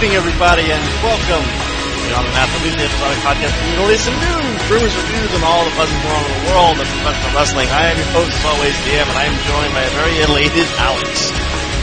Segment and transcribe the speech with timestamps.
[0.00, 4.14] Evening, everybody, and welcome to the Math of Weekly Episodic Podcast for you to listen
[4.16, 4.32] to
[4.72, 7.68] rumors, reviews, and all the buzz going on in the world of professional wrestling.
[7.68, 10.68] I am your host, as always, DM, and I am joined by a very elated
[10.80, 11.28] Alex.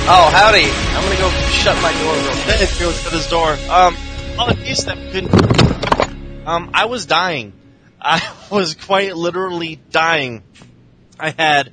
[0.09, 0.65] Oh, howdy.
[0.65, 1.29] I'm gonna go
[1.61, 2.69] shut my door real quick.
[2.81, 3.53] Goes to his door.
[3.69, 3.93] Um,
[4.39, 6.47] on a case that we couldn't.
[6.47, 7.53] Um, I was dying.
[8.01, 8.17] I
[8.49, 10.41] was quite literally dying.
[11.19, 11.71] I had,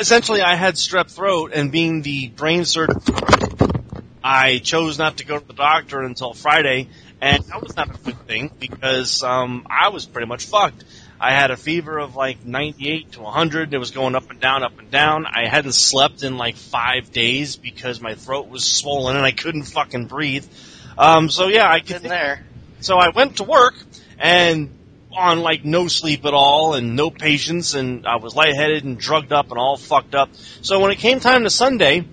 [0.00, 3.02] essentially, I had strep throat, and being the brain surgeon,
[4.30, 7.98] I chose not to go to the doctor until Friday, and that was not a
[7.98, 10.84] good thing because um, I was pretty much fucked.
[11.18, 13.72] I had a fever of like 98 to 100.
[13.72, 15.24] It was going up and down, up and down.
[15.24, 19.62] I hadn't slept in like five days because my throat was swollen and I couldn't
[19.62, 20.44] fucking breathe.
[20.98, 22.02] Um, so yeah, I could.
[22.02, 22.44] there.
[22.80, 23.76] So I went to work
[24.18, 24.74] and
[25.10, 29.32] on like no sleep at all and no patience and I was lightheaded and drugged
[29.32, 30.28] up and all fucked up.
[30.60, 32.04] So when it came time to Sunday,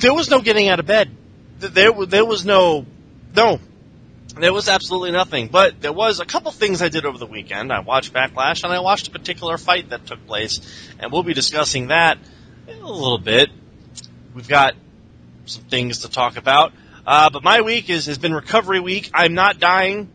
[0.00, 1.10] there was no getting out of bed.
[1.58, 2.86] There, there was no,
[3.36, 3.60] no,
[4.38, 5.48] there was absolutely nothing.
[5.48, 7.72] But there was a couple things I did over the weekend.
[7.72, 10.60] I watched Backlash and I watched a particular fight that took place,
[10.98, 12.18] and we'll be discussing that
[12.68, 13.50] a little bit.
[14.34, 14.74] We've got
[15.46, 16.72] some things to talk about.
[17.06, 19.10] Uh, but my week is has been recovery week.
[19.12, 20.10] I'm not dying.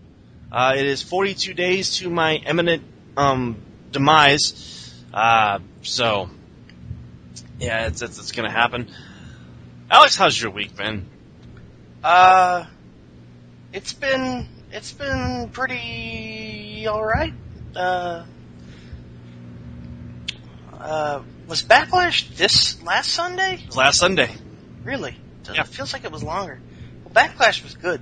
[0.52, 2.84] Uh, it is 42 days to my imminent
[3.18, 3.58] um,
[3.92, 4.94] demise.
[5.14, 6.30] Uh, so,
[7.60, 8.90] yeah, it's it's, it's going to happen.
[9.90, 11.08] Alex, how's your week been?
[12.04, 12.66] Uh,
[13.72, 17.34] it's been it's been pretty all right.
[17.76, 18.26] Uh,
[20.74, 23.64] uh, was Backlash this last Sunday?
[23.76, 24.30] Last Sunday.
[24.84, 25.16] Really?
[25.54, 25.62] Yeah.
[25.62, 26.60] It feels like it was longer.
[27.04, 28.02] Well, Backlash was good.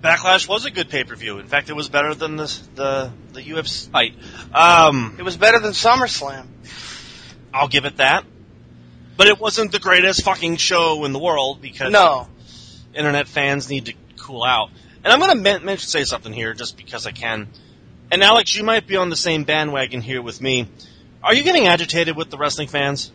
[0.00, 1.38] Backlash was a good pay per view.
[1.38, 4.14] In fact, it was better than the the the UFC fight.
[4.54, 6.46] Um, It was better than SummerSlam.
[7.52, 8.24] I'll give it that.
[9.18, 12.28] But it wasn't the greatest fucking show in the world because No.
[12.94, 14.70] internet fans need to cool out.
[15.02, 17.48] And I'm going to men- mention say something here just because I can.
[18.12, 20.68] And Alex, you might be on the same bandwagon here with me.
[21.20, 23.10] Are you getting agitated with the wrestling fans?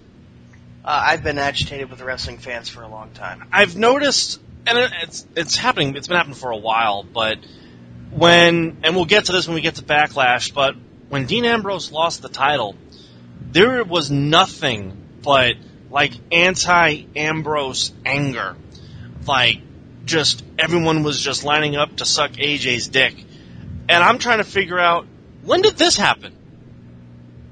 [0.84, 3.48] Uh, I've been agitated with the wrestling fans for a long time.
[3.54, 5.96] I've noticed, and it's it's happening.
[5.96, 7.38] It's been happening for a while, but
[8.12, 10.54] when and we'll get to this when we get to Backlash.
[10.54, 10.76] But
[11.08, 12.76] when Dean Ambrose lost the title,
[13.54, 15.54] there was nothing but
[15.94, 18.58] like anti-Ambrose anger,
[19.28, 19.60] like
[20.06, 23.16] just everyone was just lining up to suck AJ's dick,
[23.88, 25.06] and I'm trying to figure out
[25.44, 26.34] when did this happen.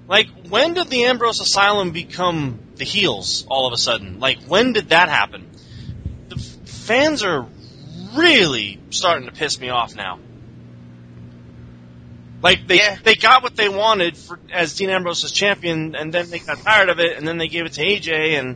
[0.08, 4.20] Like, when did the Ambrose Asylum become the heels all of a sudden?
[4.20, 5.50] Like, when did that happen?
[6.28, 7.48] The f- fans are
[8.16, 10.20] really starting to piss me off now.
[12.42, 12.98] Like they Yeah.
[13.04, 16.60] they got what they wanted for as Dean Ambrose as champion, and then they got
[16.60, 18.56] tired of it, and then they gave it to AJ, and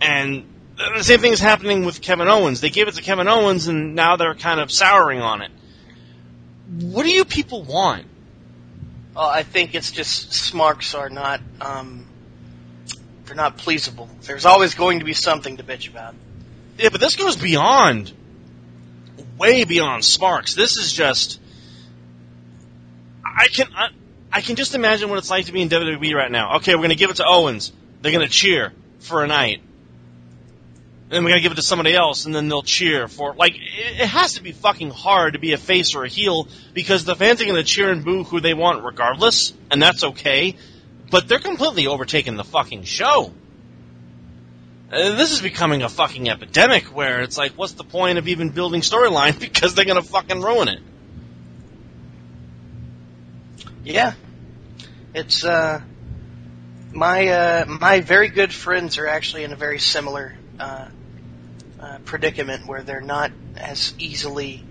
[0.00, 0.44] and
[0.76, 2.60] the same thing is happening with Kevin Owens.
[2.60, 5.50] They gave it to Kevin Owens, and now they're kind of souring on it.
[6.80, 8.06] What do you people want?
[9.14, 12.06] Well, I think it's just smarks are not um,
[13.24, 14.08] they're not pleasable.
[14.22, 16.14] There's always going to be something to bitch about.
[16.78, 18.12] Yeah, but this goes beyond
[19.38, 20.54] way beyond smarks.
[20.54, 21.40] This is just.
[23.34, 23.88] I can I,
[24.32, 26.56] I can just imagine what it's like to be in WWE right now.
[26.56, 27.72] Okay, we're gonna give it to Owens.
[28.00, 29.62] They're gonna cheer for a night.
[31.08, 34.00] Then we're gonna give it to somebody else, and then they'll cheer for like it,
[34.00, 37.14] it has to be fucking hard to be a face or a heel because the
[37.14, 40.56] fans are gonna cheer and boo who they want regardless, and that's okay.
[41.10, 43.32] But they're completely overtaking the fucking show.
[44.90, 48.50] Uh, this is becoming a fucking epidemic where it's like, what's the point of even
[48.50, 50.80] building storyline because they're gonna fucking ruin it.
[53.84, 54.14] Yeah,
[55.12, 55.82] it's uh,
[56.92, 60.88] my uh, my very good friends are actually in a very similar uh,
[61.78, 64.64] uh, predicament where they're not as easily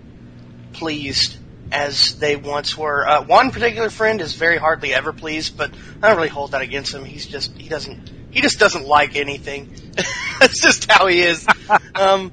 [0.72, 1.36] pleased
[1.70, 3.06] as they once were.
[3.06, 5.70] Uh, one particular friend is very hardly ever pleased, but
[6.02, 7.04] I don't really hold that against him.
[7.04, 9.72] He's just he doesn't he just doesn't like anything.
[10.40, 11.46] That's just how he is.
[11.94, 12.32] um,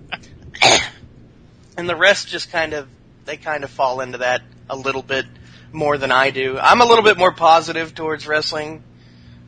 [1.77, 2.89] and the rest just kind of
[3.25, 5.27] they kind of fall into that a little bit
[5.74, 6.58] more than I do.
[6.60, 8.84] I'm a little bit more positive towards wrestling.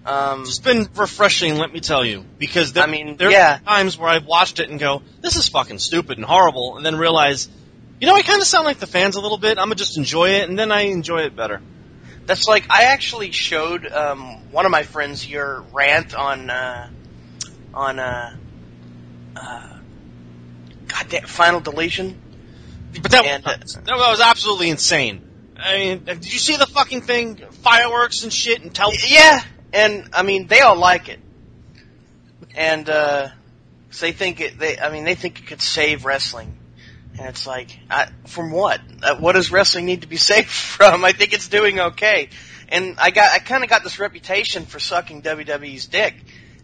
[0.05, 3.55] Um, It's been refreshing, let me tell you, because there, I mean, there yeah.
[3.55, 6.85] are times where I've watched it and go, "This is fucking stupid and horrible," and
[6.85, 7.47] then realize,
[8.01, 9.57] you know, I kind of sound like the fans a little bit.
[9.57, 11.61] I'm gonna just enjoy it, and then I enjoy it better.
[12.25, 16.89] That's like I actually showed um, one of my friends your rant on uh,
[17.73, 18.35] on uh,
[19.37, 19.77] uh,
[20.87, 22.19] goddamn final deletion.
[23.01, 25.21] But that, And, uh, that was absolutely insane.
[25.59, 27.37] I mean, did you see the fucking thing?
[27.37, 28.91] Fireworks and shit and tell.
[28.93, 29.41] Yeah,
[29.71, 31.19] and I mean they all like it,
[32.55, 33.29] and uh,
[33.99, 34.57] they think it.
[34.57, 36.57] They I mean they think it could save wrestling,
[37.17, 38.81] and it's like I, from what?
[39.01, 41.05] Uh, what does wrestling need to be saved from?
[41.05, 42.29] I think it's doing okay,
[42.69, 46.15] and I got I kind of got this reputation for sucking WWE's dick,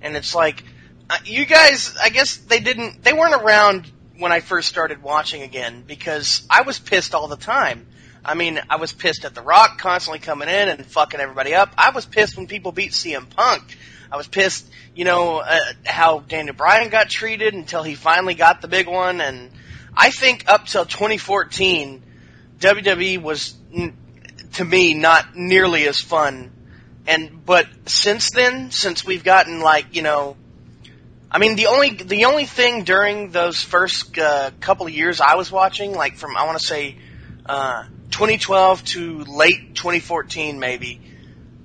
[0.01, 0.63] and it's like
[1.09, 1.95] uh, you guys.
[2.01, 3.03] I guess they didn't.
[3.03, 7.37] They weren't around when I first started watching again because I was pissed all the
[7.37, 7.87] time.
[8.23, 11.73] I mean, I was pissed at The Rock constantly coming in and fucking everybody up.
[11.77, 13.77] I was pissed when people beat CM Punk.
[14.11, 18.61] I was pissed, you know, uh, how Daniel Bryan got treated until he finally got
[18.61, 19.21] the big one.
[19.21, 19.51] And
[19.95, 22.03] I think up till 2014,
[22.59, 23.55] WWE was,
[24.53, 26.51] to me, not nearly as fun.
[27.07, 30.35] And, but since then, since we've gotten like, you know,
[31.31, 35.35] I mean, the only the only thing during those first uh, couple of years I
[35.35, 36.97] was watching, like from I want to say
[37.45, 41.01] uh, 2012 to late 2014, maybe,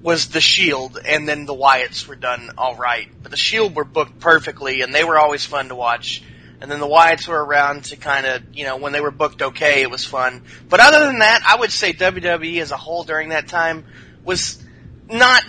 [0.02, 3.08] was the Shield, and then the Wyatts were done all right.
[3.22, 6.22] But the Shield were booked perfectly, and they were always fun to watch.
[6.60, 9.42] And then the Wyatts were around to kind of, you know, when they were booked
[9.42, 10.42] okay, it was fun.
[10.68, 13.84] But other than that, I would say WWE as a whole during that time
[14.24, 14.62] was
[15.10, 15.44] not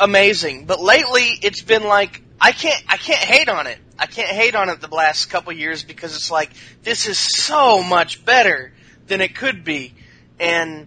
[0.00, 0.66] amazing.
[0.66, 3.78] But lately, it's been like I can't I can't hate on it.
[3.98, 6.50] I can't hate on it the last couple years because it's like
[6.82, 8.72] this is so much better
[9.06, 9.94] than it could be,
[10.40, 10.86] and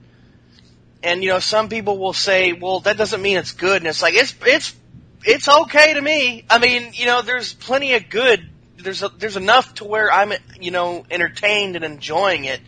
[1.03, 4.01] and you know some people will say, well, that doesn't mean it's good, and it's
[4.01, 4.75] like it's it's
[5.23, 6.45] it's okay to me.
[6.49, 8.47] I mean, you know, there's plenty of good.
[8.77, 12.61] There's a, there's enough to where I'm you know entertained and enjoying it.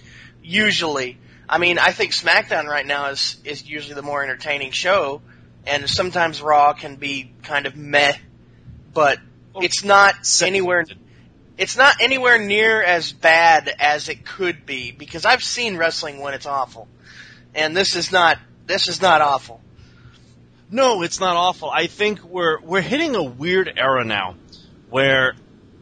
[0.43, 5.21] Usually, I mean, I think SmackDown right now is is usually the more entertaining show,
[5.65, 8.13] and sometimes Raw can be kind of meh,
[8.93, 9.19] but
[9.55, 10.85] it's not anywhere.
[11.57, 16.33] It's not anywhere near as bad as it could be because I've seen wrestling when
[16.33, 16.87] it's awful,
[17.53, 19.61] and this is not this is not awful.
[20.71, 21.69] No, it's not awful.
[21.69, 24.35] I think we're we're hitting a weird era now,
[24.89, 25.35] where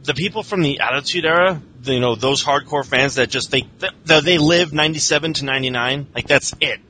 [0.03, 3.65] the people from the Attitude Era, you know, those hardcore fans that just they
[4.05, 6.81] they, they live '97 to '99, like that's it.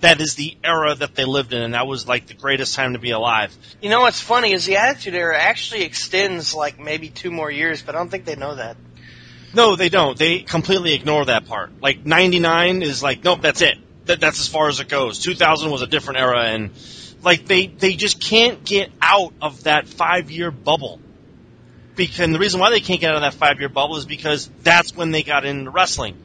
[0.00, 2.92] That is the era that they lived in, and that was like the greatest time
[2.92, 3.56] to be alive.
[3.80, 7.82] You know what's funny is the Attitude Era actually extends like maybe two more years,
[7.82, 8.76] but I don't think they know that.
[9.54, 10.18] No, they don't.
[10.18, 11.80] They completely ignore that part.
[11.80, 13.78] Like '99 is like, nope, that's it.
[14.04, 15.18] That, that's as far as it goes.
[15.20, 16.70] 2000 was a different era, and
[17.22, 21.00] like they they just can't get out of that five year bubble.
[21.94, 24.04] Because and the reason why they can't get out of that five year bubble is
[24.04, 26.16] because that's when they got into wrestling.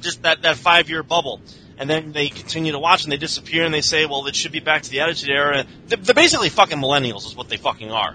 [0.00, 1.40] Just that that five year bubble.
[1.78, 4.52] And then they continue to watch and they disappear and they say, well, it should
[4.52, 5.66] be back to the Attitude Era.
[5.86, 8.14] They're, they're basically fucking millennials, is what they fucking are.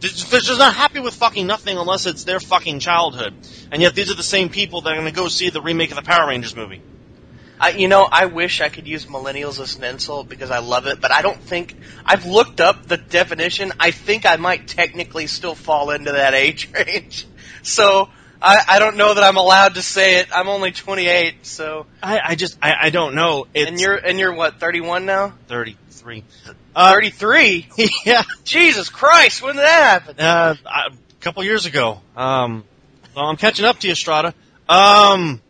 [0.00, 3.34] They're just, they're just not happy with fucking nothing unless it's their fucking childhood.
[3.72, 5.90] And yet these are the same people that are going to go see the remake
[5.90, 6.82] of the Power Rangers movie.
[7.60, 10.86] I, you know, I wish I could use millennials as an insult because I love
[10.86, 11.74] it, but I don't think
[12.04, 13.72] I've looked up the definition.
[13.80, 17.26] I think I might technically still fall into that age range.
[17.62, 20.28] So I, I don't know that I'm allowed to say it.
[20.32, 23.46] I'm only 28, so I, I just, I, I don't know.
[23.52, 25.34] It's and you're and you're what 31 now?
[25.48, 26.24] 33.
[26.74, 27.68] Uh, 33.
[28.04, 28.22] yeah.
[28.44, 30.20] Jesus Christ, when did that happen?
[30.20, 32.00] Uh, a couple years ago.
[32.16, 32.64] Um,
[33.16, 34.34] well, I'm catching up to you, Strata.
[34.68, 35.40] Um,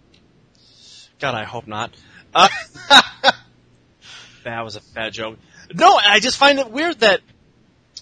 [1.18, 1.90] God, I hope not.
[2.34, 2.48] Uh,
[4.44, 5.36] that was a bad joke.
[5.74, 7.20] No, I just find it weird that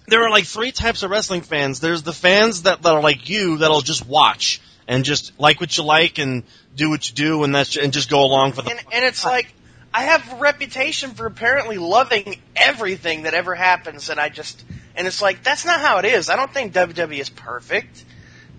[0.07, 1.81] there are like three types of wrestling fans.
[1.81, 5.77] There's the fans that, that are like you that'll just watch and just like what
[5.77, 8.71] you like and do what you do and that's and just go along for the.
[8.71, 9.53] And, and it's like
[9.93, 14.65] I have a reputation for apparently loving everything that ever happens, and I just
[14.95, 16.29] and it's like that's not how it is.
[16.31, 18.05] I don't think WWE is perfect.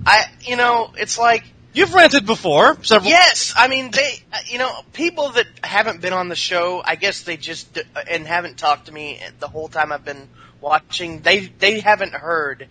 [0.05, 1.43] I you know it's like
[1.73, 3.11] You've ranted before several.
[3.11, 7.21] Yes, I mean they, you know, people that haven't been on the show, I guess
[7.21, 7.77] they just
[8.09, 10.27] and haven't talked to me the whole time I've been
[10.59, 11.21] watching.
[11.21, 12.67] They they haven't heard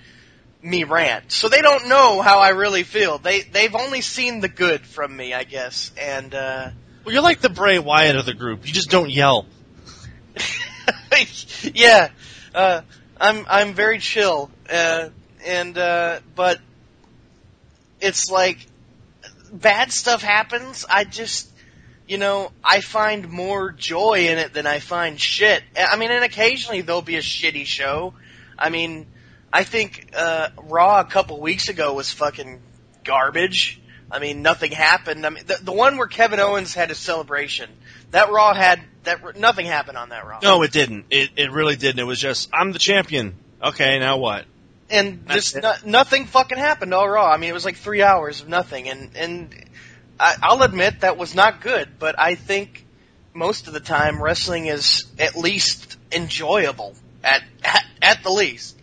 [0.67, 3.19] me rant, so they don't know how I really feel.
[3.19, 6.71] They they've only seen the good from me, I guess, and uh,
[7.05, 8.67] Well, you're like the Bray Wyatt of the group.
[8.67, 9.47] You just don't yell.
[11.75, 12.09] yeah,
[12.55, 12.83] uh,
[13.19, 15.11] I'm I'm very chill, uh,
[15.47, 16.59] and uh, but
[18.01, 18.59] it's like
[19.53, 20.85] bad stuff happens.
[20.89, 21.49] I just
[22.09, 25.63] you know I find more joy in it than I find shit.
[25.79, 28.15] I mean, and occasionally there'll be a shitty show.
[28.59, 29.07] I mean,
[29.53, 32.61] I think uh, Raw a couple weeks ago was fucking
[33.05, 33.81] garbage.
[34.11, 35.27] I mean, nothing happened.
[35.27, 37.71] I mean, the, the one where Kevin Owens had his celebration,
[38.13, 40.41] that Raw had that nothing happened on that Raw.
[40.43, 41.07] No, it didn't.
[41.11, 41.99] It it really didn't.
[41.99, 43.35] It was just I'm the champion.
[43.63, 44.45] Okay, now what?
[44.91, 47.31] and That's just no, nothing fucking happened all raw.
[47.31, 49.65] I mean, it was like three hours of nothing, and and
[50.19, 51.99] I, I'll admit that was not good.
[51.99, 52.85] But I think
[53.35, 58.76] most of the time wrestling is at least enjoyable at at, at the least.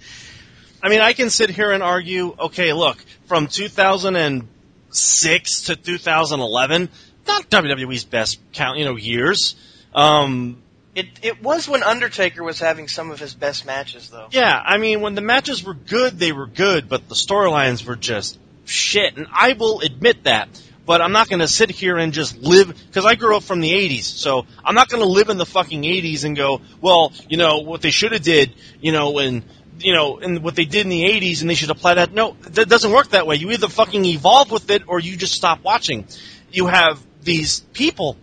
[0.83, 2.35] I mean, I can sit here and argue.
[2.37, 2.97] Okay, look,
[3.27, 6.89] from 2006 to 2011,
[7.25, 9.55] not WWE's best count, you know, years.
[9.95, 10.61] Um,
[10.93, 14.27] It it was when Undertaker was having some of his best matches, though.
[14.31, 17.95] yeah, I mean, when the matches were good, they were good, but the storylines were
[17.95, 20.49] just shit, and I will admit that.
[20.85, 23.61] But I'm not going to sit here and just live because I grew up from
[23.61, 27.13] the '80s, so I'm not going to live in the fucking '80s and go, well,
[27.29, 29.43] you know, what they should have did, you know, and
[29.79, 32.13] you know, and what they did in the '80s, and they should apply that.
[32.13, 33.35] No, that doesn't work that way.
[33.35, 36.07] You either fucking evolve with it or you just stop watching.
[36.51, 38.17] You have these people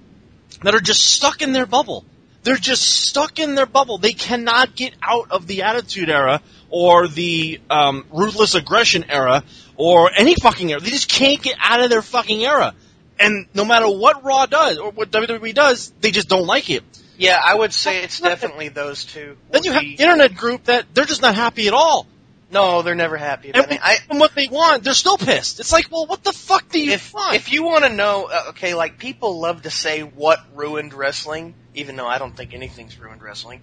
[0.62, 2.04] that are just stuck in their bubble.
[2.42, 3.98] They're just stuck in their bubble.
[3.98, 6.40] They cannot get out of the Attitude Era
[6.70, 9.44] or the um, Ruthless Aggression Era
[9.76, 10.80] or any fucking era.
[10.80, 12.74] They just can't get out of their fucking era.
[13.18, 16.82] And no matter what Raw does or what WWE does, they just don't like it.
[17.20, 19.36] Yeah, I would say it's definitely those two.
[19.50, 22.06] Then you have the internet group that they're just not happy at all.
[22.50, 23.78] no, they're never happy And it.
[23.82, 25.60] I, from what they want, they're still pissed.
[25.60, 27.36] It's like, well, what the fuck do you if want?
[27.36, 31.54] if you want to know, uh, okay, like people love to say what ruined wrestling,
[31.74, 33.60] even though I don't think anything's ruined wrestling.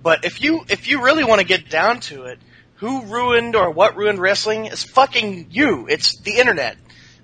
[0.00, 2.38] But if you if you really want to get down to it,
[2.76, 5.88] who ruined or what ruined wrestling is fucking you.
[5.88, 6.76] It's the internet.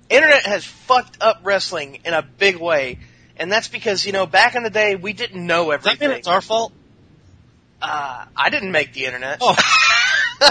[0.09, 2.99] Internet has fucked up wrestling in a big way,
[3.39, 6.09] and that's because you know back in the day we didn't know Does that everything.
[6.09, 6.73] mean it's our fault?
[7.81, 9.37] uh, I didn't make the internet.
[9.41, 9.55] Oh.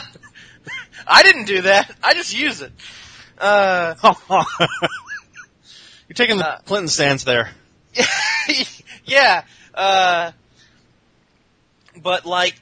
[1.08, 1.94] I didn't do that.
[2.02, 2.72] I just use it.
[3.38, 3.94] Uh,
[6.08, 7.50] You're taking the Uh, Clinton stance there.
[9.04, 9.42] yeah.
[9.74, 10.32] Uh,
[12.02, 12.54] but like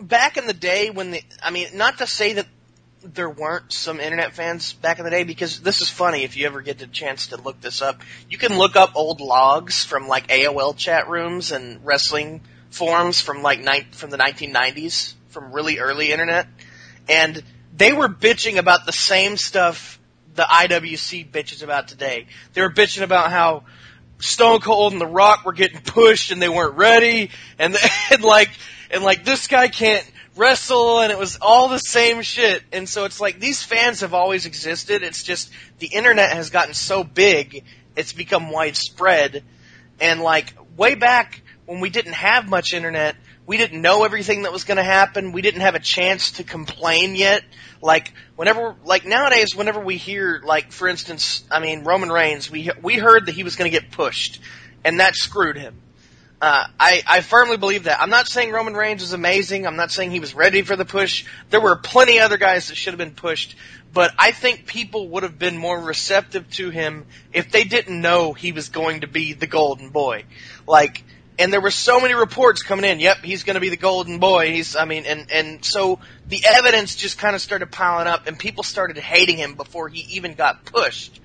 [0.00, 2.46] back in the day when the, I mean, not to say that
[3.14, 6.46] there weren't some internet fans back in the day because this is funny if you
[6.46, 8.00] ever get the chance to look this up.
[8.28, 13.42] You can look up old logs from like AOL chat rooms and wrestling forums from
[13.42, 16.46] like ni- from the 1990s from really early internet
[17.08, 17.42] and
[17.76, 19.98] they were bitching about the same stuff
[20.34, 22.26] the IWC bitches about today.
[22.52, 23.64] They were bitching about how
[24.18, 27.76] Stone Cold and The Rock were getting pushed and they weren't ready, and,
[28.10, 28.50] and like
[28.90, 32.62] and like this guy can't wrestle, and it was all the same shit.
[32.72, 35.02] And so it's like these fans have always existed.
[35.02, 37.64] It's just the internet has gotten so big,
[37.96, 39.44] it's become widespread,
[40.00, 43.16] and like way back when we didn't have much internet,
[43.46, 45.32] we didn't know everything that was going to happen.
[45.32, 47.42] We didn't have a chance to complain yet.
[47.80, 52.70] Like whenever, like nowadays, whenever we hear, like for instance, I mean Roman Reigns, we
[52.82, 54.40] we heard that he was going to get pushed,
[54.84, 55.80] and that screwed him.
[56.40, 58.00] Uh, I I firmly believe that.
[58.00, 59.66] I'm not saying Roman Reigns is amazing.
[59.66, 61.24] I'm not saying he was ready for the push.
[61.48, 63.56] There were plenty other guys that should have been pushed,
[63.92, 68.34] but I think people would have been more receptive to him if they didn't know
[68.34, 70.24] he was going to be the golden boy.
[70.66, 71.04] Like
[71.38, 73.00] and there were so many reports coming in.
[73.00, 74.52] Yep, he's going to be the golden boy.
[74.52, 78.38] He's, I mean, and and so the evidence just kind of started piling up, and
[78.38, 81.20] people started hating him before he even got pushed,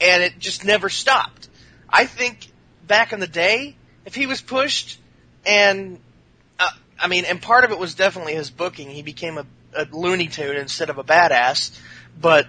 [0.00, 1.48] and it just never stopped.
[1.88, 2.50] I think
[2.86, 3.76] back in the day,
[4.10, 4.98] if he was pushed,
[5.46, 6.00] and
[6.58, 8.90] uh, I mean, and part of it was definitely his booking.
[8.90, 11.78] He became a, a Looney Tune instead of a badass,
[12.20, 12.48] but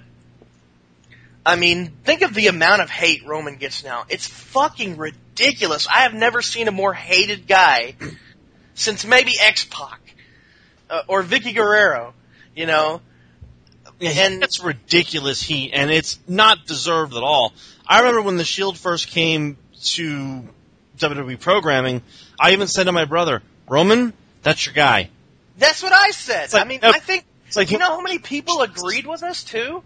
[1.46, 4.06] I mean, think of the amount of hate Roman gets now.
[4.10, 5.88] It's fucking ridiculous.
[5.88, 7.94] I have never seen a more hated guy
[8.74, 10.02] since maybe X Pac
[10.90, 12.16] uh, or Vickie Guerrero.
[12.56, 13.02] You know,
[14.02, 17.54] and it's ridiculous heat, and it's not deserved at all.
[17.86, 20.44] I remember when the Shield first came to
[21.02, 22.02] WWE programming,
[22.40, 25.10] I even said to my brother, "Roman, that's your guy."
[25.58, 26.52] That's what I said.
[26.54, 29.44] like- I mean, I think It's like you know how many people agreed with us
[29.44, 29.84] too.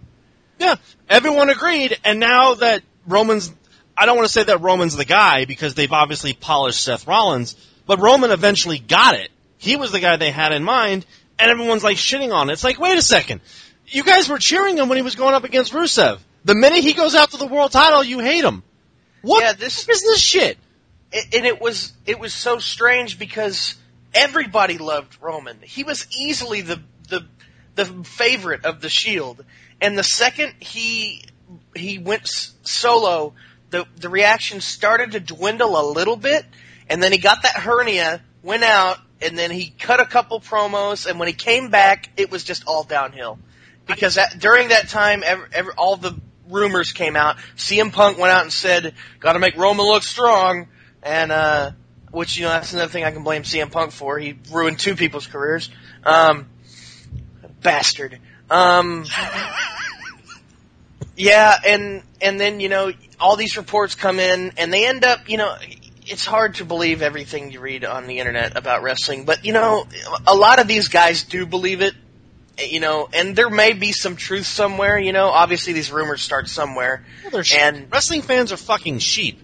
[0.60, 0.76] Yeah,
[1.10, 3.52] everyone agreed, and now that Roman's,
[3.98, 7.56] I don't want to say that Roman's the guy because they've obviously polished Seth Rollins,
[7.88, 9.30] but Roman eventually got it.
[9.58, 11.06] He was the guy they had in mind,
[11.40, 12.54] and everyone's like shitting on it.
[12.54, 13.42] It's like, wait a second,
[13.88, 16.20] you guys were cheering him when he was going up against Rusev.
[16.46, 18.62] The minute he goes after the world title, you hate him.
[19.24, 20.60] What Yeah, this- is this shit?
[21.12, 23.76] And it was it was so strange because
[24.14, 25.60] everybody loved Roman.
[25.62, 27.26] He was easily the the
[27.76, 29.44] the favorite of the Shield,
[29.82, 31.24] and the second he
[31.76, 32.28] he went
[32.64, 33.34] solo,
[33.70, 36.46] the the reaction started to dwindle a little bit,
[36.90, 41.10] and then he got that hernia, went out, and then he cut a couple promos,
[41.10, 43.40] and when he came back, it was just all downhill.
[43.86, 46.20] Because that, during that time, ever, ever, all the
[46.50, 47.38] rumors came out.
[47.56, 50.68] CM Punk went out and said, "Got to make Roman look strong,"
[51.06, 51.72] and uh,
[52.12, 54.18] which you know that's another thing I can blame CM Punk for.
[54.18, 55.70] He ruined two people's careers.
[56.04, 56.48] Um,
[57.62, 58.20] bastard.
[58.50, 59.06] Um,
[61.16, 65.30] yeah, and and then you know all these reports come in, and they end up
[65.30, 65.56] you know.
[66.08, 69.88] It's hard to believe everything you read on the internet about wrestling, but you know,
[70.28, 71.96] a lot of these guys do believe it,
[72.64, 75.30] you know, and there may be some truth somewhere, you know.
[75.30, 79.42] Obviously, these rumors start somewhere, Well, and wrestling fans are fucking sheep.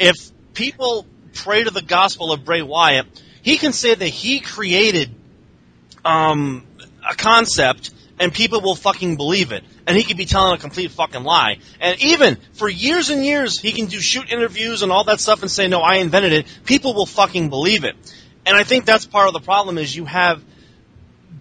[0.00, 0.16] If
[0.54, 3.06] people pray to the gospel of Bray Wyatt,
[3.42, 5.10] he can say that he created
[6.04, 6.64] um,
[7.08, 9.64] a concept and people will fucking believe it.
[9.86, 11.58] And he could be telling a complete fucking lie.
[11.80, 15.40] And even for years and years, he can do shoot interviews and all that stuff
[15.40, 16.46] and say, no, I invented it.
[16.66, 17.96] People will fucking believe it.
[18.44, 20.42] And I think that's part of the problem is you have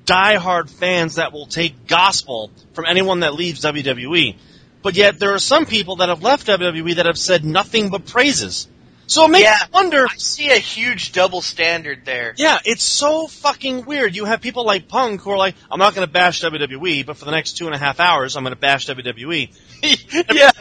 [0.05, 4.35] diehard fans that will take gospel from anyone that leaves WWE.
[4.81, 8.05] But yet there are some people that have left WWE that have said nothing but
[8.05, 8.67] praises.
[9.09, 9.57] So it makes Yeah.
[9.61, 12.33] you wonder I see a huge double standard there.
[12.37, 14.15] yeah, it's so fucking weird.
[14.15, 17.17] You have people like Punk who are like, I'm not going to bash WWE, but
[17.17, 19.49] for the next two and a half hours, I'm going to bash WWE.
[20.31, 20.51] yeah.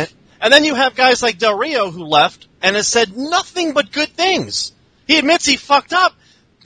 [0.00, 0.14] It.
[0.40, 3.90] And then you have guys like Del Rio who left and has said nothing but
[3.90, 4.72] good things.
[5.08, 6.14] He admits he fucked up,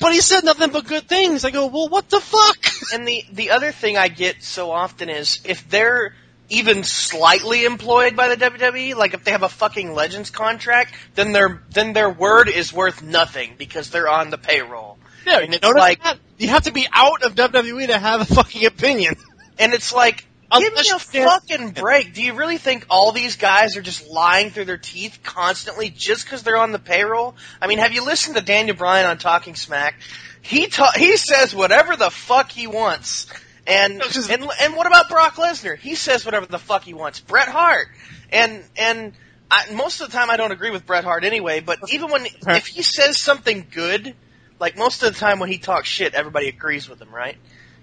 [0.01, 1.45] but he said nothing but good things.
[1.47, 2.59] I go, well, what the fuck?
[2.93, 6.15] And the the other thing I get so often is if they're
[6.53, 11.33] even slightly employed by the WWE, like if they have a fucking Legends contract, then
[11.33, 14.99] their then their word is worth nothing because they're on the payroll.
[15.27, 16.19] Yeah, and it's like that?
[16.39, 19.15] you have to be out of WWE to have a fucking opinion.
[19.59, 20.27] and it's like
[20.59, 22.13] give me a fucking break.
[22.13, 26.25] Do you really think all these guys are just lying through their teeth constantly just
[26.25, 27.35] because they're on the payroll?
[27.61, 29.95] I mean, have you listened to Daniel Bryan on Talking Smack?
[30.43, 33.27] He ta- he says whatever the fuck he wants.
[33.67, 35.79] And No, 'cause- and and what about Brock Lesnar?
[35.79, 37.21] He says whatever the fuck he wants.
[37.21, 37.89] Bret Hart
[38.31, 39.13] and and
[39.51, 41.61] I, most of the time I don't agree with Bret Hart anyway.
[41.61, 44.15] But even when if he says something good,
[44.59, 47.37] like most of the time when he talks shit, everybody agrees with him, right?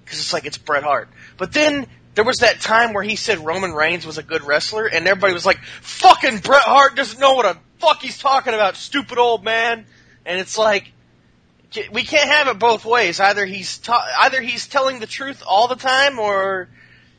[0.04, 1.08] Because it's like it's Bret Hart.
[1.38, 4.86] But then there was that time where he said Roman Reigns was a good wrestler,
[4.88, 8.76] and everybody was like, "Fucking Bret Hart doesn't know what a fuck he's talking about,
[8.76, 9.86] stupid old man."
[10.26, 10.92] And it's like
[11.92, 13.20] we can't have it both ways.
[13.20, 16.68] Either he's ta- either he's telling the truth all the time, or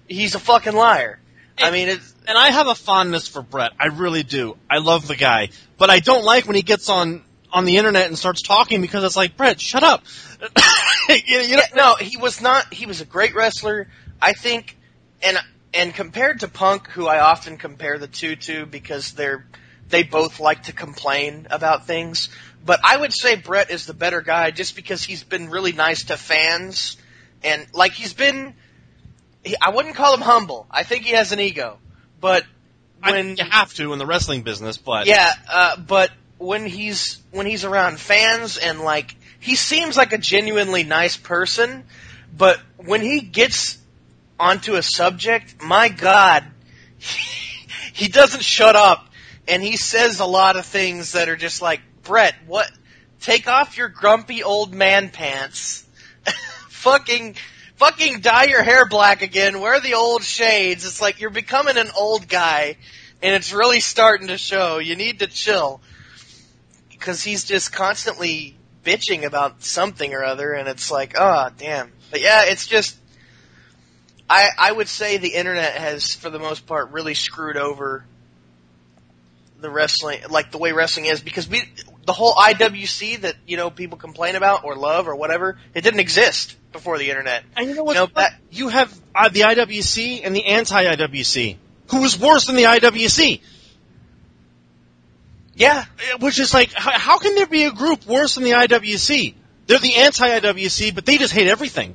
[0.08, 1.20] he's a fucking liar.
[1.58, 3.72] I mean, it's and I have a fondness for Bret.
[3.78, 4.56] I really do.
[4.68, 8.06] I love the guy, but I don't like when he gets on on the internet
[8.06, 10.04] and starts talking because it's like Bret, shut up.
[11.08, 12.72] you, you know, no, he was not.
[12.72, 13.88] He was a great wrestler.
[14.20, 14.76] I think,
[15.22, 15.38] and
[15.74, 19.46] and compared to Punk, who I often compare the two to because they're
[19.88, 22.28] they both like to complain about things.
[22.64, 26.04] But I would say Bret is the better guy just because he's been really nice
[26.04, 26.96] to fans
[27.42, 28.54] and like he's been.
[29.42, 30.66] He, I wouldn't call him humble.
[30.70, 31.78] I think he has an ego,
[32.20, 32.44] but
[33.02, 37.18] I- when you have to in the wrestling business, but yeah, uh, but when he's
[37.30, 41.84] when he's around fans and like he seems like a genuinely nice person,
[42.36, 43.78] but when he gets
[44.38, 46.44] onto a subject, my God,
[47.94, 49.06] he doesn't shut up,
[49.48, 52.70] and he says a lot of things that are just like Bret, what?
[53.20, 55.86] Take off your grumpy old man pants,
[56.68, 57.36] fucking.
[57.76, 59.58] Fucking dye your hair black again.
[59.58, 60.84] Wear the old shades.
[60.84, 62.76] It's like you're becoming an old guy,
[63.22, 64.76] and it's really starting to show.
[64.76, 65.80] You need to chill
[66.90, 71.90] because he's just constantly bitching about something or other, and it's like, oh damn.
[72.10, 72.98] But yeah, it's just
[74.28, 78.04] I I would say the internet has, for the most part, really screwed over
[79.60, 81.62] the wrestling, like the way wrestling is, because we
[82.10, 86.00] the whole IWC that you know people complain about or love or whatever, it didn't
[86.00, 87.44] exist before the internet.
[87.56, 87.94] And you know what?
[87.94, 91.56] You know, that- you have uh, the IWC and the anti-IWC,
[91.92, 93.40] who was worse than the IWC.
[95.54, 98.52] Yeah, Uh, Which is like, how, how can there be a group worse than the
[98.52, 99.34] IWC?
[99.68, 101.94] They're the anti-IWC, but they just hate everything.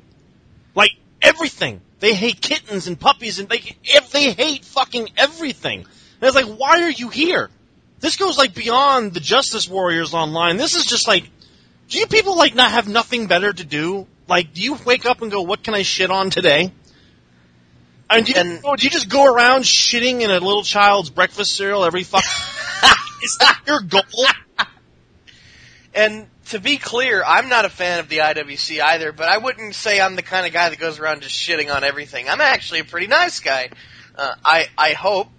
[0.76, 1.82] Like, everything.
[2.00, 5.80] They hate kittens and puppies and they, if they hate fucking everything.
[5.80, 7.50] And it's like, why are you here?
[8.06, 10.58] This goes like beyond the Justice Warriors online.
[10.58, 11.28] This is just like,
[11.90, 14.06] do you people like not have nothing better to do?
[14.28, 16.72] Like, do you wake up and go, what can I shit on today?
[18.08, 20.62] I mean, do you, And- oh, do you just go around shitting in a little
[20.62, 22.24] child's breakfast cereal every fuck?
[23.24, 24.04] is that your goal?
[25.96, 29.74] and to be clear, I'm not a fan of the IWC either, but I wouldn't
[29.74, 32.30] say I'm the kind of guy that goes around just shitting on everything.
[32.30, 33.72] I'm actually a pretty nice guy.
[34.16, 35.30] Uh, I I hope,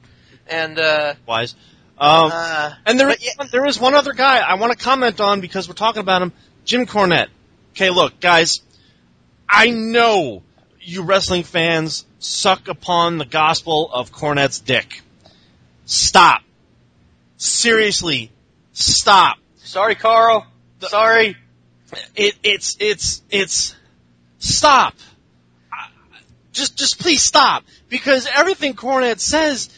[0.48, 1.54] and uh, Wise.
[1.98, 5.20] Um, uh, and there is, yeah- there is one other guy I want to comment
[5.20, 6.32] on because we're talking about him,
[6.64, 7.28] Jim Cornette.
[7.72, 8.60] Okay, look, guys,
[9.48, 10.42] I know
[10.80, 15.02] you wrestling fans suck upon the gospel of Cornette's dick.
[15.84, 16.42] Stop.
[17.38, 18.30] Seriously,
[18.72, 19.38] stop.
[19.56, 20.46] sorry, Carl.
[20.80, 21.36] Sorry.
[22.14, 23.74] It, it's, it's, it's,
[24.38, 24.94] stop.
[26.52, 27.64] Just, just please stop.
[27.88, 29.68] Because everything Cornette says,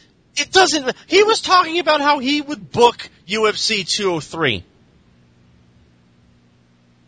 [0.40, 4.64] it doesn't, he was talking about how he would book UFC 203.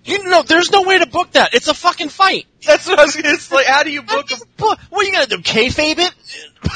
[0.04, 1.54] You know, there's no way to book that.
[1.54, 2.46] It's a fucking fight.
[2.66, 3.64] That's what I was gonna say.
[3.64, 5.38] How do you book a book- What are you gonna do?
[5.38, 6.14] Kayfabe it?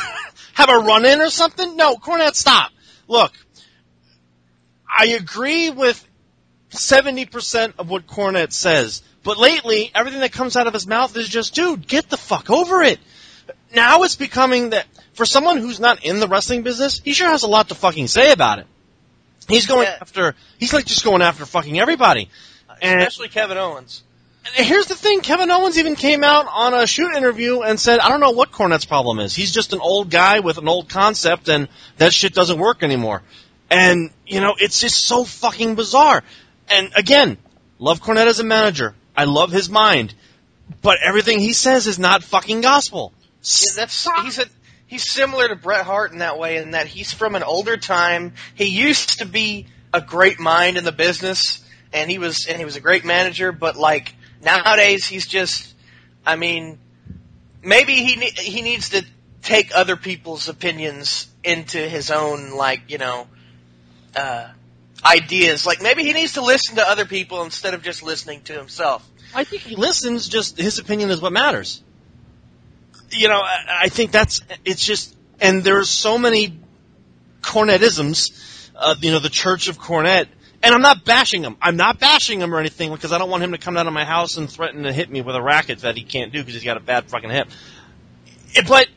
[0.54, 1.76] Have a run in or something?
[1.76, 2.70] No, Cornette, stop.
[3.08, 3.32] Look,
[4.88, 6.06] I agree with
[6.70, 11.28] 70% of what Cornette says, but lately, everything that comes out of his mouth is
[11.28, 13.00] just, dude, get the fuck over it.
[13.74, 17.42] Now it's becoming that, for someone who's not in the wrestling business, he sure has
[17.42, 18.66] a lot to fucking say about it.
[19.48, 19.98] He's going Yeah.
[20.00, 22.30] after, he's like just going after fucking everybody.
[22.80, 24.02] And especially Kevin Owens?
[24.56, 27.98] and here's the thing, Kevin Owens even came out on a shoot interview and said,
[27.98, 29.34] I don't know what Cornette's problem is.
[29.34, 33.22] He's just an old guy with an old concept and that shit doesn't work anymore.
[33.70, 36.22] And, you know, it's just so fucking bizarre.
[36.68, 37.38] And again,
[37.78, 38.94] love Cornette as a manager.
[39.16, 40.14] I love his mind.
[40.82, 43.12] But everything he says is not fucking gospel.
[43.44, 44.46] Yeah, that's he's a
[44.86, 48.34] he's similar to Bret Hart in that way, in that he's from an older time.
[48.54, 52.64] He used to be a great mind in the business, and he was and he
[52.64, 53.52] was a great manager.
[53.52, 55.74] But like nowadays, he's just,
[56.24, 56.78] I mean,
[57.62, 59.04] maybe he ne- he needs to
[59.42, 63.26] take other people's opinions into his own like you know
[64.16, 64.48] uh,
[65.04, 65.66] ideas.
[65.66, 69.08] Like maybe he needs to listen to other people instead of just listening to himself.
[69.34, 71.82] I think he listens, just his opinion is what matters.
[73.16, 76.58] You know, I, think that's, it's just, and there's so many
[77.42, 80.26] Cornettisms, uh, you know, the Church of Cornette,
[80.62, 81.56] and I'm not bashing him.
[81.60, 83.90] I'm not bashing him or anything because I don't want him to come down to
[83.90, 86.54] my house and threaten to hit me with a racket that he can't do because
[86.54, 87.48] he's got a bad fucking hip.
[88.56, 88.88] Eh, But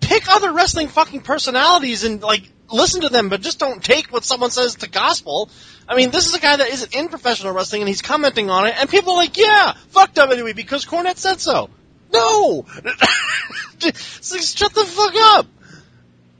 [0.00, 4.24] pick other wrestling fucking personalities and like listen to them, but just don't take what
[4.24, 5.48] someone says to gospel.
[5.88, 8.66] I mean, this is a guy that isn't in professional wrestling and he's commenting on
[8.66, 11.70] it, and people are like, "Yeah, fuck WWE because Cornette said so."
[12.12, 15.46] No, like, shut the fuck up.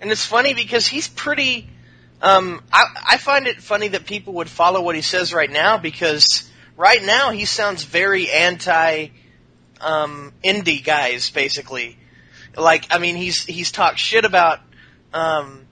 [0.01, 1.69] And it's funny because he's pretty.
[2.23, 5.79] Um, I, I find it funny that people would follow what he says right now
[5.79, 9.09] because right now he sounds very anti
[9.81, 11.99] um, indie guys, basically.
[12.57, 14.61] Like, I mean, he's he's talked shit about
[15.13, 15.67] um,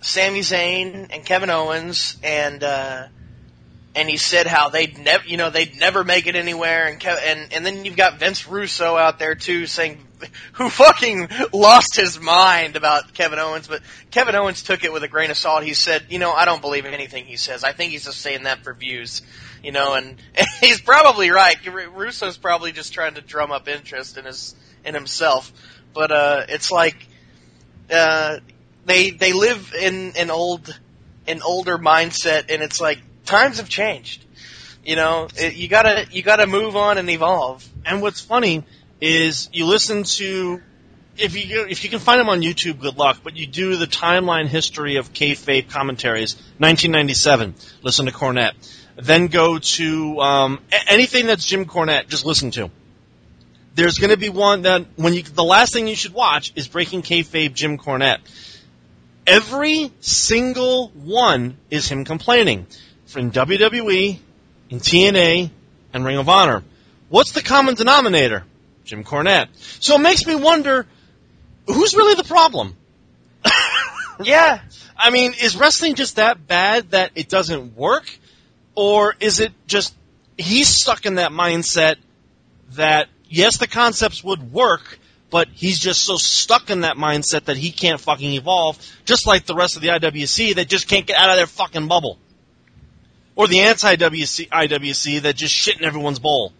[0.00, 3.06] Sami Zayn and Kevin Owens, and uh,
[3.94, 7.22] and he said how they'd never, you know, they'd never make it anywhere, and Kev-
[7.24, 9.98] and and then you've got Vince Russo out there too saying,
[10.52, 15.08] who fucking lost his mind about Kevin Owens, but Kevin Owens took it with a
[15.08, 15.62] grain of salt.
[15.62, 17.64] He said, you know, I don't believe anything he says.
[17.64, 19.22] I think he's just saying that for views,
[19.62, 21.56] you know, and, and he's probably right.
[21.94, 25.52] Russo's probably just trying to drum up interest in his in himself,
[25.92, 27.06] but uh, it's like
[27.90, 28.38] uh,
[28.86, 30.78] they they live in an old
[31.26, 34.24] an older mindset, and it's like times have changed.
[34.84, 37.66] You know, it, you gotta you gotta move on and evolve.
[37.84, 38.64] And what's funny
[39.00, 40.60] is you listen to
[41.16, 43.18] if you if you can find them on YouTube, good luck.
[43.22, 47.54] But you do the timeline history of kayfabe commentaries, 1997.
[47.82, 48.52] Listen to Cornette.
[48.96, 52.08] Then go to um, anything that's Jim Cornette.
[52.08, 52.70] Just listen to.
[53.74, 56.68] There's going to be one that when you the last thing you should watch is
[56.68, 58.18] Breaking Kayfabe Jim Cornette.
[59.26, 62.66] Every single one is him complaining
[63.12, 64.18] from WWE,
[64.70, 65.50] in TNA,
[65.92, 66.62] and Ring of Honor.
[67.10, 68.44] What's the common denominator?
[68.84, 69.48] Jim Cornette.
[69.80, 70.86] So it makes me wonder,
[71.66, 72.74] who's really the problem?
[74.24, 74.60] Yeah,
[74.96, 78.04] I mean, is wrestling just that bad that it doesn't work?
[78.76, 79.94] Or is it just
[80.36, 81.96] he's stuck in that mindset
[82.72, 84.98] that, yes, the concepts would work,
[85.30, 89.46] but he's just so stuck in that mindset that he can't fucking evolve, just like
[89.46, 92.18] the rest of the IWC that just can't get out of their fucking bubble.
[93.34, 96.52] Or the anti-WC, IWC that just shit in everyone's bowl.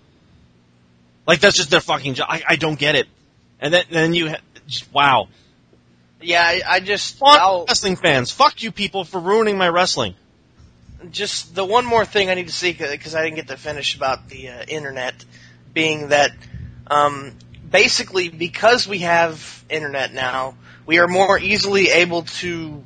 [1.26, 2.28] Like that's just their fucking job.
[2.30, 3.06] I, I don't get it.
[3.60, 5.28] And then, then you, ha- just, wow.
[6.20, 6.42] yeah.
[6.42, 8.30] I, I just, Fuck wrestling fans.
[8.30, 10.14] Fuck you people for ruining my wrestling.
[11.10, 13.94] just the one more thing I need to see because I didn't get to finish
[13.94, 15.24] about the uh, internet,
[15.72, 16.32] being that
[16.88, 17.32] um,
[17.70, 20.56] basically because we have internet now,
[20.86, 22.84] we are more easily able to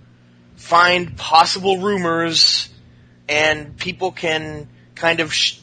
[0.57, 2.69] find possible rumors,
[3.29, 5.59] and people can kind of sh-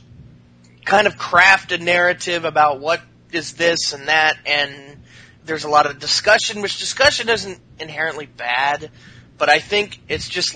[0.86, 4.98] kind of craft a narrative about what is this and that, and
[5.46, 8.92] there's a lot of discussion, which discussion isn't inherently bad,
[9.38, 10.56] but I think it's just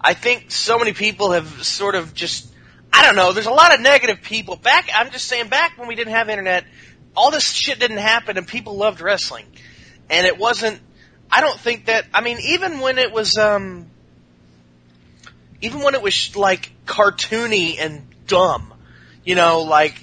[0.00, 2.52] I think so many people have sort of just
[2.92, 4.56] I don't know, there's a lot of negative people.
[4.56, 6.64] Back I'm just saying back when we didn't have internet,
[7.16, 9.46] all this shit didn't happen and people loved wrestling.
[10.10, 10.80] And it wasn't
[11.30, 13.90] I don't think that I mean even when it was um
[15.60, 18.72] even when it was like cartoony and dumb,
[19.24, 19.94] you know, like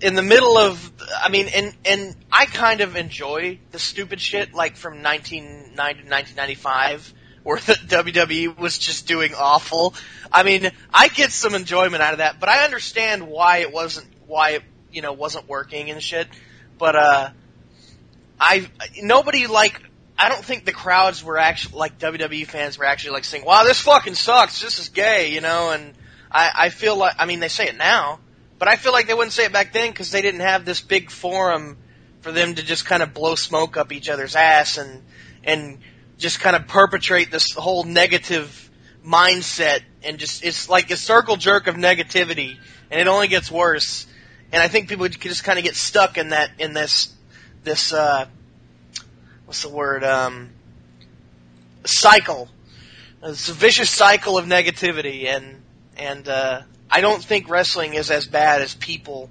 [0.00, 0.92] in the middle of
[1.22, 6.10] I mean and and I kind of enjoy the stupid shit like from 1990 to
[6.10, 9.94] 1995 where the WWE was just doing awful.
[10.30, 14.08] I mean, I get some enjoyment out of that, but I understand why it wasn't
[14.26, 16.28] why it you know wasn't working and shit.
[16.78, 17.30] But uh
[18.40, 18.68] I
[19.00, 19.80] nobody like
[20.22, 23.64] I don't think the crowds were actually like WWE fans were actually like saying, "Wow,
[23.64, 24.62] this fucking sucks.
[24.62, 25.94] This is gay," you know, and
[26.30, 28.20] I I feel like I mean they say it now,
[28.60, 30.80] but I feel like they wouldn't say it back then because they didn't have this
[30.80, 31.76] big forum
[32.20, 35.02] for them to just kind of blow smoke up each other's ass and
[35.42, 35.80] and
[36.18, 38.70] just kind of perpetrate this whole negative
[39.04, 42.58] mindset and just it's like a circle jerk of negativity
[42.92, 44.06] and it only gets worse
[44.52, 47.12] and I think people just kind of get stuck in that in this
[47.64, 48.26] this uh
[49.52, 50.02] what's the word?
[50.02, 50.48] Um
[51.84, 52.48] cycle.
[53.22, 55.60] It's a vicious cycle of negativity and
[55.94, 59.28] and uh I don't think wrestling is as bad as people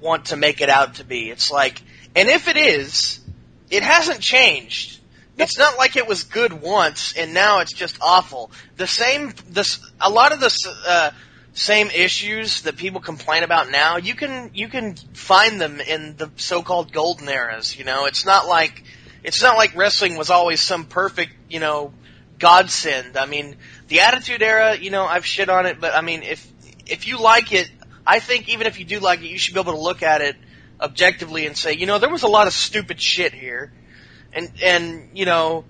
[0.00, 1.28] want to make it out to be.
[1.28, 1.82] It's like
[2.16, 3.20] and if it is
[3.68, 5.00] it hasn't changed.
[5.36, 8.50] It's not like it was good once and now it's just awful.
[8.78, 11.10] The same, this a lot of the uh,
[11.58, 16.30] same issues that people complain about now, you can you can find them in the
[16.36, 17.76] so-called golden eras.
[17.76, 18.84] You know, it's not like
[19.24, 21.92] it's not like wrestling was always some perfect, you know,
[22.38, 23.16] godsend.
[23.16, 23.56] I mean,
[23.88, 26.46] the Attitude Era, you know, I've shit on it, but I mean, if
[26.86, 27.68] if you like it,
[28.06, 30.20] I think even if you do like it, you should be able to look at
[30.20, 30.36] it
[30.80, 33.72] objectively and say, you know, there was a lot of stupid shit here
[34.32, 35.64] and and you know,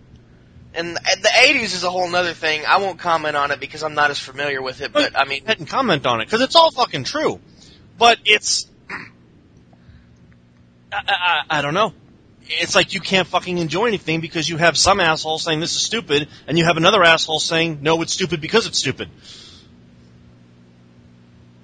[0.79, 2.63] and the '80s is a whole other thing.
[2.67, 4.93] I won't comment on it because I'm not as familiar with it.
[4.93, 7.41] But I mean, Head and comment on it because it's all fucking true,
[7.99, 8.69] but it's
[10.93, 11.93] I, I, I don't know.
[12.51, 15.83] It's like you can't fucking enjoy anything because you have some asshole saying this is
[15.83, 19.11] stupid, and you have another asshole saying no, it's stupid because it's stupid.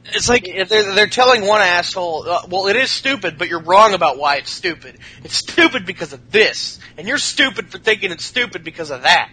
[0.07, 3.95] It's like they're they're telling one asshole, uh, well, it is stupid, but you're wrong
[3.95, 4.99] about why it's stupid.
[5.25, 9.31] It's stupid because of this, and you're stupid for thinking it's stupid because of that.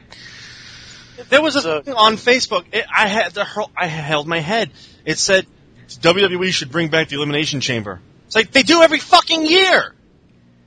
[1.29, 2.65] There was a So- thing on Facebook.
[2.71, 3.45] It, I had the,
[3.77, 4.71] I held my head.
[5.05, 5.45] It said
[5.89, 7.99] WWE should bring back the Elimination Chamber.
[8.27, 9.93] It's like they do every fucking year.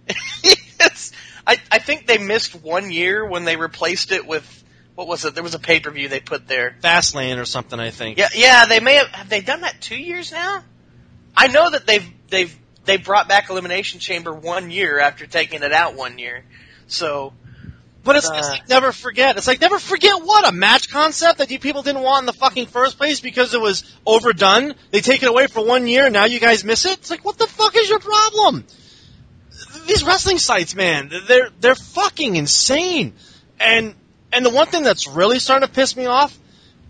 [0.45, 1.13] yes.
[1.47, 4.64] I I think they missed one year when they replaced it with
[4.95, 5.35] what was it?
[5.35, 6.77] There was a pay per view they put there.
[6.83, 7.79] Fastlane or something.
[7.81, 8.19] I think.
[8.19, 9.09] Yeah, yeah, they may have.
[9.09, 10.63] Have they done that two years now?
[11.37, 15.73] I know that they've they've they brought back Elimination Chamber one year after taking it
[15.73, 16.45] out one year.
[16.87, 17.33] So
[18.05, 19.37] But it's, Uh, it's like never forget.
[19.37, 22.33] It's like never forget what a match concept that you people didn't want in the
[22.35, 24.75] fucking first place because it was overdone.
[24.91, 26.99] They take it away for one year, and now you guys miss it.
[26.99, 28.65] It's like what the fuck is your problem?
[29.87, 33.15] These wrestling sites, man, they're they're fucking insane.
[33.59, 33.95] And
[34.35, 36.37] and the one thing that's really starting to piss me off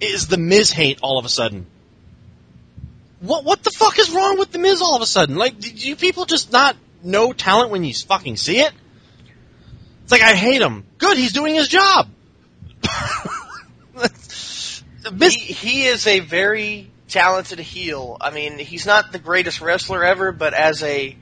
[0.00, 1.66] is the Miz hate all of a sudden.
[3.20, 5.36] What what the fuck is wrong with the Miz all of a sudden?
[5.36, 8.72] Like, do you people just not know talent when you fucking see it?
[10.02, 10.84] It's like I hate him.
[10.98, 12.08] Good, he's doing his job.
[15.20, 18.16] he, he is a very talented heel.
[18.20, 21.16] I mean, he's not the greatest wrestler ever, but as a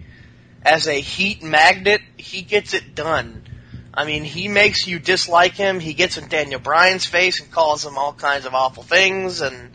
[0.64, 3.44] as a heat magnet, he gets it done.
[3.94, 5.78] I mean, he makes you dislike him.
[5.78, 9.70] He gets in Daniel Bryan's face and calls him all kinds of awful things, and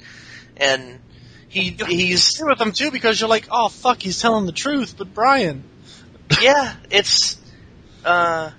[0.56, 1.00] and
[1.50, 5.14] he he's with them too because you're like, oh fuck, he's telling the truth, but
[5.14, 5.64] Bryan.
[6.42, 7.40] yeah, it's
[8.04, 8.52] uh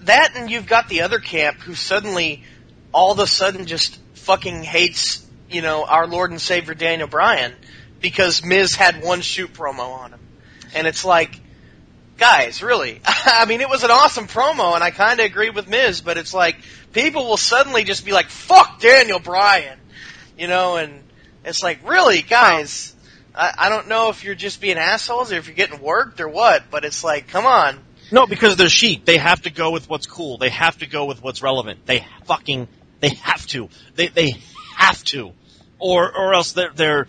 [0.00, 2.42] that and you've got the other camp who suddenly
[2.92, 7.52] all of a sudden just fucking hates, you know, our Lord and Savior Daniel Bryan
[8.00, 10.20] because Miz had one shoot promo on him.
[10.74, 11.40] And it's like
[12.18, 13.00] guys, really.
[13.06, 16.18] I mean, it was an awesome promo and I kind of agree with Miz, but
[16.18, 16.56] it's like
[16.92, 19.78] people will suddenly just be like, "Fuck Daniel Bryan."
[20.36, 21.02] You know, and
[21.44, 22.94] it's like, "Really, guys?"
[23.34, 26.28] I, I don't know if you're just being assholes or if you're getting worked or
[26.28, 27.78] what, but it's like, come on.
[28.10, 29.04] No, because they're sheep.
[29.04, 30.38] They have to go with what's cool.
[30.38, 31.86] They have to go with what's relevant.
[31.86, 32.68] They fucking
[33.00, 33.68] they have to.
[33.94, 34.34] They they
[34.76, 35.32] have to,
[35.78, 37.06] or or else they're they're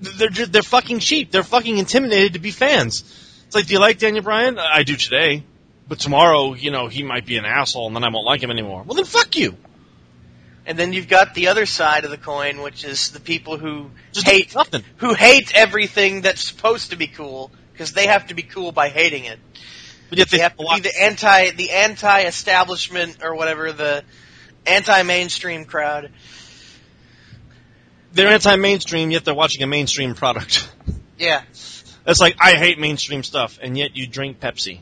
[0.00, 1.30] they're they're fucking sheep.
[1.30, 3.04] They're fucking intimidated to be fans.
[3.54, 4.58] It's like, do you like Daniel Bryan?
[4.58, 5.44] I do today,
[5.86, 8.50] but tomorrow, you know, he might be an asshole, and then I won't like him
[8.50, 8.82] anymore.
[8.82, 9.56] Well, then fuck you.
[10.66, 13.92] And then you've got the other side of the coin, which is the people who
[14.10, 14.82] Just hate nothing.
[14.96, 18.88] who hate everything that's supposed to be cool because they have to be cool by
[18.88, 19.38] hating it.
[20.08, 24.02] But yet They have to be the anti the anti establishment or whatever the
[24.66, 26.10] anti mainstream crowd.
[28.14, 30.68] they're anti-mainstream, yet they're watching a mainstream product.
[31.18, 31.42] Yeah,
[32.04, 34.80] That's like I hate mainstream stuff, and yet you drink Pepsi.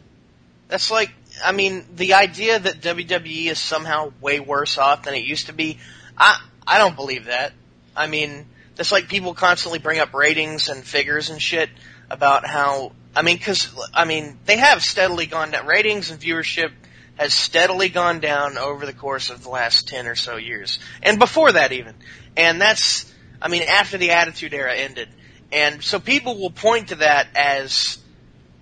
[0.69, 1.11] that's like
[1.45, 5.53] I mean the idea that WWE is somehow way worse off than it used to
[5.53, 5.79] be.
[6.19, 7.53] I I don't believe that.
[7.97, 11.71] I mean, that's like people constantly bring up ratings and figures and shit
[12.11, 15.67] about how I mean, because I mean they have steadily gone down.
[15.67, 16.73] Ratings and viewership
[17.17, 21.19] has steadily gone down over the course of the last ten or so years, and
[21.19, 21.95] before that even.
[22.37, 25.09] And that's I mean after the Attitude Era ended,
[25.53, 27.99] and so people will point to that as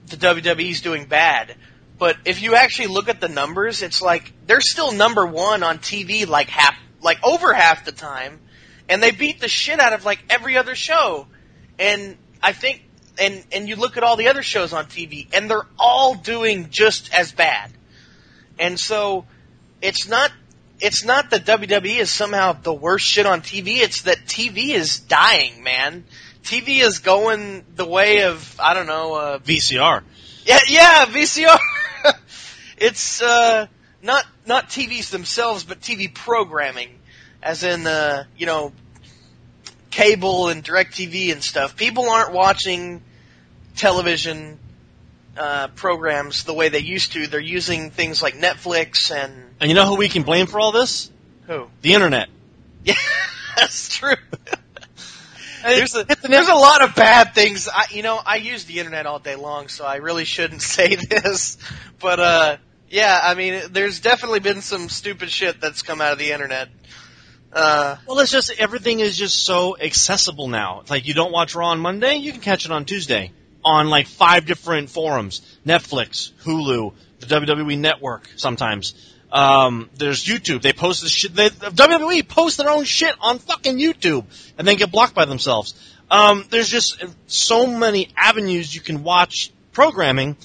[0.09, 1.55] the WWE's doing bad.
[1.99, 5.79] But if you actually look at the numbers, it's like they're still number one on
[5.79, 8.41] TV like half, like over half the time,
[8.89, 11.27] and they beat the shit out of like every other show.
[11.79, 12.83] And I think,
[13.21, 16.71] and and you look at all the other shows on TV, and they're all doing
[16.71, 17.71] just as bad.
[18.59, 19.27] And so,
[19.81, 20.33] it's not.
[20.81, 23.81] It's not that WWE is somehow the worst shit on TV.
[23.81, 26.05] It's that TV is dying, man.
[26.43, 29.15] TV is going the way of I don't know.
[29.15, 30.03] Uh, VCR.
[30.45, 31.59] yeah, yeah, VCR.
[32.79, 33.67] it's uh,
[34.03, 36.91] not not TVs themselves, but TV programming,
[37.43, 38.73] as in uh, you know,
[39.91, 41.77] cable and direct TV and stuff.
[41.77, 43.03] People aren't watching
[43.77, 44.59] television
[45.37, 47.27] uh, programs the way they used to.
[47.27, 50.73] They're using things like Netflix and And you know who we can blame for all
[50.73, 51.11] this?
[51.47, 51.67] who?
[51.83, 52.29] The internet.
[52.83, 52.95] Yeah,
[53.57, 54.15] that's true.
[55.63, 57.69] There's a there's a lot of bad things.
[57.69, 60.95] I you know I use the internet all day long, so I really shouldn't say
[60.97, 61.59] this,
[61.99, 62.57] but uh,
[62.89, 66.69] yeah, I mean there's definitely been some stupid shit that's come out of the internet.
[67.53, 70.81] Uh, Well, it's just everything is just so accessible now.
[70.81, 73.33] It's like you don't watch Raw on Monday, you can catch it on Tuesday
[73.65, 78.29] on like five different forums: Netflix, Hulu, the WWE Network.
[78.37, 78.95] Sometimes
[79.33, 80.63] um, there's YouTube.
[80.63, 81.35] They post the shit.
[81.35, 84.25] They, WWE posts their own shit on fucking YouTube
[84.59, 85.75] and then get blocked by themselves.
[86.11, 90.37] Um, there's just so many avenues you can watch programming,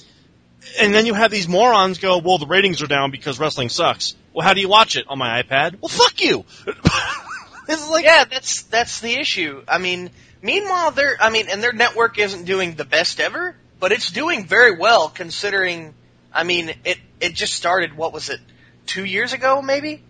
[0.78, 4.14] and then you have these morons go, "Well, the ratings are down because wrestling sucks."
[4.32, 5.80] Well, how do you watch it on my iPad?
[5.80, 6.44] Well, fuck you.
[7.68, 9.64] it's like yeah, that's that's the issue.
[9.66, 10.10] I mean,
[10.42, 14.46] meanwhile, they're I mean, and their network isn't doing the best ever, but it's doing
[14.46, 15.94] very well considering.
[16.32, 17.96] I mean, it it just started.
[17.96, 18.40] What was it?
[18.86, 20.02] Two years ago, maybe,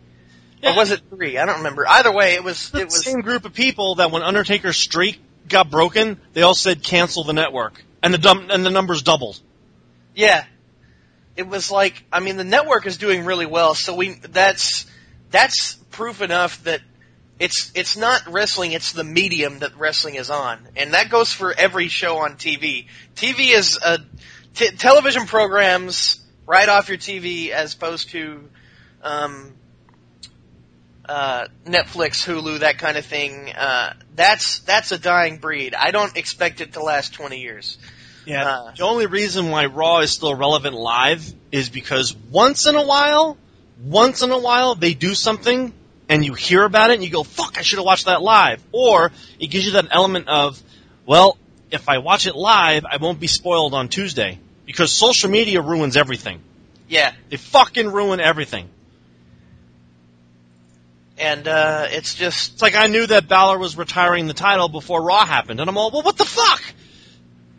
[0.63, 0.73] Yeah.
[0.73, 1.39] or was it three?
[1.39, 1.87] I don't remember.
[1.89, 5.21] Either way, it was the it was same group of people that when Undertaker's streak
[5.49, 9.41] got broken, they all said cancel the network, and the dum- and the numbers doubled.
[10.15, 10.45] Yeah.
[11.37, 14.87] It was like I mean the network is doing really well, so we that's
[15.31, 16.81] that's proof enough that
[17.39, 20.59] it's it's not wrestling, it's the medium that wrestling is on.
[20.77, 22.87] And that goes for every show on TV.
[23.15, 23.99] TV is a
[24.55, 28.49] t- television programs right off your TV as opposed to
[29.07, 29.53] um
[31.09, 33.49] uh, Netflix, Hulu, that kind of thing.
[33.51, 35.75] Uh, that's that's a dying breed.
[35.75, 37.79] I don't expect it to last twenty years.
[38.25, 38.45] Yeah.
[38.45, 38.73] Uh.
[38.77, 43.37] the only reason why Raw is still relevant live is because once in a while,
[43.85, 45.73] once in a while they do something
[46.09, 48.61] and you hear about it and you go, "Fuck, I should have watched that live,"
[48.73, 50.61] or it gives you that element of,
[51.07, 51.39] well,
[51.71, 55.97] if I watch it live, I won't be spoiled on Tuesday because social media ruins
[55.97, 56.41] everything.
[56.89, 58.69] Yeah, They fucking ruin everything.
[61.19, 65.03] And uh, it's just It's like I knew that Balor was retiring the title before
[65.03, 66.63] Raw happened, and I'm all, well, what the fuck?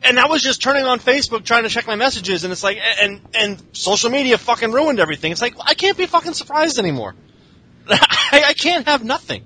[0.03, 2.77] And I was just turning on Facebook trying to check my messages, and it's like,
[3.01, 5.31] and and social media fucking ruined everything.
[5.31, 7.15] It's like I can't be fucking surprised anymore.
[7.89, 9.43] I, I can't have nothing.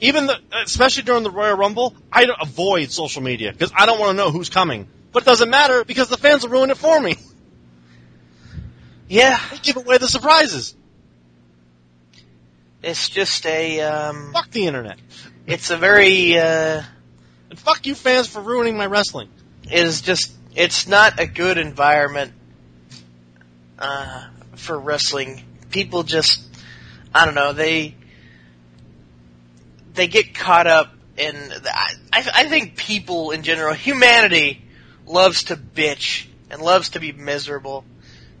[0.00, 3.98] Even the, especially during the Royal Rumble, I don't- avoid social media because I don't
[3.98, 4.88] want to know who's coming.
[5.12, 7.16] But it doesn't matter because the fans will ruin it for me.
[9.08, 10.74] Yeah, They give away the surprises.
[12.82, 14.98] It's just a um, Fuck the internet.
[15.46, 16.82] it's a very uh,
[17.50, 19.28] And fuck you fans for ruining my wrestling.
[19.70, 22.32] is just it's not a good environment
[23.78, 25.42] uh, for wrestling.
[25.70, 26.42] People just
[27.14, 27.94] I don't know they
[29.94, 34.62] they get caught up in I I I think people in general humanity
[35.06, 37.84] loves to bitch and loves to be miserable.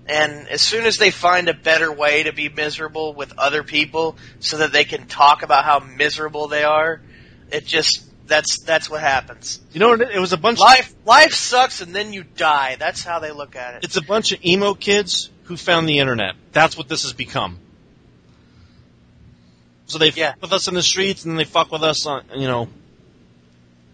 [0.08, 4.16] And as soon as they find a better way to be miserable with other people
[4.40, 7.00] so that they can talk about how miserable they are,
[7.50, 9.60] it just that's that's what happens.
[9.72, 10.58] You know, what it it was a bunch.
[10.58, 12.76] Of Life life sucks and then you die.
[12.78, 13.84] That's how they look at it.
[13.84, 16.34] It's a bunch of emo kids who found the internet.
[16.52, 17.58] That's what this has become.
[19.86, 20.32] So they Yeah.
[20.32, 22.68] fuck with us in the streets, and then they fuck with us on, you know,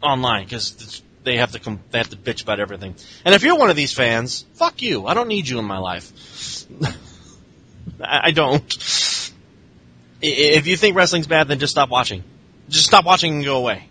[0.03, 2.95] online because they have to come, they have to bitch about everything.
[3.25, 5.07] And if you're one of these fans, fuck you.
[5.07, 6.67] I don't need you in my life.
[8.01, 8.63] I, I don't.
[10.23, 12.23] If you think wrestling's bad, then just stop watching.
[12.69, 13.89] Just stop watching and go away.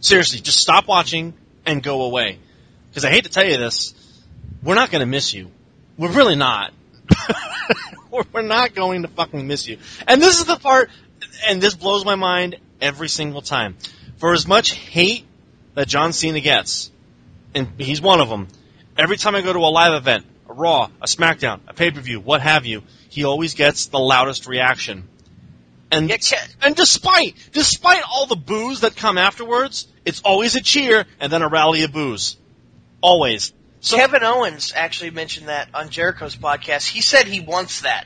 [0.00, 2.38] Seriously, just stop watching and go away.
[2.90, 3.94] Because I hate to tell you this,
[4.62, 5.50] we're not going to miss you.
[5.98, 6.72] We're really not.
[8.32, 9.78] we're not going to fucking miss you.
[10.06, 10.90] And this is the part,
[11.48, 13.76] and this blows my mind every single time.
[14.18, 15.26] For as much hate
[15.76, 16.90] that John Cena gets,
[17.54, 18.48] and he's one of them,
[18.96, 22.40] every time I go to a live event, a Raw, a SmackDown, a pay-per-view, what
[22.40, 25.06] have you, he always gets the loudest reaction.
[25.92, 26.10] And
[26.62, 31.42] and despite despite all the boos that come afterwards, it's always a cheer and then
[31.42, 32.36] a rally of boos.
[33.00, 33.52] Always.
[33.80, 36.88] So Kevin Owens actually mentioned that on Jericho's podcast.
[36.88, 38.04] He said he wants that.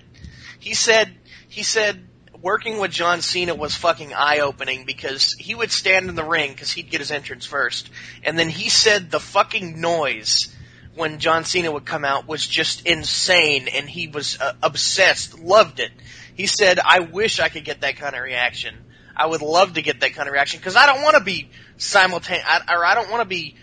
[0.59, 1.11] He said
[1.49, 2.07] he said
[2.43, 6.53] working with John Cena was fucking eye opening because he would stand in the ring
[6.53, 7.91] because he'd get his entrance first,
[8.22, 10.55] and then he said the fucking noise
[10.95, 15.80] when John Cena would come out was just insane, and he was uh, obsessed, loved
[15.80, 15.93] it.
[16.34, 18.74] He said, "I wish I could get that kind of reaction.
[19.16, 21.51] I would love to get that kind of reaction because I don't want to be
[21.76, 23.57] simultaneous, or I don't want to be."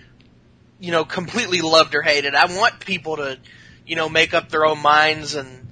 [0.79, 2.35] you know, completely loved or hated.
[2.35, 3.39] I want people to,
[3.85, 5.67] you know, make up their own minds and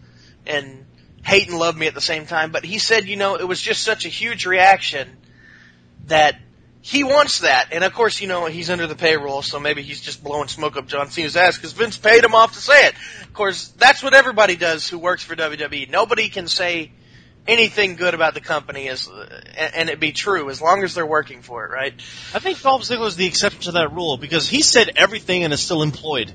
[0.46, 0.86] and
[1.26, 2.52] hate and love me at the same time.
[2.52, 5.10] But he said, you know, it was just such a huge reaction
[6.08, 6.40] that
[6.82, 7.70] he wants that.
[7.72, 10.78] And of course, you know, he's under the payroll, so maybe he's just blowing smoke
[10.78, 12.96] up John Cena's ass because Vince paid him off to say it.
[13.24, 15.90] Of course, that's what everybody does who works for WWE.
[15.90, 16.92] Nobody can say
[17.48, 19.10] anything good about the company as
[19.56, 21.94] and, it be true as long as they're working for it, right?
[22.34, 25.62] I think Dolph Ziggler's the exception to that rule because he said everything and is
[25.62, 26.32] still employed.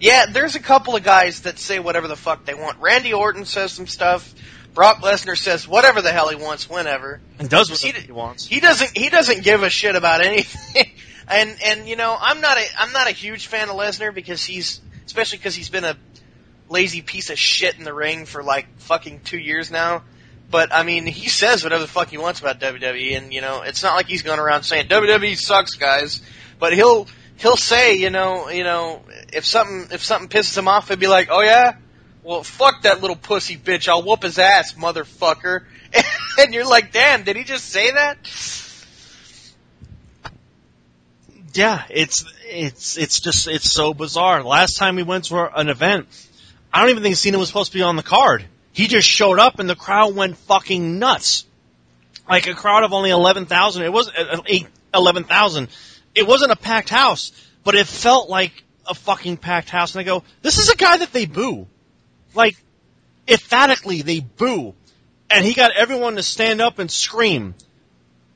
[0.00, 2.78] Yeah, there's a couple of guys that say whatever the fuck they want.
[2.78, 4.32] Randy Orton says some stuff.
[4.74, 7.20] Brock Lesnar says whatever the hell he wants whenever.
[7.38, 8.46] And does what He he, wants.
[8.46, 10.92] He doesn't he doesn't give a shit about anything.
[11.28, 14.44] and and you know, I'm not a I'm not a huge fan of Lesnar because
[14.44, 15.96] he's especially because he's been a
[16.68, 20.02] lazy piece of shit in the ring for like fucking 2 years now.
[20.50, 23.62] But I mean, he says whatever the fuck he wants about WWE and you know,
[23.62, 26.22] it's not like he's going around saying WWE sucks, guys.
[26.60, 29.02] But he'll he'll say, you know, you know,
[29.32, 31.76] if something if something pisses him off, he'd be like, "Oh yeah,
[32.22, 35.64] well fuck that little pussy bitch, I'll whoop his ass, motherfucker."
[36.38, 38.18] and you're like, "Damn, did he just say that?"
[41.54, 44.42] Yeah, it's it's it's just it's so bizarre.
[44.42, 46.06] Last time we went to an event,
[46.72, 48.44] I don't even think Cena was supposed to be on the card.
[48.72, 51.46] He just showed up and the crowd went fucking nuts.
[52.28, 53.82] Like a crowd of only eleven thousand.
[53.82, 54.42] It wasn't uh,
[54.94, 55.68] eleven thousand.
[56.14, 57.32] It wasn't a packed house,
[57.64, 58.52] but it felt like
[58.88, 59.94] a fucking packed house.
[59.94, 61.66] And I go, this is a guy that they boo,
[62.34, 62.56] like
[63.26, 64.74] emphatically they boo,
[65.30, 67.54] and he got everyone to stand up and scream.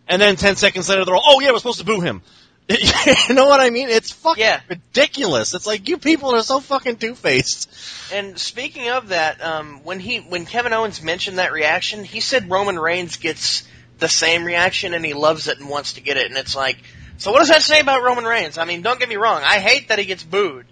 [0.09, 2.23] And then ten seconds later, they're all, "Oh yeah, we're supposed to boo him."
[2.69, 3.89] you know what I mean?
[3.89, 4.61] It's fucking Yeah.
[4.69, 5.53] ridiculous.
[5.55, 7.71] It's like you people are so fucking two faced.
[8.13, 12.51] And speaking of that, um, when he when Kevin Owens mentioned that reaction, he said
[12.51, 13.65] Roman Reigns gets
[13.99, 16.27] the same reaction and he loves it and wants to get it.
[16.27, 16.79] And it's like,
[17.19, 18.59] so what does that say about Roman Reigns?
[18.59, 20.67] I mean, don't get me wrong, I hate that he gets booed.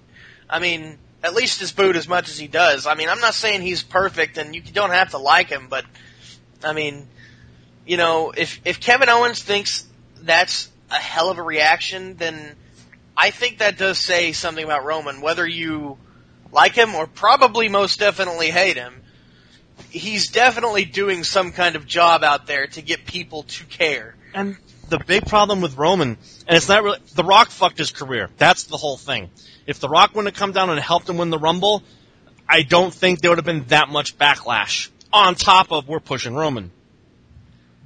[0.48, 2.86] I mean, at least is booed as much as he does.
[2.86, 5.84] I mean, I'm not saying he's perfect and you don't have to like him, but
[6.64, 7.06] I mean,
[7.86, 9.86] you know, if if Kevin Owens thinks
[10.22, 12.56] that's a hell of a reaction, then
[13.16, 15.98] I think that does say something about Roman, whether you
[16.52, 18.94] like him or probably most definitely hate him.
[19.90, 24.14] He's definitely doing some kind of job out there to get people to care.
[24.34, 24.56] And
[24.90, 28.28] the big problem with Roman, and it's not really, The Rock fucked his career.
[28.36, 29.30] That's the whole thing.
[29.66, 31.82] If The Rock wouldn't have come down and helped him win the Rumble,
[32.48, 34.88] I don't think there would have been that much backlash.
[35.12, 36.70] On top of we're pushing Roman.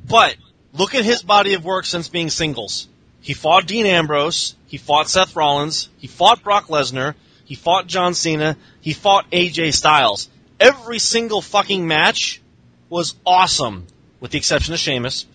[0.07, 0.37] But
[0.75, 2.89] Look at his body of work since being singles.
[3.21, 4.57] He fought Dean Ambrose.
[4.67, 5.89] He fought Seth Rollins.
[5.99, 7.15] He fought Brock Lesnar.
[7.45, 8.57] He fought John Cena.
[8.81, 10.29] He fought AJ Styles.
[10.59, 12.43] Every single fucking match
[12.89, 13.87] was awesome,
[14.19, 15.27] with the exception of Sheamus.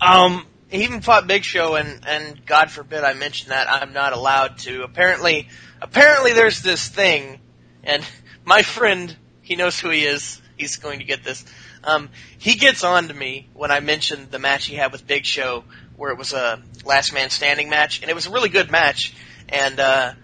[0.00, 4.12] Um, he even fought Big Show, and and God forbid I mention that I'm not
[4.12, 4.82] allowed to.
[4.82, 5.48] Apparently,
[5.80, 7.40] apparently there's this thing,
[7.84, 8.04] and
[8.44, 10.40] my friend, he knows who he is.
[10.56, 11.44] He's going to get this.
[11.84, 15.24] Um, he gets on to me when I mentioned the match he had with Big
[15.24, 15.64] Show,
[15.96, 19.14] where it was a last man standing match, and it was a really good match.
[19.48, 20.14] And uh,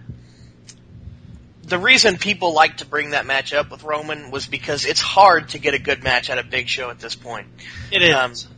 [1.62, 5.50] the reason people like to bring that match up with Roman was because it's hard
[5.50, 7.46] to get a good match out of Big Show at this point.
[7.90, 8.14] it is.
[8.14, 8.51] Um,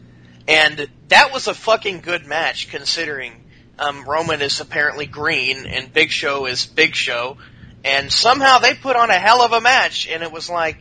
[0.47, 3.45] and that was a fucking good match considering
[3.79, 7.39] um, Roman is apparently green and Big Show is Big Show,
[7.85, 10.79] and somehow they put on a hell of a match, and it was like,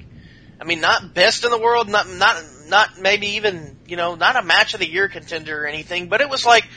[0.61, 4.35] I mean, not best in the world, not not not maybe even you know not
[4.35, 6.67] a match of the year contender or anything, but it was like,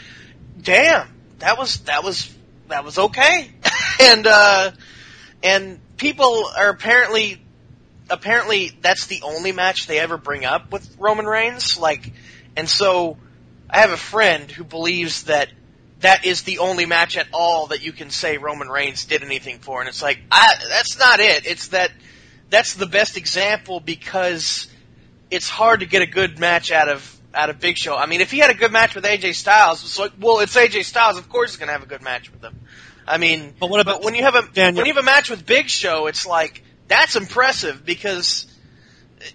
[0.60, 1.08] damn,
[1.40, 2.34] that was that was
[2.68, 3.50] that was okay,
[4.00, 4.70] and uh,
[5.42, 7.42] and people are apparently
[8.08, 12.12] apparently that's the only match they ever bring up with Roman Reigns, like.
[12.56, 13.16] And so
[13.68, 15.48] I have a friend who believes that
[16.00, 19.58] that is the only match at all that you can say Roman Reigns did anything
[19.58, 19.80] for.
[19.80, 21.46] And it's like, I, that's not it.
[21.46, 21.90] It's that
[22.50, 24.68] that's the best example because
[25.30, 27.94] it's hard to get a good match out of out of Big Show.
[27.94, 30.56] I mean, if he had a good match with AJ Styles, it's like, well, it's
[30.56, 31.18] AJ Styles.
[31.18, 32.58] Of course, he's going to have a good match with him.
[33.06, 35.28] I mean, But what about when you have a Daniel- when you have a match
[35.30, 38.46] with Big Show, it's like that's impressive because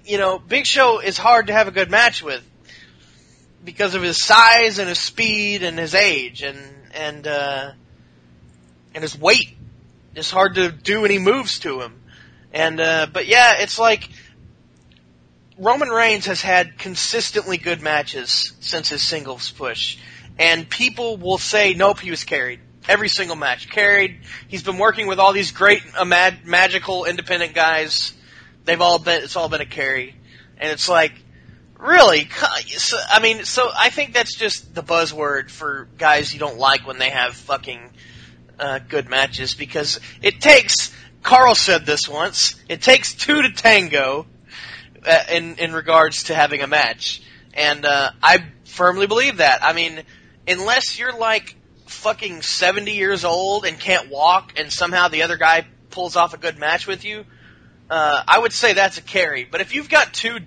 [0.06, 2.44] you know Big Show is hard to have a good match with
[3.64, 6.60] because of his size and his speed and his age and
[6.94, 7.72] and uh,
[8.94, 9.56] and his weight.
[10.16, 12.02] It's hard to do any moves to him.
[12.54, 14.10] And uh, but yeah, it's like
[15.58, 19.98] Roman Reigns has had consistently good matches since his singles push,
[20.38, 22.60] and people will say, "Nope, he was carried."
[22.90, 24.22] Every single match carried.
[24.48, 28.12] He's been working with all these great, uh, mag- magical, independent guys.
[28.66, 29.24] They've all been.
[29.24, 30.16] It's all been a carry,
[30.58, 31.14] and it's like,
[31.82, 32.30] really?
[33.10, 37.00] I mean, so I think that's just the buzzword for guys you don't like when
[37.00, 37.90] they have fucking
[38.60, 40.96] uh, good matches because it takes.
[41.24, 42.56] Carl said this once.
[42.70, 44.26] It takes two to tango
[45.06, 47.22] uh, in in regards to having a match,
[47.54, 49.64] and uh, I firmly believe that.
[49.64, 50.04] I mean,
[50.48, 51.56] unless you're like
[51.88, 56.38] fucking seventy years old and can't walk, and somehow the other guy pulls off a
[56.38, 57.26] good match with you,
[57.90, 59.44] uh, I would say that's a carry.
[59.44, 60.40] But if you've got two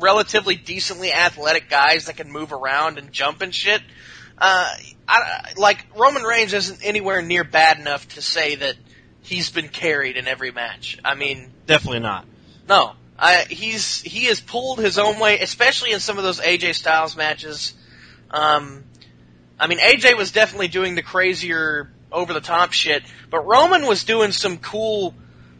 [0.00, 3.80] relatively decently athletic guys that can move around and jump and shit,
[4.38, 4.68] uh,
[5.06, 8.76] I, like Roman Reigns isn't anywhere near bad enough to say that
[9.22, 10.98] he's been carried in every match.
[11.04, 12.26] I mean, Definitely not.
[12.68, 16.74] no, I, he's he has pulled his own weight, especially in some of those AJ
[16.74, 17.74] Styles matches.
[18.30, 18.84] Um,
[19.58, 24.04] I mean, AJ was definitely doing the crazier, over the top shit, but Roman was
[24.04, 25.14] doing some cool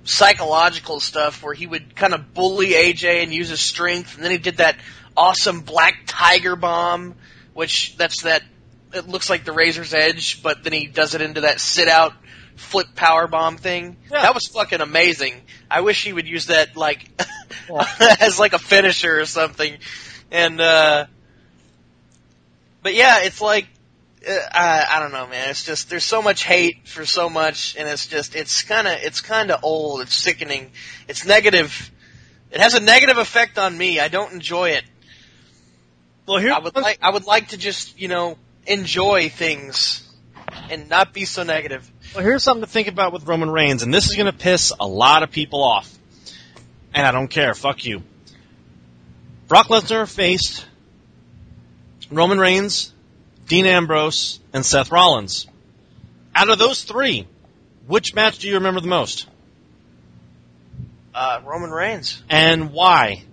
[0.05, 4.30] psychological stuff where he would kind of bully AJ and use his strength, and then
[4.30, 4.76] he did that
[5.16, 7.14] awesome Black Tiger bomb,
[7.55, 8.42] which that's that.
[8.92, 12.12] It looks like the Razor's Edge, but then he does it into that sit out
[12.57, 13.96] flip power bomb thing.
[14.11, 14.22] Yeah.
[14.22, 15.34] That was fucking amazing.
[15.70, 17.09] I wish he would use that like
[18.20, 19.78] as like a finisher or something.
[20.30, 21.07] And uh
[22.82, 23.66] but yeah, it's like
[24.26, 25.48] Uh, I, I don't know, man.
[25.48, 28.94] It's just there's so much hate for so much, and it's just it's kind of
[29.02, 30.02] it's kind of old.
[30.02, 30.70] It's sickening.
[31.08, 31.90] It's negative.
[32.50, 33.98] It has a negative effect on me.
[33.98, 34.84] I don't enjoy it.
[36.26, 40.06] Well, here I would like I would like to just you know enjoy things
[40.70, 41.90] and not be so negative.
[42.14, 44.72] Well, here's something to think about with Roman Reigns, and this is going to piss
[44.78, 45.96] a lot of people off.
[46.92, 47.54] And I don't care.
[47.54, 48.02] Fuck you.
[49.46, 50.66] Brock Lesnar faced
[52.10, 52.92] Roman Reigns,
[53.51, 55.48] Dean Ambrose, and Seth Rollins.
[56.36, 57.26] Out of those three,
[57.88, 59.26] which match do you remember the most?
[61.12, 62.22] Uh, Roman Reigns.
[62.30, 63.24] And why?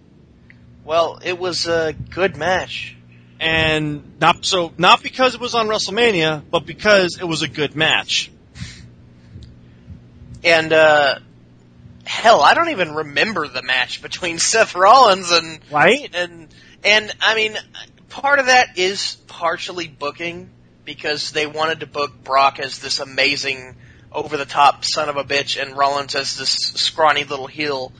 [0.83, 2.95] Well, it was a good match.
[3.39, 7.75] And not so not because it was on WrestleMania, but because it was a good
[7.75, 8.31] match.
[10.43, 11.19] And uh
[12.05, 16.09] hell, I don't even remember the match between Seth Rollins and Right?
[16.15, 16.47] and
[16.83, 17.55] and I mean
[18.21, 20.49] part of that is partially booking
[20.83, 23.75] because they wanted to book Brock as this amazing
[24.11, 27.91] over the top son of a bitch and Rollins as this scrawny little heel.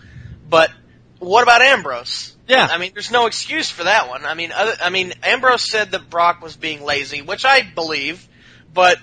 [0.49, 0.72] But
[1.20, 2.36] what about Ambrose?
[2.47, 2.68] Yeah.
[2.70, 4.26] I mean, there's no excuse for that one.
[4.26, 8.28] I mean, other, I mean, Ambrose said that Brock was being lazy, which I believe,
[8.74, 8.97] but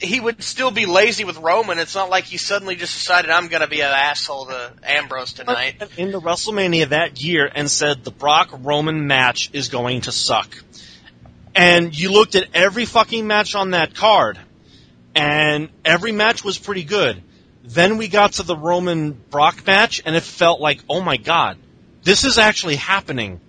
[0.00, 1.78] he would still be lazy with Roman.
[1.78, 5.32] It's not like he suddenly just decided I'm going to be an asshole to Ambrose
[5.32, 5.82] tonight.
[5.96, 10.56] in the WrestleMania that year and said the Brock Roman match is going to suck.
[11.54, 14.38] And you looked at every fucking match on that card,
[15.14, 17.22] and every match was pretty good.
[17.62, 21.56] Then we got to the Roman Brock match, and it felt like, oh my god,
[22.02, 23.40] this is actually happening.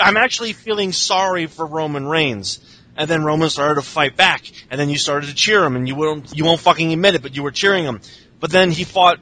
[0.00, 2.60] I'm actually feeling sorry for Roman Reigns.
[2.96, 5.86] And then Roman started to fight back, and then you started to cheer him, and
[5.86, 8.00] you won't you won't fucking admit it, but you were cheering him.
[8.40, 9.18] But then he fought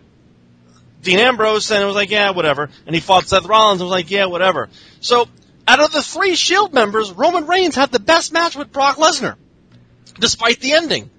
[1.03, 2.71] Dean Ambrose, and it was like, yeah, whatever.
[2.87, 4.69] And he fought Seth Rollins, and it was like, yeah, whatever.
[5.01, 5.29] So,
[5.69, 9.37] out of the three Shield members, Roman Reigns had the best match with Brock Lesnar,
[10.19, 11.11] despite the ending.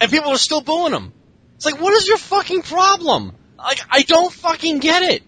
[0.00, 1.12] And people are still booing him.
[1.56, 3.32] It's like, what is your fucking problem?
[3.58, 5.22] Like, I don't fucking get it.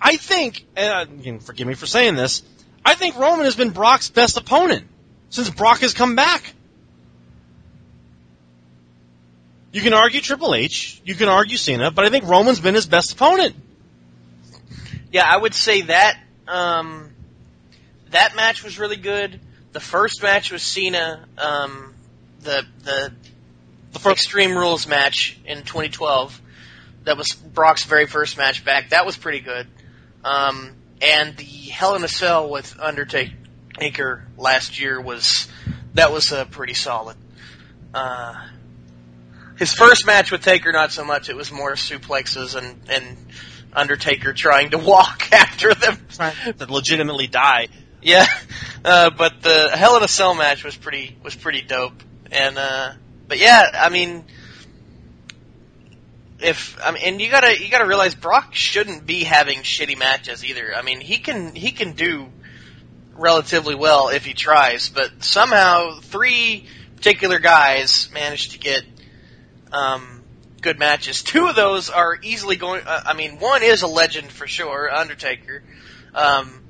[0.00, 2.42] I think, and uh, forgive me for saying this,
[2.84, 4.86] I think Roman has been Brock's best opponent
[5.30, 6.54] since Brock has come back.
[9.72, 12.86] You can argue Triple H, you can argue Cena, but I think Roman's been his
[12.86, 13.54] best opponent.
[15.12, 16.18] Yeah, I would say that
[16.48, 17.10] um,
[18.10, 19.38] that match was really good.
[19.72, 21.26] The first match was Cena.
[21.36, 21.94] Um,
[22.40, 23.12] the the
[23.92, 26.40] The first, Extreme Rules match in 2012.
[27.04, 28.90] That was Brock's very first match back.
[28.90, 29.66] That was pretty good.
[30.24, 30.72] Um,
[31.02, 33.34] and the Hell in a Cell with Undertaker
[34.36, 35.48] last year was
[35.94, 37.16] that was uh, pretty solid.
[37.92, 38.34] Uh,
[39.58, 41.28] his first match with Taker, not so much.
[41.28, 43.16] It was more suplexes and and
[43.72, 45.98] Undertaker trying to walk after them.
[46.18, 47.68] that legitimately die.
[48.02, 48.26] Yeah,
[48.84, 52.02] uh, but the Hell in a Cell match was pretty was pretty dope.
[52.30, 52.92] And uh,
[53.28, 54.24] but yeah, I mean,
[56.40, 60.44] if I mean, and you gotta you gotta realize Brock shouldn't be having shitty matches
[60.44, 60.74] either.
[60.74, 62.28] I mean, he can he can do
[63.18, 68.82] relatively well if he tries, but somehow three particular guys managed to get
[69.72, 70.22] um,
[70.60, 71.22] good matches.
[71.22, 72.82] Two of those are easily going.
[72.86, 75.62] Uh, I mean, one is a legend for sure, Undertaker.
[76.14, 76.62] Um,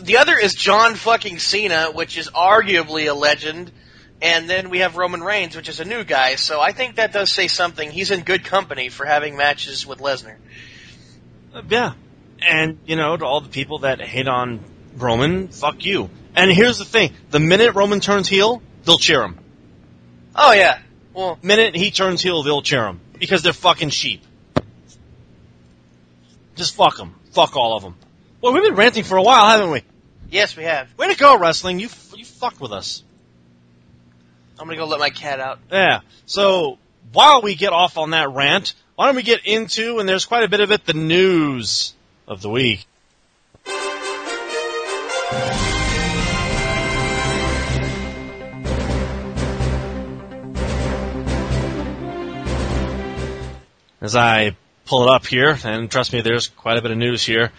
[0.00, 3.72] the other is John fucking Cena, which is arguably a legend.
[4.20, 6.34] And then we have Roman Reigns, which is a new guy.
[6.34, 7.90] So I think that does say something.
[7.90, 10.34] He's in good company for having matches with Lesnar.
[11.54, 11.92] Uh, yeah.
[12.40, 14.60] And, you know, to all the people that hate on
[15.02, 16.10] Roman, fuck you.
[16.34, 17.12] And here's the thing.
[17.30, 19.38] The minute Roman turns heel, they'll cheer him.
[20.34, 20.80] Oh yeah.
[21.14, 23.00] Well, minute he turns heel, they'll cheer him.
[23.18, 24.22] Because they're fucking sheep.
[26.54, 27.14] Just fuck them.
[27.32, 27.96] Fuck all of them.
[28.40, 29.82] Well, we've been ranting for a while, haven't we?
[30.30, 30.88] yes, we have.
[30.96, 31.80] Way to go, wrestling.
[31.80, 33.02] You, you fucked with us.
[34.58, 35.60] I'm gonna go let my cat out.
[35.70, 36.00] Yeah.
[36.26, 36.78] So
[37.12, 40.42] while we get off on that rant, why don't we get into, and there's quite
[40.42, 41.94] a bit of it, the news
[42.26, 42.84] of the week.
[45.28, 45.36] As
[54.16, 54.56] I
[54.86, 57.52] pull it up here, and trust me, there's quite a bit of news here.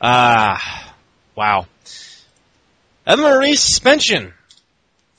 [0.00, 0.94] Ah,
[1.36, 1.66] wow.
[3.06, 4.32] Eva Marie's suspension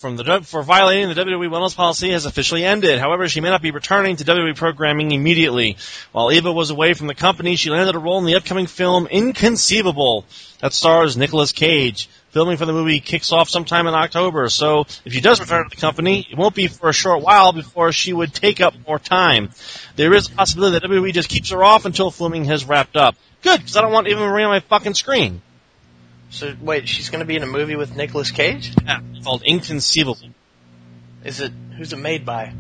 [0.01, 2.97] from the for violating the WWE wellness policy has officially ended.
[2.97, 5.77] However, she may not be returning to WWE programming immediately.
[6.11, 9.05] While Eva was away from the company, she landed a role in the upcoming film
[9.05, 10.25] Inconceivable
[10.59, 12.09] that stars Nicolas Cage.
[12.31, 15.75] Filming for the movie kicks off sometime in October, so if she does return to
[15.75, 18.97] the company, it won't be for a short while before she would take up more
[18.97, 19.51] time.
[19.97, 23.17] There is a possibility that WWE just keeps her off until filming has wrapped up.
[23.43, 25.41] Good, because I don't want Eva Marie on my fucking screen.
[26.31, 28.73] So wait, she's gonna be in a movie with Nicolas Cage?
[28.83, 30.29] Yeah, it's called Inconceivable.
[31.23, 31.51] Is it?
[31.77, 32.53] Who's it made by?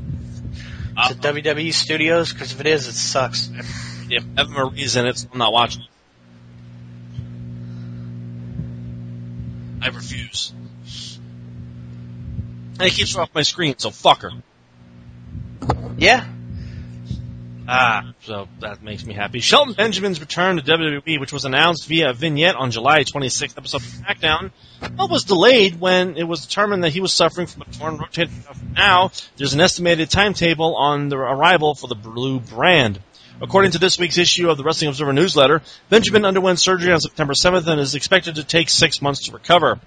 [0.95, 2.33] Uh, Is it WWE Studios?
[2.33, 3.49] Because if it is, it sucks.
[4.09, 5.83] if Eva Marie's in it, so I'm not watching.
[9.81, 10.53] I refuse.
[12.77, 14.31] And it keeps her off my screen, so fuck her.
[15.97, 16.25] Yeah.
[17.73, 19.39] Ah, so that makes me happy.
[19.39, 23.77] Shelton Benjamin's return to WWE, which was announced via a vignette on July 26th episode
[23.77, 24.51] of SmackDown,
[24.97, 28.45] well, was delayed when it was determined that he was suffering from a torn rotator
[28.45, 28.61] cuff.
[28.75, 32.99] Now, there's an estimated timetable on the arrival for the blue brand.
[33.41, 37.33] According to this week's issue of the Wrestling Observer newsletter, Benjamin underwent surgery on September
[37.33, 39.79] 7th and is expected to take six months to recover.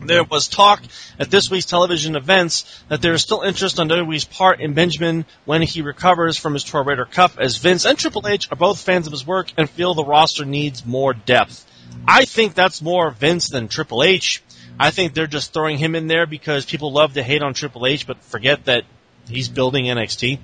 [0.00, 0.82] There was talk
[1.18, 5.26] at this week's television events that there is still interest on WWE's part in Benjamin
[5.44, 9.06] when he recovers from his torn cuff, as Vince and Triple H are both fans
[9.06, 11.66] of his work and feel the roster needs more depth.
[12.06, 14.42] I think that's more Vince than Triple H.
[14.78, 17.86] I think they're just throwing him in there because people love to hate on Triple
[17.86, 18.84] H, but forget that
[19.28, 20.38] he's building NXT.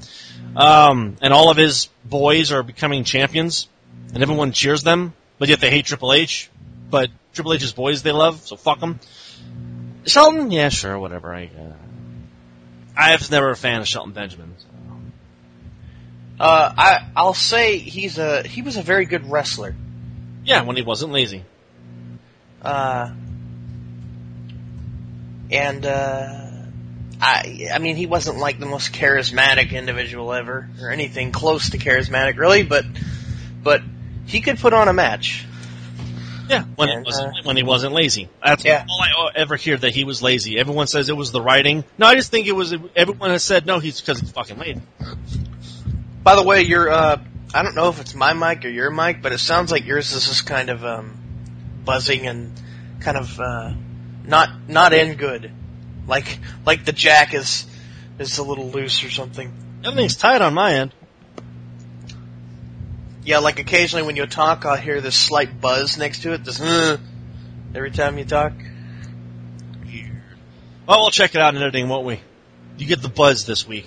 [0.57, 3.69] Um, and all of his boys are becoming champions,
[4.13, 6.51] and everyone cheers them, but yet they hate Triple H.
[6.91, 9.01] But Triple H's boys they love, so fuck them.
[10.07, 11.35] Shelton, yeah, sure, whatever.
[11.35, 11.73] I, uh,
[12.97, 14.55] I was never a fan of Shelton Benjamin.
[16.39, 19.75] Uh, I I'll say he's a he was a very good wrestler.
[20.45, 21.45] Yeah, when he wasn't lazy.
[22.61, 23.13] Uh,
[25.51, 26.51] and uh,
[27.21, 31.79] I I mean he wasn't like the most charismatic individual ever or anything close to
[31.79, 32.85] charismatic really, but
[33.63, 33.83] but
[34.27, 35.47] he could put on a match.
[36.49, 38.29] Yeah, when And, he wasn't when he wasn't lazy.
[38.45, 38.85] That's Yeah.
[38.89, 40.59] all I ever hear that he was lazy.
[40.59, 41.85] Everyone says it was the writing.
[41.97, 42.75] No, I just think it was.
[42.95, 43.79] Everyone has said no.
[43.79, 44.81] He's because he's fucking lazy.
[46.23, 47.21] By the way, your uh,
[47.55, 50.13] I don't know if it's my mic or your mic, but it sounds like yours
[50.13, 51.17] is just kind of um,
[51.85, 52.53] buzzing and
[53.01, 53.73] kind of uh,
[54.25, 55.51] not not in good,
[56.07, 57.67] like like the jack is
[58.19, 59.53] is a little loose or something.
[59.85, 60.93] Everything's tight on my end.
[63.25, 66.45] Yeah, like occasionally when you talk, I'll hear this slight buzz next to it.
[66.45, 66.99] This uh,
[67.75, 68.53] every time you talk.
[69.83, 70.23] Weird.
[70.87, 72.21] Well, we'll check it out in editing, won't we?
[72.77, 73.87] You get the buzz this week.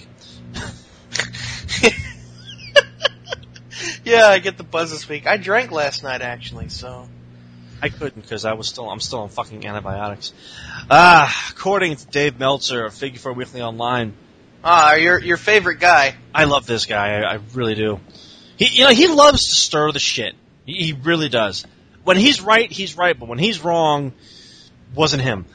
[4.03, 5.27] yeah, I get the buzz this week.
[5.27, 7.07] I drank last night actually, so
[7.79, 10.33] I couldn't because I was still I'm still on fucking antibiotics.
[10.89, 14.13] Ah, according to Dave Meltzer of Figure Four Weekly Online,
[14.63, 16.15] ah, your your favorite guy.
[16.33, 17.19] I love this guy.
[17.19, 17.99] I, I really do.
[18.57, 20.35] He you know he loves to stir the shit.
[20.65, 21.65] He, he really does.
[22.03, 24.13] When he's right, he's right, but when he's wrong,
[24.95, 25.45] wasn't him.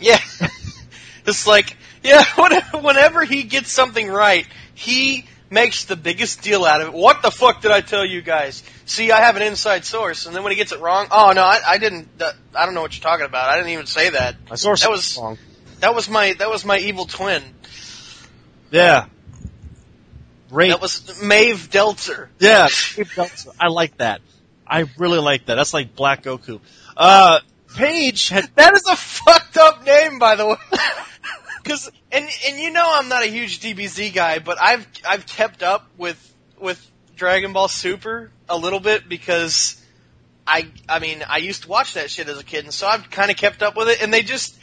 [0.00, 0.18] Yeah.
[1.26, 6.80] it's like, yeah, when- whenever he gets something right, he makes the biggest deal out
[6.80, 6.94] of it.
[6.94, 8.62] What the fuck did I tell you guys?
[8.84, 11.42] See, I have an inside source, and then when he gets it wrong, oh no,
[11.42, 12.18] I, I didn't.
[12.18, 13.48] That, I don't know what you're talking about.
[13.48, 14.36] I didn't even say that.
[14.50, 15.38] My source That was- wrong.
[15.80, 17.42] That was my that was my evil twin.
[18.70, 19.06] Yeah.
[20.52, 20.68] Great.
[20.68, 22.28] That was Maeve Delzer.
[22.38, 23.52] Yeah, Dave Meltzer.
[23.58, 24.20] I like that.
[24.66, 25.54] I really like that.
[25.54, 26.60] That's like Black Goku.
[26.94, 27.40] Uh,
[27.74, 30.56] Paige had That is a fucked up name, by the way.
[31.62, 35.62] Because and and you know I'm not a huge DBZ guy, but I've I've kept
[35.62, 36.18] up with
[36.58, 36.84] with
[37.14, 39.80] Dragon Ball Super a little bit because
[40.44, 43.08] I I mean I used to watch that shit as a kid, and so I've
[43.10, 44.02] kind of kept up with it.
[44.02, 44.58] And they just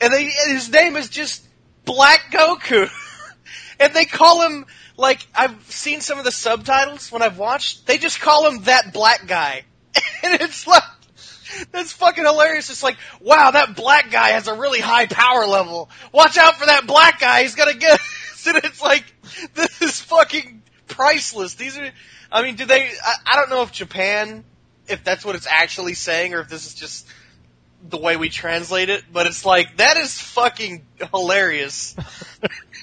[0.00, 1.44] and they and his name is just
[1.84, 2.88] Black Goku,
[3.80, 4.64] and they call him
[4.96, 7.86] like I've seen some of the subtitles when I've watched.
[7.86, 9.64] They just call him that black guy,
[10.22, 10.82] and it's like.
[11.70, 12.68] That's fucking hilarious.
[12.68, 15.88] It's like, wow, that black guy has a really high power level.
[16.10, 17.42] Watch out for that black guy.
[17.42, 18.00] He's gonna get.
[18.46, 19.04] and it's like,
[19.54, 21.54] this is fucking priceless.
[21.54, 21.90] These are,
[22.30, 22.82] I mean, do they?
[22.82, 24.44] I, I don't know if Japan,
[24.88, 27.06] if that's what it's actually saying, or if this is just
[27.88, 29.04] the way we translate it.
[29.12, 31.96] But it's like that is fucking hilarious.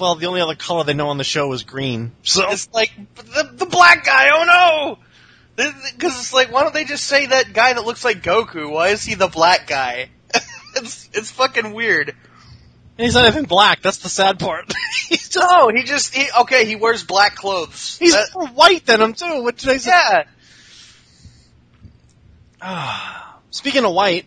[0.00, 2.12] well, the only other color they know on the show is green.
[2.22, 4.30] So It's like the the black guy.
[4.32, 4.98] Oh no.
[5.56, 8.70] Because it's like, why don't they just say that guy that looks like Goku?
[8.70, 10.08] Why is he the black guy?
[10.76, 12.08] it's it's fucking weird.
[12.10, 13.82] And he's not even black.
[13.82, 14.72] That's the sad part.
[15.08, 16.64] he's just, No, he just he okay.
[16.64, 17.98] He wears black clothes.
[17.98, 19.42] he's That- more white than him too.
[19.42, 19.90] What did I say?
[22.62, 23.26] yeah.
[23.50, 24.26] Speaking of white,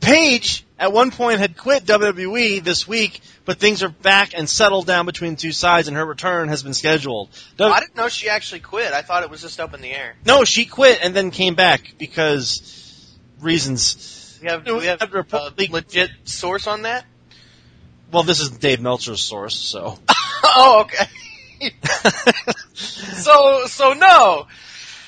[0.00, 4.86] Paige at one point had quit WWE this week, but things are back and settled
[4.86, 7.30] down between the two sides, and her return has been scheduled.
[7.58, 8.92] I didn't know she actually quit.
[8.92, 10.16] I thought it was just up in the air.
[10.26, 14.38] no, she quit and then came back because reasons.
[14.42, 17.06] We have we have a Republic- legit source on that.
[18.12, 19.98] Well, this is Dave Meltzer's source, so.
[20.44, 21.70] oh, okay.
[22.74, 24.46] so so no,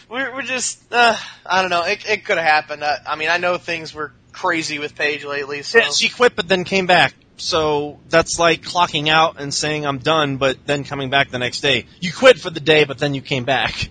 [0.09, 1.15] we're we're just uh,
[1.45, 1.85] I don't know.
[1.85, 2.85] It it could have happened.
[2.85, 5.61] I, I mean, I know things were crazy with Paige lately.
[5.61, 7.13] So Yeah, she quit, but then came back.
[7.41, 11.61] So that's like clocking out and saying I'm done, but then coming back the next
[11.61, 11.87] day.
[12.01, 13.89] You quit for the day, but then you came back.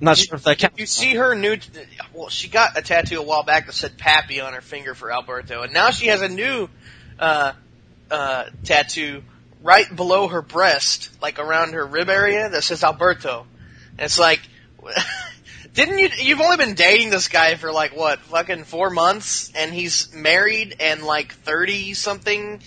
[0.00, 0.78] Not sure if that counts.
[0.78, 1.56] You see her new.
[2.12, 5.12] Well, she got a tattoo a while back that said "Pappy" on her finger for
[5.12, 6.68] Alberto, and now she has a new
[7.18, 7.52] uh,
[8.10, 9.22] uh, tattoo
[9.62, 13.46] right below her breast, like around her rib area, that says Alberto.
[13.98, 14.40] And it's like,
[15.74, 16.08] didn't you?
[16.18, 20.76] You've only been dating this guy for like what, fucking four months, and he's married
[20.80, 22.62] and like thirty something.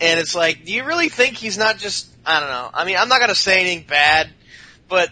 [0.00, 2.08] And it's like, do you really think he's not just?
[2.26, 2.70] I don't know.
[2.72, 4.30] I mean, I'm not gonna say anything bad,
[4.88, 5.10] but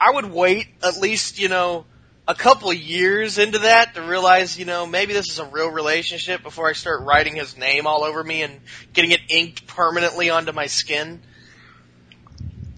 [0.00, 1.84] I would wait at least, you know,
[2.26, 6.42] a couple years into that to realize, you know, maybe this is a real relationship
[6.42, 8.60] before I start writing his name all over me and
[8.92, 11.20] getting it inked permanently onto my skin.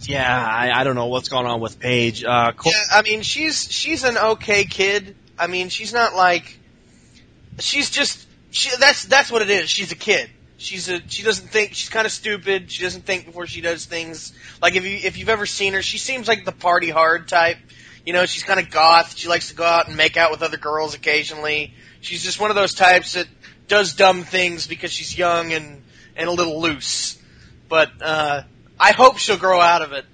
[0.09, 2.25] Yeah, I, I don't know what's going on with Paige.
[2.25, 5.17] Uh, Col- Yeah, I mean, she's she's an okay kid.
[5.39, 6.59] I mean, she's not like
[7.59, 9.69] she's just she that's that's what it is.
[9.71, 10.31] She's a kid.
[10.59, 12.71] She's a she doesn't think she's kind of stupid.
[12.71, 14.33] She doesn't think before she does things.
[14.61, 17.59] Like if you if you've ever seen her, she seems like the party hard type.
[18.07, 19.17] You know, she's kind of goth.
[19.17, 21.75] She likes to go out and make out with other girls occasionally.
[22.01, 23.27] She's just one of those types that
[23.69, 25.83] does dumb things because she's young and
[26.17, 27.19] and a little loose.
[27.69, 28.43] But uh,
[28.79, 30.05] I hope she'll grow out of it.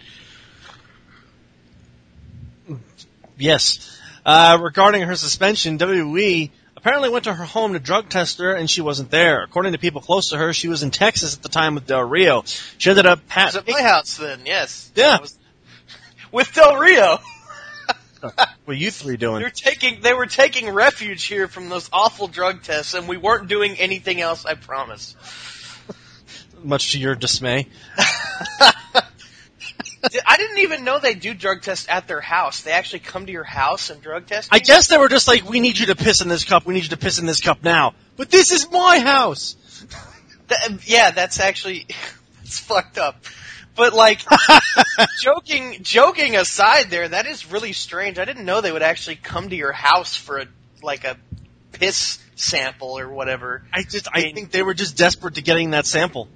[3.38, 3.98] Yes.
[4.26, 8.68] Uh, regarding her suspension, WWE apparently went to her home to drug test her, and
[8.68, 9.42] she wasn't there.
[9.42, 12.02] According to people close to her, she was in Texas at the time with Del
[12.02, 12.42] Rio.
[12.78, 14.90] She ended up pat- at my house then, yes.
[14.94, 15.20] Yeah.
[15.20, 15.38] Was-
[16.32, 17.18] with Del Rio.
[18.20, 18.36] What
[18.66, 19.40] are you three doing?
[19.40, 23.46] They're taking they were taking refuge here from those awful drug tests, and we weren't
[23.48, 24.44] doing anything else.
[24.44, 25.14] I promise.
[26.62, 27.66] Much to your dismay.
[30.26, 32.62] I didn't even know they do drug tests at their house.
[32.62, 34.48] They actually come to your house and drug test.
[34.52, 36.74] I guess they were just like, we need you to piss in this cup, we
[36.74, 37.94] need you to piss in this cup now.
[38.16, 39.56] But this is my house!
[40.48, 41.86] That- yeah, that's actually
[42.42, 43.22] it's fucked up.
[43.76, 44.22] But like
[45.20, 48.18] joking joking aside there, that is really strange.
[48.18, 50.46] I didn't know they would actually come to your house for a
[50.82, 51.18] like a
[51.72, 53.62] piss sample or whatever.
[53.72, 56.28] I just, I think they were just desperate to getting that sample.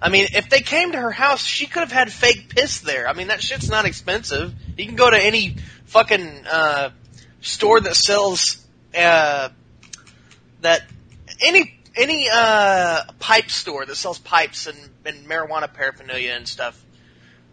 [0.00, 3.08] I mean, if they came to her house, she could have had fake piss there.
[3.08, 4.54] I mean, that shit's not expensive.
[4.76, 6.90] You can go to any fucking uh,
[7.40, 8.64] store that sells
[8.96, 9.48] uh,
[10.60, 10.82] that
[11.40, 16.80] any any uh, pipe store that sells pipes and, and marijuana paraphernalia and stuff.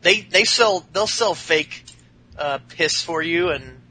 [0.02, 1.84] They they sell they'll sell fake
[2.38, 3.82] uh, piss for you and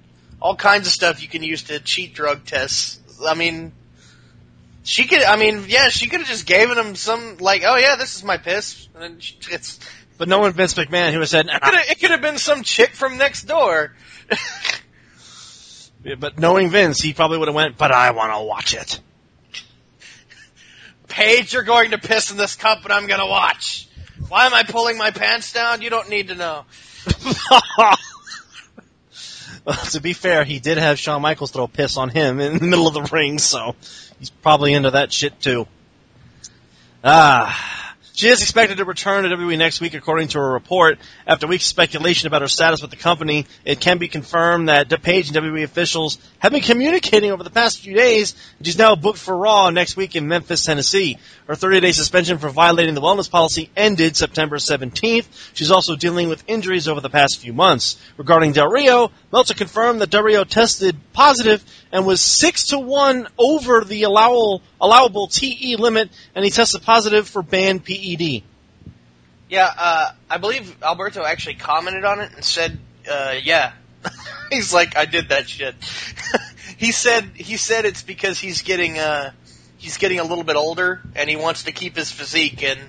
[0.40, 3.00] all kinds of stuff you can use to cheat drug tests.
[3.26, 3.72] I mean,
[4.84, 5.22] she could.
[5.22, 8.22] I mean, yeah, she could have just given him some like, oh yeah, this is
[8.22, 8.86] my piss.
[8.94, 9.16] And
[9.50, 9.80] it's
[10.18, 12.62] But no one Vince McMahon who said, it could have it could have been some
[12.62, 13.94] chick from next door.
[16.18, 19.00] but knowing Vince, he probably would have went, but I want to watch it.
[21.08, 23.88] Paige, you're going to piss in this cup, and I'm gonna watch.
[24.28, 25.80] Why am I pulling my pants down?
[25.80, 26.64] You don't need to know.
[29.64, 32.66] well, to be fair, he did have Shawn Michaels throw piss on him in the
[32.66, 33.74] middle of the ring, so
[34.18, 35.66] he's probably into that shit too.
[37.02, 37.82] Ah.
[38.16, 41.00] She is expected to return to WWE next week, according to a report.
[41.26, 44.88] After weeks of speculation about her status with the company, it can be confirmed that
[45.02, 49.18] Paige and WWE officials have been communicating over the past few days, she's now booked
[49.18, 51.18] for Raw next week in Memphis, Tennessee.
[51.48, 55.26] Her 30-day suspension for violating the wellness policy ended September 17th.
[55.52, 57.96] She's also dealing with injuries over the past few months.
[58.16, 61.64] Regarding Del Rio, Meltzer confirmed that Del Rio tested positive
[61.94, 67.28] and was six to one over the allowable allowable TE limit, and he tested positive
[67.28, 68.42] for banned PED.
[69.48, 73.72] Yeah, uh, I believe Alberto actually commented on it and said, uh, yeah.
[74.50, 75.76] he's like, I did that shit.
[76.76, 79.30] he said, he said it's because he's getting, uh,
[79.78, 82.80] he's getting a little bit older and he wants to keep his physique and,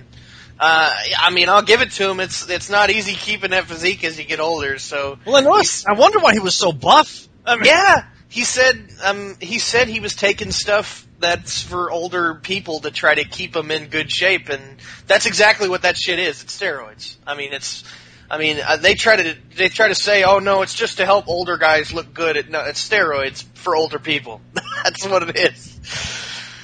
[0.58, 2.18] uh, I mean, I'll give it to him.
[2.18, 5.18] It's, it's not easy keeping that physique as you get older, so.
[5.24, 5.46] Well.
[5.86, 7.28] I wonder why he was so buff.
[7.44, 8.06] I mean, Yeah,
[8.36, 13.14] he said, um, he said he was taking stuff that's for older people to try
[13.14, 14.62] to keep them in good shape, and
[15.06, 16.42] that's exactly what that shit is.
[16.42, 17.16] It's steroids.
[17.26, 17.82] I mean, it's,
[18.30, 21.06] I mean, uh, they try to they try to say, oh no, it's just to
[21.06, 22.36] help older guys look good.
[22.36, 24.42] It, no, it's steroids for older people.
[24.84, 26.60] that's what it is.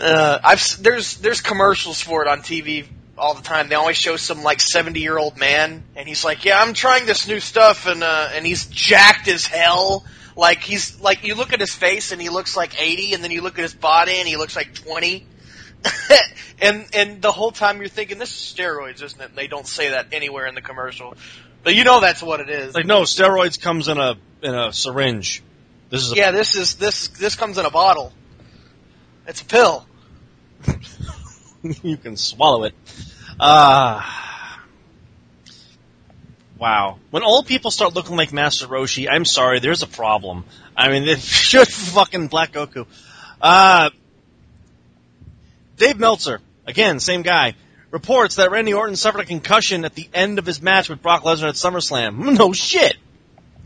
[0.00, 2.84] Uh, I've there's there's commercials for it on TV
[3.16, 3.68] all the time.
[3.68, 7.06] They always show some like seventy year old man, and he's like, "Yeah, I'm trying
[7.06, 10.04] this new stuff," and uh, and he's jacked as hell.
[10.36, 13.30] Like he's like you look at his face and he looks like eighty, and then
[13.30, 15.26] you look at his body and he looks like twenty.
[16.60, 19.30] and and the whole time you're thinking this is steroids, isn't it?
[19.30, 21.14] And they don't say that anywhere in the commercial,
[21.62, 22.74] but you know that's what it is.
[22.74, 25.42] Like no, steroids comes in a in a syringe.
[25.88, 28.12] This is a, yeah, this is this this comes in a bottle.
[29.26, 29.86] It's a pill.
[31.82, 32.74] you can swallow it.
[33.40, 34.25] Ah.
[36.58, 36.98] Wow.
[37.10, 40.44] When old people start looking like Master Roshi, I'm sorry, there's a problem.
[40.76, 42.86] I mean, should fucking Black Goku.
[43.40, 43.90] Uh,
[45.76, 47.54] Dave Meltzer, again, same guy,
[47.90, 51.22] reports that Randy Orton suffered a concussion at the end of his match with Brock
[51.22, 52.36] Lesnar at SummerSlam.
[52.38, 52.96] No shit.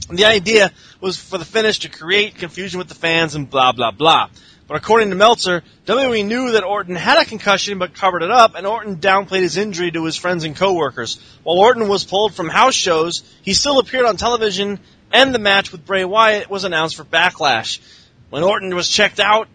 [0.08, 3.90] The idea was for the finish to create confusion with the fans and blah, blah,
[3.90, 4.28] blah.
[4.70, 8.54] But according to Meltzer, WWE knew that Orton had a concussion but covered it up,
[8.54, 11.18] and Orton downplayed his injury to his friends and coworkers.
[11.42, 14.78] While Orton was pulled from house shows, he still appeared on television,
[15.12, 17.80] and the match with Bray Wyatt was announced for Backlash.
[18.28, 19.48] When Orton was checked out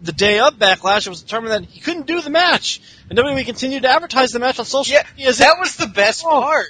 [0.00, 3.44] the day of Backlash, it was determined that he couldn't do the match, and WWE
[3.44, 5.34] continued to advertise the match on social Yeah, media.
[5.34, 6.40] that was the best Oh.
[6.40, 6.68] part.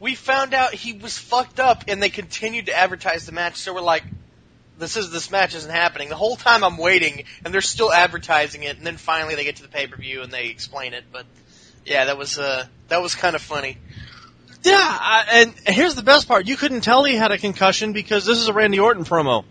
[0.00, 3.54] We found out he was fucked up, and they continued to advertise the match.
[3.54, 4.02] So we're like,
[4.80, 8.64] "This is this match isn't happening." The whole time I'm waiting, and they're still advertising
[8.64, 8.76] it.
[8.76, 11.04] And then finally they get to the pay per view and they explain it.
[11.12, 11.26] But
[11.84, 13.78] yeah, that was uh that was kind of funny.
[14.62, 16.46] Yeah, I, and here's the best part.
[16.46, 19.44] You couldn't tell he had a concussion because this is a Randy Orton promo.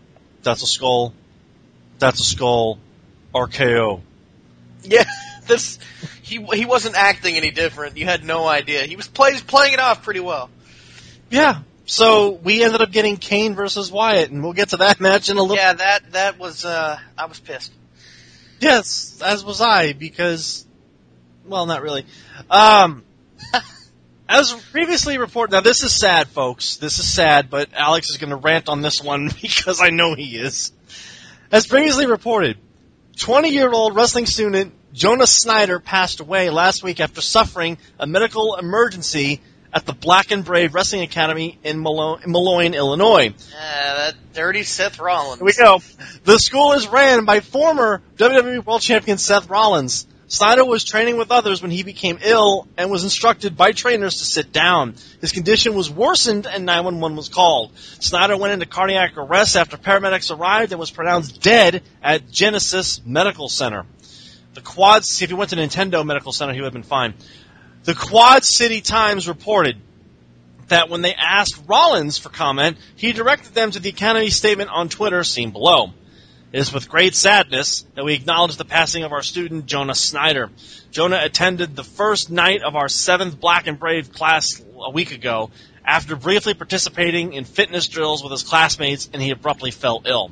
[0.43, 1.13] That's a skull.
[1.97, 2.79] That's a skull.
[3.33, 4.01] RKO.
[4.83, 5.05] Yeah,
[5.47, 5.79] this
[6.21, 7.97] he he wasn't acting any different.
[7.97, 8.83] You had no idea.
[8.83, 10.49] He was play, he's playing it off pretty well.
[11.29, 11.61] Yeah.
[11.89, 15.37] So we ended up getting Kane versus Wyatt, and we'll get to that match in
[15.37, 15.57] a little.
[15.57, 17.73] Yeah, that that was uh I was pissed.
[18.59, 20.65] Yes, as was I, because,
[21.45, 22.05] well, not really.
[22.49, 23.03] Um,
[24.29, 26.75] as previously reported, now this is sad, folks.
[26.75, 30.13] This is sad, but Alex is going to rant on this one because I know
[30.13, 30.73] he is.
[31.51, 32.57] As previously reported,
[33.15, 39.39] 20-year-old wrestling student Jonah Snyder passed away last week after suffering a medical emergency
[39.73, 43.27] at the Black and Brave Wrestling Academy in Malo- Moline, Illinois.
[43.29, 45.39] Uh, that dirty Seth Rollins.
[45.39, 45.81] Here we go.
[46.23, 50.07] The school is ran by former WWE World Champion Seth Rollins.
[50.27, 54.25] Snyder was training with others when he became ill and was instructed by trainers to
[54.25, 54.93] sit down.
[55.21, 57.75] His condition was worsened and 911 was called.
[57.99, 63.49] Snyder went into cardiac arrest after paramedics arrived and was pronounced dead at Genesis Medical
[63.49, 63.87] Center.
[64.53, 67.15] The Quad, if he went to Nintendo Medical Center, he would have been fine.
[67.83, 69.77] The Quad City Times reported
[70.67, 74.89] that when they asked Rollins for comment, he directed them to the Academy statement on
[74.89, 75.93] Twitter seen below.
[76.51, 80.49] It is with great sadness that we acknowledge the passing of our student Jonah Snyder.
[80.91, 85.49] Jonah attended the first night of our seventh Black and Brave class a week ago
[85.85, 90.31] after briefly participating in fitness drills with his classmates and he abruptly fell ill.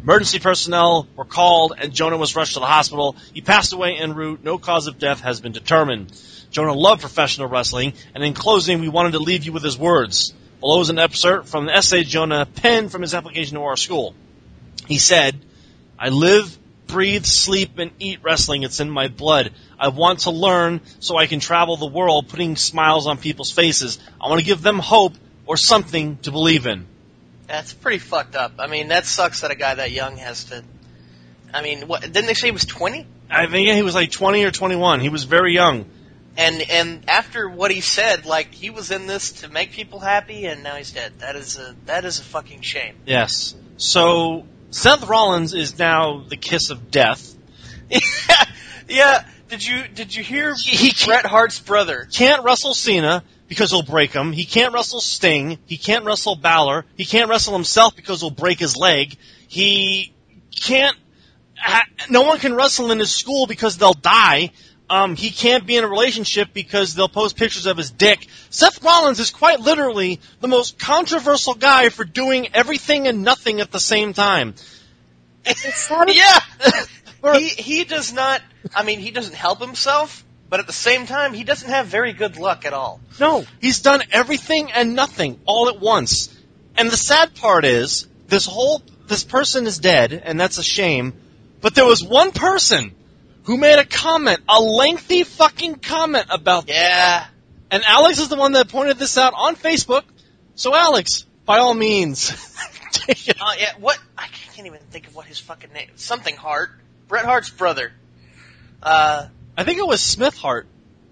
[0.00, 3.16] Emergency personnel were called and Jonah was rushed to the hospital.
[3.32, 4.44] He passed away en route.
[4.44, 6.12] No cause of death has been determined.
[6.54, 10.32] Jonah loved professional wrestling, and in closing, we wanted to leave you with his words.
[10.60, 14.14] Below is an excerpt from the essay Jonah penned from his application to our school.
[14.86, 15.36] He said,
[15.98, 18.62] I live, breathe, sleep, and eat wrestling.
[18.62, 19.52] It's in my blood.
[19.80, 23.98] I want to learn so I can travel the world putting smiles on people's faces.
[24.20, 25.14] I want to give them hope
[25.46, 26.86] or something to believe in.
[27.48, 28.52] That's pretty fucked up.
[28.60, 30.62] I mean, that sucks that a guy that young has to.
[31.52, 33.08] I mean, what didn't they say he was twenty?
[33.28, 35.00] I think he was like 20 or 21.
[35.00, 35.86] He was very young.
[36.36, 40.46] And and after what he said, like he was in this to make people happy,
[40.46, 41.12] and now he's dead.
[41.20, 42.96] That is a that is a fucking shame.
[43.06, 43.54] Yes.
[43.76, 47.34] So Seth Rollins is now the kiss of death.
[47.88, 47.98] yeah,
[48.88, 49.24] yeah.
[49.48, 52.08] Did you did you hear He- he- Bret Hart's brother?
[52.12, 54.32] Can't wrestle Cena because he'll break him.
[54.32, 55.58] He can't wrestle Sting.
[55.66, 56.84] He can't wrestle Balor.
[56.96, 59.16] He can't wrestle himself because he'll break his leg.
[59.46, 60.12] He
[60.50, 60.96] can't.
[61.56, 64.50] Ha- no one can wrestle in his school because they'll die.
[64.94, 68.28] Um, he can't be in a relationship because they'll post pictures of his dick.
[68.50, 73.72] Seth Rollins is quite literally the most controversial guy for doing everything and nothing at
[73.72, 74.54] the same time.
[76.06, 76.40] Yeah,
[77.34, 78.40] he he does not.
[78.74, 82.12] I mean, he doesn't help himself, but at the same time, he doesn't have very
[82.12, 83.00] good luck at all.
[83.18, 86.34] No, he's done everything and nothing all at once.
[86.76, 91.14] And the sad part is, this whole this person is dead, and that's a shame.
[91.60, 92.94] But there was one person
[93.44, 97.26] who made a comment, a lengthy fucking comment about Yeah,
[97.70, 100.02] And Alex is the one that pointed this out on Facebook.
[100.54, 102.30] So Alex, by all means,
[102.92, 103.36] take it.
[103.40, 103.72] uh, yeah.
[103.78, 105.90] What I can't even think of what his fucking name.
[105.96, 106.70] Something Hart.
[107.08, 107.92] Bret Hart's brother.
[108.82, 110.66] Uh, I think it was Smith Hart.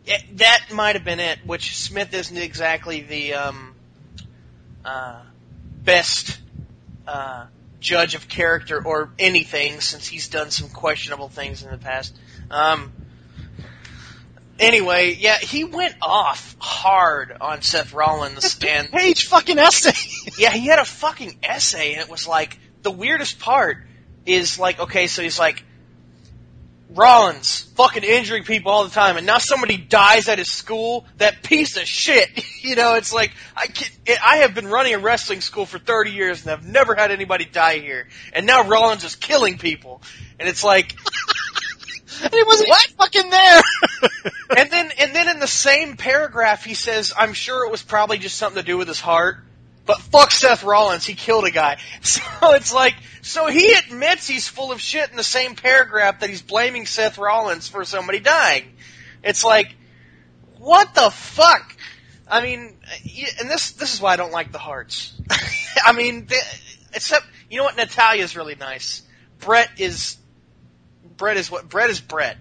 [0.06, 1.38] it, that might have been it.
[1.44, 3.74] Which Smith isn't exactly the um,
[4.84, 5.22] uh,
[5.84, 6.40] best
[7.06, 7.46] uh,
[7.80, 12.16] judge of character or anything, since he's done some questionable things in the past.
[12.52, 12.92] Um,
[14.58, 20.30] anyway, yeah, he went off hard on Seth Rollins, and Page fucking essay.
[20.38, 23.78] yeah, he had a fucking essay, and it was like the weirdest part
[24.26, 25.64] is like, okay, so he's like,
[26.94, 31.06] Rollins fucking injuring people all the time, and now somebody dies at his school.
[31.16, 32.28] That piece of shit,
[32.62, 32.94] you know.
[32.96, 33.88] It's like I can,
[34.22, 37.44] I have been running a wrestling school for thirty years, and I've never had anybody
[37.44, 40.02] die here, and now Rollins is killing people,
[40.38, 40.94] and it's like,
[42.22, 43.60] and he wasn't even fucking there.
[44.56, 48.18] and then and then in the same paragraph he says, "I'm sure it was probably
[48.18, 49.38] just something to do with his heart."
[49.84, 51.78] But fuck Seth Rollins, he killed a guy.
[52.02, 56.28] So it's like, so he admits he's full of shit in the same paragraph that
[56.28, 58.74] he's blaming Seth Rollins for somebody dying.
[59.22, 59.74] It's like,
[60.58, 61.76] what the fuck?
[62.28, 62.76] I mean,
[63.40, 65.20] and this this is why I don't like the Harts.
[65.84, 66.40] I mean, they,
[66.94, 69.02] except you know what, Natalya's really nice.
[69.38, 70.16] Bret is
[71.22, 72.36] Bret is what Bret is Bret.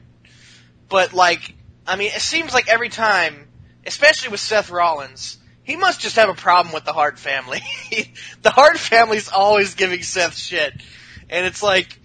[0.89, 1.53] But like,
[1.85, 3.47] I mean, it seems like every time,
[3.85, 7.61] especially with Seth Rollins, he must just have a problem with the Hart family.
[8.41, 10.73] the Hart family's always giving Seth shit,
[11.29, 11.95] and it's like,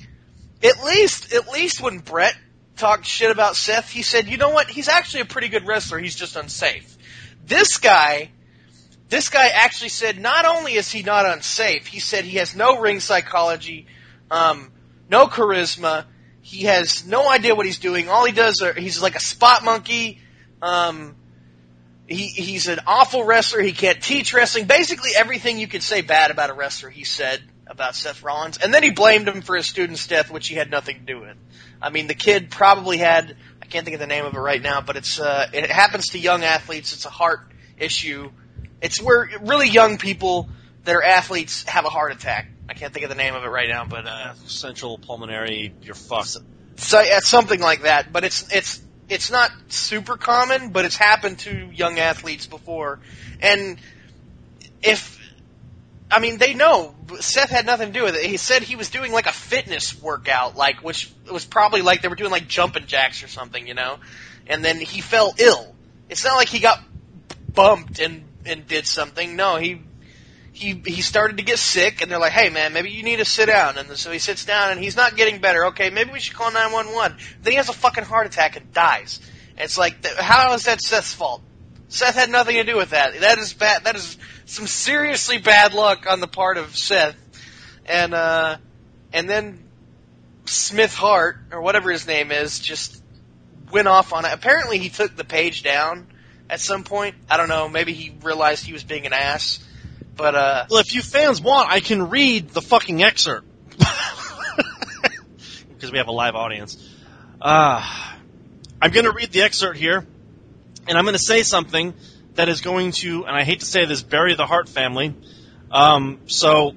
[0.63, 2.37] at least, at least when Bret
[2.77, 4.69] talked shit about Seth, he said, you know what?
[4.69, 5.99] He's actually a pretty good wrestler.
[5.99, 6.95] He's just unsafe.
[7.47, 8.29] This guy,
[9.09, 12.81] this guy actually said not only is he not unsafe, he said he has no
[12.81, 13.87] ring psychology,
[14.31, 14.71] um,
[15.09, 16.05] no charisma.
[16.47, 18.09] He has no idea what he's doing.
[18.09, 20.21] All he does are he's like a spot monkey.
[20.63, 21.17] Um,
[22.07, 23.61] he he's an awful wrestler.
[23.61, 24.67] He can't teach wrestling.
[24.67, 28.73] Basically, everything you could say bad about a wrestler, he said about Seth Rollins, and
[28.73, 31.37] then he blamed him for his student's death, which he had nothing to do with.
[31.83, 34.63] I mean, the kid probably had I can't think of the name of it right
[34.63, 36.93] now, but it's uh, it happens to young athletes.
[36.93, 37.41] It's a heart
[37.77, 38.31] issue.
[38.81, 40.49] It's where really young people
[40.87, 42.49] that are athletes have a heart attack.
[42.69, 45.95] I can't think of the name of it right now, but uh, Central pulmonary, you're
[45.95, 46.39] fucked.
[46.77, 48.13] so yeah, something like that.
[48.13, 53.01] But it's it's it's not super common, but it's happened to young athletes before.
[53.41, 53.79] And
[54.83, 55.17] if
[56.11, 58.25] I mean, they know Seth had nothing to do with it.
[58.25, 62.09] He said he was doing like a fitness workout, like which was probably like they
[62.09, 63.99] were doing like jumping jacks or something, you know.
[64.47, 65.75] And then he fell ill.
[66.09, 66.81] It's not like he got
[67.53, 69.35] bumped and and did something.
[69.35, 69.81] No, he
[70.57, 73.27] he he started to get sick, and they're like, "Hey, man, maybe you need to
[73.27, 75.67] sit down." And so he sits down, and he's not getting better.
[75.67, 77.17] Okay, maybe we should call nine one one.
[77.43, 79.21] Then he has a fucking heart attack and dies.
[79.59, 81.43] It's like, how is that Seth's fault?
[81.89, 83.21] Seth had nothing to do with that.
[83.21, 83.85] That is bad.
[83.85, 87.17] That is some seriously bad luck on the part of Seth.
[87.85, 88.57] And uh,
[89.13, 89.63] and then
[90.47, 93.03] Smith Hart or whatever his name is just
[93.71, 94.33] went off on it.
[94.33, 96.07] Apparently, he took the page down
[96.49, 97.15] at some point.
[97.29, 97.69] I don't know.
[97.69, 99.63] Maybe he realized he was being an ass.
[100.17, 103.47] But uh, Well, if you fans want, I can read the fucking excerpt.
[105.69, 106.79] Because we have a live audience.
[107.39, 107.87] Uh,
[108.81, 110.07] I'm going to read the excerpt here,
[110.89, 111.93] and I'm going to say something
[112.37, 115.15] that is going to, and I hate to say this, bury the Hart family.
[115.71, 116.75] Um, so,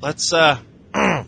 [0.00, 0.58] let's, uh,
[0.94, 1.24] to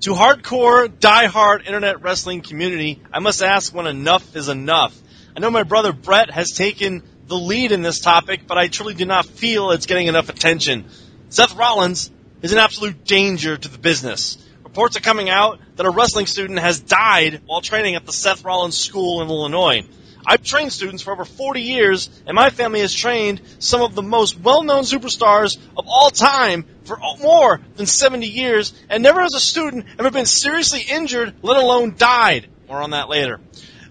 [0.00, 4.98] hardcore, die-hard internet wrestling community, I must ask when enough is enough.
[5.36, 8.94] I know my brother Bret has taken the lead in this topic, but I truly
[8.94, 10.86] do not feel it's getting enough attention.
[11.28, 12.10] Seth Rollins
[12.42, 14.38] is an absolute danger to the business.
[14.64, 18.44] Reports are coming out that a wrestling student has died while training at the Seth
[18.44, 19.84] Rollins School in Illinois.
[20.26, 24.02] I've trained students for over 40 years, and my family has trained some of the
[24.02, 29.40] most well-known superstars of all time for more than 70 years, and never has a
[29.40, 32.48] student ever been seriously injured, let alone died.
[32.68, 33.40] More on that later.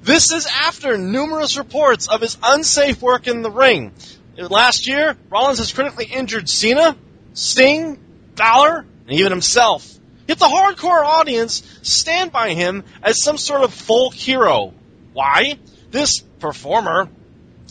[0.08, 3.92] This is after numerous reports of his unsafe work in the ring.
[4.38, 6.96] Last year, Rollins has critically injured Cena,
[7.34, 8.00] Sting,
[8.38, 9.86] Balor, and even himself.
[10.26, 14.74] Yet the hardcore audience stand by him as some sort of folk hero.
[15.12, 15.60] Why?
[15.92, 17.10] This performer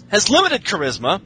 [0.08, 1.22] has limited charisma,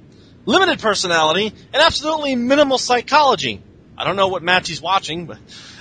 [0.46, 3.60] limited personality, and absolutely minimal psychology.
[3.98, 5.38] I don't know what match he's watching, but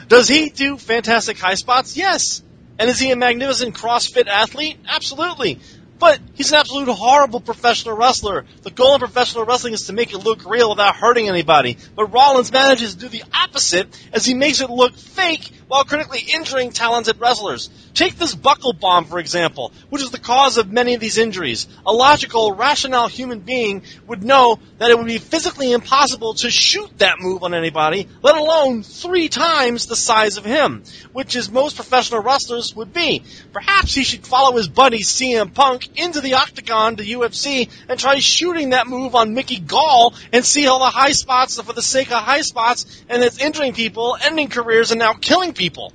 [0.08, 1.96] does he do fantastic high spots?
[1.96, 2.42] Yes.
[2.80, 4.78] And is he a magnificent CrossFit athlete?
[4.88, 5.60] Absolutely.
[6.00, 8.46] But he's an absolute horrible professional wrestler.
[8.62, 11.78] The goal in professional wrestling is to make it look real without hurting anybody.
[11.94, 16.20] But Rollins manages to do the opposite as he makes it look fake while critically
[16.20, 17.70] injuring talented wrestlers.
[17.94, 21.68] Take this buckle bomb, for example, which is the cause of many of these injuries.
[21.86, 26.90] A logical, rational human being would know that it would be physically impossible to shoot
[26.98, 31.76] that move on anybody, let alone three times the size of him, which is most
[31.76, 33.24] professional wrestlers would be.
[33.54, 38.18] Perhaps he should follow his buddy CM Punk into the octagon to UFC and try
[38.18, 42.12] shooting that move on Mickey Gall and see all the high spots for the sake
[42.12, 45.92] of high spots and it's injuring people, ending careers, and now killing people.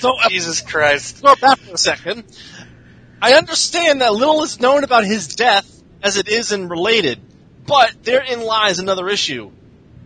[0.00, 1.22] So, uh, Jesus Christ.
[1.22, 2.24] back for a second.
[3.22, 7.20] I understand that little is known about his death as it is in related,
[7.66, 9.50] but therein lies another issue.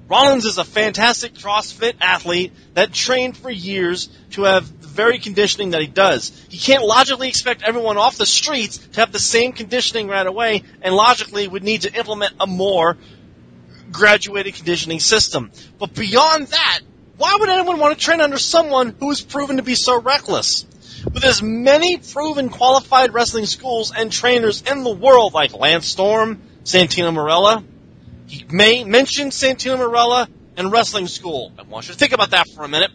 [0.09, 5.71] Rollins is a fantastic CrossFit athlete that trained for years to have the very conditioning
[5.71, 6.33] that he does.
[6.49, 10.65] He can't logically expect everyone off the streets to have the same conditioning right away,
[10.83, 12.99] and logically would need to implement a more
[13.93, 15.53] graduated conditioning system.
[15.79, 16.81] But beyond that,
[17.17, 20.67] why would anyone want to train under someone who is proven to be so reckless?
[21.13, 26.43] With as many proven qualified wrestling schools and trainers in the world like Lance Storm,
[26.65, 27.63] Santino Marella,
[28.27, 31.53] he may mention Santino Marella and wrestling school.
[31.59, 32.91] I want you to think about that for a minute.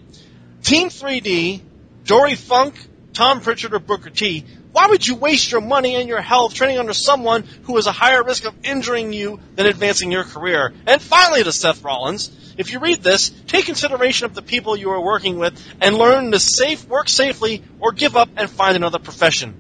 [0.64, 1.62] Team 3D,
[2.04, 2.76] Dory Funk,
[3.14, 4.46] Tom Prichard, or Booker T.
[4.80, 7.92] Why would you waste your money and your health training under someone who is a
[7.92, 10.74] higher risk of injuring you than advancing your career?
[10.88, 14.92] And finally, to Seth Rollins, if you read this, take consideration of the people you
[14.92, 19.00] are working with and learn to safe work safely or give up and find another
[19.00, 19.54] profession.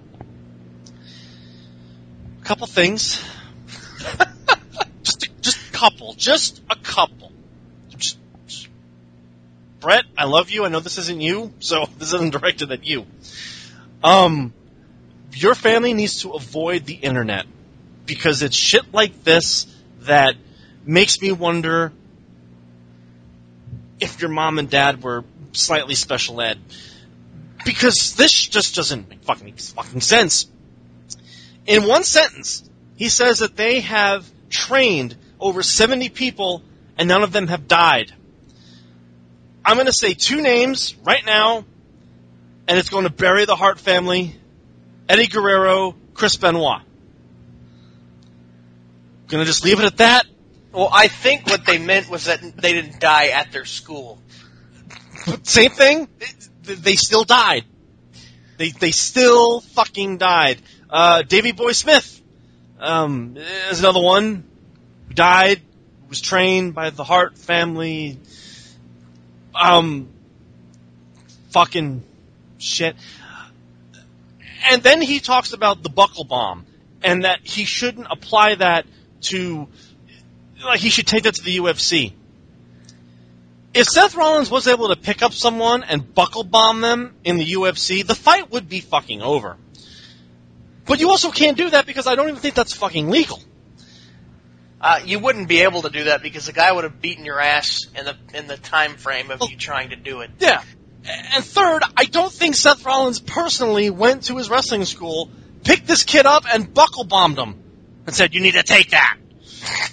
[2.41, 3.21] A couple things.
[5.03, 6.13] just, a, just couple.
[6.13, 7.33] Just a couple.
[7.89, 8.17] Just,
[8.47, 8.69] just-
[9.81, 10.63] Bret, I love you.
[10.63, 13.05] I know this isn't you, so this isn't directed at you.
[14.01, 14.53] Um,
[15.33, 17.45] your family needs to avoid the internet
[18.05, 19.67] because it's shit like this
[20.01, 20.35] that
[20.85, 21.91] makes me wonder
[23.99, 26.59] if your mom and dad were slightly special ed.
[27.65, 30.47] because this just doesn't make fucking, fucking sense.
[31.67, 36.63] In one sentence, he says that they have trained over 70 people
[36.97, 38.13] and none of them have died.
[39.63, 41.65] I'm going to say two names right now,
[42.67, 44.38] and it's going to bury the Hart family
[45.09, 46.83] Eddie Guerrero, Chris Benoit.
[49.27, 50.27] Gonna just leave it at that.
[50.71, 54.19] Well, I think what they meant was that they didn't die at their school.
[55.43, 56.07] Same thing.
[56.63, 57.65] They still died.
[58.57, 60.61] They they still fucking died.
[60.89, 62.21] Uh, Davy Boy Smith
[62.79, 63.35] um,
[63.71, 64.43] is another one.
[65.07, 65.61] Who died.
[66.07, 68.19] Was trained by the Hart family.
[69.55, 70.09] Um,
[71.49, 72.03] fucking
[72.59, 72.95] shit.
[74.65, 76.65] And then he talks about the buckle bomb
[77.01, 78.85] and that he shouldn't apply that
[79.21, 79.67] to
[80.63, 82.13] like he should take that to the UFC.
[83.73, 87.53] If Seth Rollins was able to pick up someone and buckle bomb them in the
[87.53, 89.57] UFC, the fight would be fucking over.
[90.85, 93.39] But you also can't do that because I don't even think that's fucking legal.
[94.81, 97.39] Uh, you wouldn't be able to do that because the guy would have beaten your
[97.39, 100.31] ass in the in the time frame of you trying to do it.
[100.39, 100.63] Yeah.
[101.09, 105.29] And third, I don't think Seth Rollins personally went to his wrestling school,
[105.63, 107.55] picked this kid up, and buckle bombed him,
[108.05, 109.17] and said, "You need to take that."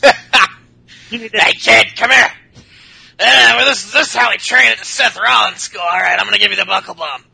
[1.11, 2.31] you need to Hey kid, come here.
[3.19, 5.81] Uh, well, this, this is how we train at the Seth Rollins school.
[5.81, 7.25] All right, I'm gonna give you the buckle bomb.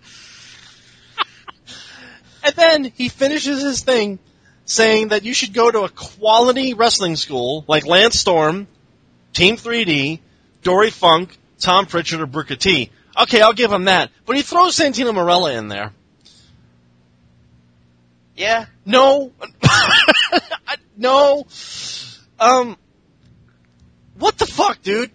[2.45, 4.19] And then he finishes his thing
[4.65, 8.67] saying that you should go to a quality wrestling school like Lance Storm,
[9.33, 10.19] Team 3D,
[10.63, 12.91] Dory Funk, Tom Prichard, or Booker T.
[13.21, 14.11] Okay, I'll give him that.
[14.27, 15.93] But he throws Santino Marella in there.
[18.37, 19.33] Yeah, No.
[20.97, 21.47] No.
[22.39, 22.77] Um,
[24.19, 25.11] what the fuck, dude?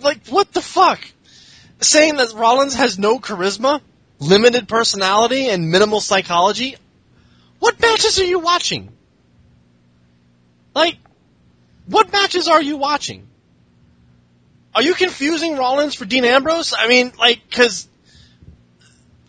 [0.00, 1.00] Like, what the fuck?
[1.80, 3.80] Saying that Rollins has no charisma,
[4.18, 6.76] limited personality, and minimal psychology?
[7.58, 8.92] What matches are you watching?
[10.74, 10.96] Like,
[11.86, 13.27] what matches are you watching?
[14.78, 16.72] Are you confusing Rollins for Dean Ambrose?
[16.72, 17.88] I mean, like, cause,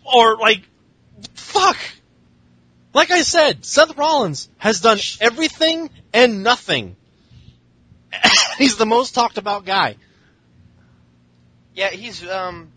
[0.04, 0.62] or like,
[1.34, 1.76] fuck.
[2.94, 6.94] Like I said, Seth Rollins has done everything and nothing.
[8.58, 9.96] He's the most talked about guy.
[11.74, 12.70] yeah, he's um,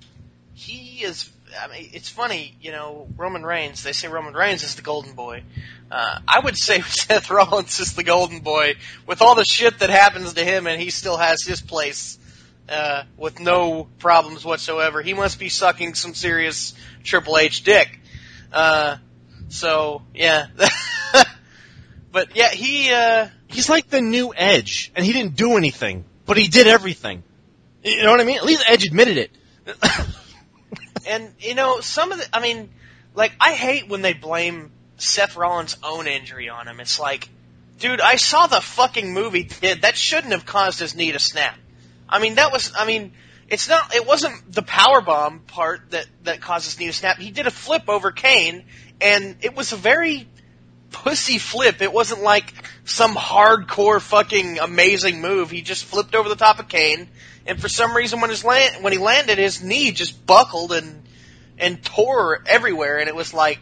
[0.55, 1.29] he is.
[1.61, 3.83] I mean, it's funny, you know, Roman Reigns.
[3.83, 5.43] They say Roman Reigns is the golden boy.
[5.91, 8.73] Uh, I would say Seth Rollins is the golden boy
[9.05, 12.17] with all the shit that happens to him, and he still has his place
[12.69, 15.01] uh, with no problems whatsoever.
[15.01, 16.73] He must be sucking some serious
[17.03, 17.99] Triple H dick.
[18.51, 18.97] Uh,
[19.49, 20.47] so yeah,
[22.11, 22.91] but yeah, he.
[22.91, 27.21] Uh, He's like the new Edge, and he didn't do anything, but he did everything.
[27.83, 28.37] You know what I mean?
[28.37, 29.31] At least Edge admitted it.
[31.05, 32.69] And you know, some of the I mean,
[33.15, 36.79] like I hate when they blame Seth Rollins' own injury on him.
[36.79, 37.29] It's like,
[37.79, 41.57] dude, I saw the fucking movie did that shouldn't have caused his knee to snap.
[42.07, 43.13] I mean, that was I mean,
[43.47, 47.17] it's not it wasn't the power bomb part that that causes knee to snap.
[47.17, 48.65] He did a flip over Kane
[49.01, 50.27] and it was a very
[50.93, 51.81] pussy flip.
[51.81, 52.53] It wasn't like
[52.85, 55.51] some hardcore fucking amazing move.
[55.51, 57.09] He just flipped over the top of Kane,
[57.45, 61.03] and for some reason, when his land when he landed, his knee just buckled and
[61.57, 62.99] and tore everywhere.
[62.99, 63.59] And it was like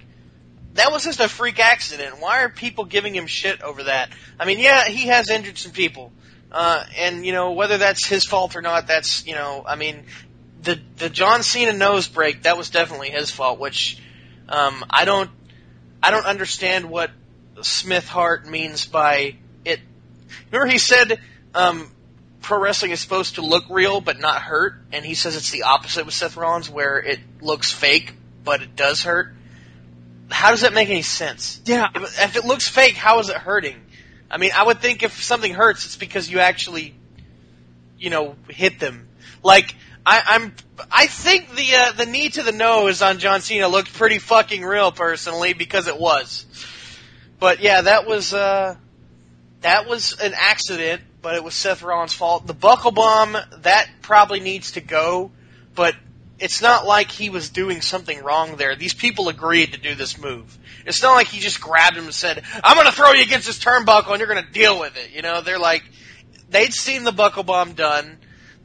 [0.75, 2.19] that was just a freak accident.
[2.19, 4.11] Why are people giving him shit over that?
[4.39, 6.11] I mean, yeah, he has injured some people,
[6.51, 10.03] uh, and you know whether that's his fault or not, that's you know, I mean,
[10.61, 14.01] the the John Cena nose break that was definitely his fault, which
[14.49, 15.29] um, I don't
[16.03, 17.11] I don't understand what
[17.61, 19.79] Smith Hart means by it.
[20.51, 21.19] Remember he said
[21.55, 21.89] um,
[22.41, 25.63] pro wrestling is supposed to look real but not hurt, and he says it's the
[25.63, 28.13] opposite with Seth Rollins, where it looks fake
[28.43, 29.33] but it does hurt.
[30.29, 31.61] How does that make any sense?
[31.65, 31.89] Yeah.
[31.93, 33.81] If, if it looks fake, how is it hurting?
[34.31, 36.95] I mean, I would think if something hurts, it's because you actually,
[37.97, 39.09] you know, hit them.
[39.43, 39.75] Like
[40.05, 40.55] I, I'm,
[40.91, 44.63] I think the uh, the knee to the nose on John Cena looked pretty fucking
[44.63, 46.45] real, personally, because it was.
[47.39, 48.75] But yeah, that was uh,
[49.61, 52.47] that was an accident, but it was Seth Rollins' fault.
[52.47, 55.31] The buckle bomb that probably needs to go,
[55.75, 55.95] but
[56.39, 58.75] it's not like he was doing something wrong there.
[58.75, 60.57] These people agreed to do this move.
[60.85, 63.47] It's not like he just grabbed him and said, "I'm going to throw you against
[63.47, 65.83] this turnbuckle and you're going to deal with it." You know, they're like
[66.49, 68.17] they'd seen the buckle bomb done.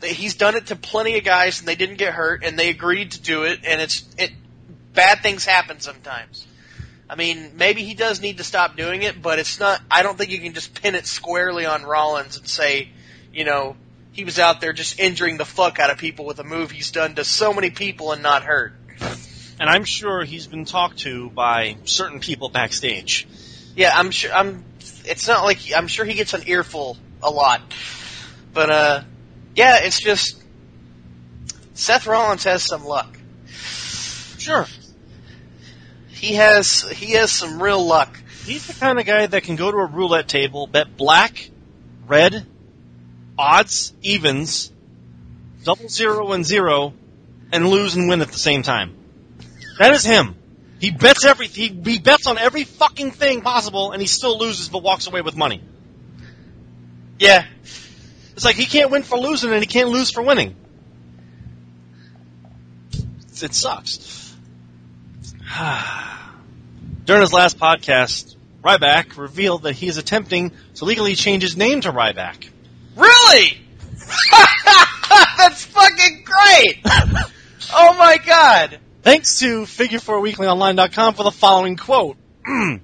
[0.03, 3.13] He's done it to plenty of guys and they didn't get hurt and they agreed
[3.13, 4.33] to do it and it's it
[4.93, 6.47] bad things happen sometimes.
[7.09, 10.19] I mean, maybe he does need to stop doing it, but it's not I don't
[10.19, 12.91] think you can just pin it squarely on Rollins and say,
[13.33, 13.77] you know,
[14.13, 16.91] he was out there just injuring the fuck out of people with a move he's
[16.91, 18.75] done to so many people and not hurt.
[19.59, 23.27] And I'm sure he's been talked to by certain people backstage.
[23.75, 24.33] Yeah, I'm sure.
[24.33, 24.65] I'm.
[25.05, 27.63] It's not like I'm sure he gets an earful a lot,
[28.53, 29.03] but uh,
[29.55, 30.43] yeah, it's just
[31.75, 33.19] Seth Rollins has some luck.
[34.39, 34.67] Sure.
[36.09, 38.19] He has he has some real luck.
[38.45, 41.51] He's the kind of guy that can go to a roulette table, bet black,
[42.07, 42.47] red,
[43.39, 44.73] odds, evens,
[45.65, 46.95] double zero and zero,
[47.53, 48.95] and lose and win at the same time.
[49.79, 50.35] That is him.
[50.79, 54.69] He bets every he, he bets on every fucking thing possible, and he still loses
[54.69, 55.63] but walks away with money.
[57.19, 57.47] Yeah,
[58.35, 60.55] It's like he can't win for losing, and he can't lose for winning.
[63.43, 64.35] It sucks.
[67.05, 71.81] During his last podcast, Ryback revealed that he is attempting to legally change his name
[71.83, 72.49] to Ryback.
[72.97, 73.59] really.
[75.39, 76.81] That's fucking great.
[77.75, 78.79] oh my god.
[79.07, 82.17] Thanks to Figure4WeeklyOnline.com for the following quote.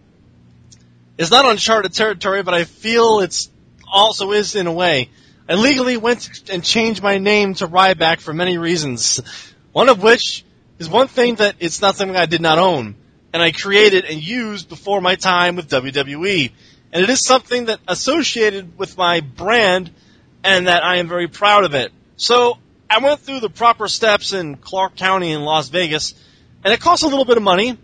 [1.19, 3.51] it's not uncharted territory, but I feel it's
[3.93, 5.11] also is in a way.
[5.49, 9.21] I legally went and changed my name to Ryback for many reasons.
[9.73, 10.45] One of which
[10.79, 12.95] is one thing that it's not something I did not own,
[13.33, 16.53] and I created and used before my time with WWE.
[16.93, 19.91] And it is something that associated with my brand
[20.45, 21.91] and that I am very proud of it.
[22.15, 22.59] So
[22.93, 26.15] I went through the proper steps in Clark County in Las Vegas,
[26.63, 27.71] and it costs a little bit of money.
[27.71, 27.79] And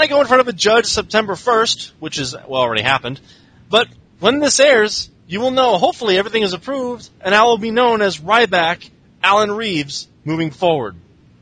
[0.00, 3.20] I go in front of a judge September 1st, which is, well, already happened.
[3.68, 3.88] But
[4.20, 8.00] when this airs, you will know, hopefully everything is approved, and I will be known
[8.00, 8.88] as Ryback
[9.24, 10.94] Allen Reeves moving forward.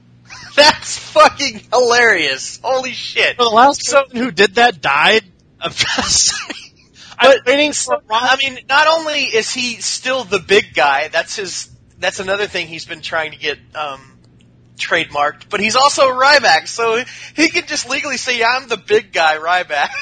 [0.56, 2.60] That's fucking hilarious.
[2.62, 3.36] Holy shit.
[3.36, 5.24] For the last So- person who did that died,
[5.60, 6.34] I'm just
[7.18, 11.68] I'm waiting for I mean, not only is he still the big guy, that's his.
[12.00, 14.18] That's another thing he's been trying to get um,
[14.76, 15.48] trademarked.
[15.48, 17.04] But he's also Ryback, so
[17.36, 19.90] he can just legally say, yeah, "I'm the big guy, Ryback."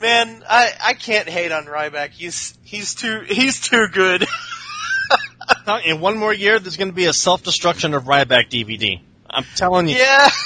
[0.00, 2.10] Man, I I can't hate on Ryback.
[2.10, 4.26] He's he's too he's too good.
[5.84, 9.00] in one more year, there's going to be a self-destruction of Ryback DVD.
[9.28, 9.96] I'm telling you.
[9.96, 10.28] yeah.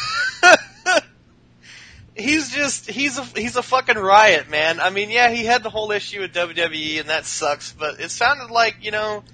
[2.21, 4.81] He's just he's a he's a fucking riot, man.
[4.81, 8.11] I mean, yeah, he had the whole issue with WWE and that sucks, but it
[8.11, 9.25] sounded like, you know,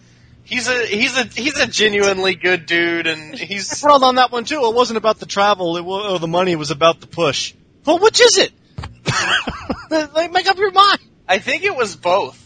[0.45, 4.45] he's a he's a he's a genuinely good dude and he's World on that one
[4.45, 4.65] too.
[4.65, 6.53] It wasn't about the travel it wa- or the money.
[6.53, 7.55] It was about the push.
[7.85, 8.53] Well, which is it?
[9.91, 11.01] like, make up your mind.
[11.29, 12.43] I think it was both.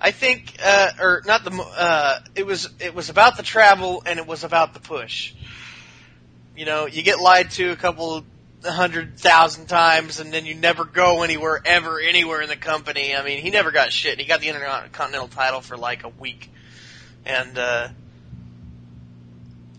[0.00, 4.18] I think uh or not the uh it was it was about the travel and
[4.18, 5.34] it was about the push.
[6.56, 8.24] You know, you get lied to a couple
[8.64, 13.14] hundred thousand times and then you never go anywhere ever anywhere in the company.
[13.14, 14.18] I mean, he never got shit.
[14.18, 16.50] He got the Intercontinental title for like a week.
[17.24, 17.88] And uh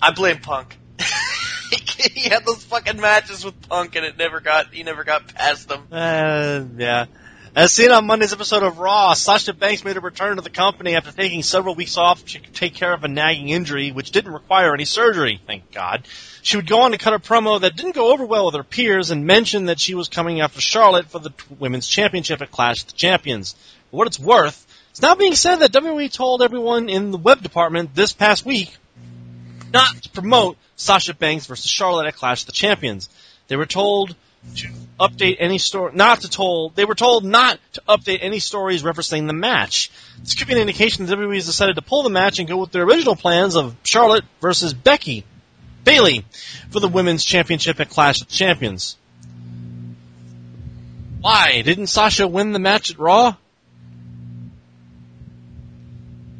[0.02, 0.78] I blame Punk.
[2.14, 5.68] he had those fucking matches with Punk and it never got he never got past
[5.68, 5.88] them.
[5.92, 7.06] Uh, yeah.
[7.54, 10.96] As seen on Monday's episode of Raw, Sasha Banks made a return to the company
[10.96, 14.74] after taking several weeks off to take care of a nagging injury, which didn't require
[14.74, 16.08] any surgery, thank God.
[16.44, 18.64] She would go on to cut a promo that didn't go over well with her
[18.64, 22.84] peers and mention that she was coming after Charlotte for the Women's Championship at Clash
[22.84, 23.52] of the Champions.
[23.90, 27.42] For what it's worth, it's now being said that WWE told everyone in the web
[27.42, 28.74] department this past week
[29.74, 33.10] not to promote Sasha Banks versus Charlotte at Clash of the Champions.
[33.50, 34.16] They were told
[34.56, 34.70] to
[35.02, 39.26] update any story, not to told, they were told not to update any stories referencing
[39.26, 39.90] the match.
[40.20, 42.58] This could be an indication that WWE has decided to pull the match and go
[42.58, 45.26] with their original plans of Charlotte versus Becky,
[45.84, 46.24] Bayley,
[46.70, 48.96] for the Women's Championship at Clash of Champions.
[51.20, 51.64] Why?
[51.64, 53.36] Didn't Sasha win the match at Raw?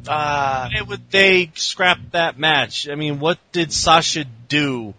[0.06, 2.88] Uh Why would they scrap that match?
[2.88, 4.94] I mean, what did Sasha do?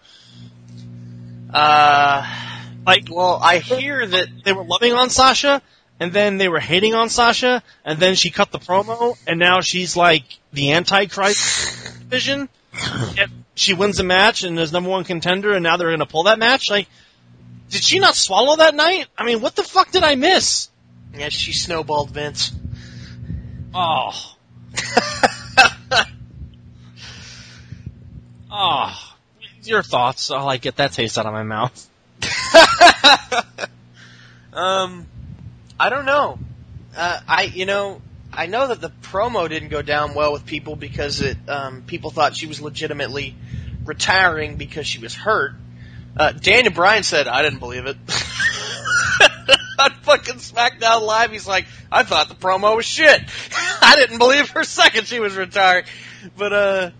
[1.53, 2.52] uh
[2.85, 5.61] Like, well, I hear that they were loving on Sasha,
[5.99, 9.61] and then they were hating on Sasha, and then she cut the promo, and now
[9.61, 12.49] she's like the Antichrist vision.
[13.15, 16.05] Yet she wins the match and is number one contender, and now they're going to
[16.05, 16.69] pull that match.
[16.69, 16.88] Like,
[17.69, 19.07] did she not swallow that night?
[19.18, 20.69] I mean, what the fuck did I miss?
[21.15, 22.51] yeah, she snowballed Vince.
[23.73, 24.35] Oh,
[28.51, 29.15] oh,
[29.64, 30.31] your thoughts?
[30.31, 31.89] Oh, I get that taste out of my mouth.
[34.53, 35.05] um,
[35.79, 36.39] I don't know.
[36.95, 38.01] Uh, I you know
[38.31, 42.09] I know that the promo didn't go down well with people because it um, people
[42.09, 43.35] thought she was legitimately
[43.85, 45.53] retiring because she was hurt.
[46.15, 47.97] Uh, Daniel Bryan said I didn't believe it.
[49.79, 53.21] On fucking SmackDown Live, he's like, I thought the promo was shit.
[53.81, 55.85] I didn't believe for a second she was retiring.
[56.37, 56.91] But uh,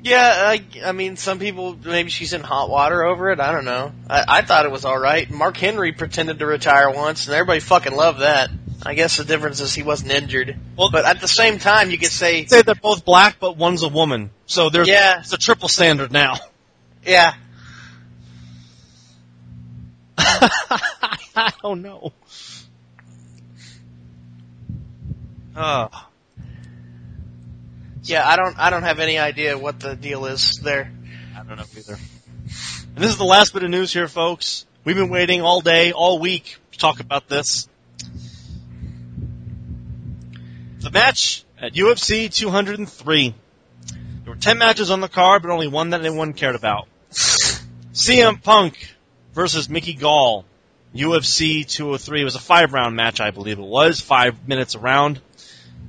[0.00, 3.40] Yeah, I, I mean, some people maybe she's in hot water over it.
[3.40, 3.92] I don't know.
[4.08, 5.28] I, I thought it was all right.
[5.28, 8.48] Mark Henry pretended to retire once, and everybody fucking loved that.
[8.86, 10.56] I guess the difference is he wasn't injured.
[10.76, 13.82] Well- but at the same time, you could say, Say they're both black, but one's
[13.82, 14.30] a woman.
[14.46, 15.18] So there's Yeah.
[15.20, 16.36] it's a triple standard now.
[17.04, 17.34] yeah,
[20.18, 22.12] I don't know.
[25.56, 25.88] Uh,
[28.08, 28.26] yeah.
[28.26, 30.92] I don't, I don't have any idea what the deal is there.
[31.36, 31.94] I don't know either.
[31.94, 34.66] And this is the last bit of news here, folks.
[34.84, 37.68] We've been waiting all day, all week to talk about this.
[40.80, 43.34] The match at UFC 203.
[44.24, 46.88] There were 10 matches on the card, but only one that anyone cared about.
[47.10, 48.94] CM Punk
[49.34, 50.44] versus Mickey Gall.
[50.94, 52.20] UFC 203.
[52.20, 54.00] It was a five round match, I believe it was.
[54.00, 55.20] Five minutes around.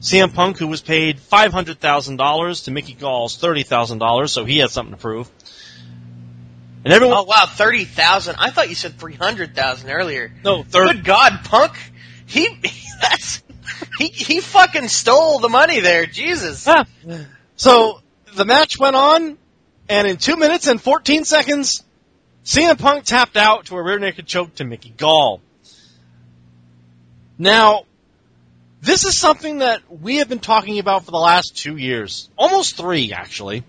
[0.01, 5.01] CM Punk, who was paid $500,000 to Mickey Gall's $30,000, so he had something to
[5.01, 5.30] prove.
[6.85, 8.38] And everyone, Oh wow, thirty thousand.
[8.39, 10.31] I thought you said three hundred thousand earlier.
[10.45, 11.73] no, third, Good God, Punk.
[12.26, 12.47] He,
[13.01, 13.43] that's,
[13.97, 16.05] he, he fucking stole the money there.
[16.05, 16.65] Jesus.
[16.65, 16.85] Ah.
[17.57, 17.99] So
[18.34, 19.38] the match went on,
[19.89, 21.84] and in two minutes and 14 seconds,
[22.45, 25.41] CM Punk tapped out to a rear naked choke to Mickey Gall.
[27.38, 27.84] Now,
[28.81, 32.77] this is something that we have been talking about for the last two years, almost
[32.77, 33.64] three actually.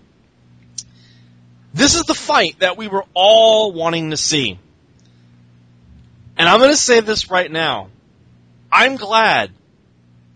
[1.73, 4.59] This is the fight that we were all wanting to see.
[6.37, 7.89] And I'm going to say this right now.
[8.71, 9.51] I'm glad,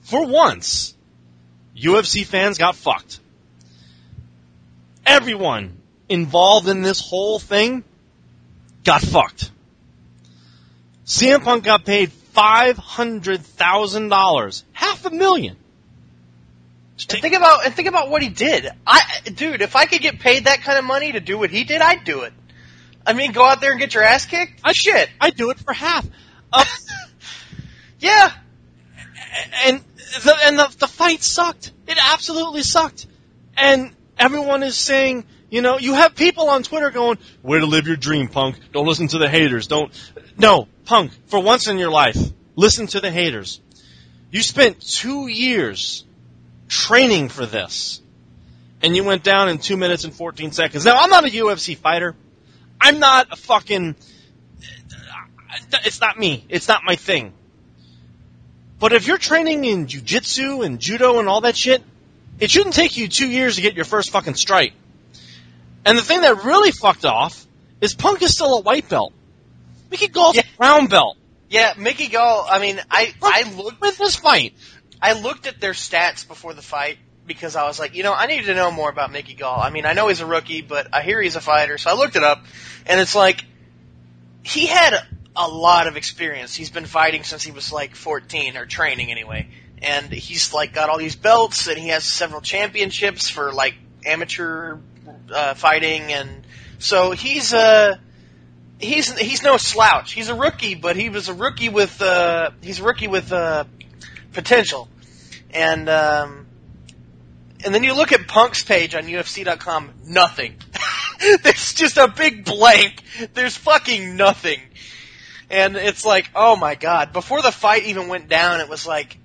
[0.01, 0.93] for once,
[1.75, 3.19] UFC fans got fucked.
[5.05, 5.77] Everyone
[6.09, 7.83] involved in this whole thing
[8.83, 9.51] got fucked.
[11.05, 15.55] CM Punk got paid five hundred thousand dollars, half a million.
[17.09, 18.69] And think about and think about what he did.
[18.85, 19.01] I,
[19.33, 21.81] dude, if I could get paid that kind of money to do what he did,
[21.81, 22.33] I'd do it.
[23.05, 24.61] I mean, go out there and get your ass kicked.
[24.63, 25.09] I Shit.
[25.19, 26.05] I'd do it for half.
[26.53, 26.63] Uh,
[27.99, 28.31] Yeah.
[29.65, 29.81] and
[30.23, 31.71] the, and the, the fight sucked.
[31.87, 33.07] It absolutely sucked.
[33.57, 37.87] And everyone is saying, you know, you have people on Twitter going, "Where to live
[37.87, 38.57] your dream, punk.
[38.73, 39.67] Don't listen to the haters.
[39.67, 39.91] Don't."
[40.37, 41.11] No, punk.
[41.27, 42.17] For once in your life,
[42.55, 43.61] listen to the haters.
[44.31, 46.03] You spent two years
[46.67, 48.01] training for this,
[48.81, 50.85] and you went down in two minutes and fourteen seconds.
[50.85, 52.15] Now, I'm not a UFC fighter.
[52.79, 53.95] I'm not a fucking.
[55.85, 56.45] It's not me.
[56.49, 57.33] It's not my thing.
[58.77, 61.81] But if you're training in jujitsu and judo and all that shit,
[62.39, 64.73] it shouldn't take you two years to get your first fucking strike.
[65.85, 67.45] And the thing that really fucked off
[67.79, 69.13] is Punk is still a white belt.
[69.89, 70.41] Mickey Gall's Yeah.
[70.53, 71.17] a brown belt.
[71.49, 72.45] Yeah, Mickey Gall.
[72.49, 74.53] I mean, I I looked with this fight.
[75.01, 76.97] I looked at their stats before the fight
[77.27, 79.59] because I was like, you know, I need to know more about Mickey Gall.
[79.59, 81.93] I mean, I know he's a rookie, but I hear he's a fighter, so I
[81.93, 82.43] looked it up,
[82.85, 83.43] and it's like
[84.43, 84.93] he had
[85.35, 86.55] a lot of experience.
[86.55, 89.47] He's been fighting since he was like 14 or training anyway,
[89.81, 93.75] and he's like got all these belts, and he has several championships for like
[94.05, 94.77] amateur
[95.33, 96.45] uh, fighting, and
[96.79, 97.95] so he's uh
[98.79, 100.13] he's he's no slouch.
[100.13, 103.65] He's a rookie, but he was a rookie with uh he's a rookie with uh
[104.33, 104.89] potential.
[105.51, 106.47] And um
[107.63, 110.55] and then you look at Punk's page on UFC.com, nothing.
[111.43, 113.01] There's just a big blank.
[113.33, 114.59] There's fucking nothing.
[115.49, 117.13] And it's like, oh my god.
[117.13, 119.17] Before the fight even went down, it was like,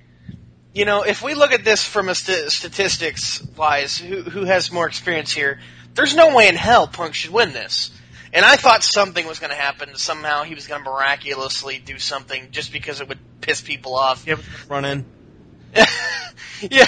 [0.72, 4.70] you know, if we look at this from a st- statistics wise, who who has
[4.70, 5.60] more experience here?
[5.94, 7.90] There's no way in hell Punk should win this.
[8.32, 9.96] And I thought something was going to happen.
[9.96, 14.26] Somehow he was going to miraculously do something just because it would piss people off.
[14.26, 14.36] Yeah,
[14.68, 15.04] run in.
[16.70, 16.86] yeah,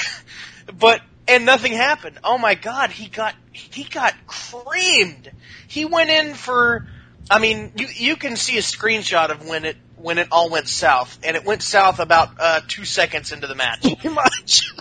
[0.78, 2.18] but and nothing happened.
[2.22, 5.30] Oh my god, he got he got creamed.
[5.68, 6.86] He went in for.
[7.30, 10.68] I mean, you you can see a screenshot of when it when it all went
[10.68, 13.82] south, and it went south about uh, two seconds into the match.
[13.82, 14.72] Pretty much.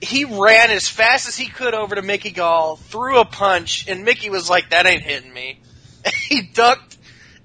[0.00, 4.04] He ran as fast as he could over to Mickey Gall, threw a punch, and
[4.04, 5.60] Mickey was like, "That ain't hitting me."
[6.28, 6.96] he ducked,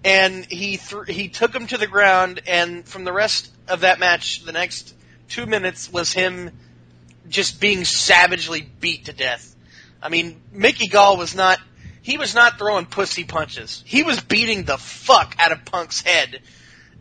[0.03, 2.41] and he thr he took him to the ground.
[2.47, 4.93] And from the rest of that match, the next
[5.30, 6.51] two minutes was him
[7.27, 9.55] just being savagely beat to death.
[10.01, 11.59] I mean, Mickey Gall was not
[12.03, 13.81] he was not throwing pussy punches.
[13.85, 16.41] He was beating the fuck out of Punk's head.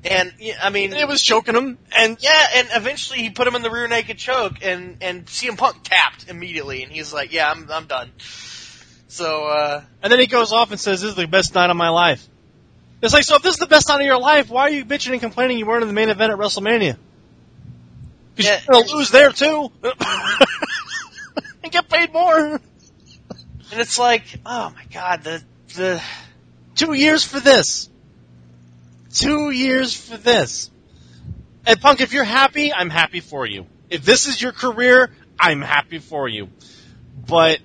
[0.04, 3.62] And I mean, it was choking him, and yeah, and eventually he put him in
[3.62, 7.70] the rear naked choke, and and CM Punk tapped immediately, and he's like, "Yeah, I'm
[7.70, 8.10] I'm done."
[9.06, 11.76] So uh, and then he goes off and says, "This is the best night of
[11.76, 12.26] my life."
[13.00, 14.84] It's like, so if this is the best night of your life, why are you
[14.84, 16.96] bitching and complaining you weren't in the main event at WrestleMania?
[18.34, 18.60] Because Yeah.
[18.68, 19.70] you're gonna lose there too,
[21.62, 22.60] and get paid more.
[23.72, 25.42] And it's like, oh my god, the
[25.74, 26.02] the
[26.74, 27.88] Two years for this.
[29.12, 30.70] Two years for this.
[31.66, 33.66] And Punk, if you're happy, I'm happy for you.
[33.90, 36.48] If this is your career, I'm happy for you.
[37.26, 37.60] But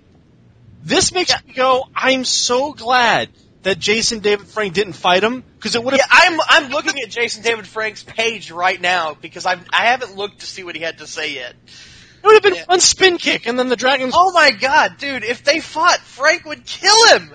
[0.83, 3.29] this makes me go, I'm so glad
[3.63, 5.99] that Jason David Frank didn't fight him because it would have.
[5.99, 10.15] yeah, I'm I'm looking at Jason David Frank's page right now because I've I haven't
[10.15, 11.51] looked to see what he had to say yet.
[11.51, 12.65] It would have been Yeah.
[12.65, 14.13] one spin kick, and then the Dragons.
[14.15, 17.33] Oh my god, dude, if they fought, Frank would kill him.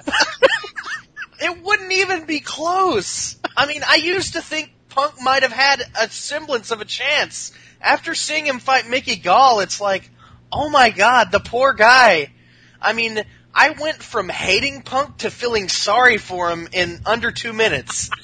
[1.40, 3.36] it wouldn't even be close.
[3.56, 7.52] I mean, I used to think Punk might have had a semblance of a chance.
[7.80, 10.08] After seeing him fight Mickey Gall, it's like,
[10.50, 12.32] oh my god, the poor guy.
[12.80, 13.22] I mean,
[13.54, 18.10] I went from hating Punk to feeling sorry for him in under two minutes.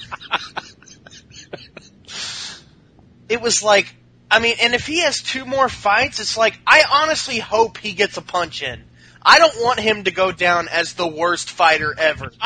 [3.29, 3.93] it was like,
[4.31, 7.93] I mean, and if he has two more fights, it's like, I honestly hope he
[7.93, 8.83] gets a punch in.
[9.21, 12.31] I don't want him to go down as the worst fighter ever.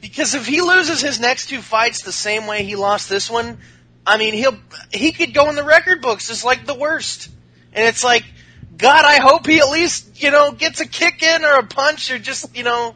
[0.00, 3.58] because if he loses his next two fights the same way he lost this one,
[4.06, 4.56] I mean, he'll,
[4.92, 7.28] he could go in the record books as like the worst.
[7.72, 8.24] And it's like,
[8.76, 12.10] God, I hope he at least, you know, gets a kick in or a punch
[12.10, 12.94] or just, you know,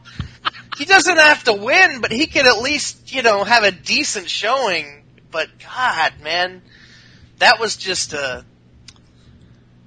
[0.78, 4.28] he doesn't have to win, but he could at least, you know, have a decent
[4.28, 5.04] showing.
[5.30, 6.62] But God, man,
[7.38, 8.44] that was just a.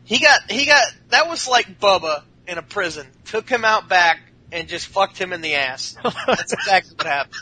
[0.06, 3.08] He got he got that was like Bubba in a prison.
[3.26, 4.20] Took him out back
[4.52, 5.96] and just fucked him in the ass.
[6.28, 7.36] That's exactly what happened.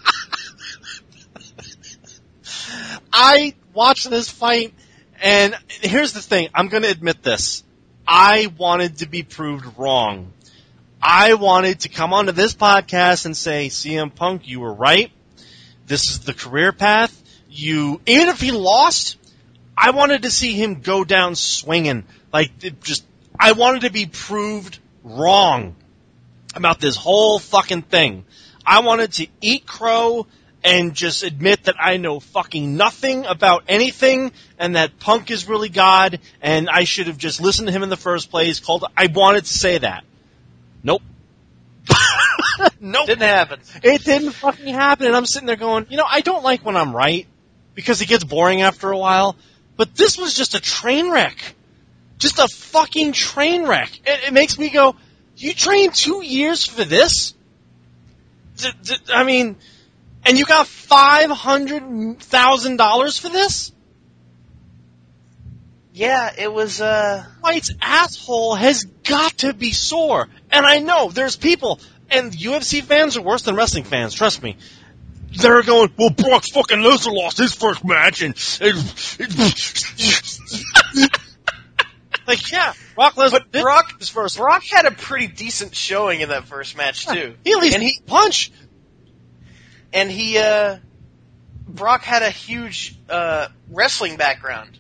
[3.12, 4.74] I watched this fight,
[5.22, 6.50] and here's the thing.
[6.54, 7.64] I'm going to admit this.
[8.08, 10.32] I wanted to be proved wrong.
[11.02, 15.12] I wanted to come onto this podcast and say, CM Punk, you were right.
[15.86, 17.22] This is the career path.
[17.50, 19.18] You, even if he lost,
[19.78, 22.06] I wanted to see him go down swinging.
[22.34, 23.06] Like, just,
[23.40, 25.76] I wanted to be proved wrong
[26.56, 28.26] about this whole fucking thing.
[28.66, 30.26] I wanted to eat crow
[30.64, 35.70] and just admit that I know fucking nothing about anything and that Punk is really
[35.70, 38.60] God and I should have just listened to him in the first place.
[38.60, 40.04] Called I wanted to say that.
[40.84, 41.04] Nope.
[42.80, 43.06] nope.
[43.06, 43.60] Didn't happen.
[43.84, 46.76] It didn't fucking happen and I'm sitting there going, you know, I don't like when
[46.76, 47.28] I'm right
[47.76, 49.36] because it gets boring after a while,
[49.78, 51.38] but this was just a train wreck.
[52.18, 53.92] Just a fucking train wreck.
[54.06, 54.96] It, it makes me go,
[55.38, 57.34] you trained two years for this?
[58.58, 59.58] D- d- I mean,
[60.26, 63.72] and you got five hundred thousand dollars for this?
[65.94, 66.82] Yeah, it was.
[66.82, 70.28] uh White's asshole has got to be sore.
[70.52, 71.80] And I know there's people,
[72.10, 74.58] and UFC fans are worse than wrestling fans, trust me.
[75.38, 78.36] They're going, well, Brock fucking Lesnar lost his first match, and,
[82.28, 84.38] like, yeah, Brock Lesnar But did Brock- his first.
[84.38, 87.36] Brock had a pretty decent showing in that first match too.
[87.44, 88.52] He at least and he punch.
[89.94, 90.78] and he uh
[91.68, 94.78] Brock had a huge uh wrestling background.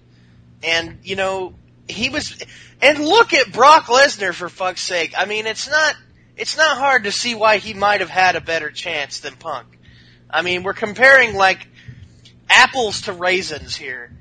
[0.63, 1.53] And you know,
[1.87, 2.41] he was
[2.81, 5.13] and look at Brock Lesnar for fuck's sake.
[5.17, 5.95] I mean, it's not
[6.37, 9.67] it's not hard to see why he might have had a better chance than Punk.
[10.29, 11.65] I mean, we're comparing like
[12.49, 14.11] apples to raisins here.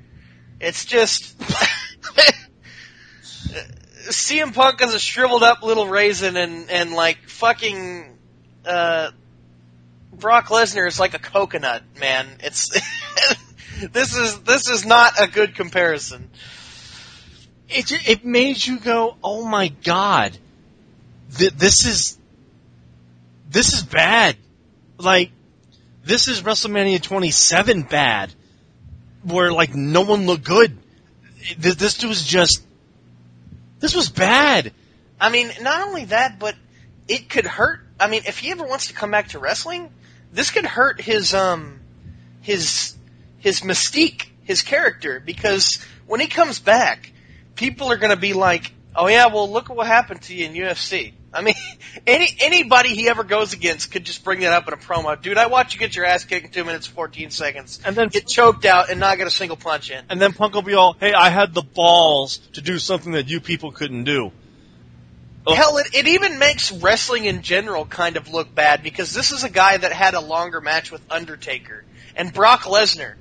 [0.59, 1.35] It's just
[4.09, 8.17] CM Punk is a shriveled up little raisin and and like fucking
[8.65, 9.11] uh
[10.13, 12.27] Brock Lesnar is like a coconut, man.
[12.41, 12.69] It's
[13.91, 16.29] this is this is not a good comparison.
[17.69, 20.37] it it made you go, oh my god,
[21.37, 22.17] Th- this is
[23.49, 24.37] this is bad.
[24.97, 25.31] Like
[26.03, 28.33] this is WrestleMania 27 bad,
[29.23, 30.77] where like no one looked good.
[31.57, 32.63] This, this was just
[33.79, 34.73] this was bad.
[35.19, 36.55] I mean, not only that, but
[37.07, 37.81] it could hurt.
[37.99, 39.89] I mean, if he ever wants to come back to wrestling,
[40.31, 41.79] this could hurt his um
[42.41, 42.95] his
[43.39, 47.11] his mystique, his character, because when he comes back,
[47.55, 50.45] people are going to be like, "Oh yeah, well look at what happened to you
[50.45, 51.55] in UFC." I mean,
[52.07, 55.21] any anybody he ever goes against could just bring that up in a promo.
[55.21, 58.07] Dude, I watched you get your ass kicked in two minutes fourteen seconds, And then
[58.07, 60.03] get choked out, and not get a single punch in.
[60.09, 63.27] and then Punk will be all, hey, I had the balls to do something that
[63.27, 64.31] you people couldn't do.
[65.47, 65.53] Oh.
[65.53, 69.43] Hell, it, it even makes wrestling in general kind of look bad because this is
[69.43, 71.83] a guy that had a longer match with Undertaker
[72.15, 73.13] and Brock Lesnar.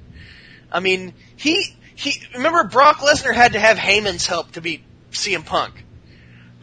[0.73, 4.83] I mean, he he remember Brock Lesnar had to have Heyman's help to beat
[5.13, 5.85] CM Punk.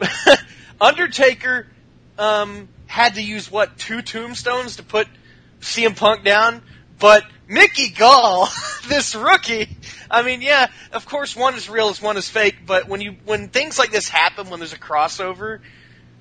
[0.82, 1.66] Undertaker
[2.18, 5.06] um, had to use what two tombstones to put
[5.60, 6.60] CM Punk down,
[6.98, 8.48] but Mickey Gall,
[8.88, 9.68] this rookie,
[10.10, 13.16] I mean, yeah, of course one is real as one is fake, but when you
[13.24, 15.60] when things like this happen when there's a crossover,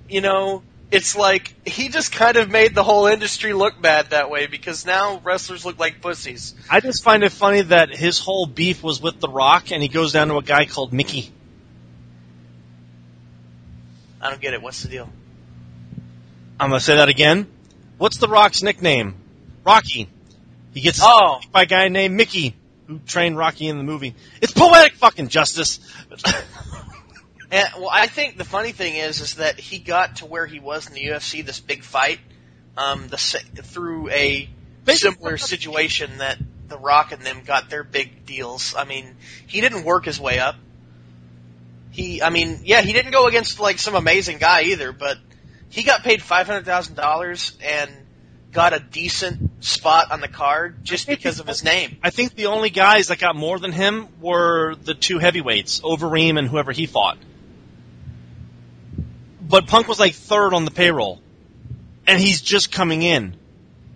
[0.07, 0.61] you know,
[0.91, 4.85] it's like he just kind of made the whole industry look bad that way because
[4.85, 6.53] now wrestlers look like pussies.
[6.69, 9.89] I just find it funny that his whole beef was with The Rock, and he
[9.89, 11.31] goes down to a guy called Mickey.
[14.21, 14.61] I don't get it.
[14.61, 15.09] What's the deal?
[16.59, 17.47] I'm gonna say that again.
[17.97, 19.15] What's The Rock's nickname?
[19.65, 20.07] Rocky.
[20.73, 21.41] He gets Oh.
[21.51, 22.55] by a guy named Mickey,
[22.87, 24.15] who trained Rocky in the movie.
[24.41, 25.79] It's poetic fucking justice.
[27.53, 30.59] And, well, I think the funny thing is, is that he got to where he
[30.61, 32.19] was in the UFC, this big fight,
[32.77, 34.49] um, the through a
[34.87, 36.37] similar situation that
[36.69, 38.73] The Rock and them got their big deals.
[38.73, 39.17] I mean,
[39.47, 40.55] he didn't work his way up.
[41.91, 45.17] He, I mean, yeah, he didn't go against like some amazing guy either, but
[45.69, 47.91] he got paid five hundred thousand dollars and
[48.51, 51.97] got a decent spot on the card just because of his name.
[52.03, 56.37] I think the only guys that got more than him were the two heavyweights, Overeem
[56.37, 57.17] and whoever he fought.
[59.41, 61.21] But Punk was like third on the payroll,
[62.07, 63.35] and he's just coming in.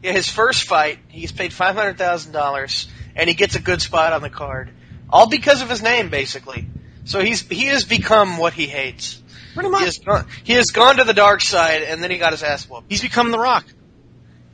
[0.03, 3.81] Yeah, his first fight, he's paid five hundred thousand dollars, and he gets a good
[3.81, 4.69] spot on the card,
[5.09, 6.67] all because of his name, basically.
[7.05, 9.21] So he's he has become what he hates.
[9.53, 12.33] Pretty He has gone, he has gone to the dark side, and then he got
[12.33, 12.87] his ass whooped.
[12.89, 13.65] He's become The Rock.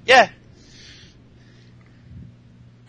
[0.06, 0.30] Yeah,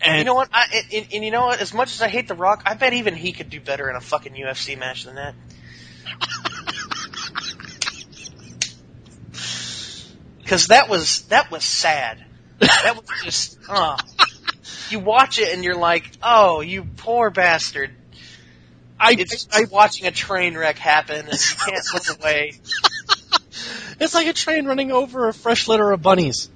[0.03, 0.49] And you know what?
[0.51, 1.61] I, and, and you know what?
[1.61, 3.95] As much as I hate The Rock, I bet even he could do better in
[3.95, 5.35] a fucking UFC match than that.
[10.43, 12.23] Because that was that was sad.
[12.59, 13.97] That was just, uh,
[14.89, 17.95] you watch it and you're like, oh, you poor bastard.
[19.03, 22.53] I, It's I, like watching a train wreck happen and you can't look away.
[23.99, 26.49] it's like a train running over a fresh litter of bunnies.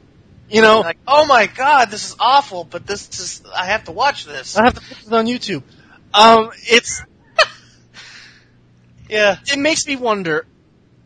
[0.49, 3.91] You know, Like, oh my god, this is awful, but this is, I have to
[3.91, 4.57] watch this.
[4.57, 5.61] I have to put it on YouTube.
[6.14, 7.03] Um, it's
[9.10, 9.38] Yeah.
[9.45, 10.45] it makes me wonder.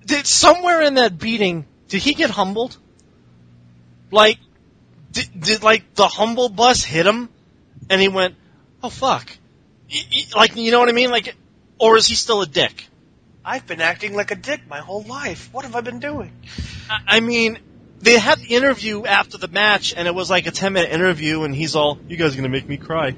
[0.06, 2.78] Did somewhere in that beating did he get humbled?
[4.12, 4.38] Like,
[5.12, 7.28] did, did like the humble bus hit him,
[7.90, 8.36] and he went,
[8.82, 9.30] "Oh fuck,"
[10.36, 11.12] like you know what I mean?
[11.12, 11.36] Like,
[11.80, 12.88] or is he still a dick?
[13.44, 15.50] I've been acting like a dick my whole life.
[15.52, 16.32] What have I been doing?
[16.90, 17.58] I- I mean,
[18.00, 21.44] they had the interview after the match, and it was like a ten minute interview,
[21.44, 23.16] and he's all, "You guys are gonna make me cry."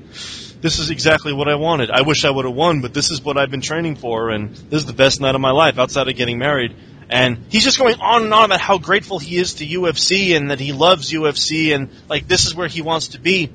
[0.62, 1.92] This is exactly what I wanted.
[1.92, 4.56] I wish I would have won, but this is what I've been training for, and
[4.56, 6.74] this is the best night of my life outside of getting married.
[7.10, 10.52] And he's just going on and on about how grateful he is to UFC and
[10.52, 13.50] that he loves UFC and like this is where he wants to be.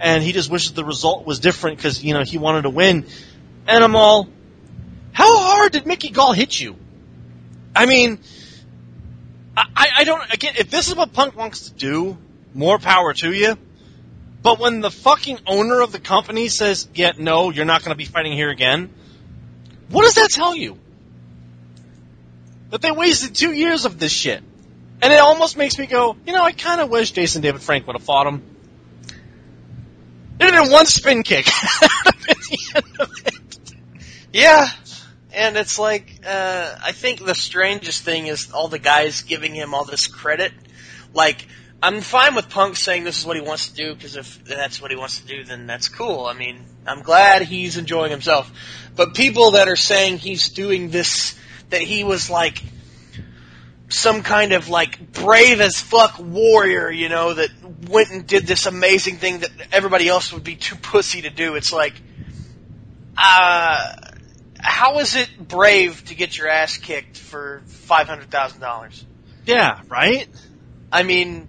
[0.00, 3.06] And he just wishes the result was different because you know he wanted to win.
[3.68, 4.28] And I'm all,
[5.12, 6.76] how hard did Mickey Gall hit you?
[7.76, 8.18] I mean,
[9.56, 10.22] I, I don't.
[10.32, 12.16] Again, if this is what Punk wants to do,
[12.54, 13.58] more power to you.
[14.42, 17.98] But when the fucking owner of the company says, "Yeah, no, you're not going to
[17.98, 18.90] be fighting here again,"
[19.90, 20.78] what does that tell you?
[22.70, 24.42] That they wasted two years of this shit,
[25.02, 27.86] and it almost makes me go, you know, I kind of wish Jason David Frank
[27.86, 28.49] would have fought him.
[30.40, 31.46] There'd been one spin kick
[32.72, 32.84] it.
[34.32, 34.66] Yeah.
[35.34, 39.74] And it's like, uh, I think the strangest thing is all the guys giving him
[39.74, 40.52] all this credit.
[41.12, 41.46] Like,
[41.82, 44.80] I'm fine with Punk saying this is what he wants to do, because if that's
[44.80, 46.24] what he wants to do, then that's cool.
[46.24, 48.50] I mean, I'm glad he's enjoying himself.
[48.96, 51.38] But people that are saying he's doing this,
[51.68, 52.62] that he was like,
[53.90, 57.50] some kind of like brave as fuck warrior, you know, that
[57.88, 61.56] went and did this amazing thing that everybody else would be too pussy to do.
[61.56, 61.94] It's like,
[63.16, 63.96] uh,
[64.58, 69.04] how is it brave to get your ass kicked for five hundred thousand dollars?
[69.44, 70.28] Yeah, right.
[70.92, 71.48] I mean,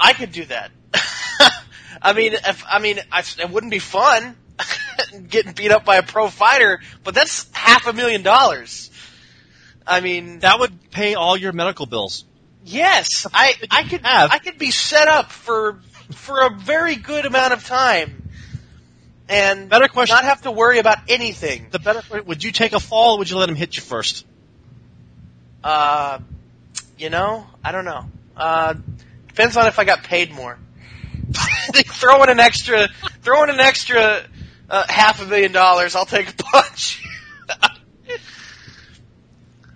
[0.00, 0.70] I could do that.
[2.02, 4.36] I mean, if I mean, I, it wouldn't be fun
[5.28, 8.90] getting beat up by a pro fighter, but that's half a million dollars.
[9.86, 12.24] I mean, That would pay all your medical bills.
[12.64, 14.30] yes, I I could have.
[14.30, 15.80] I could be set up for
[16.12, 18.28] for a very good amount of time,
[19.28, 20.14] and Better question.
[20.14, 21.68] not have to worry about anything.
[21.70, 24.24] The better would you take a fall or would you let him hit you first?
[25.64, 26.18] Uh,
[26.98, 28.04] you know, I don't know.
[28.36, 28.74] Uh,
[29.28, 30.58] depends on if I got paid more.
[31.74, 32.88] throw in an extra,
[33.22, 34.24] throw in an extra
[34.68, 35.94] uh, half a million dollars.
[35.96, 37.01] I'll take a punch.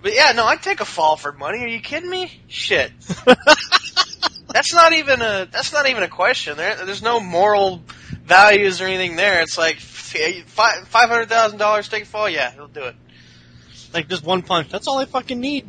[0.02, 1.64] But yeah, no, I'd take a fall for money.
[1.64, 2.30] Are you kidding me?
[2.48, 2.92] Shit.
[4.48, 5.48] that's not even a.
[5.50, 6.56] That's not even a question.
[6.56, 7.82] There, there's no moral
[8.24, 9.42] values or anything there.
[9.42, 12.28] It's like five five hundred thousand dollars take a fall.
[12.28, 12.96] Yeah, he'll do it.
[13.92, 14.68] Like just one punch.
[14.68, 15.68] That's all I fucking need.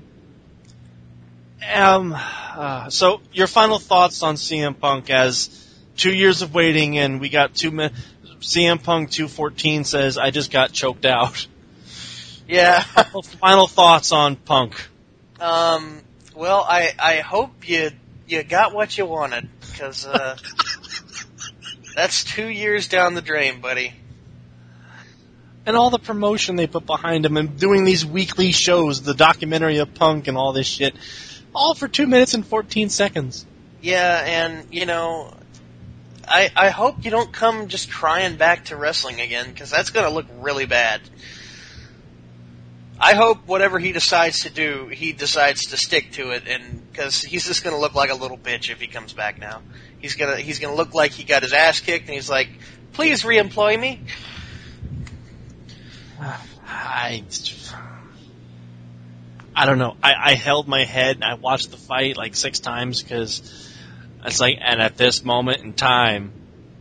[1.74, 2.16] Um.
[2.16, 5.50] Uh, so your final thoughts on CM Punk as
[5.96, 7.94] two years of waiting and we got two min.
[8.40, 11.48] CM Punk two fourteen says I just got choked out.
[12.48, 12.82] Yeah.
[12.82, 14.76] final thoughts on Punk.
[15.40, 16.02] Um,
[16.36, 17.92] well, I I hope you
[18.28, 20.38] you got what you wanted because uh,
[21.96, 23.94] that's two years down the drain, buddy.
[25.66, 29.80] And all the promotion they put behind him and doing these weekly shows, the documentary
[29.80, 30.96] of Punk and all this shit,
[31.54, 33.46] all for two minutes and 14 seconds.
[33.82, 35.34] Yeah, and you know,
[36.26, 40.10] I I hope you don't come just crying back to wrestling again because that's gonna
[40.10, 41.02] look really bad.
[43.00, 47.22] I hope whatever he decides to do, he decides to stick to it, and because
[47.22, 49.62] he's just gonna look like a little bitch if he comes back now.
[50.00, 52.50] He's gonna he's gonna look like he got his ass kicked, and he's like,
[52.94, 54.02] "Please reemploy me."
[56.70, 57.24] I,
[59.56, 59.96] I don't know.
[60.04, 63.42] I, I held my head and I watched the fight like six times because
[64.24, 66.32] it's like, and at this moment in time,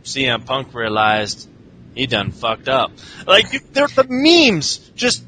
[0.03, 1.49] CM Punk realized
[1.95, 2.91] he done fucked up.
[3.25, 5.23] Like, there the memes just,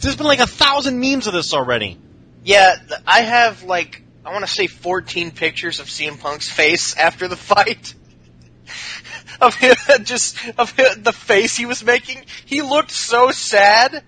[0.00, 1.98] there's been like a thousand memes of this already.
[2.44, 2.76] Yeah,
[3.06, 7.36] I have like I want to say 14 pictures of CM Punk's face after the
[7.36, 7.94] fight.
[9.40, 12.24] of him, just of him, the face he was making.
[12.46, 14.02] He looked so sad,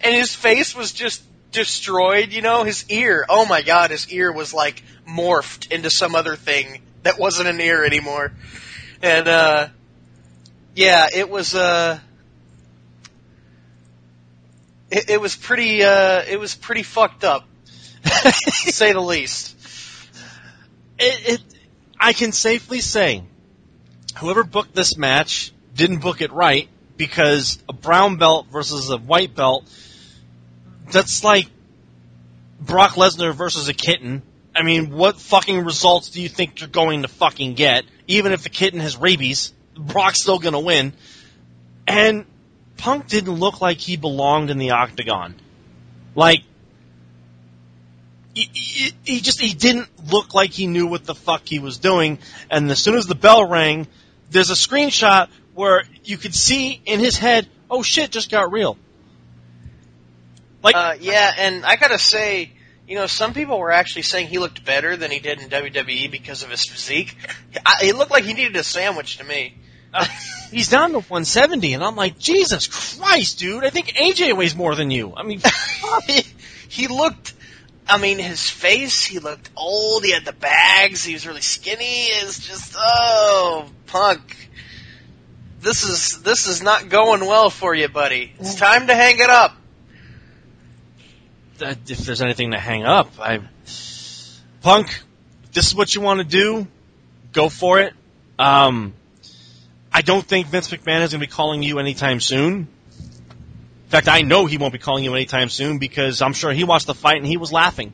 [0.00, 2.32] and his face was just destroyed.
[2.32, 3.26] You know, his ear.
[3.28, 7.60] Oh my god, his ear was like morphed into some other thing that wasn't an
[7.60, 8.32] ear anymore.
[9.02, 9.68] And uh,
[10.74, 11.98] yeah, it was uh,
[14.90, 17.46] it, it was pretty uh, it was pretty fucked up,
[18.04, 18.32] to
[18.72, 19.56] say the least.
[20.98, 21.40] it, it,
[21.98, 23.24] I can safely say,
[24.18, 29.34] whoever booked this match didn't book it right because a brown belt versus a white
[29.34, 29.64] belt,
[30.90, 31.46] that's like
[32.60, 34.22] Brock Lesnar versus a kitten.
[34.54, 37.84] I mean, what fucking results do you think you're going to fucking get?
[38.08, 40.92] Even if the kitten has rabies, Brock's still gonna win.
[41.86, 42.26] And
[42.78, 45.34] Punk didn't look like he belonged in the octagon.
[46.14, 46.42] Like,
[48.34, 51.78] he, he, he just he didn't look like he knew what the fuck he was
[51.78, 52.18] doing.
[52.50, 53.88] And as soon as the bell rang,
[54.30, 58.78] there's a screenshot where you could see in his head, "Oh shit, just got real."
[60.62, 62.52] Like, Uh, yeah, and I gotta say,
[62.86, 66.10] you know, some people were actually saying he looked better than he did in WWE
[66.10, 67.16] because of his physique.
[67.66, 69.56] I, he looked like he needed a sandwich to me.
[69.92, 70.04] Uh,
[70.50, 73.64] he's down to 170, and I'm like, Jesus Christ, dude!
[73.64, 75.14] I think AJ weighs more than you.
[75.16, 75.40] I mean,
[76.06, 76.22] he,
[76.68, 77.34] he looked.
[77.88, 79.04] I mean, his face.
[79.04, 80.04] He looked old.
[80.04, 81.04] He had the bags.
[81.04, 82.04] He was really skinny.
[82.04, 84.36] It's just oh, punk.
[85.60, 88.32] This is this is not going well for you, buddy.
[88.38, 89.56] It's time to hang it up.
[91.60, 93.40] uh, if there's anything to hang up, I
[94.60, 95.02] Punk,
[95.52, 96.66] this is what you want to do,
[97.32, 97.94] go for it.
[98.38, 98.92] Um,
[99.98, 102.54] I don't think Vince McMahon is going to be calling you anytime soon.
[102.54, 102.68] In
[103.88, 106.86] fact, I know he won't be calling you anytime soon because I'm sure he watched
[106.86, 107.92] the fight and he was laughing.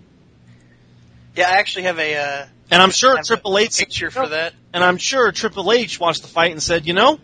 [1.35, 4.53] Yeah, I actually have a uh, And I'm sure Triple H picture for that.
[4.75, 7.19] And I'm sure Triple H watched the fight and said, you know,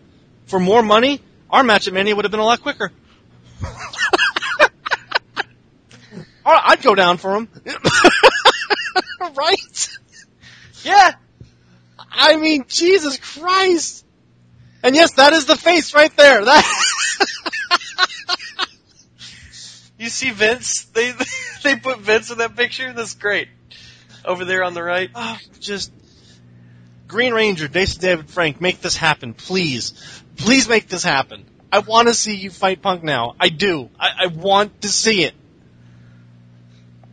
[0.47, 1.21] for more money,
[1.51, 2.91] our match at Mania would have been a lot quicker.
[6.43, 7.49] I'd go down for him.
[9.35, 9.97] right?
[10.81, 11.13] Yeah,
[12.09, 14.00] I mean, Jesus Christ.
[14.83, 16.43] And yes, that is the face right there.
[16.45, 16.87] That
[20.01, 20.85] You see Vince?
[20.85, 21.13] They
[21.63, 22.91] they put Vince in that picture.
[22.91, 23.49] That's great.
[24.25, 25.11] Over there on the right.
[25.13, 25.91] oh, just
[27.07, 29.93] Green Ranger, Jason David Frank, make this happen, please.
[30.37, 31.45] Please make this happen.
[31.71, 33.35] I want to see you fight Punk now.
[33.39, 33.91] I do.
[33.99, 35.35] I, I want to see it.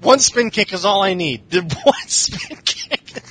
[0.00, 1.50] One spin kick is all I need.
[1.50, 3.22] The one spin kick.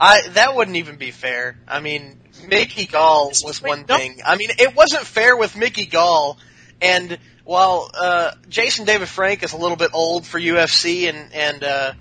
[0.00, 1.58] I that wouldn't even be fair.
[1.66, 4.20] I mean, Mickey Gall was one thing.
[4.24, 6.38] I mean, it wasn't fair with Mickey Gall.
[6.80, 11.64] And while uh, Jason David Frank is a little bit old for UFC, and and
[11.64, 11.92] uh,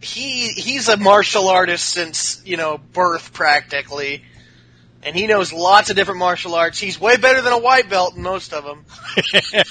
[0.00, 4.22] he he's a martial artist since you know birth practically,
[5.02, 6.78] and he knows lots of different martial arts.
[6.78, 8.84] He's way better than a white belt in most of them.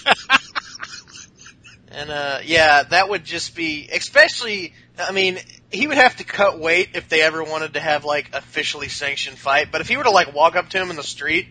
[1.94, 5.40] And uh yeah, that would just be especially I mean,
[5.72, 9.38] he would have to cut weight if they ever wanted to have like officially sanctioned
[9.38, 11.48] fight, but if he were to like walk up to him in the street,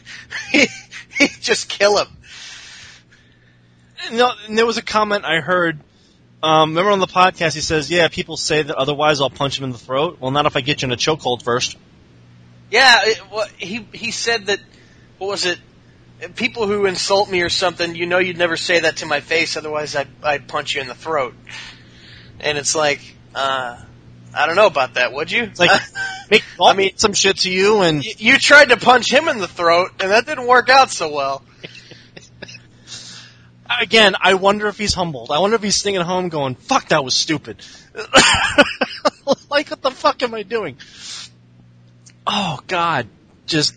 [0.52, 0.66] he,
[1.18, 2.08] he'd just kill him.
[4.12, 5.80] no, and there was a comment I heard.
[6.42, 9.64] Um, remember on the podcast, he says, "Yeah, people say that otherwise I'll punch him
[9.64, 11.76] in the throat." Well, not if I get you in a chokehold first.
[12.70, 14.58] Yeah, it, well, he he said that
[15.18, 15.58] what was it?
[16.34, 19.56] People who insult me or something, you know, you'd never say that to my face,
[19.56, 21.34] otherwise I'd I'd punch you in the throat.
[22.40, 23.00] And it's like,
[23.34, 23.78] uh,
[24.34, 25.44] I don't know about that, would you?
[25.44, 25.70] It's like,
[26.30, 29.38] make I mean some shit to you, and Y- you tried to punch him in
[29.38, 31.42] the throat, and that didn't work out so well.
[33.80, 35.30] again, I wonder if he's humbled.
[35.30, 37.64] I wonder if he's sitting at home going, "Fuck, that was stupid."
[39.50, 40.76] like, what the fuck am I doing?
[42.26, 43.08] Oh God,
[43.46, 43.74] just.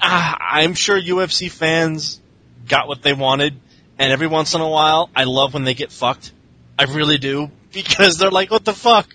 [0.00, 2.20] Ah, I'm sure UFC fans
[2.68, 3.54] got what they wanted,
[3.98, 6.32] and every once in a while, I love when they get fucked.
[6.78, 9.08] I really do because they're like, "What the fuck?"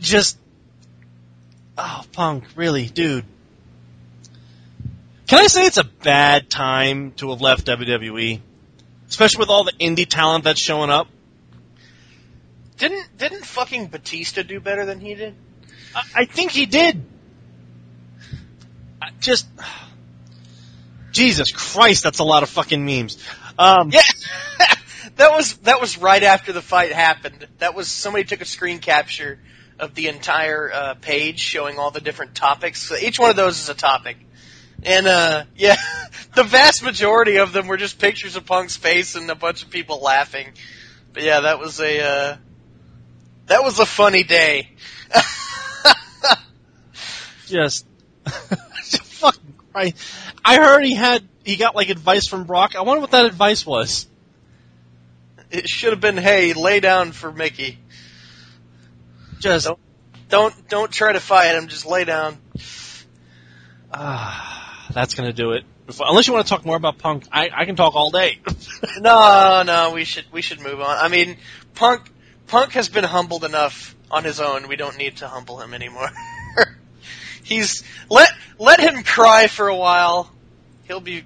[0.00, 0.38] Just,
[1.78, 3.24] oh, Punk, really, dude.
[5.26, 8.40] Can I say it's a bad time to have left WWE,
[9.08, 11.08] especially with all the indie talent that's showing up?
[12.78, 15.34] Didn't didn't fucking Batista do better than he did?
[15.94, 17.04] I, I think he did.
[19.00, 19.46] I just,
[21.12, 23.18] Jesus Christ, that's a lot of fucking memes.
[23.58, 24.00] Um, Yeah.
[25.16, 27.46] that was that was right after the fight happened.
[27.58, 29.38] That was somebody took a screen capture
[29.78, 32.82] of the entire uh, page showing all the different topics.
[32.82, 34.16] So each one of those is a topic.
[34.82, 35.76] And uh yeah,
[36.34, 39.70] the vast majority of them were just pictures of Punk's face and a bunch of
[39.70, 40.52] people laughing.
[41.12, 42.36] But yeah, that was a uh
[43.46, 44.70] that was a funny day.
[47.46, 47.86] just,
[48.24, 49.54] fucking.
[49.74, 52.76] I heard he had he got like advice from Brock.
[52.76, 54.06] I wonder what that advice was.
[55.52, 57.78] It should have been, "Hey, lay down for Mickey.
[59.38, 59.78] Just, Don't-
[60.28, 62.38] Don't don't try to fight him, just lay down."
[63.92, 65.64] ah, that's gonna do it.
[66.00, 68.38] Unless you want to talk more about Punk, I, I can talk all day.
[69.00, 70.96] No, no, we should we should move on.
[70.98, 71.36] I mean,
[71.74, 72.02] Punk
[72.48, 74.68] Punk has been humbled enough on his own.
[74.68, 76.10] We don't need to humble him anymore.
[77.44, 80.30] He's let let him cry for a while.
[80.84, 81.24] He'll be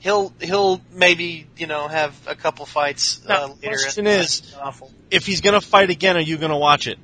[0.00, 3.78] he'll he'll maybe you know have a couple fights uh, the later.
[3.78, 4.90] question is- awful.
[5.10, 6.98] if he's gonna fight again, are you gonna watch it?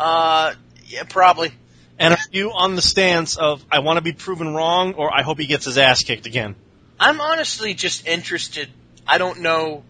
[0.00, 0.54] Uh,
[0.86, 1.52] yeah, probably.
[1.98, 5.22] And are you on the stance of I want to be proven wrong, or I
[5.22, 6.54] hope he gets his ass kicked again?
[7.00, 8.68] I'm honestly just interested.
[9.06, 9.82] I don't know.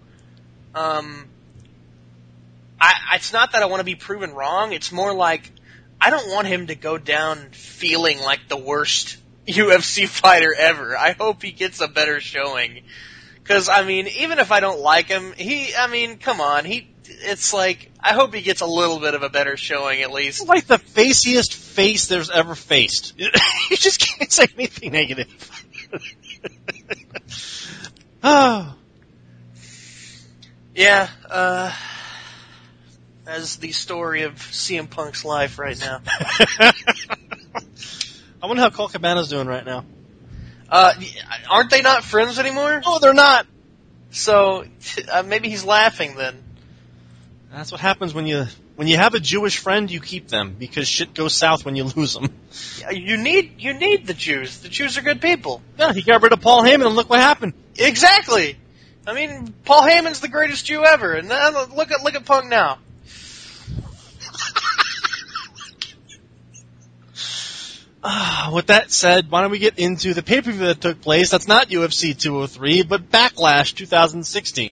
[0.75, 1.29] Um,
[2.81, 4.73] I, it's not that I want to be proven wrong.
[4.73, 5.51] It's more like
[6.01, 9.17] I don't want him to go down feeling like the worst
[9.47, 10.97] UFC fighter ever.
[10.97, 12.85] I hope he gets a better showing.
[13.45, 16.91] Cause I mean, even if I don't like him, he, I mean, come on, he,
[17.05, 20.41] it's like, I hope he gets a little bit of a better showing at least.
[20.41, 23.15] He's like the faciest face there's ever faced.
[23.19, 23.31] you
[23.71, 25.29] just can't say anything negative.
[28.25, 28.75] oh,
[30.77, 31.75] Yeah, uh,
[33.25, 36.03] that's the story of CM Punk's life right now.
[38.47, 39.85] I wonder how Colt Cabana's doing right now.
[40.69, 40.93] Uh,
[41.51, 42.81] aren't they not friends anymore?
[42.87, 43.45] Oh, they're not.
[44.13, 44.65] So
[45.13, 46.45] uh, maybe he's laughing then.
[47.51, 48.47] That's what happens when you
[48.77, 51.85] when you have a Jewish friend, you keep them because shit goes south when you
[51.97, 52.33] lose them.
[52.89, 54.61] You need you need the Jews.
[54.61, 55.61] The Jews are good people.
[55.77, 57.55] Yeah, he got rid of Paul Heyman, and look what happened.
[57.77, 58.57] Exactly.
[59.09, 62.79] I mean, Paul Heyman's the greatest Jew ever, and look at look at Punk now.
[68.09, 71.01] Ah, with that said, why don't we get into the pay per view that took
[71.01, 71.31] place?
[71.31, 74.71] That's not UFC 203, but Backlash 2016.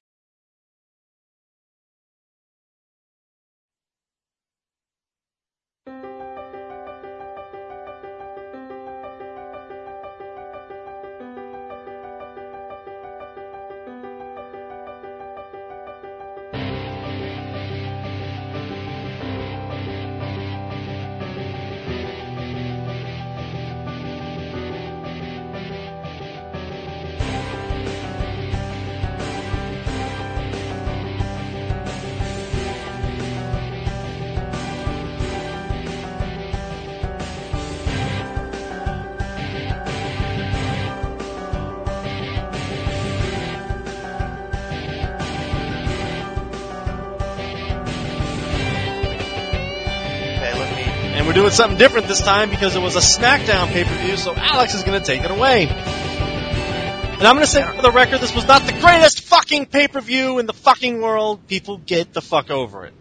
[51.55, 54.83] Something different this time because it was a SmackDown pay per view, so Alex is
[54.83, 55.69] going to take it away.
[55.69, 59.87] And I'm going to say for the record, this was not the greatest fucking pay
[59.87, 61.47] per view in the fucking world.
[61.47, 62.95] People get the fuck over it.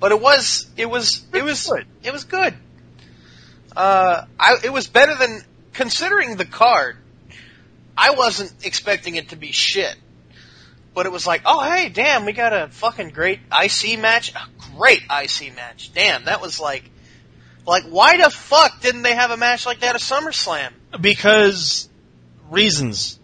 [0.00, 1.86] But it was it was it was good.
[2.02, 2.54] it was good.
[3.76, 6.96] Uh, I it was better than considering the card.
[7.96, 9.94] I wasn't expecting it to be shit,
[10.92, 14.42] but it was like, oh hey, damn, we got a fucking great IC match, a
[14.76, 15.92] great IC match.
[15.94, 16.82] Damn, that was like,
[17.70, 20.70] like why the fuck didn't they have a match like that at SummerSlam?
[21.00, 21.88] Because
[22.50, 23.18] reasons.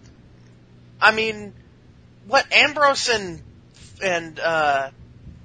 [1.01, 1.53] I mean,
[2.27, 3.43] what Ambrose and
[4.03, 4.91] and uh,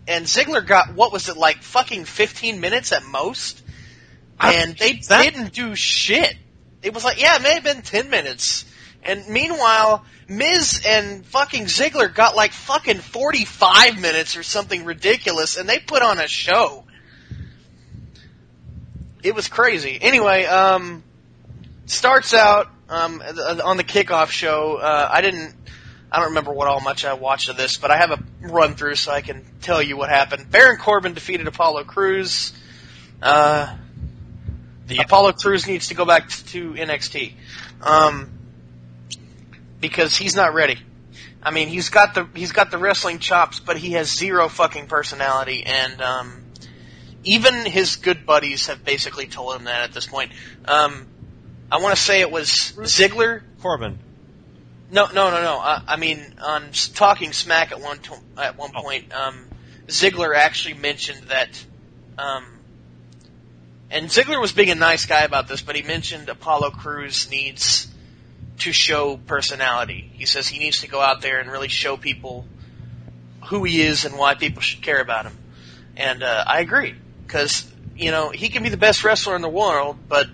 [0.08, 3.62] and Ziggler got what was it like fucking fifteen minutes at most,
[4.40, 6.36] I- and they that- didn't do shit.
[6.84, 8.66] It was like yeah, it may have been ten minutes,
[9.04, 15.68] And meanwhile, Miz and fucking Ziggler got like fucking 45 minutes or something ridiculous, and
[15.68, 16.86] they put on a show.
[19.24, 19.98] It was crazy.
[20.02, 21.04] Anyway, um,
[21.86, 24.78] starts out um, on the kickoff show.
[24.78, 25.56] Uh, I didn't.
[26.12, 28.76] I don't remember what all much I watched of this, but I have a run
[28.76, 30.52] through so I can tell you what happened.
[30.52, 32.52] Baron Corbin defeated Apollo Crews.
[33.22, 33.78] Uh,
[34.88, 37.34] the Apollo Crews needs to go back to NXT
[37.82, 38.30] um,
[39.80, 40.80] because he's not ready.
[41.42, 44.88] I mean, he's got the he's got the wrestling chops, but he has zero fucking
[44.88, 46.41] personality, and um,
[47.24, 50.32] even his good buddies have basically told him that at this point.
[50.66, 51.08] Um,
[51.72, 53.44] I want to say it was Ziggler.
[53.62, 53.98] Corbin.
[54.92, 55.58] No, no, no, no.
[55.58, 58.82] I, I mean, on talking smack at one to, at one Oh.
[58.82, 59.46] point, um,
[59.88, 61.66] Ziggler actually mentioned that,
[62.18, 62.46] um,
[63.90, 67.88] and Ziggler was being a nice guy about this, but he mentioned Apollo Crews needs
[68.60, 70.12] to show personality.
[70.14, 72.46] He says he needs to go out there and really show people
[73.46, 75.38] who he is and why people should care about him.
[75.96, 76.96] And uh, I agree
[77.32, 80.28] because you know he can be the best wrestler in the world, but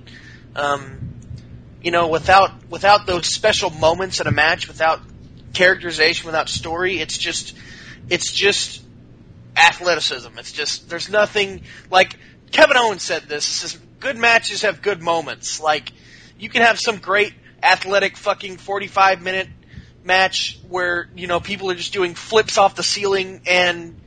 [0.55, 1.13] um,
[1.81, 4.99] you know without without those special moments in a match, without
[5.53, 7.55] characterization, without story, it's just
[8.09, 8.83] it's just
[9.55, 10.29] athleticism.
[10.39, 11.61] It's just there's nothing
[11.91, 12.17] like
[12.51, 13.45] Kevin Owens said this.
[13.45, 15.59] Says good matches have good moments.
[15.59, 15.91] Like
[16.39, 19.49] you can have some great athletic fucking 45 minute
[20.03, 24.01] match where you know people are just doing flips off the ceiling and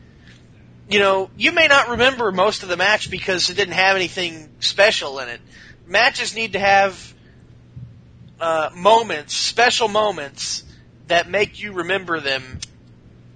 [0.90, 4.48] you know you may not remember most of the match because it didn't have anything
[4.60, 5.40] special in it.
[5.86, 7.14] Matches need to have
[8.40, 10.64] uh, moments special moments
[11.06, 12.42] that make you remember them.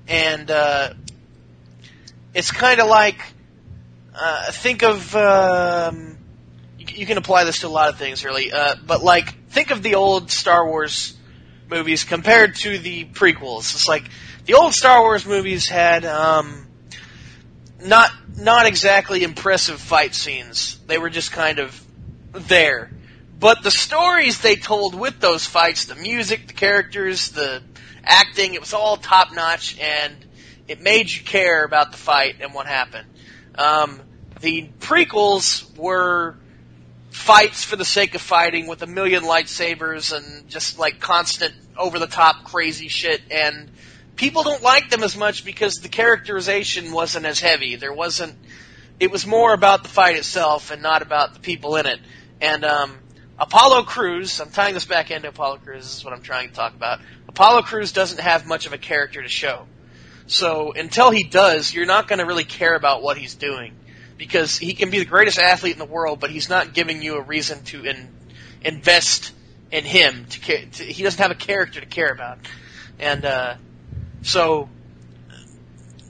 [0.07, 0.95] And uh,
[2.35, 3.21] it's kind of like
[4.15, 6.17] uh, think of um,
[6.79, 9.71] you, you can apply this to a lot of things really uh, but like think
[9.71, 11.17] of the old Star Wars
[11.71, 13.75] movies compared to the prequels.
[13.75, 14.09] It's like
[14.45, 16.67] the old Star Wars movies had um,
[17.85, 20.79] not not exactly impressive fight scenes.
[20.87, 21.81] They were just kind of
[22.33, 22.91] there.
[23.39, 27.63] But the stories they told with those fights the music the characters the
[28.03, 30.15] acting it was all top notch and
[30.67, 33.07] it made you care about the fight and what happened.
[33.57, 34.01] Um,
[34.41, 36.37] the prequels were
[37.11, 41.99] fights for the sake of fighting with a million lightsabers and just like constant over
[41.99, 43.71] the top crazy shit and
[44.17, 48.35] people don't like them as much because the characterization wasn't as heavy there wasn't
[49.01, 52.01] it was more about the fight itself and not about the people in it
[52.41, 52.99] and um
[53.37, 56.55] Apollo Crews, I'm tying this back into Apollo Crews, this is what I'm trying to
[56.55, 57.01] talk about.
[57.29, 59.67] Apollo Crews doesn't have much of a character to show.
[60.27, 63.75] So until he does, you're not going to really care about what he's doing
[64.17, 67.17] because he can be the greatest athlete in the world, but he's not giving you
[67.17, 68.09] a reason to in,
[68.63, 69.33] invest
[69.73, 70.27] in him.
[70.27, 72.39] To, to he doesn't have a character to care about,
[73.01, 73.57] and uh,
[74.25, 74.69] so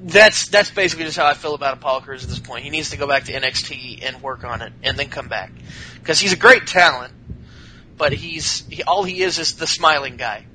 [0.01, 2.65] that's that's basically just how I feel about Apollo Crews at this point.
[2.65, 5.53] He needs to go back to NXT and work on it, and then come back
[5.99, 7.12] because he's a great talent,
[7.97, 10.47] but he's he, all he is is the smiling guy.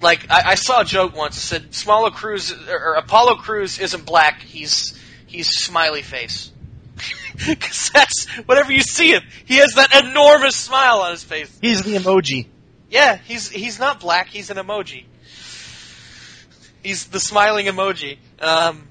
[0.00, 4.04] Like I, I saw a joke once that said, "Smaller Cruz or Apollo Crews isn't
[4.04, 4.42] black.
[4.42, 6.50] He's he's smiley face."
[7.34, 11.50] Because that's whenever you see him, he has that enormous smile on his face.
[11.62, 12.46] He's the emoji.
[12.90, 14.28] Yeah, he's he's not black.
[14.28, 15.06] He's an emoji.
[16.82, 18.18] He's the smiling emoji.
[18.40, 18.88] Um,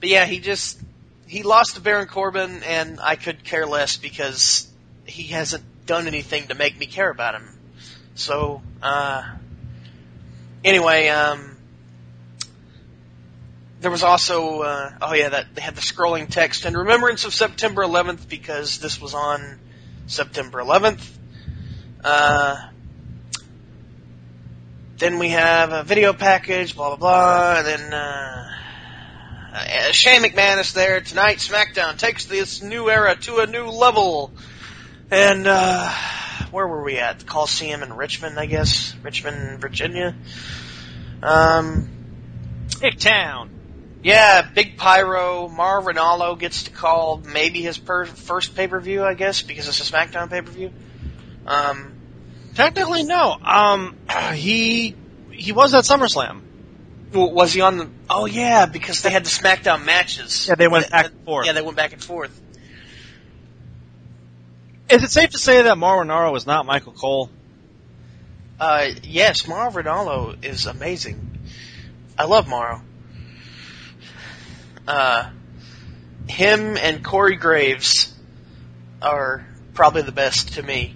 [0.00, 0.80] but yeah, he just
[1.26, 4.70] he lost to Baron Corbin, and I could care less because
[5.06, 7.48] he hasn't done anything to make me care about him.
[8.14, 9.22] So uh,
[10.64, 11.56] anyway, um,
[13.80, 17.34] there was also uh, oh yeah that they had the scrolling text in remembrance of
[17.34, 19.58] September 11th because this was on
[20.06, 21.06] September 11th.
[22.02, 22.68] Uh,
[24.98, 28.48] then we have a video package, blah blah blah, and then uh,
[29.52, 31.38] uh, Shane McMahon is there tonight.
[31.38, 34.32] SmackDown takes this new era to a new level,
[35.10, 35.90] and uh,
[36.50, 37.20] where were we at?
[37.20, 40.14] The Coliseum in Richmond, I guess, Richmond, Virginia.
[41.22, 41.88] Um,
[42.80, 43.50] Big town.
[44.02, 45.48] yeah, big pyro.
[45.48, 49.66] Mar Ranallo gets to call maybe his per- first pay per view, I guess, because
[49.68, 50.70] it's a SmackDown pay per view.
[51.46, 51.93] Um,
[52.54, 53.36] Technically, no.
[53.42, 53.96] Um,
[54.34, 54.94] he
[55.30, 56.40] he was at SummerSlam.
[57.12, 57.90] was he on the?
[58.08, 60.46] Oh yeah, because they had the SmackDown matches.
[60.48, 61.46] Yeah, they went back and forth.
[61.46, 62.40] Yeah, they went back and forth.
[64.88, 67.30] Is it safe to say that Mauro was not Michael Cole?
[68.60, 71.38] Uh, yes, Mauro Ranallo is amazing.
[72.18, 72.82] I love Mauro.
[74.86, 75.30] Uh,
[76.28, 78.14] him and Corey Graves
[79.02, 80.94] are probably the best to me,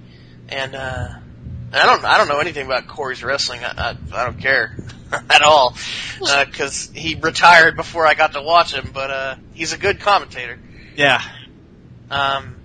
[0.49, 1.18] and uh,
[1.73, 3.63] I don't I don't know anything about Corey's wrestling.
[3.65, 4.77] I I, I don't care
[5.13, 5.77] at all
[6.21, 8.91] because he retired before I got to watch him.
[8.93, 10.59] But uh, he's a good commentator.
[10.97, 11.23] Yeah.
[12.11, 12.57] Um,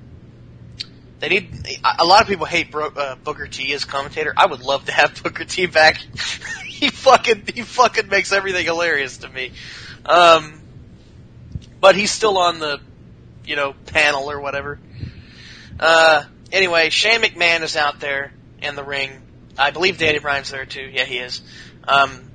[1.20, 4.34] they need a lot of people hate Bro, uh, Booker T as commentator.
[4.36, 5.98] I would love to have Booker T back.
[6.66, 9.52] he fucking he fucking makes everything hilarious to me.
[10.06, 10.62] Um,
[11.80, 12.80] but he's still on the
[13.46, 14.80] you know panel or whatever.
[15.78, 18.32] Uh, anyway, Shane McMahon is out there
[18.64, 19.12] in the ring.
[19.58, 20.90] I believe Danny Bryan's there too.
[20.92, 21.42] Yeah, he is.
[21.88, 22.32] Um,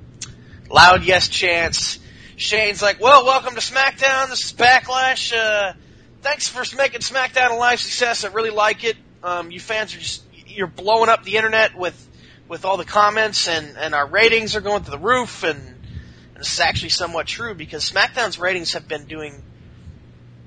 [0.69, 1.99] loud yes chants.
[2.37, 4.29] Shane's like, "Well, welcome to SmackDown.
[4.29, 5.35] This is Backlash.
[5.35, 5.73] Uh,
[6.21, 8.23] thanks for making SmackDown a live success.
[8.23, 8.95] I really like it.
[9.23, 12.07] Um, you fans are just you're blowing up the internet with
[12.47, 15.43] with all the comments, and and our ratings are going through the roof.
[15.43, 19.43] And, and this is actually somewhat true because SmackDown's ratings have been doing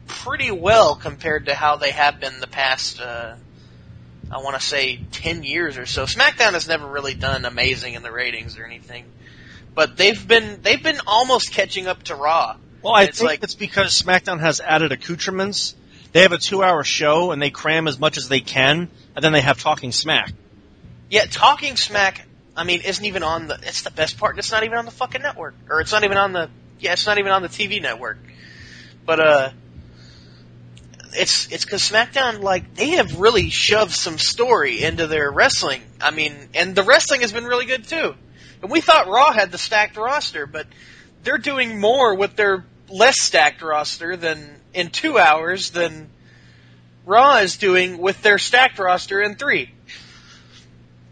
[0.07, 3.01] pretty well compared to how they have been the past.
[3.01, 3.35] Uh,
[4.33, 6.05] I want to say 10 years or so.
[6.05, 9.05] SmackDown has never really done amazing in the ratings or anything.
[9.75, 12.57] But they've been they've been almost catching up to Raw.
[12.83, 15.75] Well, I It's think like- it's because SmackDown has added accoutrements.
[16.13, 19.33] They have a two-hour show and they cram as much as they can, and then
[19.33, 20.33] they have Talking Smack.
[21.09, 24.39] Yeah, Talking Smack, I mean, isn't even on the it's the best part.
[24.39, 25.55] It's not even on the fucking network.
[25.71, 26.51] Or it's not even on the
[26.81, 28.19] yeah, it's not even on the TV network.
[29.07, 29.51] But uh
[31.15, 35.83] it's it's cuz SmackDown like they have really shoved some story into their wrestling.
[36.01, 38.15] I mean, and the wrestling has been really good too.
[38.63, 40.67] And we thought Raw had the stacked roster, but
[41.25, 46.11] they're doing more with their less stacked roster than in 2 hours than
[47.05, 49.71] Raw is doing with their stacked roster in 3.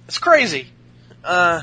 [0.06, 0.68] It's crazy.
[1.24, 1.62] Uh,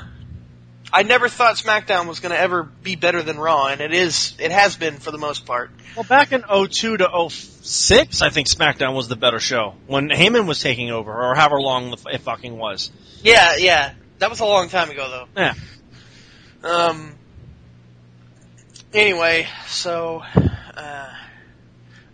[0.97, 4.35] I never thought SmackDown was going to ever be better than Raw, and it is.
[4.39, 5.69] It has been for the most part.
[5.95, 10.47] Well, back in 02 to 06, I think SmackDown was the better show when Heyman
[10.47, 12.89] was taking over, or however long the f- it fucking was.
[13.21, 13.93] Yeah, yeah.
[14.17, 15.39] That was a long time ago, though.
[15.39, 15.53] Yeah.
[16.63, 17.13] Um.
[18.91, 20.23] Anyway, so
[20.75, 21.13] uh,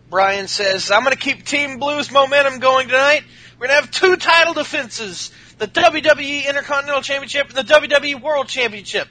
[0.10, 3.24] Bryan says I'm going to keep Team Blue's momentum going tonight.
[3.64, 8.50] We're going to have two title defenses: the WWE Intercontinental Championship and the WWE World
[8.50, 9.08] Championship.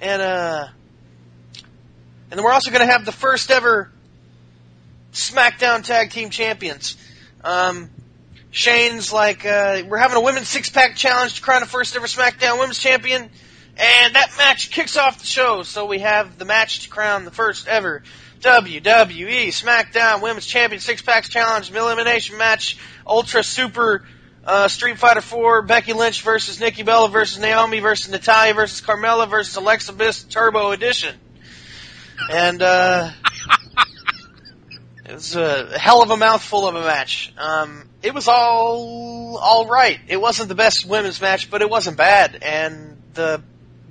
[0.00, 0.66] And uh,
[2.28, 3.88] and then we're also going to have the first ever
[5.12, 6.96] SmackDown Tag Team Champions.
[7.44, 7.88] Um,
[8.50, 12.08] Shane's like, uh, we're having a women's six pack challenge to crown the first ever
[12.08, 13.22] SmackDown Women's Champion.
[13.22, 17.30] And that match kicks off the show, so we have the match to crown the
[17.30, 18.02] first ever
[18.40, 24.06] WWE SmackDown Women's Champion Six Packs Challenge Elimination Match, Ultra Super
[24.44, 29.28] uh, Street Fighter 4, Becky Lynch versus Nikki Bella versus Naomi versus Natalya versus Carmella
[29.28, 31.14] versus Alexa Bliss Turbo Edition.
[32.30, 33.10] And, uh,
[35.08, 37.32] it was a hell of a mouthful of a match.
[37.38, 39.98] Um, it was all all right.
[40.06, 42.38] It wasn't the best women's match, but it wasn't bad.
[42.42, 43.42] And the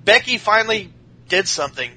[0.05, 0.93] Becky finally
[1.27, 1.89] did something.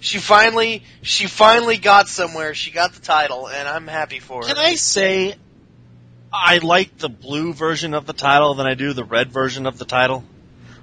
[0.00, 2.54] She finally she finally got somewhere.
[2.54, 4.48] She got the title, and I'm happy for her.
[4.48, 5.34] Can I say
[6.32, 9.78] I like the blue version of the title than I do the red version of
[9.78, 10.24] the title?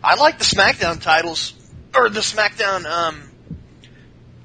[0.03, 1.53] I like the SmackDown titles
[1.95, 3.21] or the SmackDown um,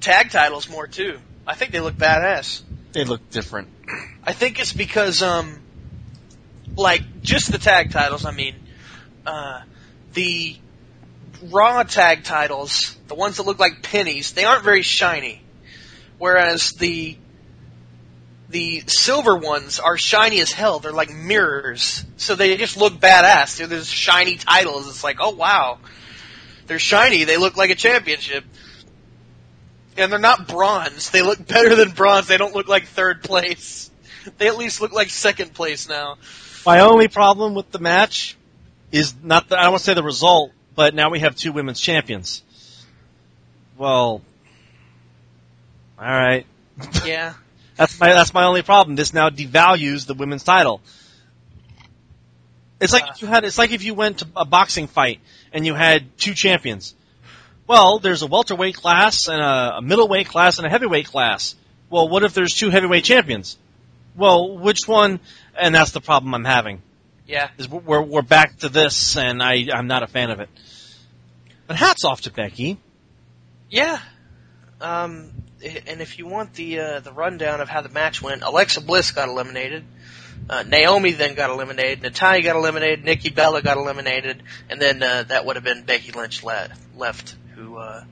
[0.00, 1.18] tag titles more too.
[1.46, 2.62] I think they look badass.
[2.92, 3.68] They look different.
[4.24, 5.60] I think it's because, um,
[6.76, 8.54] like, just the tag titles, I mean,
[9.26, 9.62] uh,
[10.12, 10.56] the
[11.42, 15.42] Raw tag titles, the ones that look like pennies, they aren't very shiny.
[16.18, 17.16] Whereas the,
[18.48, 20.78] the silver ones are shiny as hell.
[20.78, 22.04] They're like mirrors.
[22.16, 23.58] So they just look badass.
[23.58, 24.88] They're those shiny titles.
[24.88, 25.78] It's like, oh wow.
[26.66, 27.24] They're shiny.
[27.24, 28.44] They look like a championship.
[29.96, 31.10] And they're not bronze.
[31.10, 32.28] They look better than bronze.
[32.28, 33.90] They don't look like third place.
[34.38, 36.16] They at least look like second place now.
[36.64, 38.36] My only problem with the match
[38.92, 41.52] is not the, I don't want to say the result, but now we have two
[41.52, 42.42] women's champions.
[43.76, 44.22] Well,
[45.98, 46.46] all right.
[47.04, 47.34] Yeah.
[47.76, 48.96] That's my that's my only problem.
[48.96, 50.82] This now devalues the women's title.
[52.80, 55.20] It's like if you had it's like if you went to a boxing fight
[55.52, 56.94] and you had two champions.
[57.66, 61.54] Well, there's a welterweight class and a, a middleweight class and a heavyweight class.
[61.88, 63.56] Well, what if there's two heavyweight champions?
[64.16, 65.20] Well, which one?
[65.58, 66.82] And that's the problem I'm having.
[67.26, 67.50] Yeah.
[67.58, 70.48] Is we're we're back to this, and I I'm not a fan of it.
[71.66, 72.78] But hats off to Becky.
[73.70, 73.98] Yeah.
[74.80, 75.30] Um,
[75.86, 79.12] and if you want the uh, the rundown of how the match went, Alexa Bliss
[79.12, 79.84] got eliminated.
[80.50, 82.02] Uh, Naomi then got eliminated.
[82.02, 83.04] Natalya got eliminated.
[83.04, 87.36] Nikki Bella got eliminated, and then uh, that would have been Becky Lynch le- left,
[87.54, 88.04] who uh,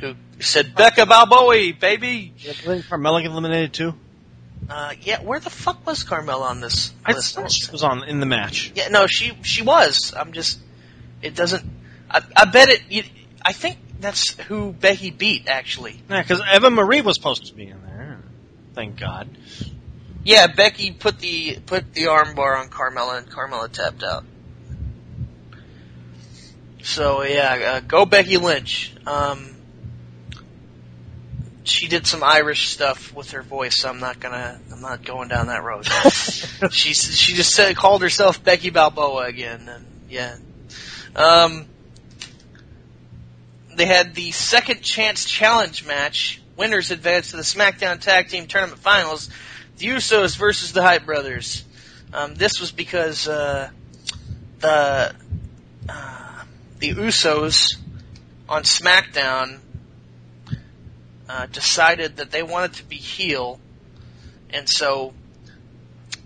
[0.00, 2.32] who said Becca Balboa, baby.
[2.38, 3.94] Carmella get eliminated too?
[4.68, 7.34] Uh, yeah, where the fuck was Carmella on this I list?
[7.34, 8.72] thought she was on in the match.
[8.74, 10.14] Yeah, no, she she was.
[10.16, 10.58] I'm just.
[11.22, 11.64] It doesn't.
[12.10, 12.82] I, I bet it.
[12.88, 13.02] You,
[13.42, 16.00] I think that's who Becky beat actually.
[16.08, 18.20] Yeah, because Eva Marie was supposed to be in there.
[18.74, 19.28] Thank God.
[20.24, 24.24] Yeah, Becky put the put the armbar on Carmella and Carmella tapped out.
[26.82, 28.94] So yeah, uh, go Becky Lynch.
[29.06, 29.53] Um,
[31.64, 34.60] she did some Irish stuff with her voice, so I'm not gonna.
[34.70, 35.86] I'm not going down that road.
[36.70, 40.36] she she just said called herself Becky Balboa again, and yeah.
[41.16, 41.66] Um,
[43.74, 46.40] they had the second chance challenge match.
[46.56, 49.30] Winners advance to the SmackDown Tag Team Tournament Finals.
[49.78, 51.64] The Usos versus the Hype Brothers.
[52.12, 53.70] Um, this was because uh,
[54.60, 55.14] the
[55.88, 56.44] uh,
[56.78, 57.76] the Usos
[58.48, 59.58] on SmackDown
[61.28, 63.58] uh, decided that they wanted to be heel,
[64.50, 65.12] and so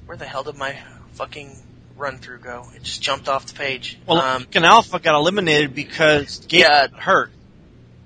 [0.06, 0.76] where the hell did my
[1.14, 1.56] fucking
[1.96, 2.66] run through go?
[2.74, 3.98] It just jumped off the page.
[4.06, 6.86] Well, um, American Alpha got eliminated because Gabe Yeah.
[6.88, 7.30] got hurt.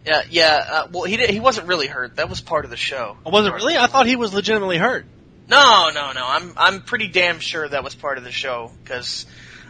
[0.06, 0.66] yeah, yeah.
[0.70, 2.16] Uh, well, he did, he wasn't really hurt.
[2.16, 3.16] That was part of the show.
[3.24, 3.76] Oh, was it really?
[3.76, 5.06] I thought he was legitimately hurt.
[5.48, 6.24] No, no, no.
[6.26, 9.26] I'm I'm pretty damn sure that was part of the show because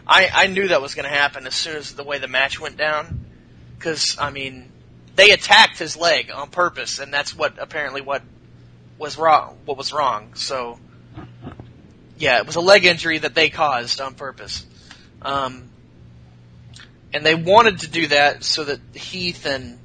[0.07, 2.59] I I knew that was going to happen as soon as the way the match
[2.59, 3.25] went down.
[3.77, 4.69] Because I mean,
[5.15, 8.23] they attacked his leg on purpose, and that's what apparently what
[8.97, 9.57] was wrong.
[9.65, 10.35] What was wrong?
[10.35, 10.79] So
[12.17, 14.65] yeah, it was a leg injury that they caused on purpose.
[15.21, 15.69] Um,
[17.13, 19.77] and they wanted to do that so that Heath and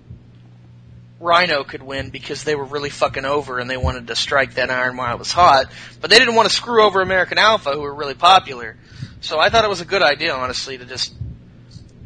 [1.21, 4.71] Rhino could win because they were really fucking over and they wanted to strike that
[4.71, 5.67] iron while it was hot.
[6.01, 8.77] But they didn't want to screw over American Alpha, who were really popular.
[9.21, 11.13] So I thought it was a good idea, honestly, to just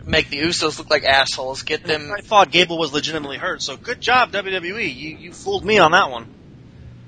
[0.05, 2.13] make the Usos look like assholes, get them.
[2.17, 3.63] I thought Gable was legitimately hurt.
[3.63, 4.95] So good job, WWE.
[4.95, 6.27] You you fooled me on that one.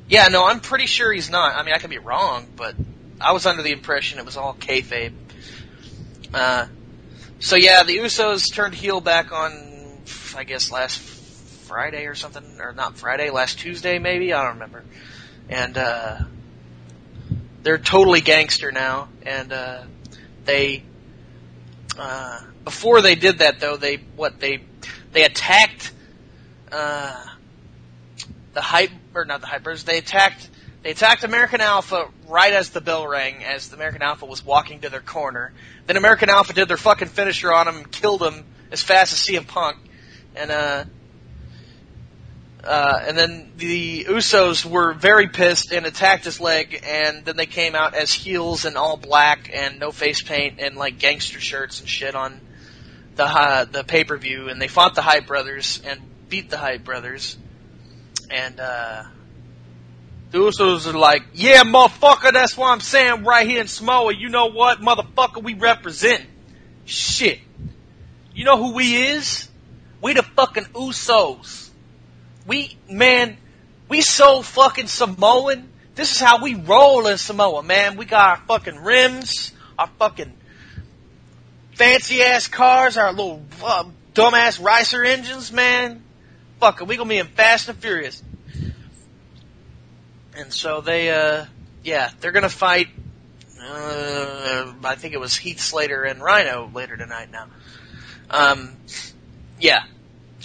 [0.08, 1.56] Yeah, no, I'm pretty sure he's not.
[1.56, 2.74] I mean, I could be wrong, but
[3.20, 5.12] I was under the impression it was all kayfabe.
[6.32, 6.66] Uh,
[7.38, 9.98] so yeah, the Usos turned heel back on,
[10.36, 14.32] I guess, last Friday or something, or not Friday, last Tuesday maybe.
[14.32, 14.84] I don't remember.
[15.48, 16.18] And uh,
[17.62, 19.82] they're totally gangster now, and uh,
[20.44, 20.82] they.
[21.98, 24.64] Uh, before they did that, though, they what they
[25.12, 25.92] they attacked.
[26.70, 27.24] Uh,
[28.54, 30.48] the hype or not the hypers they attacked
[30.84, 34.80] they attacked American Alpha right as the bell rang as the American Alpha was walking
[34.80, 35.52] to their corner.
[35.86, 39.18] Then American Alpha did their fucking finisher on him and killed him as fast as
[39.20, 39.78] CM Punk.
[40.36, 40.84] And uh
[42.66, 47.46] uh, and then the Usos were very pissed and attacked his leg, and then they
[47.46, 51.80] came out as heels and all black and no face paint and like gangster shirts
[51.80, 52.40] and shit on
[53.16, 56.58] the uh, the pay per view, and they fought the Hype Brothers and beat the
[56.58, 57.36] Hype Brothers,
[58.30, 59.04] and uh,
[60.30, 64.12] the Usos are like, yeah, motherfucker, that's why I'm saying right here in Samoa.
[64.12, 66.24] You know what, motherfucker, we represent.
[66.86, 67.38] Shit.
[68.34, 69.48] You know who we is?
[70.02, 71.63] We the fucking Usos.
[72.46, 73.36] We, man,
[73.88, 75.68] we so fucking Samoan.
[75.94, 77.96] This is how we roll in Samoa, man.
[77.96, 80.32] We got our fucking rims, our fucking
[81.74, 86.02] fancy ass cars, our little uh, dumbass ricer engines, man.
[86.60, 88.22] Fuck it, we gonna be in Fast and Furious.
[90.36, 91.46] And so they, uh,
[91.82, 92.88] yeah, they're gonna fight.
[93.60, 97.30] Uh, I think it was Heath Slater and Rhino later tonight.
[97.30, 97.46] Now,
[98.30, 98.76] um,
[99.60, 99.84] yeah.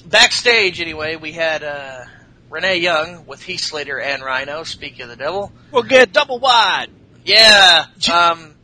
[0.09, 2.05] Backstage, anyway, we had uh,
[2.49, 4.63] Renee Young with Heath Slater and Rhino.
[4.63, 6.87] Speak of the devil, We'll get double wide.
[7.23, 7.85] yeah.
[8.11, 8.55] Um,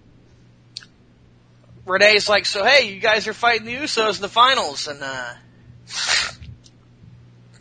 [1.85, 5.33] Renee's like, so hey, you guys are fighting the Usos in the finals, and uh,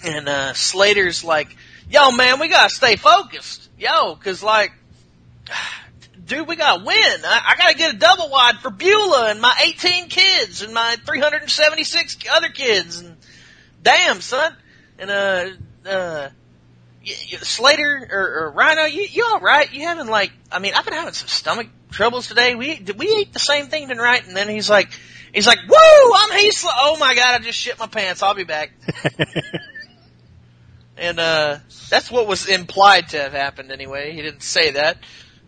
[0.03, 1.55] and uh, Slater's like,
[1.91, 4.73] yo man, we gotta stay focused, yo, cause like,
[6.25, 6.97] dude, we gotta win.
[6.97, 10.97] I, I gotta get a double wide for Beulah and my 18 kids and my
[11.05, 13.17] 376 other kids, and
[13.85, 14.57] damn son,
[14.99, 15.47] and uh,
[15.89, 16.29] uh.
[17.07, 19.71] Slater or, or Rhino, you you all right?
[19.71, 20.33] You having like?
[20.51, 22.55] I mean, I've been having some stomach troubles today.
[22.55, 24.27] We did we eat the same thing tonight?
[24.27, 24.89] And then he's like,
[25.35, 26.13] he's like, "Woo!
[26.17, 26.65] I'm Heath.
[26.65, 27.35] Oh my god!
[27.35, 28.23] I just shit my pants.
[28.23, 28.71] I'll be back."
[30.97, 31.59] And uh,
[31.91, 34.13] that's what was implied to have happened anyway.
[34.13, 34.99] He didn't say that.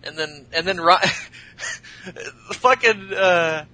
[0.03, 0.97] And then and then Ri-
[2.53, 3.65] fucking uh,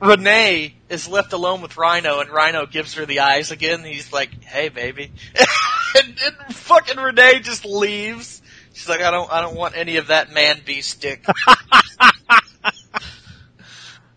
[0.00, 3.84] Renee is left alone with Rhino, and Rhino gives her the eyes again.
[3.84, 5.12] He's like, "Hey, baby,"
[5.98, 8.42] and, and fucking Renee just leaves.
[8.72, 11.24] She's like, "I don't, I don't want any of that man beast dick."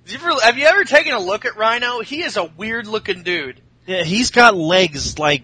[0.09, 1.99] You ever- have you ever taken a look at Rhino?
[1.99, 3.59] He is a weird looking dude.
[3.85, 5.43] Yeah, he's got legs like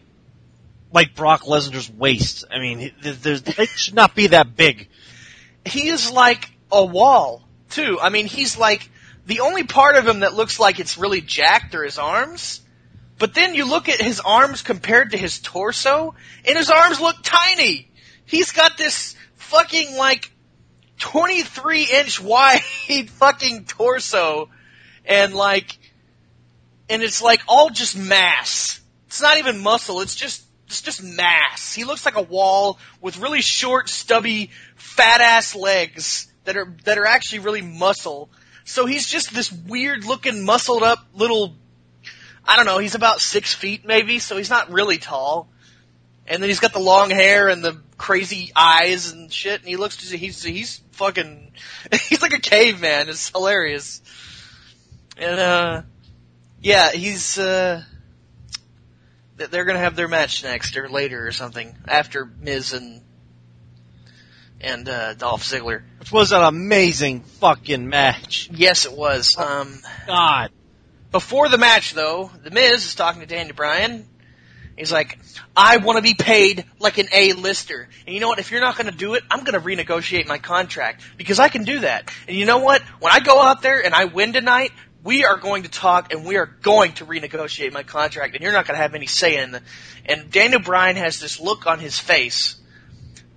[0.93, 2.45] like Brock Lesnar's waist.
[2.49, 4.87] I mean, it should not be that big.
[5.65, 7.99] he is like a wall too.
[8.01, 8.89] I mean, he's like
[9.25, 12.61] the only part of him that looks like it's really jacked are his arms.
[13.19, 17.17] But then you look at his arms compared to his torso, and his arms look
[17.23, 17.89] tiny.
[18.25, 20.31] He's got this fucking like
[20.99, 22.61] 23 inch wide
[23.09, 24.49] fucking torso,
[25.05, 25.77] and like,
[26.89, 28.81] and it's like all just mass.
[29.07, 30.01] It's not even muscle.
[30.01, 31.73] It's just it's just mass.
[31.73, 36.97] He looks like a wall with really short, stubby, fat ass legs that are that
[36.97, 38.29] are actually really muscle.
[38.65, 41.55] So he's just this weird looking, muscled up little.
[42.45, 42.77] I don't know.
[42.77, 45.49] He's about six feet maybe, so he's not really tall.
[46.25, 49.75] And then he's got the long hair and the crazy eyes and shit, and he
[49.75, 51.51] looks he's he's fucking
[51.91, 53.09] he's like a caveman.
[53.09, 54.01] It's hilarious.
[55.17, 55.81] And uh,
[56.61, 57.83] yeah, he's, uh,
[59.35, 63.01] they're gonna have their match next or later or something after Miz and
[64.63, 65.83] and uh, Dolph Ziggler.
[65.99, 68.49] Which was an amazing fucking match.
[68.51, 69.37] Yes, it was.
[69.37, 70.51] Um, God.
[71.11, 74.07] before the match, though, the Miz is talking to Daniel Bryan.
[74.77, 75.19] He's like,
[75.55, 78.39] "I want to be paid like an A-lister, and you know what?
[78.39, 81.49] If you're not going to do it, I'm going to renegotiate my contract because I
[81.49, 82.11] can do that.
[82.27, 82.81] And you know what?
[82.99, 84.71] When I go out there and I win tonight."
[85.05, 88.53] We are going to talk and we are going to renegotiate my contract and you're
[88.53, 89.63] not going to have any say in it.
[90.05, 92.55] And Daniel Bryan has this look on his face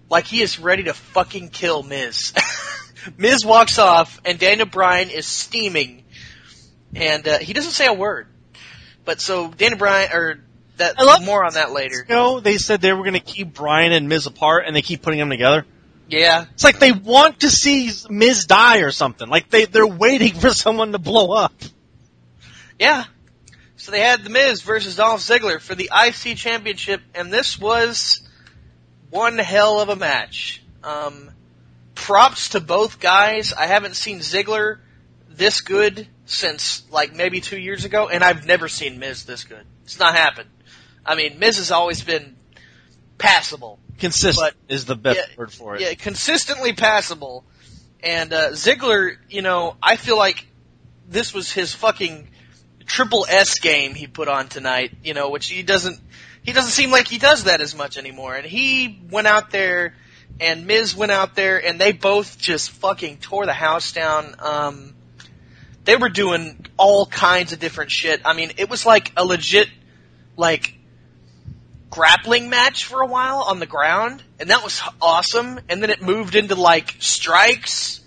[0.09, 2.33] like he is ready to fucking kill Miz.
[3.17, 6.05] Miz walks off, and Daniel Bryan is steaming,
[6.95, 8.27] and uh, he doesn't say a word.
[9.05, 10.41] But so Daniel Bryan, or
[10.79, 12.05] that I love- more on that later.
[12.09, 14.83] You know, they said they were going to keep Bryan and Miz apart, and they
[14.83, 15.65] keep putting them together.
[16.09, 19.29] Yeah, It's like they want to see Miz die or something.
[19.29, 21.53] Like they they're waiting for someone to blow up.
[22.79, 23.05] yeah.
[23.77, 28.21] So they had the Miz versus Dolph Ziggler for the IC Championship, and this was
[29.11, 30.63] one hell of a match.
[30.83, 31.31] Um,
[31.95, 33.53] props to both guys.
[33.53, 34.79] I haven't seen Ziggler
[35.29, 39.65] this good since like maybe two years ago, and I've never seen Miz this good.
[39.85, 40.49] It's not happened.
[41.05, 42.37] I mean, Miz has always been
[43.19, 43.79] passable.
[43.99, 45.81] Consistent is the best yeah, word for it.
[45.81, 47.45] Yeah, consistently passable.
[48.03, 50.47] And uh, Ziggler, you know, I feel like
[51.09, 52.29] this was his fucking
[52.85, 54.93] triple S game he put on tonight.
[55.03, 55.99] You know, which he doesn't.
[56.47, 58.37] He doesn't seem like he does that as much anymore.
[58.37, 59.97] And he went out there,
[60.41, 64.37] and Miz went out there, and they both just fucking tore the house down.
[64.39, 64.95] Um,
[65.85, 68.21] they were doing all kinds of different shit.
[68.25, 69.69] I mean, it was like a legit,
[70.37, 70.75] like
[71.91, 75.59] grappling match for a while on the ground, and that was awesome.
[75.69, 78.01] And then it moved into like strikes,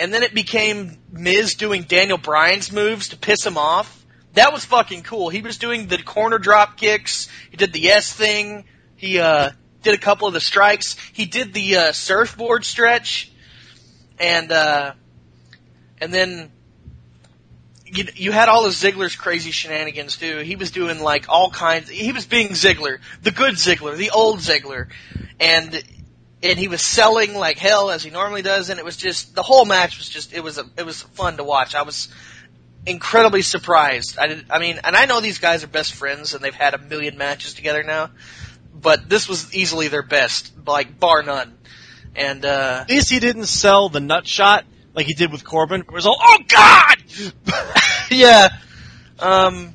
[0.00, 4.03] and then it became Miz doing Daniel Bryan's moves to piss him off.
[4.34, 5.28] That was fucking cool.
[5.28, 7.28] He was doing the corner drop kicks.
[7.50, 8.64] He did the S thing.
[8.96, 9.50] He uh,
[9.82, 10.96] did a couple of the strikes.
[11.12, 13.30] He did the uh, surfboard stretch,
[14.18, 14.94] and uh,
[16.00, 16.50] and then
[17.86, 20.38] you, you had all of Ziggler's crazy shenanigans too.
[20.38, 21.88] He was doing like all kinds.
[21.88, 24.88] He was being Ziggler, the good Ziggler, the old Ziggler,
[25.38, 25.82] and
[26.42, 28.68] and he was selling like hell as he normally does.
[28.68, 31.36] And it was just the whole match was just it was a, it was fun
[31.36, 31.76] to watch.
[31.76, 32.08] I was
[32.86, 34.18] incredibly surprised.
[34.18, 36.74] I did, I mean, and I know these guys are best friends and they've had
[36.74, 38.10] a million matches together now,
[38.74, 41.56] but this was easily their best, like bar none.
[42.16, 45.80] And uh At least he didn't sell the nut shot like he did with Corbin.
[45.80, 46.96] It was all, oh God!
[48.10, 48.48] yeah.
[49.18, 49.74] Um,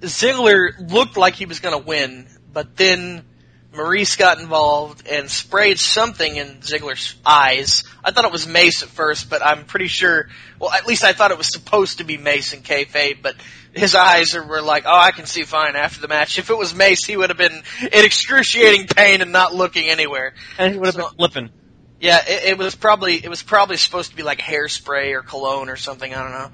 [0.00, 3.24] Ziggler looked like he was going to win, but then
[3.72, 7.84] Maryse got involved and sprayed something in Ziggler's eyes.
[8.02, 10.28] I thought it was Mace at first, but I'm pretty sure.
[10.58, 13.36] Well, at least I thought it was supposed to be Mace and kayfabe, but
[13.72, 16.58] his eyes are, were like, "Oh, I can see fine." After the match, if it
[16.58, 20.34] was Mace, he would have been in excruciating pain and not looking anywhere.
[20.58, 21.50] and he would have So- been flipping.
[22.00, 25.68] Yeah, it, it was probably it was probably supposed to be like hairspray or cologne
[25.68, 26.12] or something.
[26.12, 26.50] I don't know.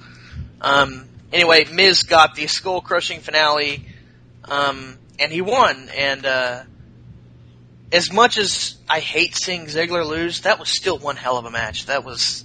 [0.61, 3.87] Um, anyway, Miz got the skull crushing finale,
[4.45, 5.89] um, and he won.
[5.97, 6.63] And uh,
[7.93, 11.51] as much as I hate seeing Ziggler lose, that was still one hell of a
[11.51, 11.87] match.
[11.87, 12.45] That was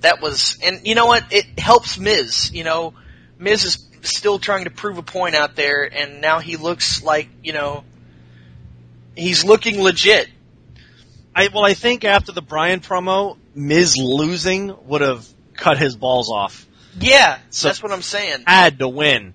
[0.00, 1.24] that was, and you know what?
[1.32, 2.50] It helps Miz.
[2.52, 2.94] You know,
[3.38, 7.28] Miz is still trying to prove a point out there, and now he looks like
[7.42, 7.84] you know
[9.16, 10.28] he's looking legit.
[11.34, 16.30] I well, I think after the Bryan promo, Miz losing would have cut his balls
[16.30, 16.66] off.
[17.00, 18.44] Yeah, So- that's what I'm saying.
[18.46, 19.34] Had to win,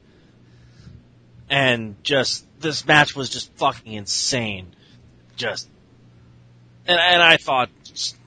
[1.50, 4.74] and just this match was just fucking insane.
[5.40, 5.68] Just,
[6.86, 7.70] and and I thought,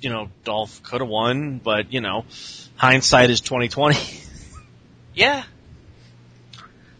[0.01, 2.24] you know, Dolph could have won, but you know,
[2.76, 4.01] hindsight is twenty twenty.
[5.14, 5.44] Yeah.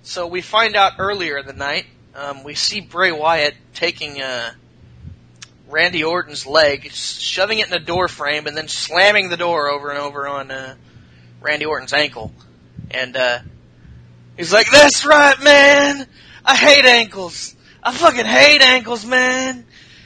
[0.03, 4.53] So we find out earlier in the night um, we see Bray Wyatt taking uh,
[5.69, 9.89] Randy Orton's leg, shoving it in a door frame, and then slamming the door over
[9.89, 10.75] and over on uh,
[11.41, 12.33] Randy Orton's ankle.
[12.91, 13.39] And uh,
[14.37, 16.07] he's like, "That's right, man.
[16.45, 17.55] I hate ankles.
[17.83, 19.65] I fucking hate ankles, man.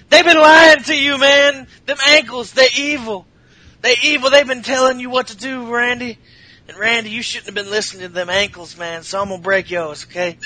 [0.08, 1.66] They've been lying to you, man.
[1.86, 3.26] Them ankles, they're evil.
[3.82, 4.30] They evil.
[4.30, 6.18] They've been telling you what to do, Randy.
[6.68, 9.02] And Randy, you shouldn't have been listening to them ankles, man.
[9.02, 10.38] So I'm gonna break yours, okay?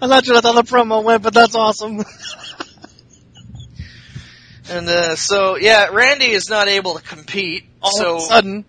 [0.00, 2.04] I'm not sure that's how the promo went, but that's awesome.
[4.68, 7.64] And uh, so yeah, Randy is not able to compete.
[7.82, 8.64] All so of a sudden,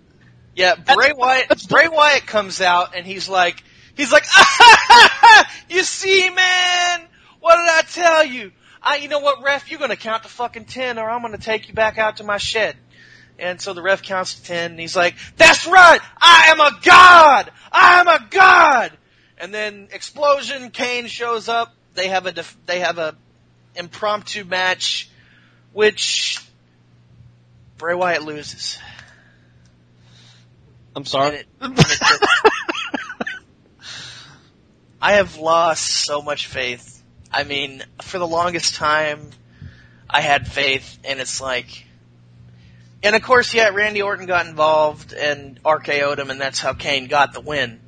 [0.55, 1.67] yeah, Bray Wyatt.
[1.69, 3.63] Bray Wyatt comes out and he's like,
[3.95, 4.25] he's like,
[5.69, 7.01] you see, man,
[7.45, 8.51] what did I tell you?
[8.81, 11.67] I, you know what, ref, you're gonna count to fucking ten, or I'm gonna take
[11.67, 12.75] you back out to my shed.
[13.37, 16.71] And so the ref counts to ten, and he's like, "That's right, I am a
[16.81, 18.97] god, I am a god."
[19.37, 21.71] And then explosion, Kane shows up.
[21.93, 23.15] They have a def- they have a
[23.75, 25.07] impromptu match,
[25.71, 26.43] which
[27.77, 28.79] Bray Wyatt loses.
[30.95, 31.45] I'm sorry.
[31.45, 31.47] it-
[34.99, 36.94] I have lost so much faith.
[37.35, 39.29] I mean, for the longest time,
[40.09, 41.85] I had faith, and it's like,
[43.03, 47.07] and of course, yeah, Randy Orton got involved and RKO'd him, and that's how Kane
[47.07, 47.81] got the win.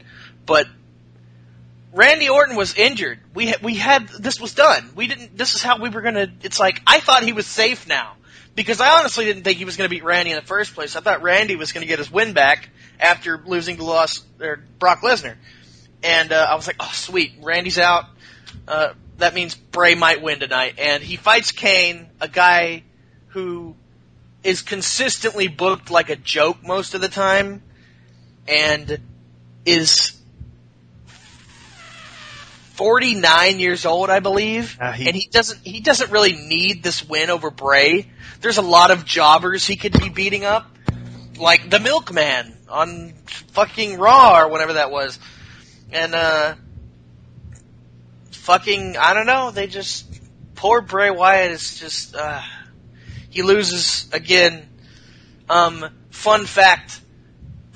[0.45, 0.68] But
[1.94, 3.19] Randy Orton was injured.
[3.34, 4.91] We ha- we had this was done.
[4.95, 5.38] We didn't.
[5.38, 6.28] This is how we were gonna.
[6.44, 8.18] It's like I thought he was safe now
[8.53, 10.98] because I honestly didn't think he was gonna beat Randy in the first place.
[10.98, 12.69] I thought Randy was gonna get his win back
[12.99, 15.36] after losing to loss or Brock Lesnar,
[16.03, 18.07] and uh, I was like, oh sweet, Randy's out.
[18.68, 22.84] Uh, that means Bray might win tonight, and he fights Kane, a guy
[23.30, 23.76] who
[24.44, 27.61] is consistently booked like a joke most of the time,
[28.48, 28.99] and
[29.65, 30.14] is
[32.76, 37.03] 49 years old, I believe, Ah, he- and he doesn't he doesn't really need this
[37.03, 38.07] win over Bray.
[38.41, 40.69] There's a lot of jobbers he could be beating up,
[41.38, 43.14] like the Milkman on
[43.53, 45.18] fucking Raw or whatever that was,
[45.91, 46.53] and uh,
[48.32, 49.52] fucking I don't know.
[49.52, 50.06] They just
[50.56, 52.41] poor Bray Wyatt is just uh,
[53.30, 54.68] he loses again.
[55.49, 56.99] Um, fun fact: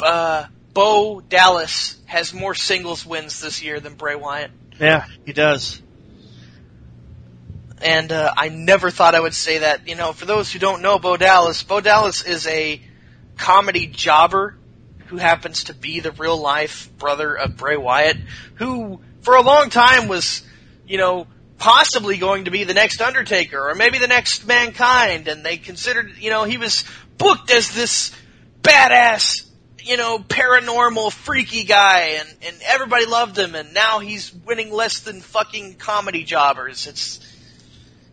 [0.02, 4.52] uh, Bo Dallas has more singles wins this year than Bray Wyatt.
[4.80, 5.82] Yeah, he does.
[7.82, 9.88] and uh, I never thought I would say that.
[9.88, 12.82] You know, for those who don't know Bo Dallas, Bo Dallas is a
[13.38, 14.58] comedy jobber
[15.08, 18.18] who happens to be the real life brother of Bray Wyatt,
[18.56, 20.44] who for a long time was,
[20.88, 21.28] you know,
[21.58, 26.14] possibly going to be the next Undertaker or maybe the next Mankind, and they considered,
[26.18, 26.84] you know, he was
[27.18, 28.12] booked as this
[28.62, 29.52] badass
[29.84, 35.02] you know, paranormal, freaky guy, and, and everybody loved him, and now he's winning less
[35.02, 36.88] than fucking comedy jobbers.
[36.88, 37.20] It's,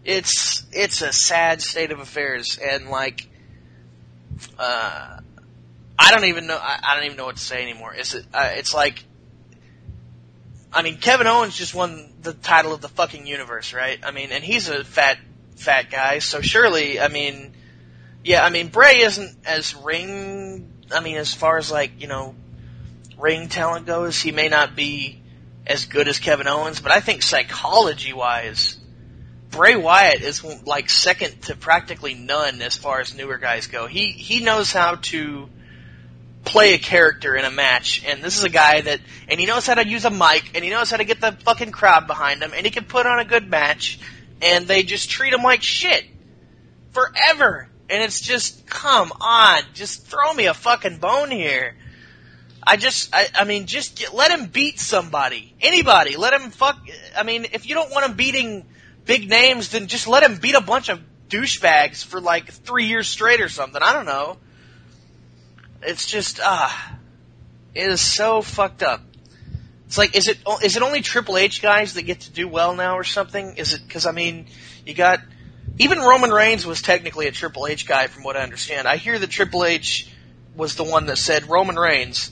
[0.05, 3.27] it's, it's a sad state of affairs, and like,
[4.59, 5.21] uh,
[5.99, 7.95] I don't even know, I, I don't even know what to say anymore.
[7.95, 9.05] Is it, uh, it's like,
[10.73, 13.99] I mean, Kevin Owens just won the title of the fucking universe, right?
[14.03, 15.19] I mean, and he's a fat,
[15.57, 17.55] fat guy, so surely, I mean,
[18.23, 22.35] yeah, I mean, Bray isn't as ring I mean, as far as like, you know,
[23.19, 25.21] ring talent goes, he may not be
[25.67, 28.79] as good as Kevin Owens, but I think psychology wise,
[29.51, 33.87] Bray Wyatt is like second to practically none as far as newer guys go.
[33.87, 35.49] He, he knows how to
[36.49, 39.67] play a character in a match, and this is a guy that, and he knows
[39.67, 42.43] how to use a mic, and he knows how to get the fucking crowd behind
[42.43, 44.01] him, and he can put on a good match,
[44.41, 46.05] and they just treat him like shit.
[46.93, 47.69] Forever.
[47.91, 51.77] And it's just, come on, just throw me a fucking bone here.
[52.67, 56.17] I just, I, I mean, just get, let him beat somebody, anybody.
[56.17, 56.79] Let him fuck.
[57.17, 58.67] I mean, if you don't want him beating
[59.05, 63.09] big names, then just let him beat a bunch of douchebags for like three years
[63.09, 63.81] straight or something.
[63.83, 64.37] I don't know.
[65.83, 66.99] It's just, ah,
[67.75, 69.01] it is so fucked up.
[69.87, 72.75] It's like, is it is it only Triple H guys that get to do well
[72.75, 73.57] now or something?
[73.57, 74.47] Is it because I mean,
[74.85, 75.21] you got
[75.79, 78.87] even Roman Reigns was technically a Triple H guy, from what I understand.
[78.87, 80.11] I hear that Triple H
[80.55, 82.31] was the one that said Roman Reigns,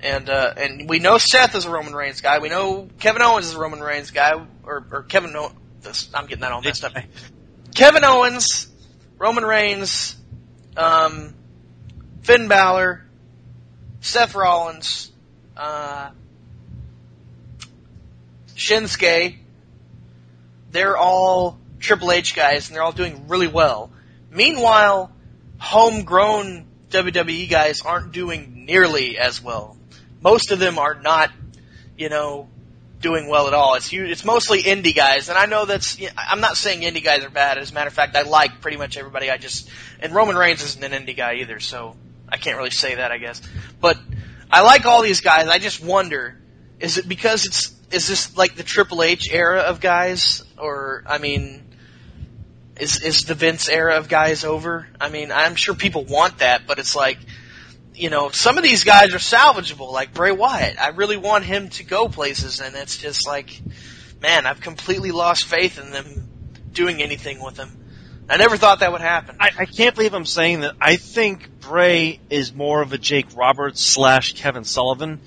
[0.00, 2.40] and uh, and we know Seth is a Roman Reigns guy.
[2.40, 5.36] We know Kevin Owens is a Roman Reigns guy, or or Kevin.
[5.36, 5.52] O-
[5.82, 6.94] this, I'm getting that all messed up.
[7.74, 8.66] Kevin Owens,
[9.18, 10.16] Roman Reigns,
[10.76, 11.34] um,
[12.26, 13.04] Finn Balor,
[14.00, 15.12] Seth Rollins,
[15.56, 16.10] uh,
[18.56, 19.36] Shinsuke.
[20.72, 23.92] They're all Triple H guys, and they're all doing really well.
[24.28, 25.12] Meanwhile,
[25.58, 29.76] homegrown WWE guys aren't doing nearly as well.
[30.20, 31.30] Most of them are not,
[31.96, 32.48] you know,
[33.00, 33.76] doing well at all.
[33.76, 36.00] It's it's mostly indie guys, and I know that's.
[36.00, 37.56] you know, I'm not saying indie guys are bad.
[37.56, 39.30] As a matter of fact, I like pretty much everybody.
[39.30, 39.70] I just
[40.00, 41.94] and Roman Reigns isn't an indie guy either, so
[42.28, 43.12] I can't really say that.
[43.12, 43.40] I guess,
[43.80, 43.98] but
[44.50, 45.48] I like all these guys.
[45.48, 46.36] I just wonder,
[46.80, 51.18] is it because it's is this like the Triple H era of guys, or I
[51.18, 51.64] mean,
[52.78, 54.88] is is the Vince era of guys over?
[55.00, 57.18] I mean, I'm sure people want that, but it's like,
[57.94, 60.80] you know, some of these guys are salvageable, like Bray Wyatt.
[60.80, 63.60] I really want him to go places, and it's just like,
[64.20, 66.28] man, I've completely lost faith in them
[66.72, 67.85] doing anything with him.
[68.28, 69.36] I never thought that would happen.
[69.38, 70.74] I, I can't believe I'm saying that.
[70.80, 75.20] I think Bray is more of a Jake Roberts slash Kevin Sullivan,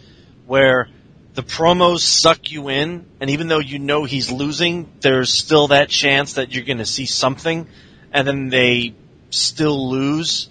[0.45, 0.89] where
[1.34, 5.89] the promos suck you in, and even though you know he's losing, there's still that
[5.89, 7.67] chance that you're going to see something,
[8.11, 8.95] and then they
[9.30, 10.49] still lose,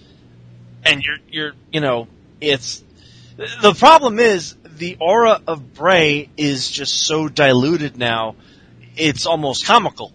[0.83, 2.07] and you're you're you know
[2.41, 2.83] it's
[3.61, 8.35] the problem is the aura of Bray is just so diluted now,
[8.95, 10.13] it's almost comical.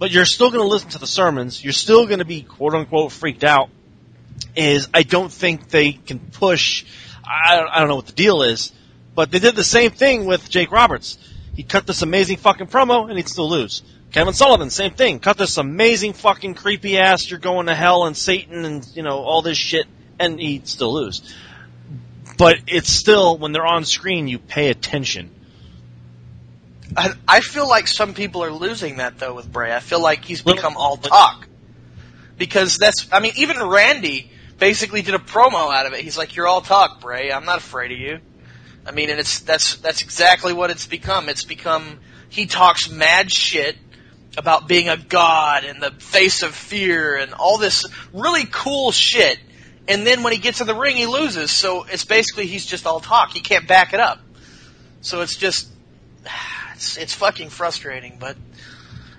[0.00, 1.62] But you're still going to listen to the sermons.
[1.62, 3.68] You're still going to be quote unquote freaked out.
[4.56, 6.86] Is I don't think they can push.
[7.22, 8.72] I don't, I don't know what the deal is,
[9.14, 11.18] but they did the same thing with Jake Roberts.
[11.54, 13.82] He cut this amazing fucking promo and he'd still lose.
[14.10, 15.18] Kevin Sullivan, same thing.
[15.18, 19.18] Cut this amazing fucking creepy ass, you're going to hell and Satan and, you know,
[19.18, 19.86] all this shit,
[20.18, 21.20] and he'd still lose.
[22.38, 25.30] But it's still, when they're on screen, you pay attention.
[26.96, 29.74] I, I feel like some people are losing that though with Bray.
[29.74, 31.46] I feel like he's become all talk.
[32.36, 36.00] Because that's, I mean, even Randy basically did a promo out of it.
[36.00, 37.30] He's like, "You're all talk, Bray.
[37.30, 38.20] I'm not afraid of you."
[38.86, 41.28] I mean, and it's that's that's exactly what it's become.
[41.28, 43.76] It's become he talks mad shit
[44.38, 49.38] about being a god and the face of fear and all this really cool shit.
[49.88, 51.50] And then when he gets in the ring, he loses.
[51.50, 53.32] So it's basically he's just all talk.
[53.32, 54.20] He can't back it up.
[55.00, 55.68] So it's just
[56.80, 58.16] it's it's fucking frustrating.
[58.18, 58.36] But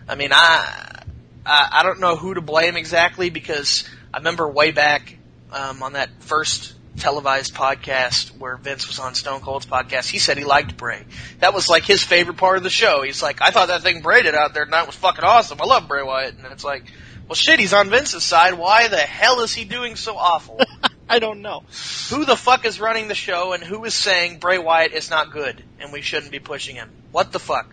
[0.09, 1.03] I mean, I
[1.45, 5.15] I, I don't know who to blame exactly because I remember way back
[5.51, 10.37] um, on that first televised podcast where Vince was on Stone Cold's podcast, he said
[10.37, 11.05] he liked Bray.
[11.39, 13.03] That was like his favorite part of the show.
[13.03, 15.61] He's like, I thought that thing Bray did out there tonight was fucking awesome.
[15.61, 16.35] I love Bray Wyatt.
[16.37, 16.83] And it's like,
[17.27, 18.55] well shit, he's on Vince's side.
[18.55, 20.59] Why the hell is he doing so awful?
[21.11, 21.63] I don't know.
[22.09, 25.31] who the fuck is running the show and who is saying Bray Wyatt is not
[25.31, 26.89] good and we shouldn't be pushing him?
[27.11, 27.67] What the fuck?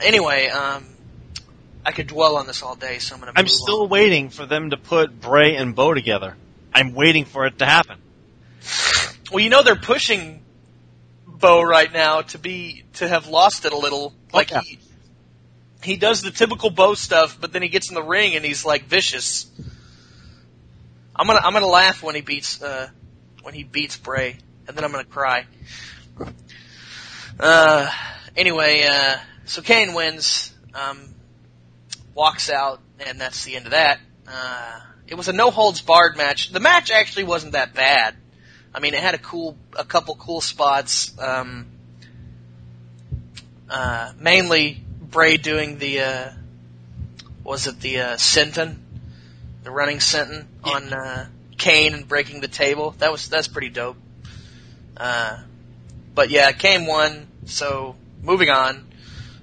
[0.00, 0.84] Anyway, um,
[1.84, 3.32] I could dwell on this all day, so I'm gonna.
[3.34, 3.88] I'm still on.
[3.88, 6.36] waiting for them to put Bray and Bo together.
[6.72, 7.98] I'm waiting for it to happen.
[9.32, 10.42] Well, you know they're pushing
[11.26, 14.14] Bo right now to be to have lost it a little.
[14.32, 14.60] Like yeah.
[14.60, 14.78] he
[15.82, 18.64] he does the typical Bo stuff, but then he gets in the ring and he's
[18.64, 19.46] like vicious.
[21.18, 22.88] I'm gonna I'm gonna laugh when he beats uh
[23.42, 24.36] when he beats Bray,
[24.66, 25.46] and then I'm gonna cry.
[27.40, 27.90] Uh,
[28.36, 31.14] anyway, uh, so Kane wins, um,
[32.14, 34.00] walks out, and that's the end of that.
[34.26, 36.50] Uh, it was a no holds barred match.
[36.50, 38.16] The match actually wasn't that bad.
[38.74, 41.18] I mean, it had a cool, a couple cool spots.
[41.18, 41.66] Um,
[43.70, 46.30] uh, mainly Bray doing the, uh,
[47.44, 48.76] was it the uh, senton,
[49.68, 51.26] the running senton on uh,
[51.58, 52.94] Kane and breaking the table.
[52.98, 53.98] That was that's pretty dope.
[54.96, 55.42] Uh,
[56.14, 57.26] but yeah, Kane won.
[57.44, 58.86] So moving on,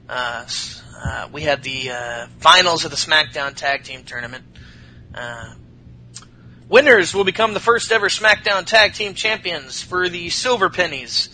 [0.10, 0.48] uh,
[0.98, 4.44] uh, we had the uh, finals of the SmackDown Tag Team Tournament.
[5.14, 5.54] Uh,
[6.68, 11.30] winners will become the first ever SmackDown Tag Team Champions for the Silver Pennies.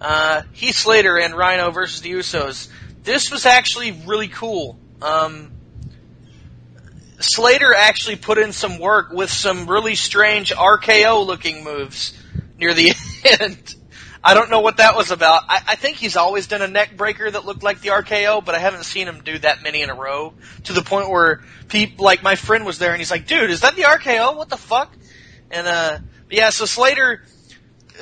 [0.00, 2.70] Uh, Heath Slater and Rhino versus the Usos.
[3.02, 4.78] This was actually really cool.
[5.02, 5.52] Um,
[7.20, 12.16] Slater actually put in some work with some really strange RKO looking moves
[12.58, 12.92] near the
[13.40, 13.74] end.
[14.22, 15.44] I don't know what that was about.
[15.48, 18.54] I, I think he's always done a neck breaker that looked like the RKO, but
[18.54, 20.34] I haven't seen him do that many in a row
[20.64, 23.62] to the point where people, like my friend was there and he's like, dude, is
[23.62, 24.36] that the RKO?
[24.36, 24.92] What the fuck?
[25.50, 25.98] And, uh,
[26.30, 27.24] yeah, so Slater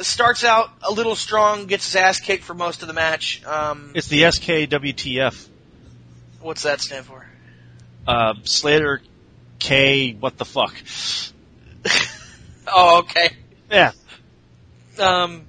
[0.01, 3.45] starts out a little strong, gets his ass kicked for most of the match.
[3.45, 5.49] Um, It's the SKWTF.
[6.41, 7.18] what's that stand for?
[8.09, 9.03] Uh, Slater
[9.59, 10.15] K.
[10.15, 10.75] What the fuck?
[12.71, 13.31] Oh, okay.
[13.71, 13.93] Yeah.
[14.99, 15.45] Um,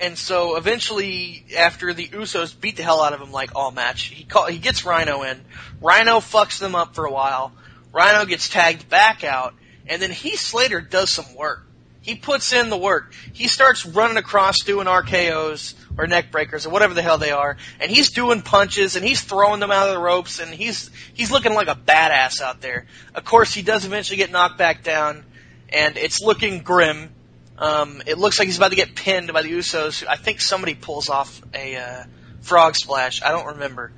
[0.00, 4.02] and so eventually, after the Usos beat the hell out of him like all match,
[4.02, 5.40] he call, he gets Rhino in.
[5.80, 7.52] Rhino fucks them up for a while.
[7.92, 9.54] Rhino gets tagged back out,
[9.86, 11.66] and then he Slater does some work.
[12.00, 13.14] He puts in the work.
[13.32, 17.56] He starts running across doing RKO's or neck breakers or whatever the hell they are,
[17.80, 21.30] and he's doing punches and he's throwing them out of the ropes and he's he's
[21.30, 22.86] looking like a badass out there.
[23.14, 25.24] Of course, he does eventually get knocked back down,
[25.68, 27.10] and it's looking grim
[27.56, 30.04] Um, it looks like he's about to get pinned by the Usos.
[30.08, 32.04] I think somebody pulls off a uh,
[32.42, 33.22] frog splash.
[33.22, 33.92] I don't remember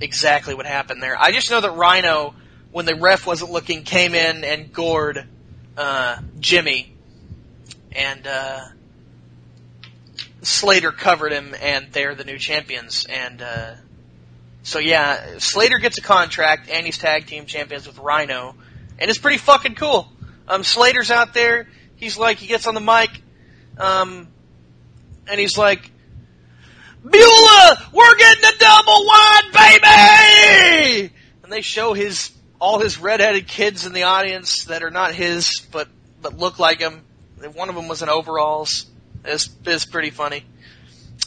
[0.00, 1.14] exactly what happened there.
[1.20, 2.34] I just know that Rhino,
[2.70, 5.26] when the ref wasn't looking, came in and gored
[5.76, 6.94] uh, Jimmy,
[7.94, 8.60] and uh,
[10.42, 13.06] Slater covered him, and they're the new champions.
[13.08, 13.74] And uh,
[14.62, 18.54] so yeah, Slater gets a contract, and he's tag team champions with Rhino,
[18.98, 20.08] and it's pretty fucking cool.
[20.48, 21.68] Um, Slater's out there.
[21.96, 23.10] He's like, he gets on the mic,
[23.78, 24.28] um,
[25.28, 25.90] and he's like,
[27.04, 31.12] Beulah, we're getting a double wide, baby!
[31.42, 35.66] And they show his all his redheaded kids in the audience that are not his,
[35.72, 35.88] but
[36.20, 37.02] but look like him.
[37.54, 38.86] One of them was in overalls.
[39.24, 40.44] It's is pretty funny.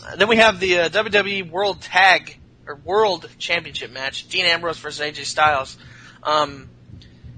[0.06, 4.78] Uh, then we have the uh, WWE World Tag or World Championship match: Dean Ambrose
[4.80, 5.78] versus AJ Styles.
[6.24, 6.70] Um,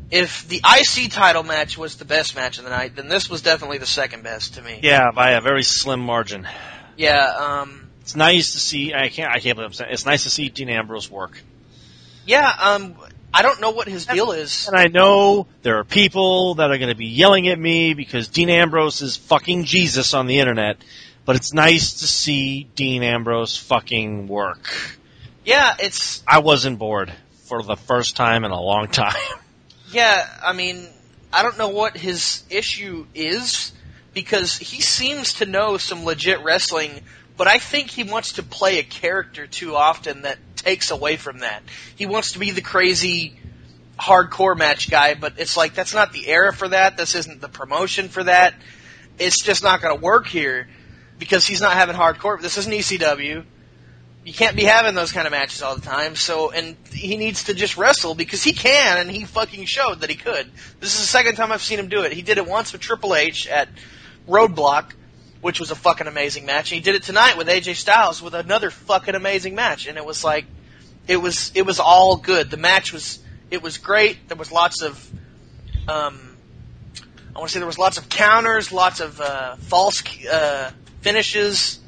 [0.09, 3.41] if the IC title match was the best match of the night, then this was
[3.41, 4.79] definitely the second best to me.
[4.81, 6.47] Yeah, by a very slim margin.
[6.95, 7.25] Yeah.
[7.25, 8.93] Um, It's nice to see.
[8.93, 9.29] I can't.
[9.31, 9.91] I can't believe I'm saying.
[9.91, 11.41] It's nice to see Dean Ambrose work.
[12.25, 12.49] yeah.
[12.59, 12.95] Um,
[13.33, 14.67] I don't know what his deal is.
[14.67, 18.27] And I know there are people that are going to be yelling at me because
[18.29, 20.77] Dean Ambrose is fucking Jesus on the internet.
[21.25, 24.71] But it's nice to see Dean Ambrose fucking work.
[25.43, 27.11] Yeah, it's I wasn't bored
[27.43, 29.15] for the first time in a long time.
[29.89, 30.85] Yeah, I mean,
[31.31, 33.71] I don't know what his issue is
[34.13, 36.91] because he seems to know some legit wrestling,
[37.37, 41.39] but I think he wants to play a character too often that takes away from
[41.39, 41.63] that.
[41.95, 43.39] He wants to be the crazy
[43.97, 46.97] hardcore match guy, but it's like that's not the era for that.
[46.97, 48.53] This isn't the promotion for that.
[49.19, 50.67] It's just not going to work here
[51.17, 52.41] because he's not having hardcore.
[52.41, 53.45] This isn't ECW
[54.27, 56.17] you can't be having those kind of matches all the time.
[56.17, 60.09] So, and he needs to just wrestle because he can, and he fucking showed that
[60.09, 60.51] he could.
[60.81, 62.11] This is the second time I've seen him do it.
[62.11, 63.69] He did it once with Triple H at
[64.27, 64.91] Roadblock,
[65.41, 68.33] which was a fucking amazing match, and he did it tonight with AJ Styles with
[68.33, 70.45] another fucking amazing match, and it was like,
[71.07, 72.51] it was it was all good.
[72.51, 73.19] The match was
[73.49, 74.27] it was great.
[74.27, 75.11] There was lots of,
[75.87, 76.19] um,
[77.35, 81.79] I want to say there was lots of counters, lots of uh, false uh, finishes.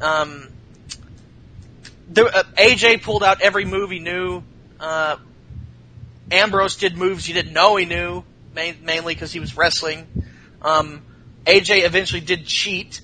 [0.00, 0.48] Um,
[2.08, 4.42] there, uh, AJ pulled out every move he knew.
[4.80, 5.16] Uh,
[6.30, 8.24] Ambrose did moves he didn't know he knew,
[8.54, 10.06] main, mainly because he was wrestling.
[10.62, 11.02] Um,
[11.46, 13.00] AJ eventually did cheat.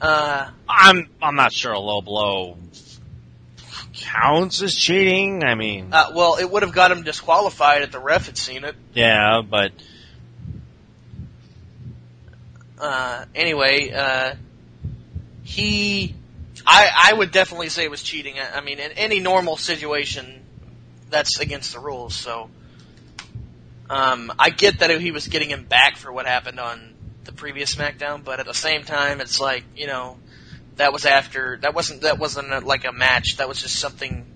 [0.00, 2.58] Uh, I'm I'm not sure a low blow
[3.94, 5.44] counts as cheating.
[5.44, 8.64] I mean, uh, well, it would have got him disqualified if the ref had seen
[8.64, 8.74] it.
[8.94, 9.72] yeah, but
[12.78, 14.34] Uh, anyway, uh,
[15.44, 16.14] he,
[16.66, 18.38] I, I would definitely say it was cheating.
[18.38, 20.42] I, I mean, in any normal situation,
[21.08, 22.14] that's against the rules.
[22.14, 22.50] So,
[23.88, 26.93] um, I get that he was getting him back for what happened on
[27.24, 30.18] the previous SmackDown, but at the same time, it's like you know,
[30.76, 33.36] that was after that wasn't that wasn't a, like a match.
[33.36, 34.26] That was just something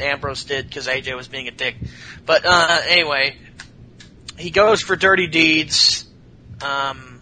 [0.00, 1.76] Ambrose did because AJ was being a dick.
[2.26, 3.36] But uh, anyway,
[4.38, 6.06] he goes for dirty deeds.
[6.62, 7.20] Um,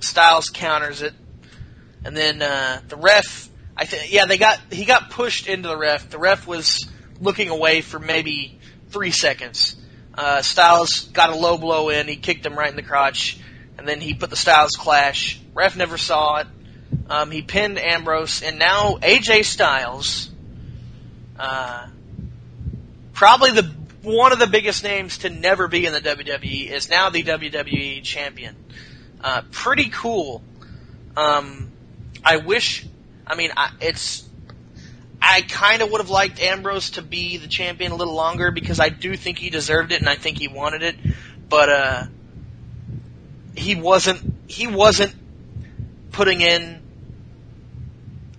[0.00, 1.14] Styles counters it,
[2.04, 3.48] and then uh, the ref.
[3.76, 6.10] I think yeah, they got he got pushed into the ref.
[6.10, 6.88] The ref was
[7.20, 8.58] looking away for maybe
[8.90, 9.76] three seconds.
[10.14, 12.08] Uh, Styles got a low blow in.
[12.08, 13.38] He kicked him right in the crotch,
[13.82, 15.40] and then he put the Styles clash.
[15.54, 16.46] Ref never saw it.
[17.10, 20.30] Um, he pinned Ambrose, and now AJ Styles,
[21.36, 21.88] uh,
[23.12, 27.10] probably the one of the biggest names to never be in the WWE, is now
[27.10, 28.54] the WWE champion.
[29.20, 30.42] Uh, pretty cool.
[31.16, 31.72] Um,
[32.24, 32.86] I wish.
[33.26, 34.28] I mean, I, it's.
[35.20, 38.78] I kind of would have liked Ambrose to be the champion a little longer because
[38.78, 40.94] I do think he deserved it and I think he wanted it,
[41.48, 42.04] but uh,
[43.56, 44.34] he wasn't.
[44.46, 45.14] He wasn't
[46.12, 46.80] putting in.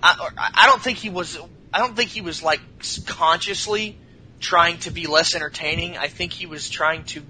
[0.01, 1.37] I, I don't think he was.
[1.73, 2.61] I don't think he was like
[3.05, 3.97] consciously
[4.39, 5.97] trying to be less entertaining.
[5.97, 7.23] I think he was trying to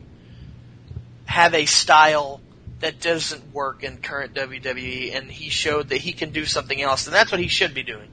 [1.26, 2.42] have a style
[2.80, 7.08] that doesn't work in current WWE, and he showed that he can do something else,
[7.08, 8.10] and that's what he should be doing.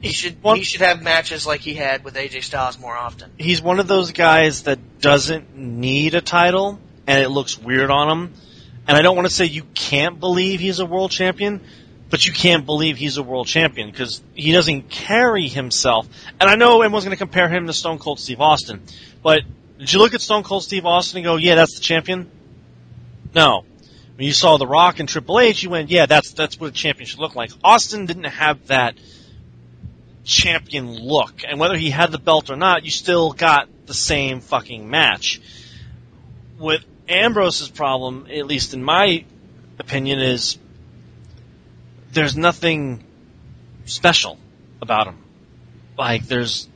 [0.00, 3.32] He should One- he should have matches like he had with AJ Styles more often.
[3.36, 8.08] he's one of those guys that doesn't need a title, and it looks weird on
[8.08, 8.34] him.
[8.88, 11.60] And I don't want to say you can't believe he's a world champion,
[12.08, 16.08] but you can't believe he's a world champion because he doesn't carry himself.
[16.40, 18.82] And I know everyone's going to compare him to Stone Cold Steve Austin,
[19.22, 19.42] but
[19.78, 22.30] did you look at Stone Cold Steve Austin and go, "Yeah, that's the champion"?
[23.34, 23.64] No.
[24.16, 26.72] When you saw The Rock and Triple H, you went, "Yeah, that's that's what a
[26.72, 28.96] champion should look like." Austin didn't have that
[30.24, 34.40] champion look, and whether he had the belt or not, you still got the same
[34.40, 35.40] fucking match.
[36.58, 39.24] With Ambrose's problem, at least in my
[39.78, 40.58] opinion is
[42.12, 43.04] there's nothing
[43.84, 44.38] special
[44.82, 45.18] about him.
[45.96, 46.68] Like there's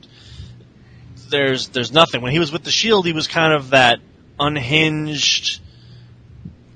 [1.29, 2.21] there's there's nothing.
[2.21, 3.99] When he was with the Shield, he was kind of that
[4.39, 5.59] unhinged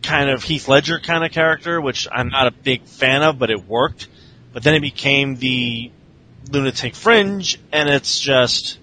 [0.02, 3.50] kind of Heath Ledger kind of character, which I'm not a big fan of, but
[3.50, 4.08] it worked.
[4.54, 5.92] But then it became the
[6.50, 8.80] lunatic fringe, and it's just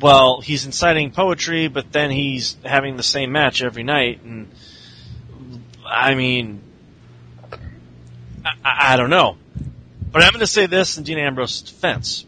[0.00, 4.50] well, he's inciting poetry, but then he's having the same match every night, and
[5.84, 6.62] I mean,
[8.44, 9.36] I, I don't know.
[10.10, 12.24] But I'm going to say this in Dean Ambrose's defense.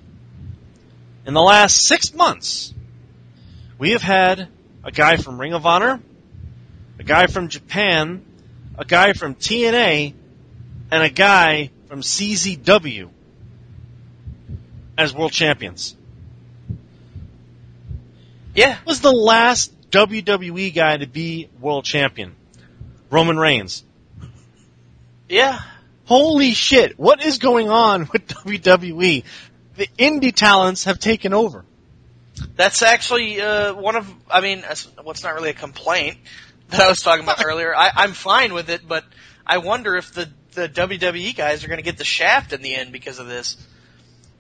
[1.26, 2.75] In the last six months,
[3.78, 4.49] we have had
[4.84, 6.01] a guy from Ring of Honor,
[6.99, 8.25] a guy from Japan,
[8.76, 10.15] a guy from TNA,
[10.91, 13.09] and a guy from CZW
[14.99, 15.97] as world champions.
[18.55, 18.76] Yeah.
[18.86, 22.34] Was the last WWE guy to be world champion?
[23.10, 23.84] Roman Reigns.
[25.28, 25.58] Yeah.
[26.05, 29.24] Holy shit, what is going on with WWE?
[29.76, 31.64] The indie talents have taken over.
[32.56, 34.12] That's actually uh, one of.
[34.31, 34.64] I mean,
[35.02, 36.18] what's not really a complaint
[36.70, 37.74] that I was talking about earlier.
[37.74, 39.05] I, I'm fine with it, but
[39.47, 42.74] I wonder if the the WWE guys are going to get the shaft in the
[42.74, 43.56] end because of this.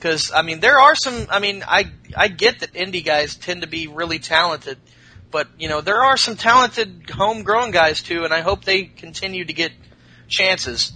[0.02, 1.28] Because I mean, there are some.
[1.30, 1.84] I mean, I
[2.16, 4.76] I get that indie guys tend to be really talented,
[5.30, 9.44] but you know, there are some talented homegrown guys too, and I hope they continue
[9.44, 9.70] to get
[10.26, 10.92] chances.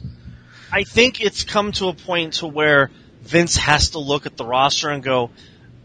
[0.73, 2.91] I think it's come to a point to where
[3.23, 5.31] Vince has to look at the roster and go,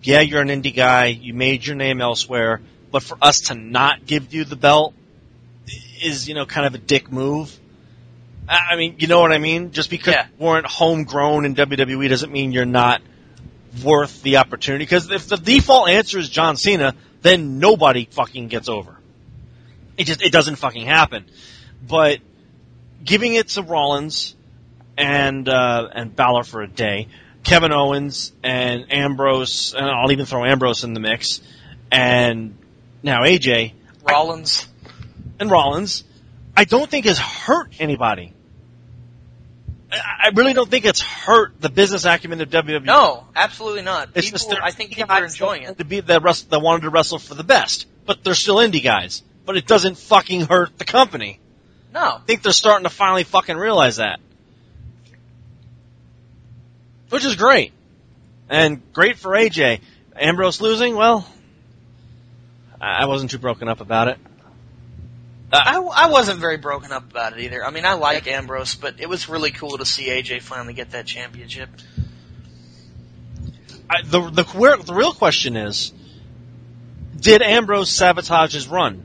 [0.01, 2.59] yeah, you're an indie guy, you made your name elsewhere,
[2.89, 4.95] but for us to not give you the belt
[6.01, 7.55] is, you know, kind of a dick move.
[8.49, 9.71] I mean, you know what I mean?
[9.71, 10.25] Just because Yeah.
[10.39, 13.03] you weren't homegrown in WWE doesn't mean you're not
[13.83, 14.83] worth the opportunity.
[14.83, 18.97] Because if the default answer is John Cena, then nobody fucking gets over.
[19.97, 21.25] It just, it doesn't fucking happen.
[21.87, 22.19] But
[23.03, 24.35] giving it to Rollins
[24.97, 27.07] and, uh, and Balor for a day,
[27.43, 31.41] Kevin Owens and Ambrose, and I'll even throw Ambrose in the mix,
[31.91, 32.57] and
[33.01, 33.73] now AJ,
[34.07, 34.67] Rollins.
[35.39, 36.03] and Rollins,
[36.55, 38.33] I don't think has hurt anybody.
[39.91, 42.85] I really don't think it's hurt the business acumen of WWE.
[42.85, 44.09] No, absolutely not.
[44.15, 45.77] it's People, just I think people are enjoying it.
[45.79, 48.83] To be that, wrest- that wanted to wrestle for the best, but they're still indie
[48.83, 49.21] guys.
[49.45, 51.39] But it doesn't fucking hurt the company.
[51.93, 54.21] No, I think they're starting to finally fucking realize that,
[57.09, 57.73] which is great,
[58.49, 59.81] and great for AJ.
[60.15, 61.27] Ambrose losing, well,
[62.79, 64.19] I wasn't too broken up about it.
[65.53, 67.65] I, I wasn't very broken up about it either.
[67.65, 70.91] I mean, I like Ambrose, but it was really cool to see AJ finally get
[70.91, 71.69] that championship.
[73.89, 75.91] I, the the where, the real question is,
[77.19, 79.03] did Ambrose sabotage his run?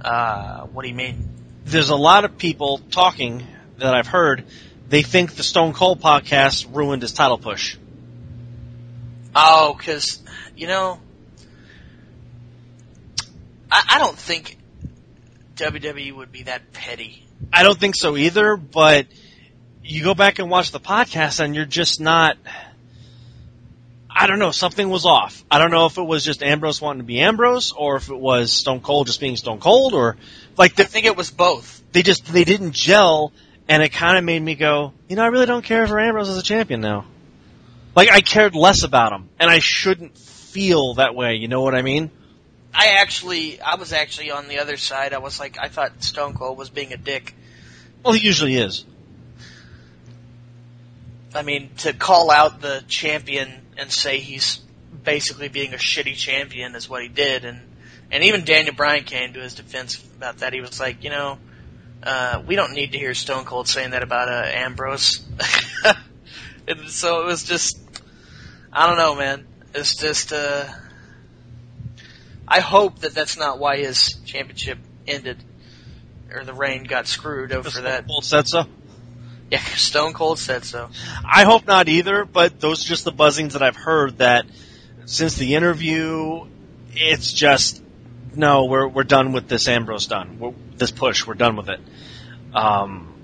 [0.00, 1.28] Uh, what do you mean?
[1.64, 3.44] There's a lot of people talking
[3.78, 4.44] that I've heard.
[4.88, 7.76] They think the Stone Cold podcast ruined his title push.
[9.34, 10.22] Oh, because
[10.56, 11.00] you know,
[13.76, 14.56] I, I don't think
[15.56, 17.26] WWE would be that petty.
[17.52, 19.06] I don't think so either, but
[19.84, 22.38] you go back and watch the podcast and you're just not.
[24.08, 24.50] I don't know.
[24.50, 25.44] Something was off.
[25.50, 28.16] I don't know if it was just Ambrose wanting to be Ambrose, or if it
[28.16, 30.16] was Stone Cold just being Stone Cold, or
[30.56, 31.82] like I think it was both.
[31.92, 33.30] they just they didn't gel,
[33.68, 36.30] and it kind of made me go, you know, I really don't care for Ambrose
[36.30, 37.04] as a champion now.
[37.94, 41.34] Like I cared less about him, and I shouldn't feel that way.
[41.34, 42.10] You know what I mean?
[42.78, 45.14] I actually, I was actually on the other side.
[45.14, 47.34] I was like, I thought Stone Cold was being a dick.
[48.04, 48.84] Well, he usually is.
[51.34, 54.58] I mean, to call out the champion and say he's
[55.04, 57.60] basically being a shitty champion is what he did, and
[58.10, 60.52] and even Daniel Bryan came to his defense about that.
[60.52, 61.38] He was like, you know,
[62.02, 65.26] uh, we don't need to hear Stone Cold saying that about uh, Ambrose.
[66.68, 67.78] and so it was just,
[68.70, 69.46] I don't know, man.
[69.74, 70.66] It's just, uh,
[72.48, 75.42] I hope that that's not why his championship ended,
[76.32, 78.04] or the reign got screwed over that.
[78.04, 78.64] Stone Cold said so.
[79.50, 80.90] Yeah, Stone Cold said so.
[81.24, 84.46] I hope not either, but those are just the buzzings that I've heard that
[85.06, 86.46] since the interview,
[86.92, 87.82] it's just
[88.34, 90.38] no, we're we're done with this Ambrose done.
[90.38, 91.80] We're, this push, we're done with it.
[92.54, 93.14] Um,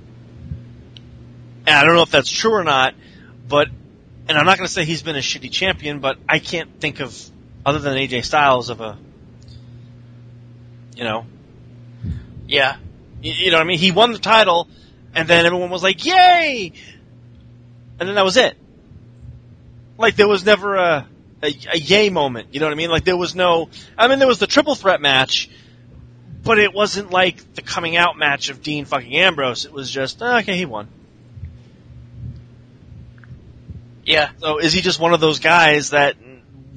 [1.67, 2.95] and I don't know if that's true or not,
[3.47, 3.69] but
[4.29, 7.01] and I'm not going to say he's been a shitty champion, but I can't think
[7.01, 7.17] of
[7.65, 8.99] other than AJ Styles of a
[11.03, 11.27] you know
[12.47, 12.77] Yeah,
[13.23, 13.79] you, you know what I mean?
[13.81, 14.69] He won the title,
[15.15, 16.73] and then everyone was like, "Yay!"
[17.99, 18.57] And then that was it.
[19.99, 21.09] Like there was never a,
[21.43, 22.49] a a yay moment.
[22.53, 22.91] You know what I mean?
[22.91, 23.69] Like there was no.
[23.99, 25.51] I mean, there was the triple threat match,
[26.45, 29.65] but it wasn't like the coming out match of Dean fucking Ambrose.
[29.65, 30.87] It was just oh, okay, he won.
[34.05, 34.31] Yeah.
[34.39, 36.15] So is he just one of those guys that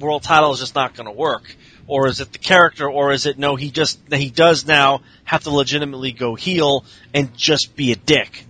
[0.00, 1.44] world title is just not going to work,
[1.86, 3.56] or is it the character, or is it no?
[3.56, 6.84] He just he does now have to legitimately go heel
[7.14, 8.44] and just be a dick.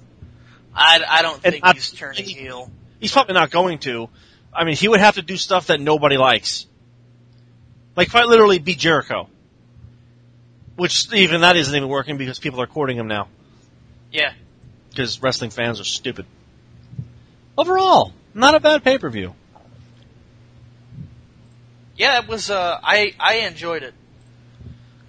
[0.75, 2.71] I, I don't And think I- he's turning heel.
[3.01, 4.09] He's probably not going to.
[4.53, 6.67] I mean, he would have to do stuff that nobody likes,
[7.95, 9.29] like quite literally be Jericho,
[10.77, 13.29] which even that isn't even working because people are courting him now
[14.11, 14.33] Yeah.
[14.91, 16.25] because wrestling fans are stupid.
[17.59, 19.35] Overall, not a bad pay per view.
[21.97, 23.95] Yeah, it was, uh, I, I enjoyed it.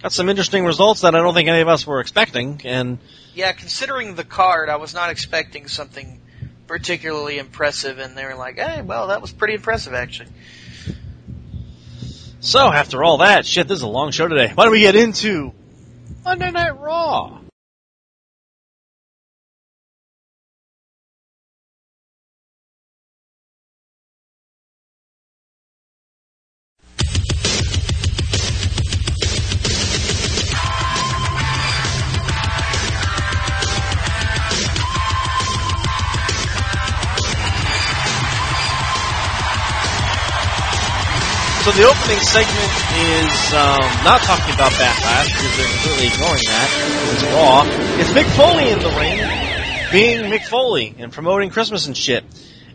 [0.02, 2.98] Got some interesting results that I don't think any of us were expecting, and
[3.34, 6.20] Yeah, considering the card, I was not expecting something
[6.66, 10.28] particularly impressive, and they were like, hey, well, that was pretty impressive, actually.
[12.40, 14.52] So, after all that, shit, this is a long show today.
[14.54, 15.52] Why don't we get into
[16.24, 17.37] Monday Night Raw?
[41.68, 46.68] So the opening segment is um, not talking about Backlash because they're completely ignoring that.
[47.12, 47.64] It's Raw.
[48.00, 52.24] It's Mick Foley in the ring, being Mick Foley and promoting Christmas and shit.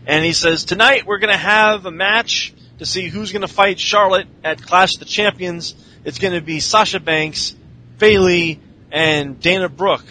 [0.06, 4.28] And he says tonight we're gonna have a match to see who's gonna fight Charlotte
[4.44, 5.74] at Clash of the Champions.
[6.04, 7.56] It's gonna be Sasha Banks,
[7.98, 8.60] Bayley,
[8.92, 10.06] and Dana Brooke.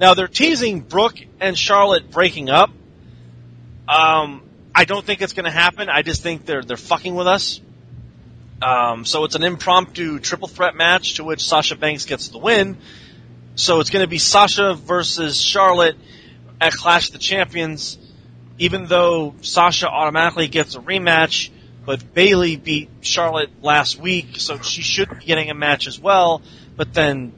[0.00, 2.70] Now they're teasing Brooke and Charlotte breaking up.
[3.86, 4.44] Um,
[4.74, 5.90] I don't think it's gonna happen.
[5.90, 7.60] I just think they're they're fucking with us.
[8.62, 12.78] Um, so it's an impromptu triple threat match to which Sasha Banks gets the win.
[13.56, 15.96] So it's going to be Sasha versus Charlotte
[16.60, 17.98] at Clash of the Champions.
[18.58, 21.50] Even though Sasha automatically gets a rematch,
[21.84, 26.40] but Bayley beat Charlotte last week, so she should be getting a match as well.
[26.76, 27.32] But then,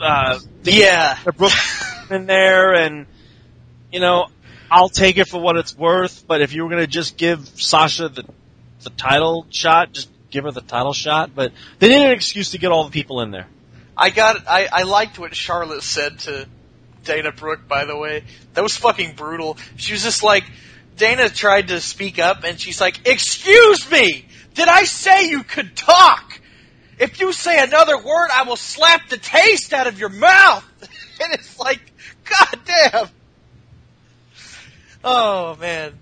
[0.00, 1.18] uh, Yeah.
[1.24, 1.52] the Brooke
[2.10, 3.06] in there, and
[3.92, 4.28] you know,
[4.70, 6.24] I'll take it for what it's worth.
[6.26, 8.24] But if you were going to just give Sasha the
[8.82, 11.34] the title shot, just give her the title shot.
[11.34, 13.48] But they needed an excuse to get all the people in there.
[13.96, 16.48] I got, I, I liked what Charlotte said to
[17.04, 18.24] Dana Brooke, by the way.
[18.54, 19.56] That was fucking brutal.
[19.76, 20.44] She was just like,
[20.96, 24.26] Dana tried to speak up, and she's like, Excuse me!
[24.54, 26.40] Did I say you could talk?
[26.98, 30.64] If you say another word, I will slap the taste out of your mouth!
[31.22, 31.80] and it's like,
[32.24, 33.08] God damn!
[35.04, 35.94] Oh, man.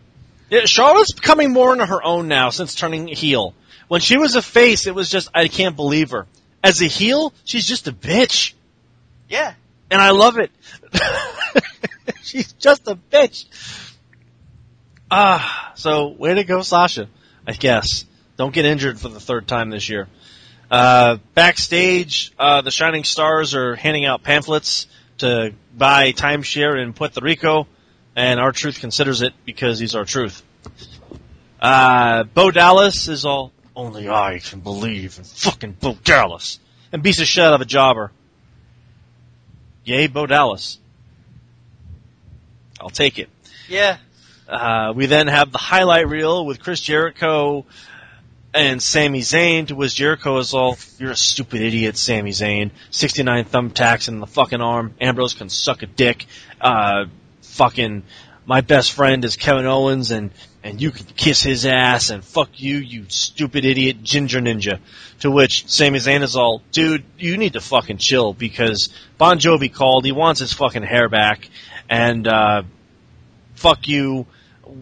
[0.51, 3.55] Yeah, Charlotte's becoming more into her own now since turning heel.
[3.89, 6.27] When she was a face, it was just I can't believe her.
[6.63, 8.53] As a heel, she's just a bitch,
[9.29, 9.55] Yeah.
[9.91, 10.51] and I love it.
[12.23, 13.47] she's just a bitch.
[15.11, 17.09] Ah, so way to go, Sasha.
[17.47, 18.05] I guess.
[18.37, 20.09] Don't get injured for the third time this year.
[20.71, 24.87] Uh, backstage, uh, the Shining Stars are handing out pamphlets
[25.19, 27.67] to buy timeshare in Puerto Rico,
[28.17, 30.43] and R-Truth considers it because he's R-Truth.
[31.61, 36.59] Uh, Bo Dallas is all, only I can believe in fucking Bo Dallas,
[36.93, 38.11] and beats the shit out of a jobber.
[39.85, 40.79] Yay, Bo Dallas.
[42.81, 43.29] I'll take it.
[43.69, 43.99] Yeah.
[44.49, 47.67] Uh, we then have the highlight reel with Chris Jericho
[48.53, 52.71] and Sami Zayn, to which Jericho is all, you're a stupid idiot, Sami Zayn.
[52.91, 54.95] 69 thumbtacks in the fucking arm.
[55.01, 56.27] Ambrose can suck a dick.
[56.61, 57.05] Uh,
[57.61, 58.03] fucking,
[58.47, 60.31] my best friend is Kevin Owens and,
[60.65, 64.79] and you can kiss his ass and fuck you, you stupid idiot ginger ninja.
[65.21, 69.71] To which Sami Zayn is all, dude, you need to fucking chill because Bon Jovi
[69.71, 71.51] called, he wants his fucking hair back
[71.91, 72.63] and, uh,
[73.57, 74.27] fuck you.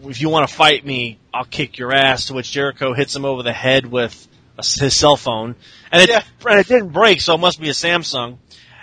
[0.05, 2.27] If you want to fight me, I'll kick your ass.
[2.27, 4.25] To which Jericho hits him over the head with
[4.57, 5.55] a, his cell phone,
[5.91, 6.21] and it Yeah.
[6.47, 8.37] and it didn't break, so it must be a Samsung.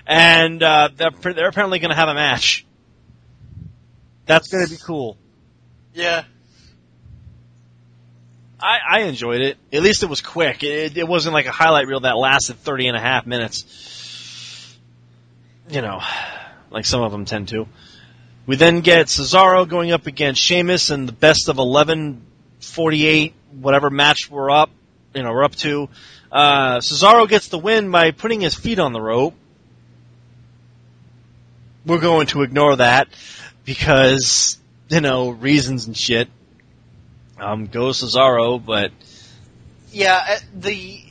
[0.06, 2.66] And uh, they're, they're apparently going to have a match.
[4.26, 5.16] That's going to be cool.
[5.94, 6.24] Yeah.
[8.58, 9.56] I, I enjoyed it.
[9.72, 10.62] At least it was quick.
[10.62, 14.76] It, it wasn't like a highlight reel that lasted 30 and a half minutes.
[15.70, 16.00] You know,
[16.70, 17.66] like some of them tend to.
[18.46, 22.22] We then get Cesaro going up against Sheamus in the best of 11,
[22.60, 24.70] 48, whatever match we're up,
[25.14, 25.88] you know, we're up to.
[26.30, 29.34] Uh, Cesaro gets the win by putting his feet on the rope.
[31.84, 33.08] We're going to ignore that
[33.66, 34.56] because,
[34.88, 36.28] you know, reasons and shit.
[37.38, 38.92] Um, go Cesaro, but
[39.92, 41.02] Yeah, uh, the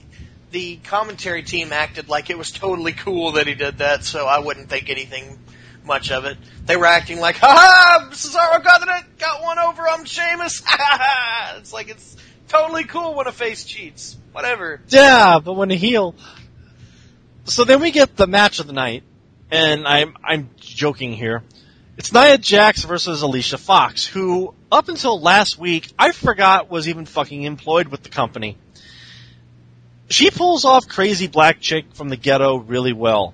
[0.49, 4.39] the commentary team acted like it was totally cool that he did that, so I
[4.39, 5.37] wouldn't think anything
[5.85, 6.37] much of it.
[6.65, 10.77] They were acting like, ha ha, Cesaro got it, got one over on Sheamus, ha
[10.79, 11.55] ha ha.
[11.59, 12.17] It's like it's
[12.47, 14.17] totally cool when a face cheats.
[14.31, 14.81] Whatever.
[14.87, 16.15] Yeah, but when a heel.
[17.43, 19.03] So then we get the match of the night,
[19.51, 21.43] and I'm I'm joking here.
[21.97, 27.05] It's Nia Jax versus Alicia Fox, who up until last week I forgot was even
[27.05, 28.57] fucking employed with the company.
[30.09, 33.33] She pulls off crazy black chick from the ghetto really well.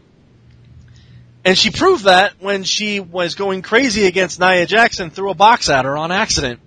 [1.43, 5.67] And she proved that when she was going crazy against Nia Jackson threw a box
[5.67, 6.59] at her on accident.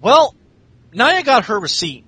[0.00, 0.36] Well,
[0.92, 2.04] Nia got her receipt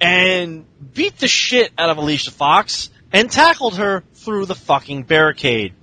[0.00, 5.74] and beat the shit out of Alicia Fox and tackled her through the fucking barricade.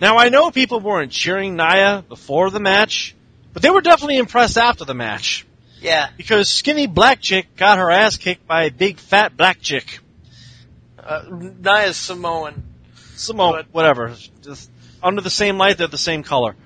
[0.00, 3.14] Now I know people weren't cheering Nia before the match,
[3.52, 5.46] but they were definitely impressed after the match.
[5.80, 6.08] Yeah.
[6.16, 10.00] Because skinny black chick got her ass kicked by a big fat black chick.
[10.98, 12.62] Uh, Nia's Samoan.
[13.14, 14.14] Simone, But- whatever.
[14.42, 14.70] Just
[15.02, 16.56] under the same light, they're the same color.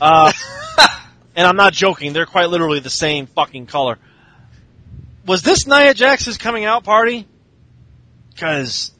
[0.00, 0.32] Uh,
[1.36, 3.98] and I'm not joking, they're quite literally the same fucking color.
[5.26, 7.26] Was this Nia Jax's coming out party?
[8.30, 8.90] Because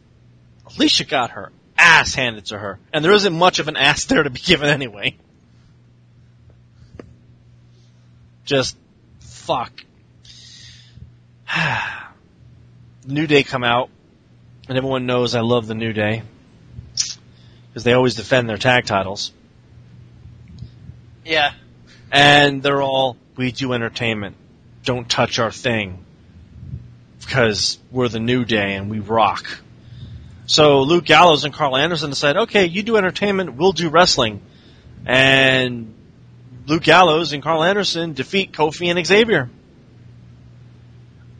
[0.66, 4.22] Alicia got her ass handed to her, and there isn't much of an ass there
[4.22, 5.16] to be given anyway.
[8.44, 8.76] Just
[9.20, 9.72] fuck.
[13.06, 13.90] New Day come out,
[14.68, 16.22] and everyone knows I love the New Day
[17.68, 19.32] because they always defend their tag titles,
[21.24, 21.52] Yeah.
[22.10, 24.36] and they're all we do entertainment.
[24.84, 26.04] Don't touch our thing
[27.20, 29.60] because we're the New Day and we rock.
[30.50, 34.42] So Luke Gallows and Carl Anderson decided, okay, you do entertainment, we'll do wrestling,
[35.06, 35.94] and
[36.66, 39.48] Luke Gallows and Carl Anderson defeat Kofi and Xavier.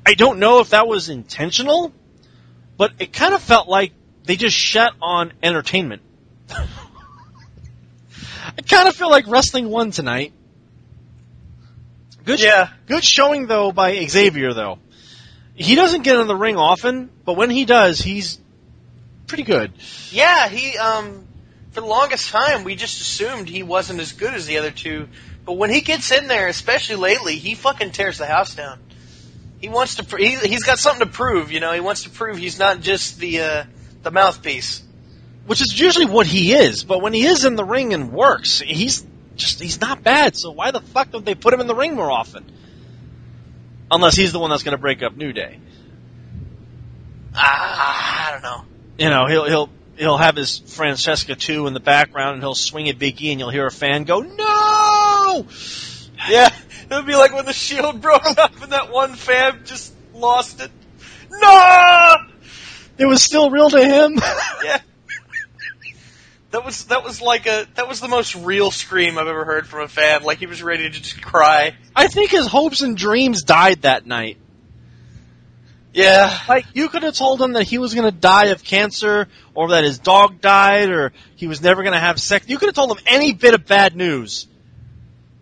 [0.07, 1.93] I don't know if that was intentional,
[2.77, 3.91] but it kind of felt like
[4.27, 6.03] they just shut on entertainment.
[6.49, 6.69] I
[8.65, 10.33] kind of feel like wrestling won tonight.
[12.25, 12.69] Good, sh- Yeah.
[12.87, 14.79] good showing though by Xavier though.
[15.57, 18.39] He doesn't get in the ring often, but when he does, he's
[19.31, 19.73] pretty good.
[20.11, 21.27] Yeah, he, um,
[21.71, 25.09] for the longest time, we just assumed he wasn't as good as the other two.
[25.47, 28.79] But when he gets in there, especially lately, he fucking tears the house down.
[29.61, 32.11] He wants to, pr- he, he's got something to prove, you know, he wants to
[32.11, 33.65] prove he's not just the, uh,
[34.03, 34.83] the mouthpiece.
[35.47, 36.85] which is usually what he is.
[36.85, 39.05] But when he is in the ring and works, he's
[39.37, 40.37] just he's not bad.
[40.37, 42.45] So why the fuck don't they put him in the ring more often?
[43.91, 45.59] Unless he's the one that's going to break up New Day.
[47.35, 48.65] Ah, I don't know.
[49.01, 52.87] You know, he'll he'll he'll have his Francesca too in the background, and he'll swing
[52.91, 55.47] at Big E, and you'll hear a fan go, "No!"
[56.29, 56.55] Yeah,
[56.85, 60.71] it'll be like when the Shield broke up and that one fan just lost it.
[61.31, 62.17] No!
[62.99, 64.19] It was still real to him.
[64.63, 64.81] Yeah.
[66.51, 69.67] That was that was like a that was the most real scream I've ever heard
[69.67, 70.25] from a fan.
[70.25, 71.77] Like he was ready to just cry.
[71.97, 74.37] I think his hopes and dreams died that night.
[75.93, 76.39] Yeah.
[76.49, 79.71] Like you could have told him that he was going to die of cancer, or
[79.71, 82.47] that his dog died, or he was never going to have sex.
[82.49, 84.47] You could have told him any bit of bad news.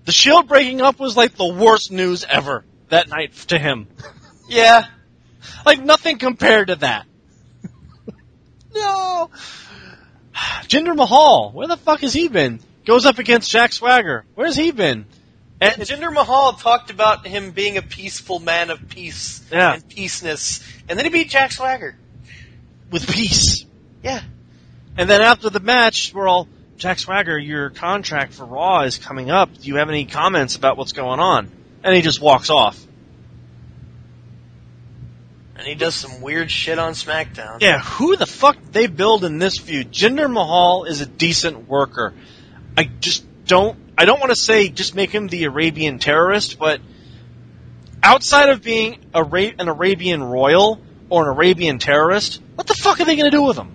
[0.04, 3.86] The Shield breaking up was like the worst news ever that night to him.
[4.50, 4.86] Yeah.
[5.66, 7.04] Like nothing compared to that.
[8.74, 9.28] no.
[10.62, 12.60] Jinder Mahal, where the fuck has he been?
[12.86, 14.24] Goes up against Jack Swagger.
[14.34, 15.04] Where's he been?
[15.60, 19.74] And Jinder Mahal talked about him being a peaceful man of peace Yeah.
[19.74, 21.96] and peaceness, and then he beat Jack Swagger.
[22.90, 23.64] With peace.
[24.02, 24.20] Yeah.
[24.96, 29.30] And then after the match, we're all, Jack Swagger, your contract for Raw is coming
[29.30, 29.52] up.
[29.58, 31.50] Do you have any comments about what's going on?
[31.82, 32.78] And he just walks off.
[35.56, 37.60] And he does some weird shit on SmackDown.
[37.60, 39.90] Yeah, who the fuck they build in this feud?
[39.90, 42.14] Jinder Mahal is a decent worker.
[42.76, 46.80] I just don't, I don't want to say just make him the Arabian terrorist, but
[48.00, 53.00] outside of being a, Ra- an Arabian royal or an Arabian terrorist, what the fuck
[53.00, 53.72] are they going to do with him?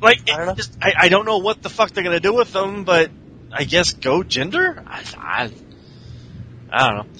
[0.00, 0.54] Like, I don't know.
[0.54, 3.10] just, I, I don't know what the fuck they're going to do with them, but
[3.50, 4.84] I guess go gender?
[4.86, 5.50] I, I,
[6.70, 7.12] I don't know.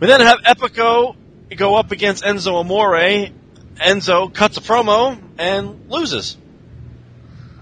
[0.00, 1.14] We then have Epico
[1.54, 3.32] go up against Enzo Amore.
[3.76, 6.38] Enzo cuts a promo and loses.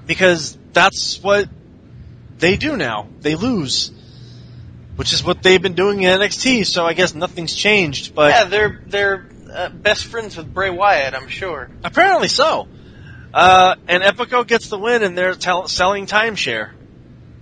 [0.07, 1.49] Because that's what
[2.39, 3.09] they do now.
[3.21, 3.91] They lose.
[4.97, 8.45] Which is what they've been doing in NXT, so I guess nothing's changed, but Yeah,
[8.45, 11.69] they're they're uh, best friends with Bray Wyatt, I'm sure.
[11.83, 12.69] apparently so.
[13.33, 16.71] Uh, and Epico gets the win and they're tell- selling timeshare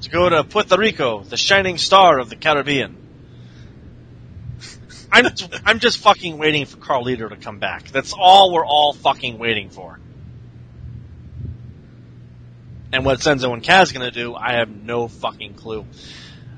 [0.02, 2.96] to go to Puerto Rico, the shining star of the Caribbean.
[5.12, 5.26] I'm
[5.64, 7.88] I'm just fucking waiting for Carlito to come back.
[7.88, 9.98] That's all we're all fucking waiting for.
[12.94, 15.84] And what Senzo and Cass gonna do, I have no fucking clue.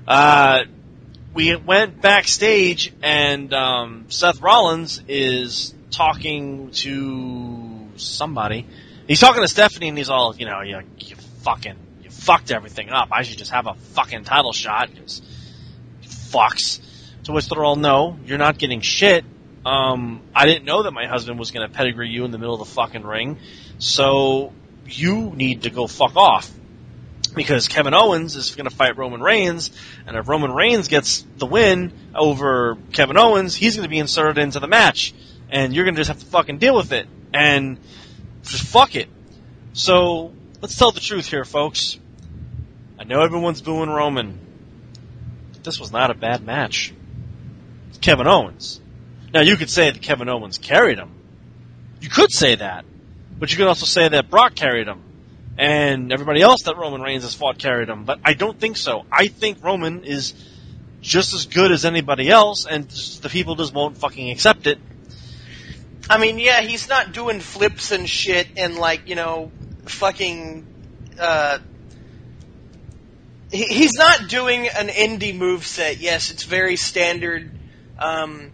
[0.06, 0.64] Uh,
[1.32, 8.66] we went backstage and um, Seth Rollins is talking to somebody.
[9.08, 12.90] He's talking to Stephanie and he's all, you know, you, you fucking, you fucked everything
[12.90, 13.08] up.
[13.12, 14.90] I should just have a fucking title shot.
[14.94, 15.24] Just
[16.02, 16.80] fucks.
[17.24, 19.24] To which they're all, no, you're not getting shit.
[19.64, 22.60] Um, I didn't know that my husband was going to pedigree you in the middle
[22.60, 23.38] of the fucking ring.
[23.78, 24.52] So
[24.88, 26.50] you need to go fuck off.
[27.34, 29.70] Because Kevin Owens is going to fight Roman Reigns,
[30.06, 34.38] and if Roman Reigns gets the win over Kevin Owens, he's going to be inserted
[34.38, 35.12] into the match,
[35.50, 37.06] and you're going to just have to fucking deal with it.
[37.34, 37.78] And
[38.42, 39.08] just fuck it.
[39.74, 40.32] So,
[40.62, 41.98] let's tell the truth here, folks.
[42.98, 44.38] I know everyone's booing Roman.
[45.52, 46.94] But this was not a bad match.
[47.90, 48.80] It's Kevin Owens.
[49.34, 51.10] Now, you could say that Kevin Owens carried him.
[52.00, 52.86] You could say that.
[53.38, 55.02] But you could also say that Brock carried him.
[55.58, 58.04] And everybody else that Roman Reigns has fought carried him.
[58.04, 59.04] But I don't think so.
[59.10, 60.34] I think Roman is
[61.00, 64.78] just as good as anybody else, and the people just won't fucking accept it.
[66.10, 69.50] I mean, yeah, he's not doing flips and shit and like, you know,
[69.86, 70.66] fucking
[71.18, 71.58] uh
[73.50, 75.98] he, he's not doing an indie move set.
[75.98, 77.50] Yes, it's very standard
[77.98, 78.52] um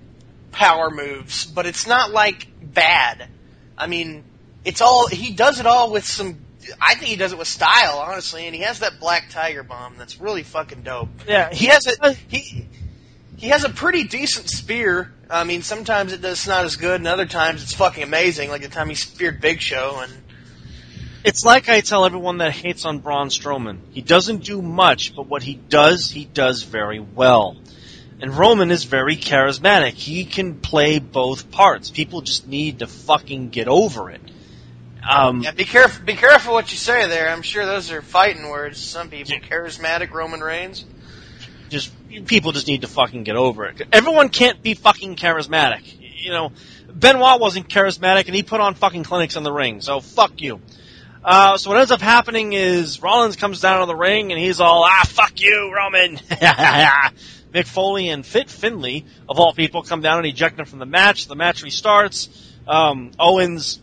[0.51, 3.29] power moves, but it's not like bad.
[3.77, 4.25] I mean,
[4.65, 6.39] it's all he does it all with some
[6.81, 9.97] I think he does it with style, honestly, and he has that black tiger bomb
[9.99, 11.09] that's really fucking dope.
[11.27, 12.67] Yeah, He has a he
[13.37, 15.13] he has a pretty decent spear.
[15.29, 18.51] I mean, sometimes it does not as good, and other times it's fucking amazing.
[18.51, 20.13] Like the time he speared Big Show, and
[21.25, 23.79] It's like I tell everyone that hates on Braun Strowman.
[23.91, 27.57] He doesn't do much, but what he does, he does very well.
[28.21, 29.95] And Roman is very charismatic.
[29.95, 31.91] He can play both parts.
[31.91, 34.21] People just need to fucking get over it.
[35.09, 36.05] Um, yeah, be careful.
[36.05, 37.29] Be careful what you say there.
[37.29, 38.79] I'm sure those are fighting words.
[38.81, 39.41] Some people, Yeah.
[39.41, 40.85] charismatic Roman Reigns.
[41.69, 41.91] just
[42.27, 43.81] people just need to fucking get over it.
[43.93, 45.83] Everyone can't be fucking charismatic.
[46.23, 46.53] You know,
[46.93, 49.81] Benoit wasn't charismatic, and he put on fucking clinics in the ring.
[49.81, 50.61] So fuck you.
[51.25, 54.61] Uh, so what ends up happening is Rollins comes down to the ring, and he's
[54.61, 56.17] all ah fuck you, Roman.
[57.55, 60.87] Mick Foley and Fit Finlay, of all people, come down and eject him from the
[60.87, 61.27] match.
[61.27, 62.29] The match restarts.
[62.69, 63.81] Um, Owens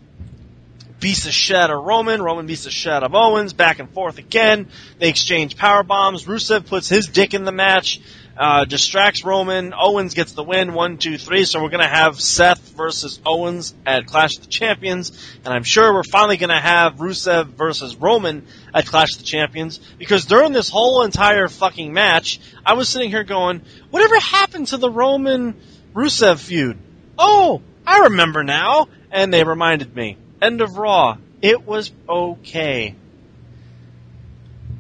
[1.00, 2.22] beats the shit of Roman.
[2.22, 3.53] Roman beats the shit of Owens.
[3.53, 4.68] Back and forth again.
[5.00, 6.26] They exchange power bombs.
[6.26, 8.02] Rusev puts his dick in the match.
[8.38, 9.74] Uh, distracts Roman.
[9.78, 10.74] Owens gets the win.
[10.74, 11.44] One, two, three.
[11.44, 15.11] So we're gonna have Seth versus Owens at Clash of the Champions,
[15.44, 19.80] and I'm sure we're finally gonna have Rusev versus Roman at Clash of the Champions
[19.98, 24.78] because during this whole entire fucking match, I was sitting here going, whatever happened to
[24.78, 25.60] the Roman
[25.94, 26.78] Rusev feud?
[27.18, 28.88] Oh, I remember now.
[29.11, 30.18] And they reminded me.
[30.42, 31.18] End of Raw.
[31.42, 32.95] It was okay.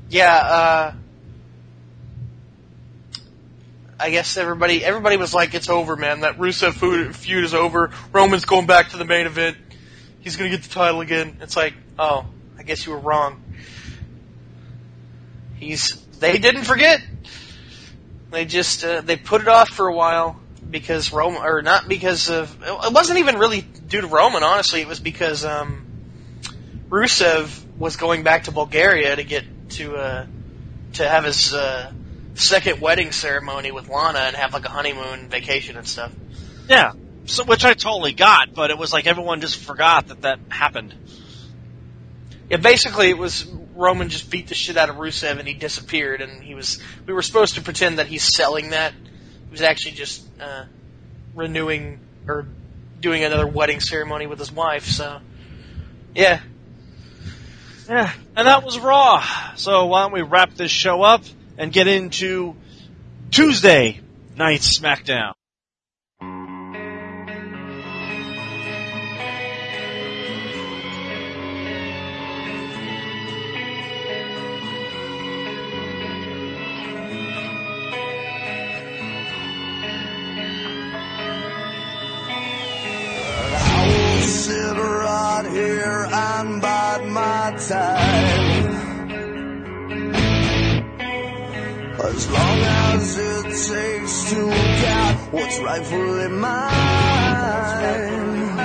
[0.09, 0.93] Yeah, uh,
[3.99, 6.21] I guess everybody everybody was like, "It's over, man.
[6.21, 7.91] That Rusev feud, is over.
[8.11, 9.57] Roman's going back to the main event.
[10.21, 12.25] He's gonna get the title again." It's like, oh,
[12.57, 13.43] I guess you were wrong.
[15.57, 17.01] He's they didn't forget.
[18.31, 20.39] They just uh, they put it off for a while
[20.69, 24.43] because Roman, or not because of it wasn't even really due to Roman.
[24.43, 25.85] Honestly, it was because um,
[26.89, 30.27] Rusev was going back to Bulgaria to get to uh,
[30.93, 31.91] to have his uh,
[32.35, 36.11] second wedding ceremony with Lana and have like a honeymoon vacation and stuff.
[36.67, 36.93] Yeah.
[37.25, 40.95] So, which I totally got, but it was like everyone just forgot that that happened.
[42.49, 46.21] Yeah, basically it was Roman just beat the shit out of Rusev and he disappeared
[46.21, 48.93] and he was we were supposed to pretend that he's selling that.
[49.49, 50.65] He was actually just uh,
[51.35, 52.45] renewing or
[52.99, 54.85] doing another wedding ceremony with his wife.
[54.85, 55.19] So
[56.15, 56.41] yeah,
[57.87, 58.13] Yeah.
[58.35, 59.25] And that was Raw.
[59.55, 61.23] So why don't we wrap this show up
[61.57, 62.55] and get into
[63.31, 63.99] Tuesday
[64.37, 65.33] night SmackDown.
[86.11, 88.89] And bide my time.
[92.01, 96.69] As long as it takes to get what's rightfully mine.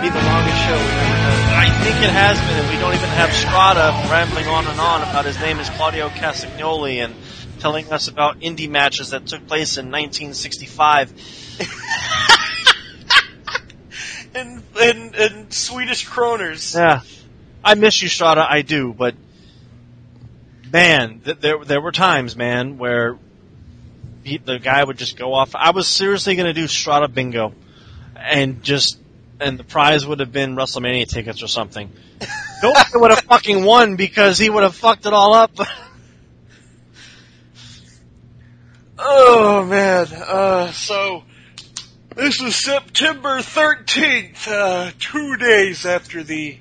[0.02, 1.34] be the longest show we've ever done.
[1.55, 5.02] I think it has been, and we don't even have Strada rambling on and on
[5.02, 7.14] about his name is Claudio Castagnoli and
[7.58, 11.12] telling us about indie matches that took place in 1965.
[14.34, 16.74] in, and, and Swedish kroners.
[16.74, 17.00] Yeah,
[17.65, 18.47] I miss you, Strada.
[18.49, 19.15] I do, but
[20.70, 23.18] man, th- there there were times, man, where
[24.23, 25.55] he, the guy would just go off.
[25.55, 27.55] I was seriously going to do Strada bingo,
[28.17, 28.99] and just
[29.41, 31.91] and the prize would have been WrestleMania tickets or something.
[32.62, 35.52] Nobody would have fucking won because he would have fucked it all up.
[38.97, 41.25] Oh man, uh, so
[42.15, 46.59] this is September 13th, uh, two days after the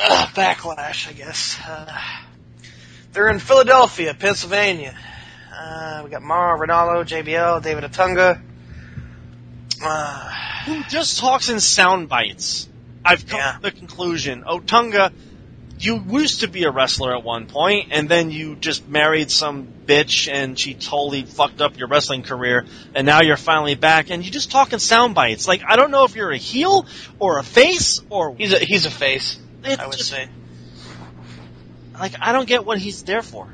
[0.00, 1.58] uh, backlash, I guess.
[1.66, 2.00] Uh,
[3.12, 4.94] they're in Philadelphia, Pennsylvania.
[5.54, 8.40] Uh, we got Mauro, Ranallo, JBL, David Otunga.
[9.82, 10.30] Uh,
[10.66, 12.68] Who just talks in sound bites?
[13.04, 13.52] I've come Yeah.
[13.52, 14.42] to the conclusion.
[14.46, 15.12] Otunga,
[15.78, 19.66] you used to be a wrestler at one point, and then you just married some
[19.86, 24.24] bitch, and she totally fucked up your wrestling career, and now you're finally back, and
[24.24, 25.46] you just talk in sound bites.
[25.46, 26.86] Like I don't know if you're a heel
[27.18, 29.38] or a face or he's a he's a face,
[29.72, 30.28] it's I would just- say.
[31.98, 33.48] like I don't get what he's there for.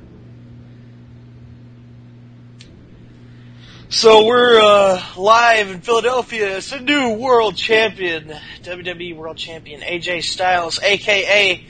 [3.89, 6.57] So we're uh, live in Philadelphia.
[6.57, 8.33] It's a new world champion,
[8.63, 11.63] WWE World Champion AJ Styles, aka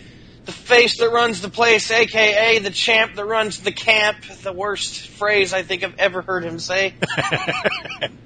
[0.45, 4.19] the face that runs the place, aka the champ that runs the camp.
[4.43, 6.95] The worst phrase I think I've ever heard him say.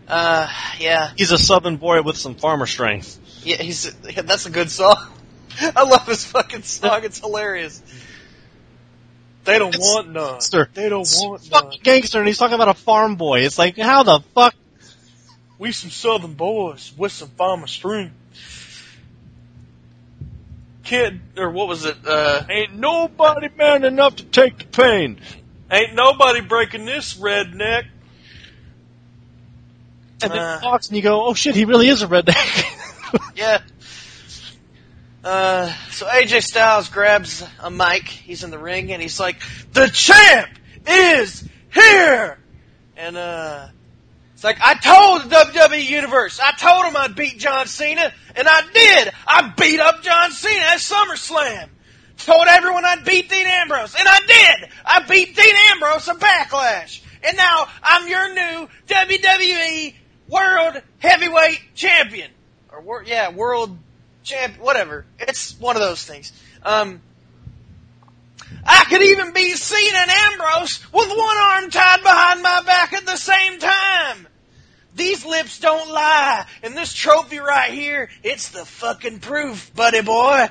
[0.08, 3.18] Uh, yeah, he's a southern boy with some farmer strength.
[3.42, 4.94] yeah, he's yeah, that's a good song.
[5.76, 7.00] I love his fucking song.
[7.04, 7.82] It's hilarious.
[9.44, 10.32] They don't It's- want none.
[10.32, 10.68] Gangster.
[10.74, 11.72] They don't It's want none.
[11.82, 13.40] gangster, and he's talking about a farm boy.
[13.40, 14.54] It's like how the fuck
[15.58, 18.12] We some southern boys with some farmer string.
[20.84, 21.96] Kid, or what was it?
[22.06, 25.18] Uh, ain't nobody man enough to take the pain.
[25.70, 27.86] ain't nobody breaking this redneck.
[30.22, 30.58] And then Uh.
[30.60, 32.64] he talks and you go, oh shit, he really is a redneck.
[33.36, 33.60] Yeah.
[35.26, 38.06] Uh, so AJ Styles grabs a mic.
[38.06, 40.48] He's in the ring and he's like, "The champ
[40.86, 41.42] is
[41.74, 42.38] here!"
[42.96, 43.66] And uh,
[44.34, 48.46] it's like I told the WWE Universe, I told him I'd beat John Cena, and
[48.48, 49.12] I did.
[49.26, 51.70] I beat up John Cena at SummerSlam.
[52.18, 54.70] Told everyone I'd beat Dean Ambrose, and I did.
[54.84, 59.92] I beat Dean Ambrose at Backlash, and now I'm your new WWE
[60.28, 62.30] World Heavyweight Champion,
[62.70, 63.76] or yeah, World
[64.26, 65.06] Champ, whatever.
[65.20, 66.32] It's one of those things.
[66.64, 67.00] Um,
[68.64, 73.06] I could even be seen in Ambrose with one arm tied behind my back at
[73.06, 74.26] the same time.
[74.96, 80.48] These lips don't lie, and this trophy right here, it's the fucking proof, buddy boy.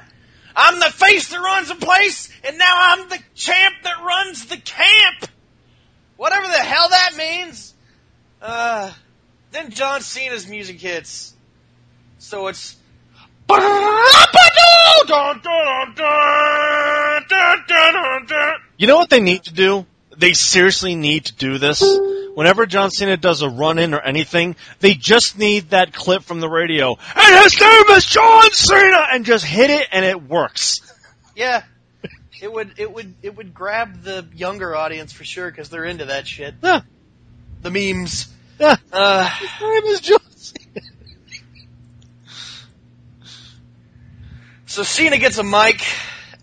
[0.55, 4.57] I'm the face that runs the place, and now I'm the champ that runs the
[4.57, 5.29] camp.
[6.15, 7.73] Whatever the hell that means.
[8.41, 8.93] Uh,
[9.51, 11.33] then John Cena's music hits.
[12.19, 12.77] So it's.
[18.77, 19.85] You know what they need to do?
[20.17, 21.83] They seriously need to do this.
[22.35, 26.39] Whenever John Cena does a run in or anything, they just need that clip from
[26.39, 26.97] the radio.
[27.15, 29.07] And his name is John Cena!
[29.11, 30.81] And just hit it and it works.
[31.35, 31.63] Yeah.
[32.41, 36.05] It would it would it would grab the younger audience for sure because they're into
[36.05, 36.55] that shit.
[36.61, 36.81] Yeah.
[37.61, 38.27] The memes.
[38.59, 38.75] Yeah.
[38.91, 40.19] Uh, His name is John
[44.75, 45.81] so Cena gets a mic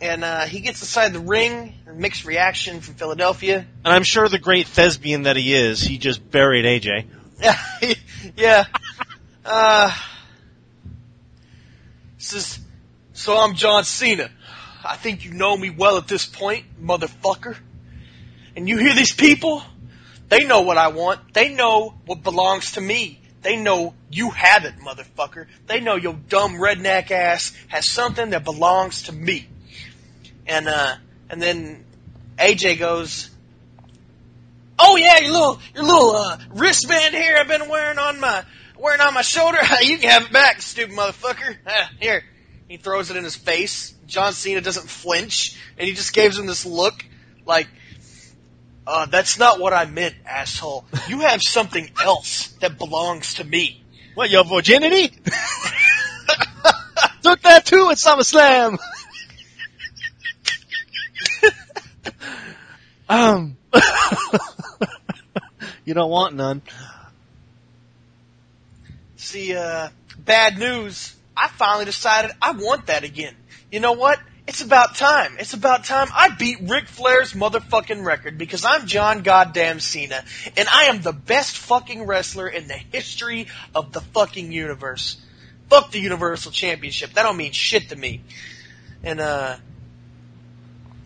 [0.01, 1.75] and uh, he gets inside the ring.
[1.95, 3.67] Mixed reaction from Philadelphia.
[3.85, 7.05] And I'm sure the great thespian that he is, he just buried AJ.
[7.43, 7.95] Yeah,
[8.37, 8.65] yeah.
[9.45, 9.95] Uh,
[12.17, 12.59] says,
[13.13, 14.31] so I'm John Cena.
[14.83, 17.57] I think you know me well at this point, motherfucker.
[18.57, 19.63] And you hear these people?
[20.29, 21.35] They know what I want.
[21.35, 23.21] They know what belongs to me.
[23.43, 25.47] They know you have it, motherfucker.
[25.67, 29.49] They know your dumb redneck ass has something that belongs to me.
[30.47, 30.97] And uh,
[31.29, 31.85] and then
[32.39, 33.31] AJ goes,
[34.79, 38.45] "Oh yeah, your little your little uh, wristband here I've been wearing on my
[38.79, 39.59] wearing on my shoulder.
[39.83, 41.57] you can have it back, stupid motherfucker.
[41.67, 42.25] Ah, here."
[42.69, 43.93] He throws it in his face.
[44.07, 47.05] John Cena doesn't flinch, and he just gives him this look
[47.45, 47.69] like,
[48.87, 50.85] uh, "That's not what I meant, asshole.
[51.09, 53.83] You have something else that belongs to me."
[54.15, 55.09] What, your virginity?
[57.23, 58.79] Took that too at SummerSlam.
[63.09, 63.57] um,
[65.85, 66.63] you don't want none.
[69.17, 69.89] See, uh,
[70.19, 71.15] bad news.
[71.37, 73.35] I finally decided I want that again.
[73.71, 74.19] You know what?
[74.49, 75.37] It's about time.
[75.39, 80.25] It's about time I beat Ric Flair's motherfucking record because I'm John Goddamn Cena
[80.57, 85.17] and I am the best fucking wrestler in the history of the fucking universe.
[85.71, 87.15] Fuck the Universal Championship.
[87.15, 88.21] That don't mean shit to me.
[89.03, 89.57] And uh,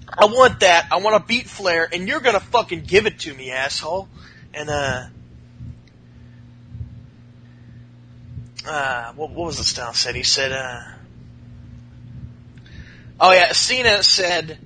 [0.09, 0.89] I want that.
[0.91, 4.09] I want to beat Flair, and you're gonna fucking give it to me, asshole.
[4.53, 5.07] And uh,
[8.67, 10.17] uh, what, what was the style said?
[10.17, 10.81] He said, uh,
[13.21, 14.59] oh yeah, Cena said,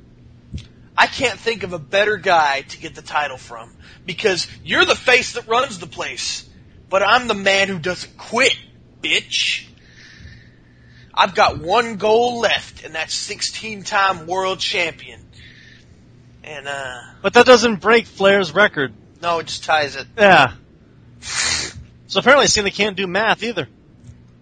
[0.96, 3.72] I can't think of a better guy to get the title from
[4.06, 6.48] because you're the face that runs the place,
[6.88, 8.56] but I'm the man who doesn't quit,
[9.02, 9.66] bitch.
[11.14, 15.20] I've got one goal left, and that's 16-time world champion.
[16.44, 18.94] And uh, But that doesn't break Flair's record.
[19.20, 20.06] no, it just ties it.
[20.16, 20.54] Yeah.
[21.20, 23.68] So apparently Cena can't do math either.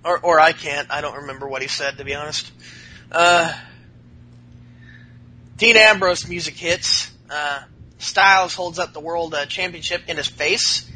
[0.05, 0.91] or or I can't.
[0.91, 2.51] I don't remember what he said to be honest.
[3.11, 3.53] Uh,
[5.59, 7.11] Dean Ambrose music hits.
[7.29, 7.61] Uh,
[7.99, 10.89] Styles holds up the world uh, championship in his face.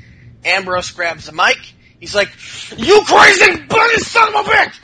[0.45, 1.59] Ambrose grabs the mic.
[1.99, 2.31] He's like,
[2.77, 4.75] "You crazy bunny son of a bitch!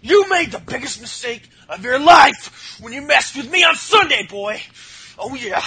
[0.00, 4.26] You made the biggest mistake of your life when you messed with me on Sunday,
[4.28, 4.62] boy.
[5.18, 5.62] Oh yeah."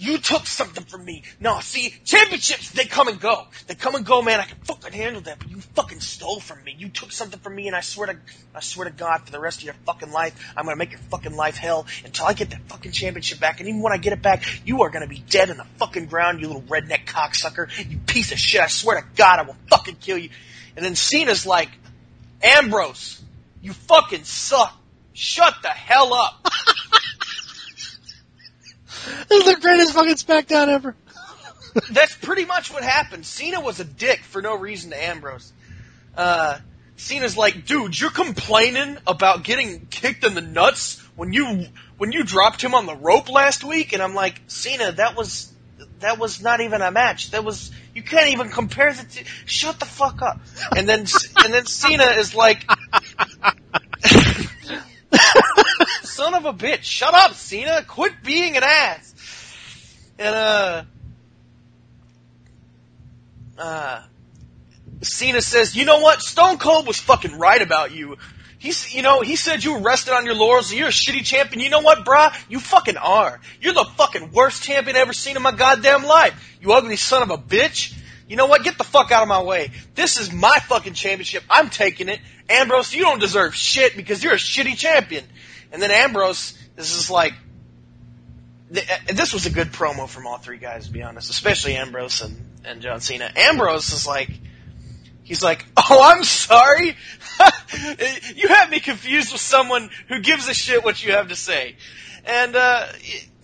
[0.00, 1.24] You took something from me.
[1.40, 3.46] No, see, championships, they come and go.
[3.66, 4.40] They come and go, man.
[4.40, 6.74] I can fucking handle that, but you fucking stole from me.
[6.78, 8.16] You took something from me, and I swear to,
[8.54, 11.02] I swear to God, for the rest of your fucking life, I'm gonna make your
[11.10, 13.60] fucking life hell until I get that fucking championship back.
[13.60, 16.06] And even when I get it back, you are gonna be dead in the fucking
[16.06, 17.68] ground, you little redneck cocksucker.
[17.86, 18.62] You piece of shit.
[18.62, 20.30] I swear to God, I will fucking kill you.
[20.76, 21.68] And then Cena's like,
[22.42, 23.20] Ambrose,
[23.60, 24.74] you fucking suck.
[25.12, 26.46] Shut the hell up.
[29.28, 30.96] This is the greatest fucking SmackDown ever.
[31.90, 33.24] That's pretty much what happened.
[33.24, 35.52] Cena was a dick for no reason to Ambrose.
[36.16, 36.58] Uh,
[36.96, 41.66] Cena's like, dude, you're complaining about getting kicked in the nuts when you
[41.96, 45.52] when you dropped him on the rope last week, and I'm like, Cena, that was
[46.00, 47.30] that was not even a match.
[47.30, 49.24] That was you can't even compare the two.
[49.44, 50.40] Shut the fuck up.
[50.76, 51.06] And then
[51.44, 52.64] and then Cena is like,
[56.20, 59.14] son of a bitch, shut up, Cena, quit being an ass.
[60.18, 60.82] And uh,
[63.56, 64.02] uh,
[65.00, 66.20] Cena says, you know what?
[66.20, 68.18] Stone Cold was fucking right about you.
[68.58, 71.24] He's, you know, he said you were rested on your laurels and you're a shitty
[71.24, 71.60] champion.
[71.64, 72.36] You know what, brah?
[72.50, 73.40] You fucking are.
[73.62, 76.58] You're the fucking worst champion ever seen in my goddamn life.
[76.60, 77.96] You ugly son of a bitch.
[78.28, 78.62] You know what?
[78.62, 79.70] Get the fuck out of my way.
[79.94, 81.44] This is my fucking championship.
[81.48, 82.20] I'm taking it.
[82.50, 85.24] Ambrose, you don't deserve shit because you're a shitty champion.
[85.72, 87.34] And then Ambrose, this is like,
[88.74, 92.20] uh, this was a good promo from all three guys, to be honest, especially Ambrose
[92.22, 93.30] and, and John Cena.
[93.34, 94.30] Ambrose is like,
[95.22, 96.96] he's like, oh, I'm sorry.
[98.34, 101.76] you have me confused with someone who gives a shit what you have to say.
[102.24, 102.86] And, uh,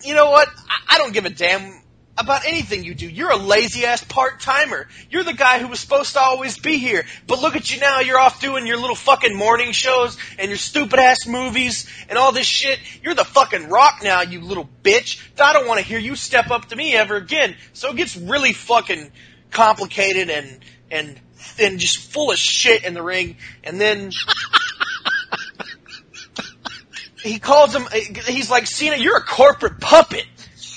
[0.03, 0.47] you know what?
[0.69, 1.81] I, I don't give a damn
[2.17, 3.07] about anything you do.
[3.07, 4.87] You're a lazy ass part timer.
[5.09, 7.05] You're the guy who was supposed to always be here.
[7.27, 7.99] But look at you now.
[7.99, 12.31] You're off doing your little fucking morning shows and your stupid ass movies and all
[12.31, 12.79] this shit.
[13.03, 15.21] You're the fucking rock now, you little bitch.
[15.39, 17.55] I don't want to hear you step up to me ever again.
[17.73, 19.11] So it gets really fucking
[19.51, 21.19] complicated and, and,
[21.59, 23.37] and just full of shit in the ring.
[23.63, 24.11] And then,
[27.21, 27.87] he calls him,
[28.25, 30.25] he's like, Cena, you're a corporate puppet.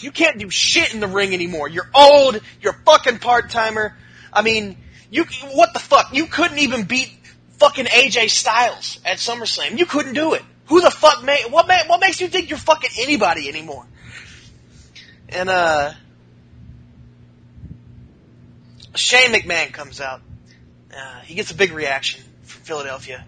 [0.03, 1.69] You can't do shit in the ring anymore.
[1.69, 2.41] You're old.
[2.61, 3.97] You're a fucking part timer.
[4.33, 4.77] I mean,
[5.11, 6.15] you what the fuck?
[6.15, 7.13] You couldn't even beat
[7.59, 9.79] fucking AJ Styles at SummerSlam.
[9.79, 10.43] You couldn't do it.
[10.67, 11.67] Who the fuck made what?
[11.67, 13.85] Ma- what makes you think you're fucking anybody anymore?
[15.29, 15.93] And uh,
[18.95, 20.23] Shane McMahon comes out.
[20.97, 23.25] Uh, he gets a big reaction from Philadelphia,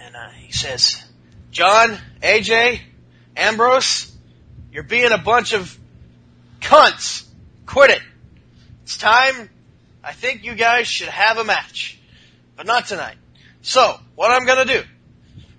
[0.00, 1.04] and uh, he says,
[1.50, 2.80] "John, AJ,
[3.36, 4.10] Ambrose."
[4.72, 5.78] You're being a bunch of
[6.64, 7.24] cunts.
[7.66, 8.02] Quit it.
[8.82, 9.48] It's time.
[10.02, 11.98] I think you guys should have a match.
[12.56, 13.16] But not tonight.
[13.62, 14.82] So, what I'm gonna do,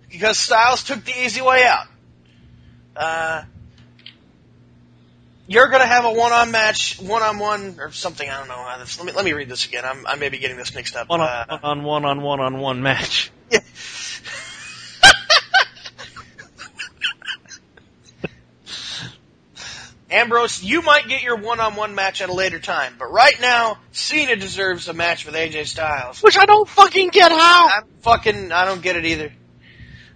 [0.10, 1.88] because Styles took the easy way out,
[2.96, 3.44] uh,
[5.48, 8.64] you're gonna have a one-on match, one-on-one, or something, I don't know.
[8.78, 9.84] Let me, let me read this again.
[9.86, 11.10] I'm, I may be getting this mixed up.
[11.10, 13.32] One Uh, on, on one on one on one match.
[13.52, 13.60] yeah.
[20.10, 24.36] Ambrose, you might get your one-on-one match at a later time, but right now, Cena
[24.36, 26.22] deserves a match with AJ Styles.
[26.22, 27.68] Which I don't fucking get how.
[27.70, 29.34] I'm fucking, I don't get it either.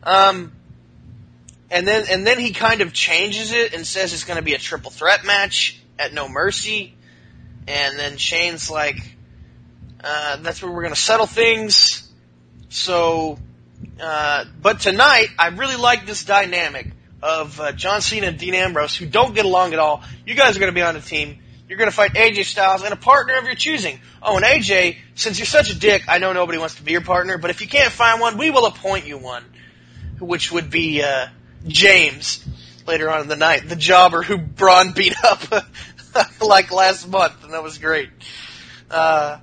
[0.03, 0.51] Um,
[1.71, 4.59] and then, and then he kind of changes it and says it's gonna be a
[4.59, 6.93] triple threat match at No Mercy.
[7.67, 8.97] And then Shane's like,
[10.03, 12.07] uh, that's where we're gonna settle things.
[12.69, 13.39] So,
[13.99, 18.95] uh, but tonight, I really like this dynamic of uh, John Cena and Dean Ambrose,
[18.95, 20.03] who don't get along at all.
[20.25, 21.39] You guys are going to be on a team.
[21.67, 23.99] You're going to fight AJ Styles and a partner of your choosing.
[24.23, 27.01] Oh, and AJ, since you're such a dick, I know nobody wants to be your
[27.01, 29.43] partner, but if you can't find one, we will appoint you one,
[30.19, 31.27] which would be uh,
[31.67, 32.43] James
[32.87, 35.43] later on in the night, the jobber who Braun beat up
[36.41, 38.09] like last month, and that was great.
[38.89, 39.37] Uh,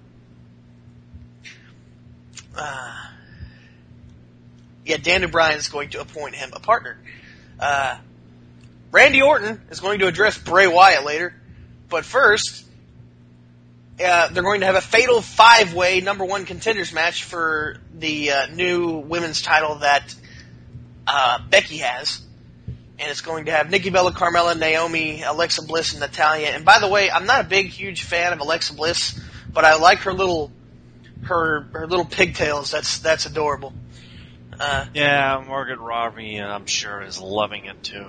[2.56, 3.06] uh,
[4.84, 6.98] yeah, Dan is going to appoint him a partner.
[7.58, 7.98] Uh,
[8.92, 11.34] Randy Orton is going to address Bray Wyatt later,
[11.88, 12.64] but first,
[14.02, 18.46] uh, they're going to have a fatal five-way number one contenders match for the uh,
[18.54, 20.14] new women's title that
[21.06, 22.20] uh, Becky has,
[22.98, 26.48] and it's going to have Nikki Bella, Carmella, Naomi, Alexa Bliss, and Natalya.
[26.48, 29.18] And by the way, I'm not a big, huge fan of Alexa Bliss,
[29.52, 30.50] but I like her little
[31.24, 32.70] her her little pigtails.
[32.70, 33.72] That's that's adorable.
[34.58, 38.06] Uh, Yeah, Margot Robbie, uh, I'm sure, is loving it too.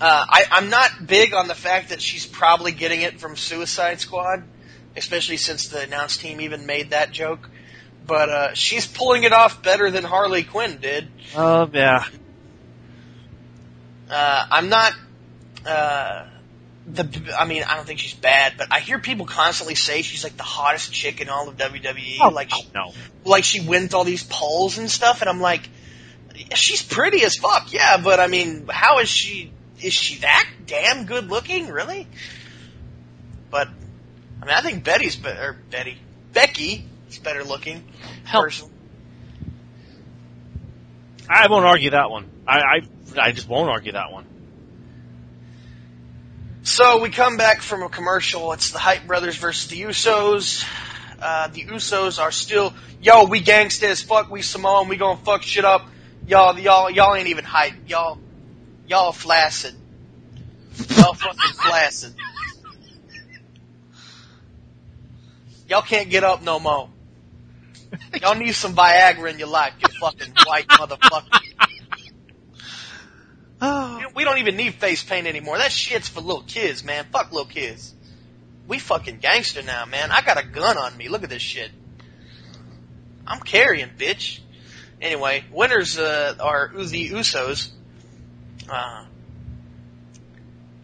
[0.00, 4.00] Uh, I, I'm not big on the fact that she's probably getting it from Suicide
[4.00, 4.42] Squad,
[4.96, 7.48] especially since the announced team even made that joke.
[8.06, 11.08] But uh, she's pulling it off better than Harley Quinn did.
[11.34, 12.04] Oh, yeah.
[14.10, 14.92] Uh, I'm not.
[15.64, 16.26] Uh,
[16.86, 20.22] the I mean, I don't think she's bad, but I hear people constantly say she's
[20.22, 22.18] like the hottest chick in all of WWE.
[22.20, 22.92] Oh, like, she, no.
[23.24, 25.68] like she wins all these polls and stuff, and I'm like,
[26.54, 27.96] she's pretty as fuck, yeah.
[27.96, 29.50] But I mean, how is she?
[29.80, 32.06] Is she that damn good looking, really?
[33.50, 33.68] But
[34.42, 35.50] I mean, I think Betty's better.
[35.50, 35.98] Or Betty,
[36.32, 37.84] Becky is better looking.
[38.24, 38.42] Hell.
[38.42, 38.72] Personally.
[41.28, 42.28] I won't argue that one.
[42.46, 42.80] I, I,
[43.18, 44.26] I just won't argue that one.
[46.64, 48.54] So we come back from a commercial.
[48.54, 50.64] It's the Hype Brothers versus the Usos.
[51.20, 54.30] Uh, the Usos are still, yo, we gangsta as fuck.
[54.30, 54.88] We Samoan.
[54.88, 55.86] We gonna fuck shit up.
[56.26, 57.74] Y'all, y'all, y'all ain't even hype.
[57.86, 58.18] Y'all,
[58.88, 59.74] y'all flaccid.
[60.96, 62.14] Y'all fucking flaccid.
[65.68, 66.88] Y'all can't get up no more.
[68.22, 71.40] Y'all need some Viagra in your life, you fucking white motherfucker.
[74.14, 75.58] We- don't even need face paint anymore.
[75.58, 77.06] That shit's for little kids, man.
[77.12, 77.92] Fuck little kids.
[78.66, 80.10] We fucking gangster now, man.
[80.10, 81.08] I got a gun on me.
[81.08, 81.70] Look at this shit.
[83.26, 84.40] I'm carrying, bitch.
[85.00, 87.70] Anyway, winners uh, are the Usos.
[88.68, 89.04] Uh,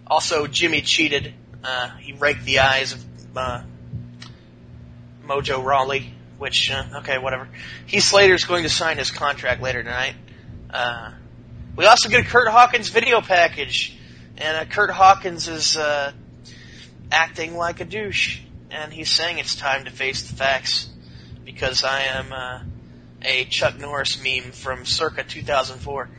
[0.06, 1.32] also, Jimmy cheated.
[1.62, 3.04] Uh, he raked the eyes of
[3.36, 3.62] uh,
[5.24, 7.48] Mojo Rawley, which, uh, okay, whatever.
[7.86, 10.14] Heath Slater's going to sign his contract later tonight.
[10.68, 11.12] Uh,
[11.80, 13.96] we also get a Kurt Hawkins video package,
[14.36, 16.12] and uh, Kurt Hawkins is uh,
[17.10, 20.90] acting like a douche, and he's saying it's time to face the facts
[21.42, 22.60] because I am uh,
[23.22, 26.10] a Chuck Norris meme from circa 2004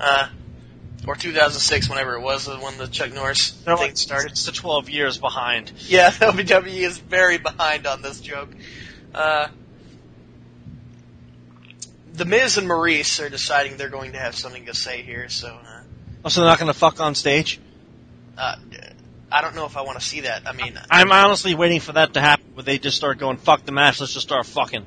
[0.00, 0.28] uh,
[1.06, 4.30] or 2006, whenever it was uh, when the Chuck Norris They're thing started.
[4.30, 5.72] It's the 12 years behind.
[5.88, 8.48] Yeah, WWE is very behind on this joke.
[9.14, 9.48] Uh,
[12.12, 15.48] the Miz and Maryse are deciding they're going to have something to say here, so
[15.48, 15.80] uh,
[16.24, 17.58] Oh, so they're not going to fuck on stage?
[18.38, 18.56] uh,
[19.30, 20.46] I don't know if I want to see that.
[20.46, 23.64] I mean, I'm honestly waiting for that to happen, where they just start going, fuck
[23.64, 24.86] the match, let's just start fucking.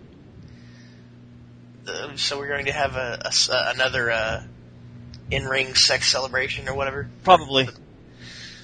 [1.87, 4.43] uh, so we're going to have a, a uh, another uh,
[5.31, 7.09] in-ring sex celebration or whatever.
[7.23, 7.67] Probably.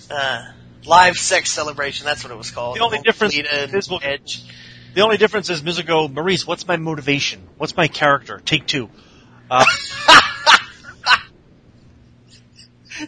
[0.10, 0.52] Uh,
[0.86, 2.06] live sex celebration.
[2.06, 2.78] That's what it was called.
[2.78, 4.44] The only difference Lita is Edge.
[4.94, 7.48] The only difference is Miz Maryse, what's my motivation?
[7.58, 8.42] What's my character?
[8.44, 8.90] Take two.
[9.50, 9.64] Uh,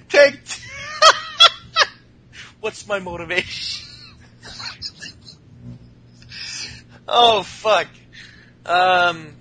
[0.09, 0.35] Take.
[2.61, 3.85] What's my motivation?
[7.07, 7.87] oh fuck.
[8.65, 9.35] Um.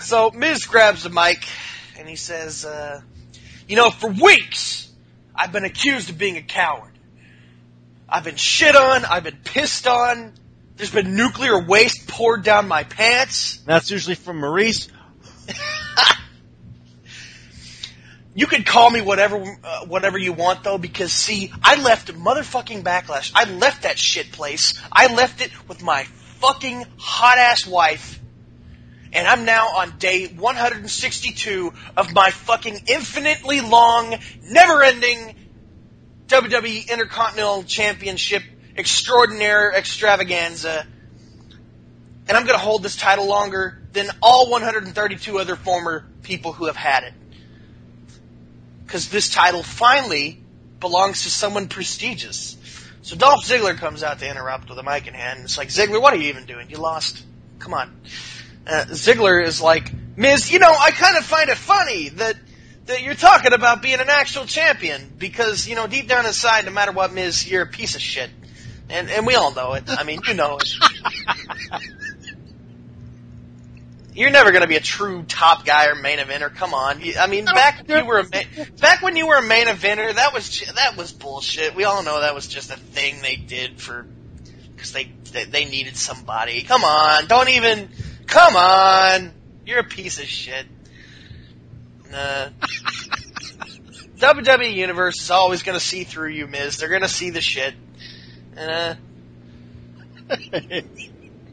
[0.00, 1.46] so Miz grabs the mic
[1.98, 3.00] and he says, uh,
[3.68, 4.90] "You know, for weeks
[5.34, 6.92] I've been accused of being a coward.
[8.08, 9.04] I've been shit on.
[9.04, 10.32] I've been pissed on.
[10.76, 14.88] There's been nuclear waste poured down my pants." that's usually from Maryse.
[18.36, 22.82] You can call me whatever, uh, whatever you want though, because see, I left motherfucking
[22.82, 23.32] backlash.
[23.34, 24.78] I left that shit place.
[24.92, 26.04] I left it with my
[26.40, 28.20] fucking hot ass wife,
[29.14, 35.34] and I'm now on day 162 of my fucking infinitely long, never ending
[36.28, 38.42] WWE Intercontinental Championship
[38.76, 40.86] extraordinaire extravaganza.
[42.28, 46.76] And I'm gonna hold this title longer than all 132 other former people who have
[46.76, 47.14] had it
[48.84, 50.40] because this title finally
[50.80, 52.56] belongs to someone prestigious.
[53.02, 55.40] So Dolph Ziggler comes out to interrupt with a mic in hand.
[55.44, 56.70] It's like, Ziggler, what are you even doing?
[56.70, 57.24] You lost.
[57.58, 58.00] Come on.
[58.66, 62.36] Uh, Ziggler is like, Miz, you know, I kind of find it funny that
[62.88, 66.92] you're talking about being an actual champion because you know deep down inside, no matter
[66.92, 68.30] what, Miz, you're a piece of shit,
[68.88, 69.84] and and we all know it.
[69.88, 70.68] I mean, you know it.
[74.16, 76.52] You're never going to be a true top guy or main eventer.
[76.52, 77.02] Come on.
[77.18, 80.14] I mean, back when you were a ma- back when you were a main eventer,
[80.14, 81.74] that was that was bullshit.
[81.74, 84.06] We all know that was just a thing they did for
[84.74, 86.62] because they, they they needed somebody.
[86.62, 87.90] Come on, don't even.
[88.26, 89.32] Come on,
[89.66, 90.66] you're a piece of shit.
[92.10, 92.48] Nah.
[94.16, 96.78] WWE Universe is always going to see through you, Miz.
[96.78, 97.74] They're going to see the shit.
[98.56, 98.94] Uh,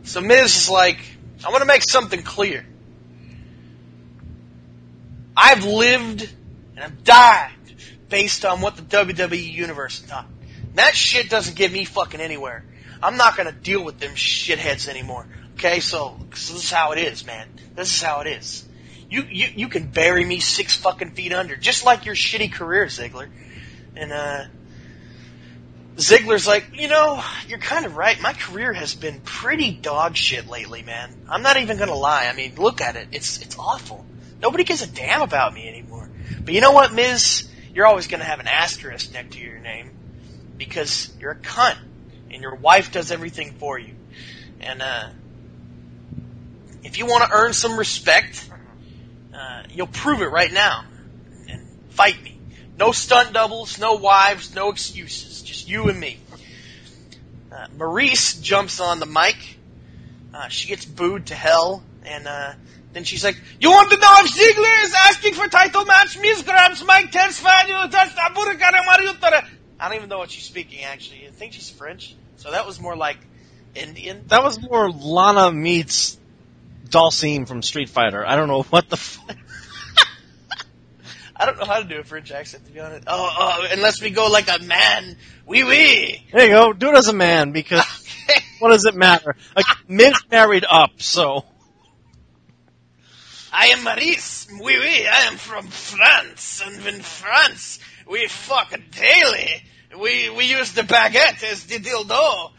[0.03, 0.97] so Miz is like,
[1.45, 2.65] I want to make something clear.
[5.35, 6.29] I've lived
[6.75, 7.51] and I've died
[8.09, 10.27] based on what the WWE Universe thought.
[10.75, 12.63] That shit doesn't get me fucking anywhere.
[13.01, 15.27] I'm not gonna deal with them shitheads anymore.
[15.55, 17.47] Okay, so, so this is how it is, man.
[17.75, 18.65] This is how it is.
[19.13, 22.87] You, you, you can bury me six fucking feet under, just like your shitty career,
[22.87, 23.29] Ziggler.
[23.95, 24.45] And, uh,
[25.97, 28.19] Ziggler's like, you know, you're kind of right.
[28.19, 31.13] My career has been pretty dog shit lately, man.
[31.29, 32.25] I'm not even gonna lie.
[32.25, 33.09] I mean, look at it.
[33.11, 34.03] It's, it's awful.
[34.41, 36.09] Nobody gives a damn about me anymore.
[36.43, 37.47] But you know what, Miz?
[37.71, 39.91] You're always gonna have an asterisk next to your name.
[40.57, 41.77] Because you're a cunt.
[42.31, 43.93] And your wife does everything for you.
[44.59, 45.09] And, uh,
[46.83, 48.49] if you want to earn some respect,
[49.35, 50.83] uh, you'll prove it right now.
[51.49, 52.39] And fight me.
[52.77, 55.41] No stunt doubles, no wives, no excuses.
[55.43, 56.19] Just you and me.
[57.51, 59.35] Uh, Maryse jumps on the mic.
[60.33, 61.83] Uh, she gets booed to hell.
[62.03, 62.53] And, uh,
[62.93, 66.17] then she's like, You want to know if Ziggler is asking for title match?
[66.19, 69.47] Miz grabs Mike the Burkana Mariutora.
[69.79, 71.27] I don't even know what she's speaking, actually.
[71.27, 72.15] I think she's French.
[72.37, 73.17] So that was more like
[73.75, 74.25] Indian.
[74.27, 76.17] That was more Lana meets
[76.93, 78.25] Dhalsim from Street Fighter.
[78.25, 78.95] I don't know what the.
[78.95, 79.19] F-
[81.35, 83.05] I don't know how to do a French accent, to be honest.
[83.07, 85.17] Oh, oh unless we go like a man.
[85.45, 86.25] Wee wee.
[86.31, 86.73] there you go.
[86.73, 87.83] Do it as a man because
[88.59, 89.35] what does it matter?
[89.55, 89.65] Like
[90.29, 91.43] married up, so
[93.55, 94.51] I am Maryse.
[94.51, 97.77] Oui, oui, I am from France, and in France,
[98.09, 99.63] we fuck daily.
[99.99, 102.51] We, we use the baguette as the dildo.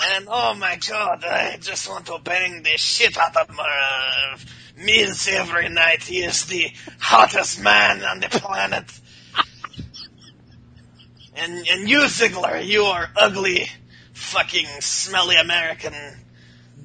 [0.00, 4.38] And oh my god, I just want to bang the shit out of my uh,
[4.76, 6.02] Miz every night.
[6.02, 6.70] He is the
[7.00, 8.84] hottest man on the planet.
[11.34, 13.66] and, and you, Ziggler, you are ugly,
[14.12, 15.94] fucking smelly American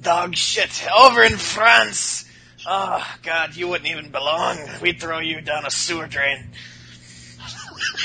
[0.00, 0.84] dog shit.
[0.92, 2.24] Over in France,
[2.66, 4.58] Oh, God, you wouldn't even belong.
[4.80, 6.48] We'd throw you down a sewer drain.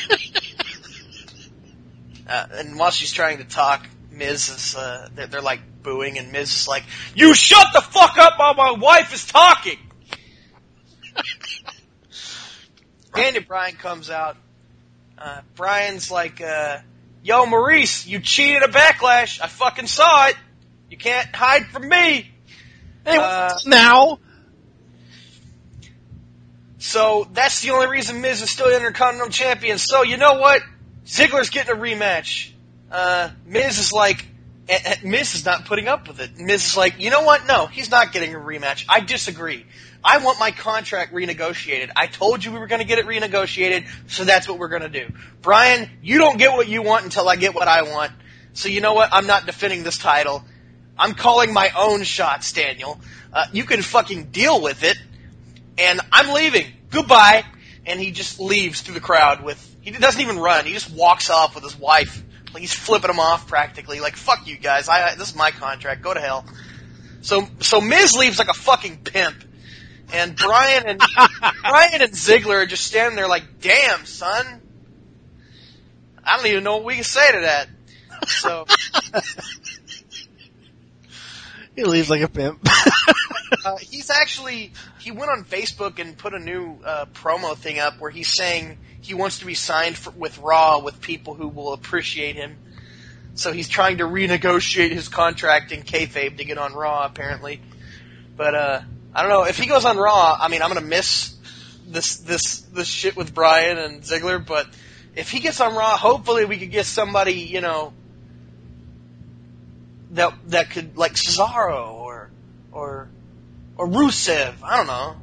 [2.28, 6.32] uh, and while she's trying to talk, Miz is, uh, they're, they're like booing, and
[6.32, 6.84] Miz is like,
[7.16, 9.78] You shut the fuck up while my wife is talking!
[13.16, 14.38] Daniel Bryan comes out.
[15.18, 16.80] Uh, Bryan's like, uh,
[17.24, 19.42] Yo, Maryse, you cheated a backlash.
[19.42, 20.36] I fucking saw it.
[20.90, 22.32] You can't hide from me.
[23.06, 24.20] anyway, Uh, now
[26.80, 29.78] So that's the only reason Miz is still Intercontinental Champion.
[29.78, 30.62] So you know what?
[31.06, 32.52] Ziggler's getting a rematch.
[32.92, 34.26] Uh, Miz is like,
[34.68, 36.38] eh, eh, Miz is not putting up with it.
[36.38, 37.48] Miz is like, you know what?
[37.48, 38.86] No, he's not getting a rematch.
[38.90, 39.66] I disagree.
[40.04, 41.92] I want my contract renegotiated.
[41.96, 44.82] I told you we were going to get it renegotiated, so that's what we're going
[44.82, 45.12] to do.
[45.42, 48.12] Bryan, you don't get what you want until I get what I want.
[48.54, 49.10] So you know what?
[49.12, 50.44] I'm not defending this title.
[50.98, 53.00] I'm calling my own shots, Daniel.
[53.32, 54.98] Uh, you can fucking deal with it
[55.80, 56.68] and I'm leaving.
[56.90, 57.46] Goodbye.
[57.86, 60.66] And he just leaves through the crowd with, he doesn't even run.
[60.66, 62.22] He just walks off with his wife.
[62.54, 64.00] Like he's flipping him off practically.
[64.00, 64.90] Like, fuck you guys.
[64.90, 66.02] I, I this is my contract.
[66.02, 66.46] Go to hell.
[67.22, 69.36] So, so Miz leaves like a fucking pimp.
[70.12, 71.00] And Bryan and,
[71.62, 74.62] Bryan and Ziggler are just standing there like, damn, son.
[76.24, 77.68] I don't even know what we can say to that.
[78.28, 78.66] So,
[81.76, 82.66] he leaves like a pimp.
[83.66, 88.00] uh, he's actually he went on Facebook and put a new uh, promo thing up
[88.00, 91.74] where he's saying he wants to be signed for, with Raw with people who will
[91.74, 92.58] appreciate him.
[93.36, 97.62] So he's trying to renegotiate his contract in kayfabe to get on Raw, apparently.
[98.36, 98.82] But uh,
[99.14, 100.38] I don't know if he goes on Raw.
[100.40, 101.36] I mean, I'm gonna miss
[101.88, 104.46] this this this shit with Bryan and Ziggler.
[104.46, 104.68] But
[105.16, 107.94] if he gets on Raw, hopefully we could get somebody you know
[110.12, 112.30] that that could like Cesaro or
[112.72, 113.10] or
[113.78, 114.56] or Rusev.
[114.64, 115.16] I don't know.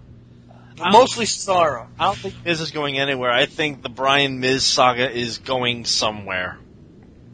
[0.79, 1.87] Mostly Cesaro.
[1.99, 3.31] I don't think Miz is going anywhere.
[3.31, 6.59] I think the Bryan Miz saga is going somewhere.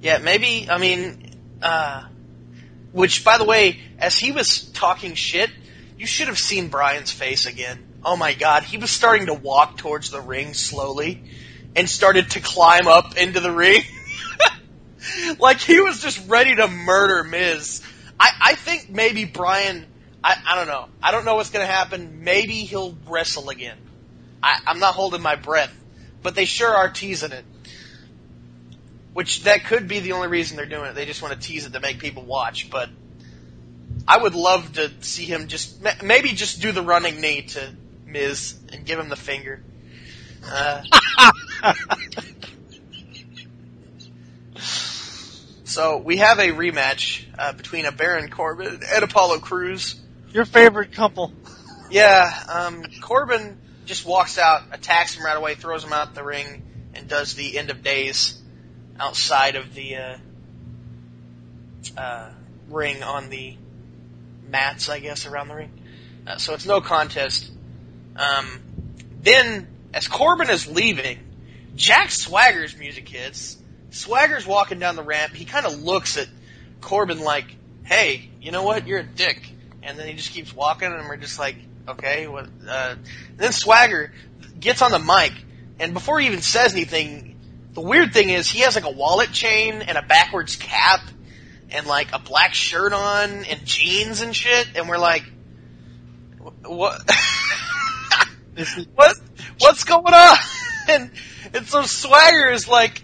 [0.01, 0.69] Yeah, maybe.
[0.71, 1.31] I mean,
[1.61, 2.05] uh,
[2.93, 5.51] which by the way, as he was talking shit,
[5.99, 7.87] you should have seen Bryan's face again.
[8.05, 11.23] oh my god, he was starting to walk towards the ring slowly
[11.77, 13.83] and started to climb up into the ring.
[15.39, 17.83] like he was just ready to murder Miz.
[18.19, 19.87] I, I think maybe Bryan,
[20.25, 20.89] I, I don't know.
[21.03, 22.23] I don't know what's going to happen.
[22.25, 23.77] Maybe he'll wrestle again.
[24.43, 25.73] I, I'm not holding my breath,
[26.23, 27.45] but they sure are teasing it.
[29.13, 30.95] Which that could be the only reason they're doing it.
[30.95, 32.71] They just want to tease it to make people watch.
[32.71, 32.89] But
[34.09, 37.75] I would love to see him just maybe just do the running knee to
[38.07, 39.63] Miz and give him the finger.
[40.45, 40.83] Uh,
[45.65, 50.02] so we have a rematch uh, between a Baron Corbin and Apollo Crews.
[50.33, 51.31] Your favorite couple.
[51.91, 56.63] Yeah, um, Corbin just walks out, attacks him right away, throws him out the ring,
[56.95, 58.41] and does the end of days
[58.99, 60.17] outside of the uh,
[61.99, 62.31] uh,
[62.69, 63.57] ring on the
[64.49, 65.83] mats, I guess, around the ring.
[66.27, 67.51] Uh, so it's no contest.
[68.17, 68.61] Um,
[69.21, 71.19] then, as Corbin is leaving,
[71.77, 73.59] Jack Swagger's music hits.
[73.91, 75.35] Swagger's walking down the ramp.
[75.35, 76.29] He kind of looks at
[76.81, 77.55] Corbin like,
[77.85, 78.87] "Hey, you know what?
[78.87, 79.52] You're a dick."
[79.83, 81.57] And then he just keeps walking, and we're just like,
[81.89, 82.49] "Okay." What?
[82.69, 82.97] Uh,
[83.37, 84.13] then Swagger
[84.59, 85.33] gets on the mic,
[85.81, 87.39] and before he even says anything,
[87.73, 91.01] the weird thing is he has like a wallet chain and a backwards cap,
[91.71, 95.25] and like a black shirt on and jeans and shit, and we're like,
[96.65, 97.03] "What?"
[98.95, 99.17] what
[99.59, 100.37] what's going on?
[100.89, 101.11] And
[101.55, 103.03] and so Swagger is like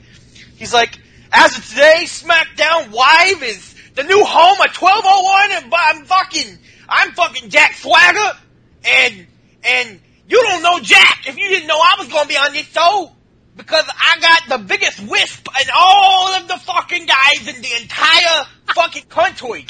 [0.56, 0.98] he's like,
[1.32, 3.67] as of today, SmackDown Live is
[3.98, 8.38] the new home of twelve oh one and I'm fucking I'm fucking Jack Swagger
[8.84, 9.26] and
[9.64, 12.66] and you don't know Jack if you didn't know I was gonna be on this
[12.68, 13.10] show
[13.56, 18.46] because I got the biggest wisp in all of the fucking guys in the entire
[18.72, 19.66] fucking country.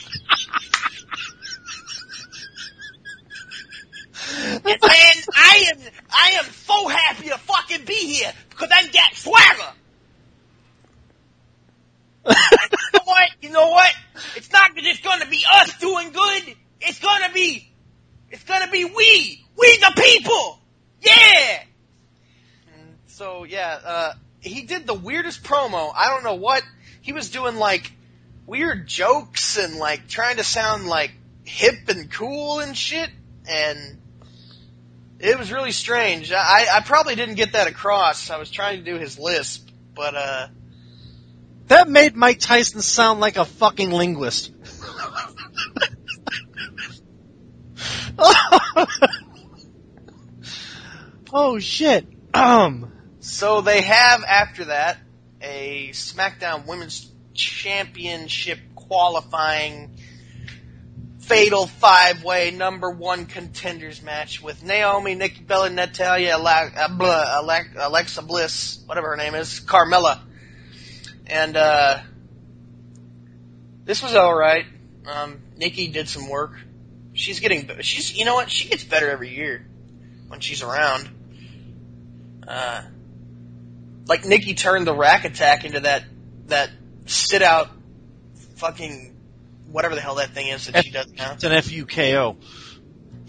[4.30, 5.78] And I am
[6.10, 9.72] I am so happy to fucking be here because I'm Jack Swagger.
[12.28, 13.28] You know what?
[13.42, 13.92] You know what?
[14.36, 16.54] It's not just gonna be us doing good.
[16.80, 17.70] It's gonna be
[18.30, 19.44] it's gonna be we.
[19.56, 20.60] We the people.
[21.00, 21.62] Yeah.
[22.74, 25.92] And so yeah, uh he did the weirdest promo.
[25.94, 26.62] I don't know what
[27.00, 27.90] he was doing like
[28.46, 31.12] weird jokes and like trying to sound like
[31.44, 33.10] hip and cool and shit
[33.48, 33.98] and
[35.20, 36.32] it was really strange.
[36.32, 38.30] I, I probably didn't get that across.
[38.30, 40.48] I was trying to do his lisp, but uh,
[41.68, 44.50] That made Mike Tyson sound like a fucking linguist.
[51.32, 52.06] oh shit.
[52.34, 52.92] Um.
[53.20, 54.98] so they have after that
[55.40, 59.96] a SmackDown Women's Championship qualifying
[61.20, 69.10] fatal five way number one contenders match with Naomi, Nikki Bella, Natalya, Alexa Bliss, whatever
[69.10, 70.20] her name is, Carmella,
[71.28, 72.00] and uh,
[73.84, 74.64] this was all right.
[75.06, 76.52] Um, Nikki did some work.
[77.14, 78.50] She's getting, she's, you know what?
[78.50, 79.66] She gets better every year
[80.28, 81.08] when she's around.
[82.46, 82.82] Uh,
[84.06, 86.04] like Nikki turned the rack attack into that
[86.46, 86.70] that
[87.06, 87.68] sit out
[88.56, 89.14] fucking
[89.70, 91.32] whatever the hell that thing is that she does now.
[91.32, 92.36] It's an FUKO.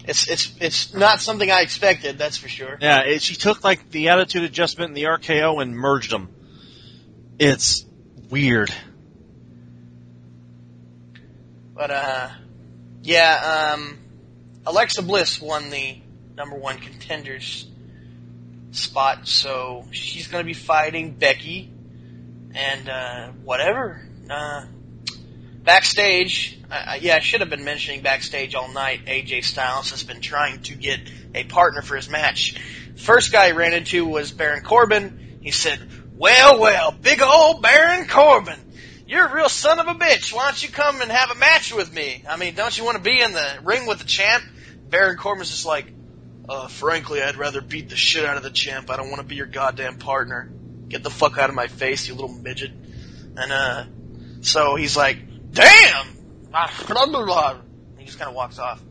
[0.04, 2.78] It's it's it's not something I expected, that's for sure.
[2.80, 6.34] Yeah, it, she took like the attitude adjustment and the RKO and merged them.
[7.38, 7.84] It's
[8.30, 8.72] weird.
[11.74, 12.30] But uh
[13.02, 13.98] yeah, um
[14.66, 15.98] Alexa Bliss won the
[16.36, 17.66] number one contenders
[18.72, 21.72] spot, so she's gonna be fighting Becky
[22.54, 24.00] and uh whatever.
[24.28, 24.66] Uh
[25.62, 29.06] backstage, uh, yeah, I should have been mentioning backstage all night.
[29.06, 31.00] AJ Styles has been trying to get
[31.34, 32.56] a partner for his match.
[32.96, 35.38] First guy he ran into was Baron Corbin.
[35.42, 35.80] He said,
[36.20, 38.58] "Well, well, big old Baron Corbin,
[39.06, 40.32] you're a real son of a bitch.
[40.32, 42.22] Why don't you come and have a match with me?
[42.28, 44.44] I mean, don't you want to be in the ring with the champ?"
[44.88, 45.86] Baron Corbin's just like,
[46.48, 48.90] uh, "Frankly, I'd rather beat the shit out of the champ.
[48.90, 50.52] I don't want to be your goddamn partner.
[50.88, 52.72] Get the fuck out of my face, you little midget."
[53.36, 53.84] And uh,
[54.42, 55.18] so he's like,
[55.52, 56.06] damn!
[57.98, 58.82] He just kind of walks off.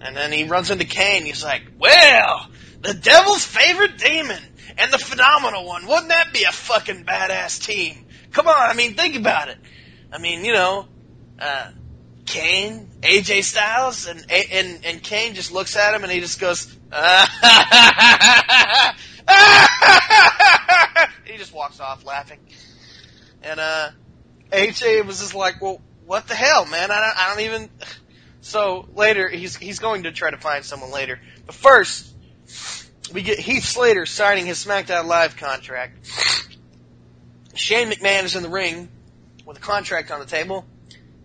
[0.00, 1.24] And then he runs into Kane.
[1.24, 2.48] He's like, well,
[2.82, 4.42] the devil's favorite demon
[4.78, 5.86] and the phenomenal one.
[5.86, 8.06] Wouldn't that be a fucking badass team?
[8.32, 9.58] Come on, I mean, think about it.
[10.12, 10.86] I mean, you know,
[11.38, 11.70] uh,
[12.26, 16.66] Kane, AJ Styles, and, and, and Kane just looks at him and he just goes,
[21.24, 22.40] he just walks off laughing.
[23.42, 23.90] And, uh,
[24.52, 26.90] AJ was just like, well, what the hell, man?
[26.90, 27.70] I don't, I don't even.
[28.40, 31.18] So later, he's he's going to try to find someone later.
[31.44, 32.14] But first,
[33.16, 36.06] we get Heath Slater signing his SmackDown Live contract.
[37.54, 38.90] Shane McMahon is in the ring
[39.46, 40.66] with a contract on the table.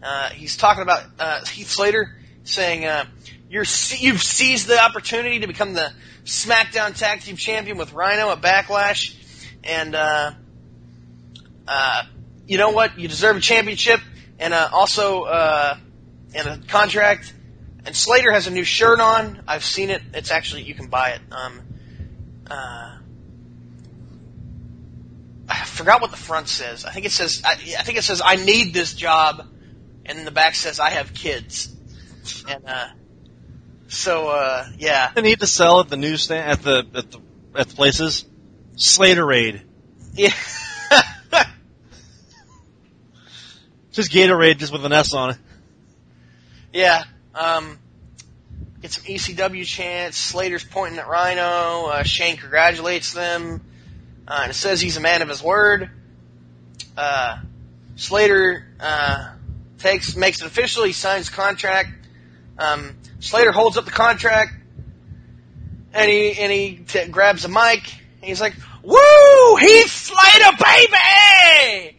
[0.01, 3.03] Uh, he's talking about uh, Heath Slater saying, uh,
[3.49, 5.91] "You're se- you've seized the opportunity to become the
[6.23, 9.13] SmackDown Tag Team Champion with Rhino at Backlash,
[9.65, 10.31] and uh,
[11.67, 12.03] uh,
[12.47, 12.97] you know what?
[12.97, 13.99] You deserve a championship
[14.39, 17.33] and uh, also and a contract."
[17.83, 19.43] And Slater has a new shirt on.
[19.45, 20.01] I've seen it.
[20.13, 21.21] It's actually you can buy it.
[21.31, 21.61] Um,
[22.51, 22.97] uh,
[25.47, 26.85] I forgot what the front says.
[26.85, 29.47] I think it says I, I think it says I need this job,
[30.05, 31.73] and then the back says I have kids.
[32.47, 32.87] And uh,
[33.87, 37.21] so uh, yeah, I need to sell at the newsstand at the at the
[37.55, 38.25] at the places.
[38.75, 39.61] Slaterade,
[40.13, 40.33] yeah.
[43.91, 45.37] just Gatorade, just with an S on it.
[46.73, 47.03] Yeah.
[47.35, 47.77] Um,
[48.81, 50.17] get some ECW chants.
[50.17, 51.87] Slater's pointing at Rhino.
[51.87, 53.61] Uh, Shane congratulates them.
[54.27, 55.89] Uh, and says he's a man of his word.
[56.95, 57.37] Uh,
[57.95, 59.33] Slater uh,
[59.79, 60.83] takes makes it official.
[60.83, 61.89] He signs contract.
[62.57, 64.53] Um, Slater holds up the contract,
[65.93, 67.81] and he and he t- grabs a mic.
[68.21, 71.97] He's like, "Woo, Heath Slater, baby!"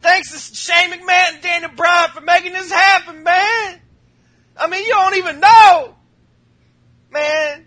[0.00, 3.80] Thanks to Shane McMahon and Daniel Bryan for making this happen, man.
[4.56, 5.94] I mean, you don't even know.
[7.10, 7.66] Man,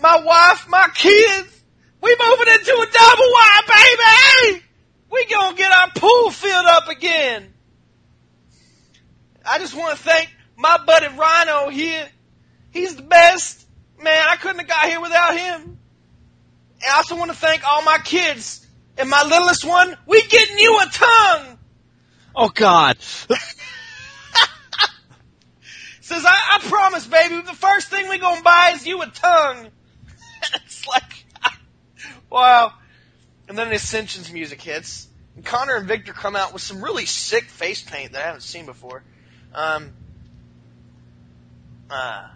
[0.00, 1.62] my wife, my kids,
[2.00, 4.62] we moving into a double wide, baby!
[5.10, 7.52] We gonna get our pool filled up again.
[9.44, 12.08] I just want to thank my buddy Rhino here.
[12.70, 13.64] He's the best.
[14.02, 15.78] Man, I couldn't have got here without him.
[16.82, 18.66] And I also want to thank all my kids.
[18.98, 21.58] And my littlest one, we getting you a tongue.
[22.34, 22.98] Oh God!
[26.06, 29.66] Says, I, I promise, baby, the first thing we gonna buy is you a tongue.
[30.54, 31.26] it's like,
[32.30, 32.72] wow.
[33.48, 35.08] And then the Ascension's music hits.
[35.34, 38.42] And Konnor and Viktor come out with some really sick face paint that I haven't
[38.42, 39.02] seen before.
[39.52, 39.94] Um,
[41.90, 42.28] uh,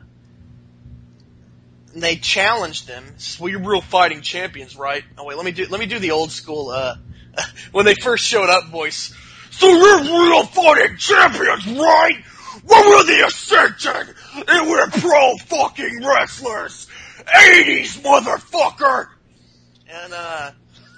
[1.94, 3.05] they challenged them.
[3.39, 5.05] Well, you're real fighting champions, right?
[5.16, 6.97] Oh wait, let me do, let me do the old school, uh,
[7.70, 9.15] when they first showed up voice.
[9.52, 12.24] So you're real fighting champions, right?
[12.70, 14.15] We're the Ascension,
[14.47, 16.86] and we're pro fucking wrestlers.
[17.26, 19.08] 80s, motherfucker!
[19.89, 20.50] And, uh,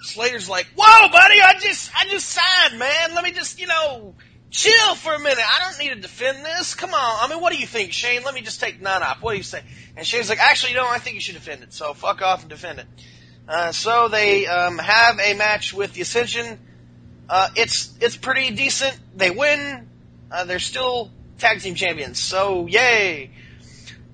[0.03, 3.15] Slater's like, whoa, buddy, I just, I just signed, man.
[3.15, 4.15] Let me just, you know,
[4.51, 5.39] chill for a minute.
[5.39, 6.75] I don't need to defend this.
[6.75, 7.19] Come on.
[7.25, 8.23] I mean, what do you think, Shane?
[8.25, 9.23] Let me just take none off.
[9.23, 9.63] What do you say?
[9.97, 11.73] And Shane's like, actually, no, I think you should defend it.
[11.73, 12.87] So fuck off and defend it.
[13.49, 16.59] Uh, so they, um, have a match with the Ascension.
[17.29, 18.99] Uh, it's, it's pretty decent.
[19.17, 19.89] They win.
[20.31, 21.11] Uh, they're still
[21.43, 22.21] tag team champions.
[22.21, 23.31] So yay!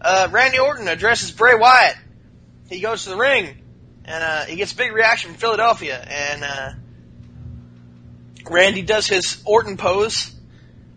[0.01, 1.95] Uh, Randy Orton addresses Bray Wyatt.
[2.71, 3.57] He goes to the ring,
[4.05, 5.99] and uh, he gets a big reaction from Philadelphia.
[5.99, 6.73] And uh,
[8.49, 10.35] Randy does his Orton pose.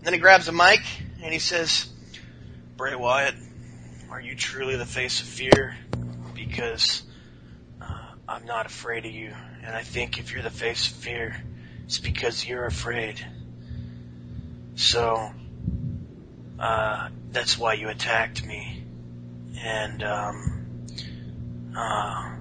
[0.02, 0.82] Then he grabs a mic
[1.22, 1.88] and he says,
[2.78, 3.36] "Bray Wyatt,
[4.10, 5.76] are you truly the face of fear?
[6.34, 7.04] Because
[7.82, 11.36] uh, I'm not afraid of you, and I think if you're the face of fear,
[11.84, 13.20] it's because you're afraid.
[14.76, 15.34] So."
[16.62, 18.84] Uh, that's why you attacked me.
[19.58, 20.86] And, um,
[21.76, 22.36] uh, I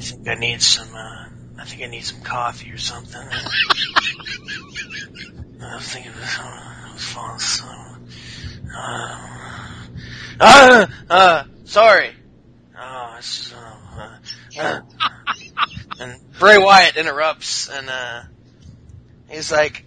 [0.00, 1.26] think I need some, uh,
[1.58, 3.20] I think I need some coffee or something.
[5.62, 7.70] I was thinking this, I was falling asleep.
[8.76, 9.86] Uh,
[10.40, 12.10] uh, uh, sorry.
[12.76, 14.18] Oh, it's, uh,
[14.58, 14.80] uh,
[16.00, 18.22] and Bray Wyatt interrupts and, uh,
[19.30, 19.84] he's like,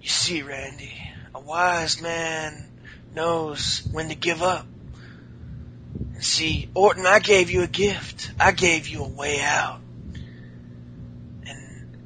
[0.00, 1.05] you see, Randy,
[1.36, 2.66] a wise man
[3.14, 4.66] knows when to give up.
[6.14, 8.30] And see, Orton, I gave you a gift.
[8.40, 9.80] I gave you a way out.
[11.46, 11.96] And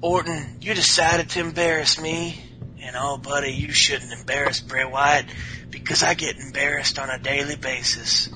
[0.00, 2.40] Orton, you decided to embarrass me.
[2.80, 5.26] And oh, buddy, you shouldn't embarrass Bray Wyatt
[5.70, 8.28] because I get embarrassed on a daily basis.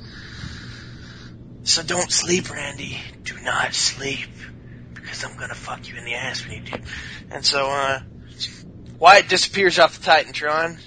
[1.63, 2.99] So don't sleep, Randy.
[3.23, 4.31] Do not sleep
[4.95, 6.83] because I'm gonna fuck you in the ass when you do.
[7.31, 8.01] And so, uh,
[8.99, 10.81] Wyatt disappears off the Titantron.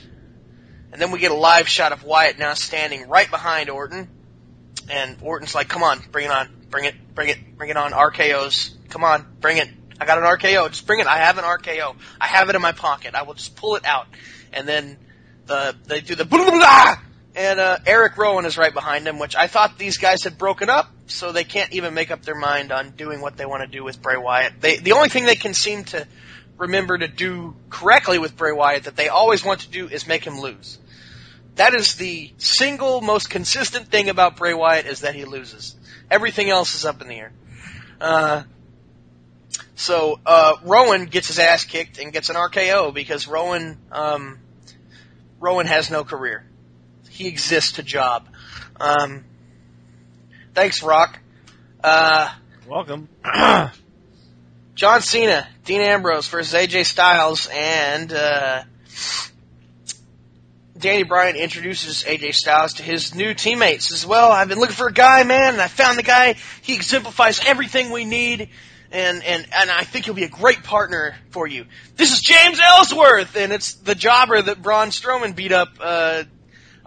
[0.91, 4.07] And then we get a live shot of Wyatt now standing right behind Orton.
[4.89, 6.49] And Orton's like, come on, bring it on.
[6.69, 7.91] Bring it, bring it, bring it on.
[7.91, 8.75] RKO's.
[8.89, 9.69] Come on, bring it.
[9.99, 10.69] I got an RKO.
[10.69, 11.07] Just bring it.
[11.07, 11.95] I have an RKO.
[12.19, 13.13] I have it in my pocket.
[13.15, 14.07] I will just pull it out.
[14.53, 14.97] And then
[15.45, 16.95] the, they do the blah, blah, blah,
[17.35, 20.69] and, uh, Eric Rowan is right behind him, which I thought these guys had broken
[20.69, 23.67] up, so they can't even make up their mind on doing what they want to
[23.67, 24.59] do with Bray Wyatt.
[24.59, 26.07] They, the only thing they can seem to
[26.59, 30.23] remember to do correctly with Bray Wyatt that they always want to do is make
[30.25, 30.77] him lose.
[31.55, 35.75] that is the single most consistent thing about Bray Wyatt is that he loses.
[36.11, 37.31] Everything else is up in the air.
[37.99, 38.43] Uh,
[39.75, 44.39] so uh, Rowan gets his ass kicked and gets an RKO because Rowan um,
[45.39, 46.45] Rowan has no career.
[47.09, 48.27] He exists to job.
[48.79, 49.23] Um,
[50.53, 51.19] thanks, Rock.
[51.83, 52.33] Uh,
[52.67, 53.09] Welcome.
[54.80, 58.64] John Cena, Dean Ambrose versus AJ Styles, and uh,
[60.77, 64.32] Danny Bryan introduces AJ Styles to his new teammates as well.
[64.32, 66.38] I've been looking for a guy, man, and I found the guy.
[66.61, 68.51] He exemplifies everything we need,
[68.90, 71.66] and and and I think he'll be a great partner for you.
[71.98, 75.74] This is James Ellsworth, and it's the jobber that Braun Strowman beat up.
[75.77, 76.24] Uh,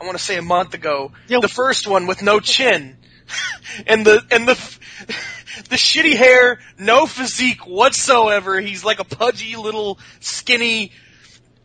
[0.01, 1.13] I want to say a month ago.
[1.29, 1.41] Yeah.
[1.43, 2.97] The first one with no chin,
[3.87, 4.79] and the and the
[5.73, 8.61] the shitty hair, no physique whatsoever.
[8.61, 10.93] He's like a pudgy little skinny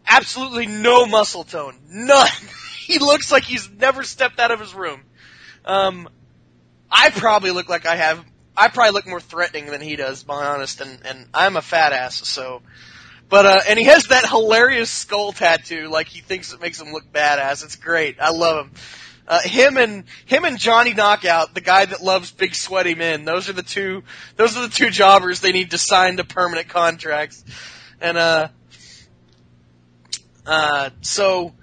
[0.07, 1.77] absolutely no muscle tone.
[1.89, 2.27] None.
[2.79, 5.01] he looks like he's never stepped out of his room.
[5.65, 6.07] Um,
[6.89, 8.23] I probably look like I have.
[8.55, 10.81] I probably look more threatening than he does, to be honest.
[10.81, 12.61] And and I'm a fat ass, so.
[13.29, 16.93] But uh, and he has that hilarious skull tattoo, like he thinks it makes him
[16.93, 17.65] look badass.
[17.65, 18.21] It's great.
[18.21, 18.71] I love him.
[19.27, 23.25] Uh, him and him and Johnny Knockout, the guy that loves big sweaty men.
[23.25, 24.03] Those are the two.
[24.38, 27.43] Those are the two jobbers they need to sign to permanent contracts.
[27.99, 28.47] And uh,
[30.45, 31.53] uh, so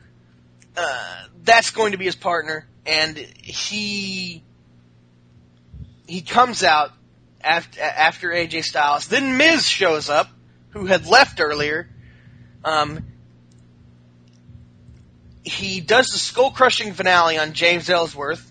[0.77, 4.43] uh, that's going to be his partner, and he
[6.07, 6.93] he comes out
[7.41, 9.09] after after AJ Styles.
[9.09, 10.29] Then Miz shows up,
[10.71, 11.89] who had left earlier.
[12.63, 13.07] Um,
[15.45, 18.51] he does the skull crushing finale on James Ellsworth.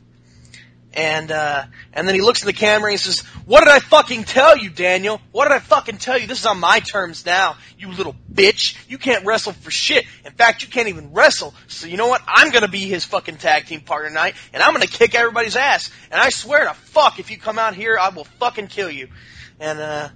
[0.95, 3.79] And uh, and then he looks in the camera and he says, "What did I
[3.79, 5.19] fucking tell you, Daniel?
[5.31, 6.27] What did I fucking tell you?
[6.27, 8.77] This is on my terms now, you little bitch.
[8.87, 10.05] You can't wrestle for shit.
[10.23, 11.55] In fact, you can't even wrestle.
[11.65, 12.21] So you know what?
[12.27, 15.89] I'm gonna be his fucking tag team partner tonight, and I'm gonna kick everybody's ass.
[16.11, 19.07] And I swear to fuck, if you come out here, I will fucking kill you."
[19.59, 20.09] And uh,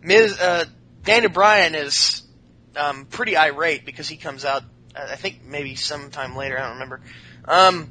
[0.00, 0.40] Ms.
[0.40, 0.64] Uh,
[1.02, 2.22] Daniel Bryan is
[2.76, 4.62] um, pretty irate because he comes out.
[4.94, 6.58] I think maybe sometime later.
[6.58, 7.00] I don't remember.
[7.46, 7.90] Um,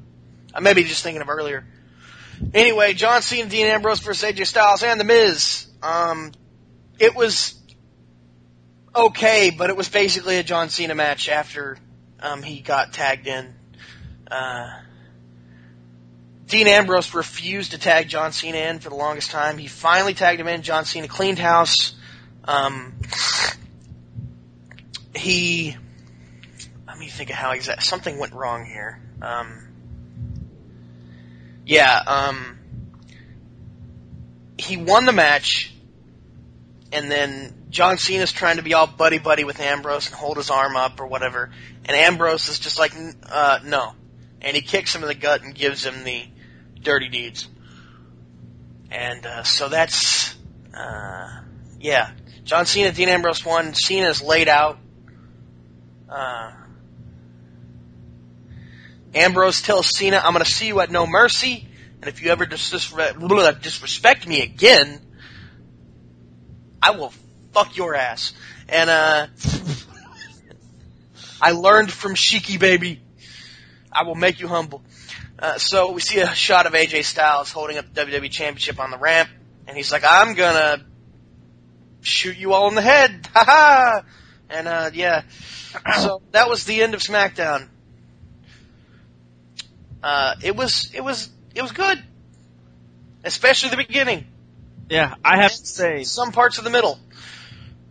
[0.54, 1.66] I may be just thinking of earlier.
[2.54, 5.68] Anyway, John Cena, Dean Ambrose versus AJ Styles and The Miz.
[5.82, 6.32] Um,
[7.00, 7.60] it was
[8.96, 11.78] okay, but it was basically a John Cena match after
[12.20, 13.54] um, he got tagged in.
[14.30, 14.80] Uh,
[16.48, 19.58] Dean Ambrose refused to tag John Cena in for the longest time.
[19.58, 20.64] He finally tagged him in.
[20.64, 21.96] John Cena cleaned house.
[22.44, 22.94] Um,
[25.16, 25.78] he,
[27.02, 27.84] me think of how exact.
[27.84, 29.02] Something went wrong here.
[29.22, 29.68] Um,
[31.66, 32.60] yeah, um,
[34.58, 35.74] he won the match,
[36.92, 40.50] and then John Cena's trying to be all buddy buddy with Ambrose and hold his
[40.50, 41.50] arm up or whatever,
[41.86, 42.94] and Ambrose is just like,
[43.30, 43.94] uh, no,
[44.42, 46.24] and he kicks him in the gut and gives him the
[46.82, 47.48] dirty deeds,
[48.92, 50.36] and uh, so that's,
[50.76, 51.42] uh,
[51.80, 52.12] yeah,
[52.44, 53.74] John Cena, Dean Ambrose won.
[53.74, 54.78] Cena's laid out.
[56.10, 56.52] Uh,
[59.14, 61.68] Ambrose tells Cena, I'm going to see you at No Mercy,
[62.02, 65.02] and if you ever dis- disre- disrespect me again,
[66.82, 67.14] I will
[67.54, 68.34] fuck your ass.
[68.70, 69.28] And, uh,
[71.42, 73.02] I learned from Shiki Baby.
[73.92, 74.84] I will make you humble.
[75.38, 78.92] Uh, so we see a shot of AJ Styles holding up the WWE Championship on
[78.92, 79.30] the ramp,
[79.68, 80.86] and he's like, I'm gonna
[82.02, 83.28] shoot you all in the head.
[83.34, 84.04] Ha ha!
[84.50, 85.24] And, uh, yeah.
[86.00, 87.70] So that was the end of SmackDown.
[90.04, 92.02] Uh, it was, it was, it was good.
[93.24, 94.26] Especially the beginning.
[94.90, 97.00] Yeah, I have to say, Some parts of the middle.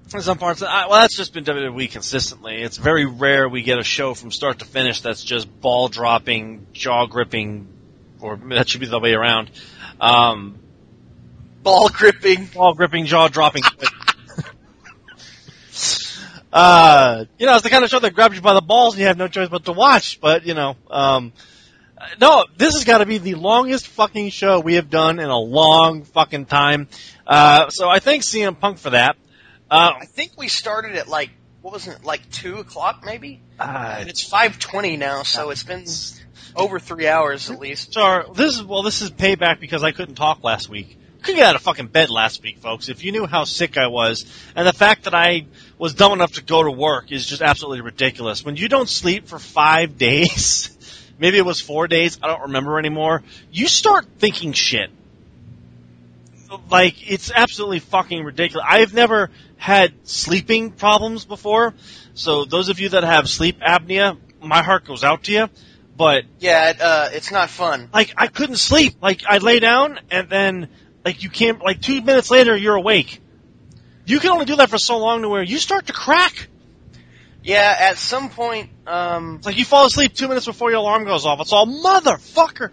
[0.08, 0.62] some parts.
[0.62, 2.62] I, well, that's just been WWE consistently.
[2.62, 6.66] It's very rare we get a show from start to finish that's just ball dropping,
[6.72, 7.68] jaw gripping,
[8.20, 9.50] or that should be the way around.
[10.00, 10.58] Um,
[11.62, 12.46] Ball gripping.
[12.46, 13.62] ball gripping, jaw dropping.
[16.52, 19.00] uh, you know, it's the kind of show that grabs you by the balls and
[19.00, 20.20] you have no choice but to watch.
[20.20, 21.32] But you know, um,
[22.20, 25.38] no, this has got to be the longest fucking show we have done in a
[25.38, 26.88] long fucking time.
[27.26, 29.16] Uh, so I thank CM Punk for that.
[29.70, 31.30] Uh, I think we started at like,
[31.62, 33.40] what was it, like 2 o'clock maybe?
[33.58, 35.84] uh, And it's 5.20 now, so it's been
[36.56, 37.92] over three hours at least.
[37.92, 40.96] Sorry, this is well, this is payback because I couldn't talk last week.
[41.22, 42.88] Couldn't get out of fucking bed last week, folks.
[42.88, 44.24] If you knew how sick I was,
[44.56, 45.46] and the fact that I
[45.76, 48.42] was dumb enough to go to work is just absolutely ridiculous.
[48.42, 50.76] When you don't sleep for five days,
[51.20, 53.22] maybe it was four days, I don't remember anymore.
[53.52, 54.90] You start thinking shit.
[56.68, 58.66] Like it's absolutely fucking ridiculous.
[58.68, 61.74] I've never had sleeping problems before,
[62.14, 65.48] so those of you that have sleep apnea, my heart goes out to you
[66.00, 67.90] but Yeah, it, uh, it's not fun.
[67.92, 68.94] like I couldn't sleep.
[69.02, 70.70] Like I lay down and then
[71.04, 73.20] like you can't like two minutes later you're awake.
[74.06, 76.48] You can only do that for so long to where you start to crack.
[77.42, 81.04] Yeah, at some point, um, It's like you fall asleep two minutes before your alarm
[81.04, 81.40] goes off.
[81.40, 82.70] It's all motherfucker.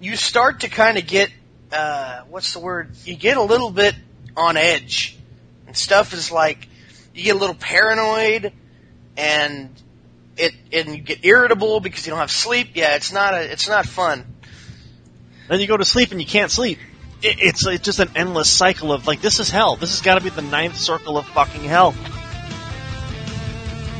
[0.00, 1.30] you start to kind of get,
[1.72, 2.92] uh, what's the word?
[3.04, 3.94] You get a little bit
[4.36, 5.18] on edge.
[5.66, 6.66] And stuff is like,
[7.12, 8.52] you get a little paranoid
[9.16, 9.70] and
[10.38, 12.70] it, and you get irritable because you don't have sleep.
[12.74, 14.24] Yeah, it's not a, it's not fun.
[15.48, 16.78] Then you go to sleep and you can't sleep.
[17.22, 19.76] It, it's it's just an endless cycle of like this is hell.
[19.76, 21.94] This has got to be the ninth circle of fucking hell.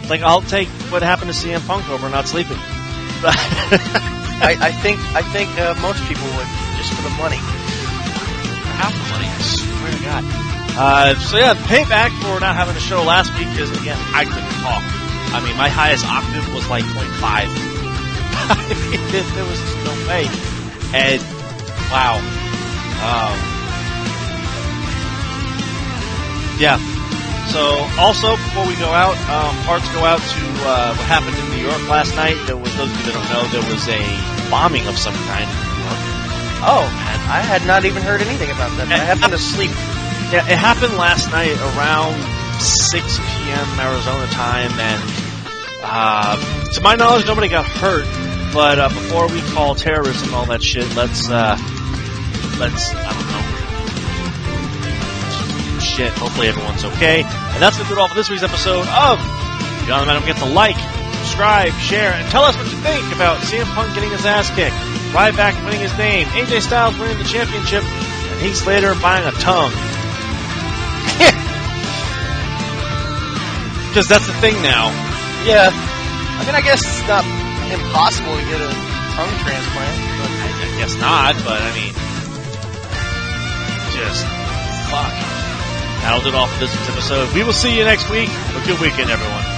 [0.08, 2.56] Like I'll take what happened to CM Punk over not sleeping.
[4.40, 6.46] I, I think, I think, uh, most people would,
[6.78, 7.36] just for the money.
[8.78, 9.26] half the money.
[9.26, 10.24] I swear to God.
[10.78, 14.54] Uh, so yeah, payback for not having a show last week is again I couldn't
[14.62, 14.82] talk.
[15.34, 17.18] I mean, my highest octave was like 0.5.
[17.20, 18.56] I
[18.88, 20.24] mean, there, there was just no way.
[20.94, 21.20] And
[21.90, 22.16] wow,
[23.02, 23.36] um,
[26.60, 26.97] yeah.
[27.48, 27.64] So
[27.96, 31.64] also before we go out, um, hearts go out to uh, what happened in New
[31.64, 32.36] York last night.
[32.44, 34.02] There was those of you that don't know, there was a
[34.52, 36.00] bombing of some kind in New York.
[36.60, 38.92] Oh, man, I had not even heard anything about that.
[38.92, 39.70] I happened to sleep.
[40.28, 42.20] Yeah, it happened last night around
[42.60, 43.66] 6 p.m.
[43.80, 45.00] Arizona time, and
[45.80, 46.36] uh,
[46.72, 48.04] to my knowledge, nobody got hurt.
[48.52, 51.56] But uh, before we call terrorism and all that shit, let's uh,
[52.58, 53.47] let's I don't know
[55.88, 56.12] shit.
[56.12, 57.22] Hopefully everyone's okay.
[57.24, 59.18] And that's gonna do it all for this week's episode of
[59.88, 60.06] Man.
[60.06, 60.76] Don't forget to like,
[61.24, 64.76] subscribe, share, and tell us what you think about CM Punk getting his ass kicked,
[65.16, 69.72] Ryback winning his name, AJ Styles winning the championship, and Heath Slater buying a tongue.
[73.88, 74.92] Because that's the thing now.
[75.48, 75.70] Yeah.
[75.72, 77.24] I mean, I guess it's not
[77.72, 78.70] impossible to get a
[79.16, 79.96] tongue transplant.
[80.20, 81.94] But I, I guess not, but I mean,
[83.96, 84.26] just
[84.92, 85.47] fuck.
[86.02, 87.34] That'll do it all for this week's episode.
[87.34, 88.28] We will see you next week.
[88.28, 89.57] Have a good weekend, everyone.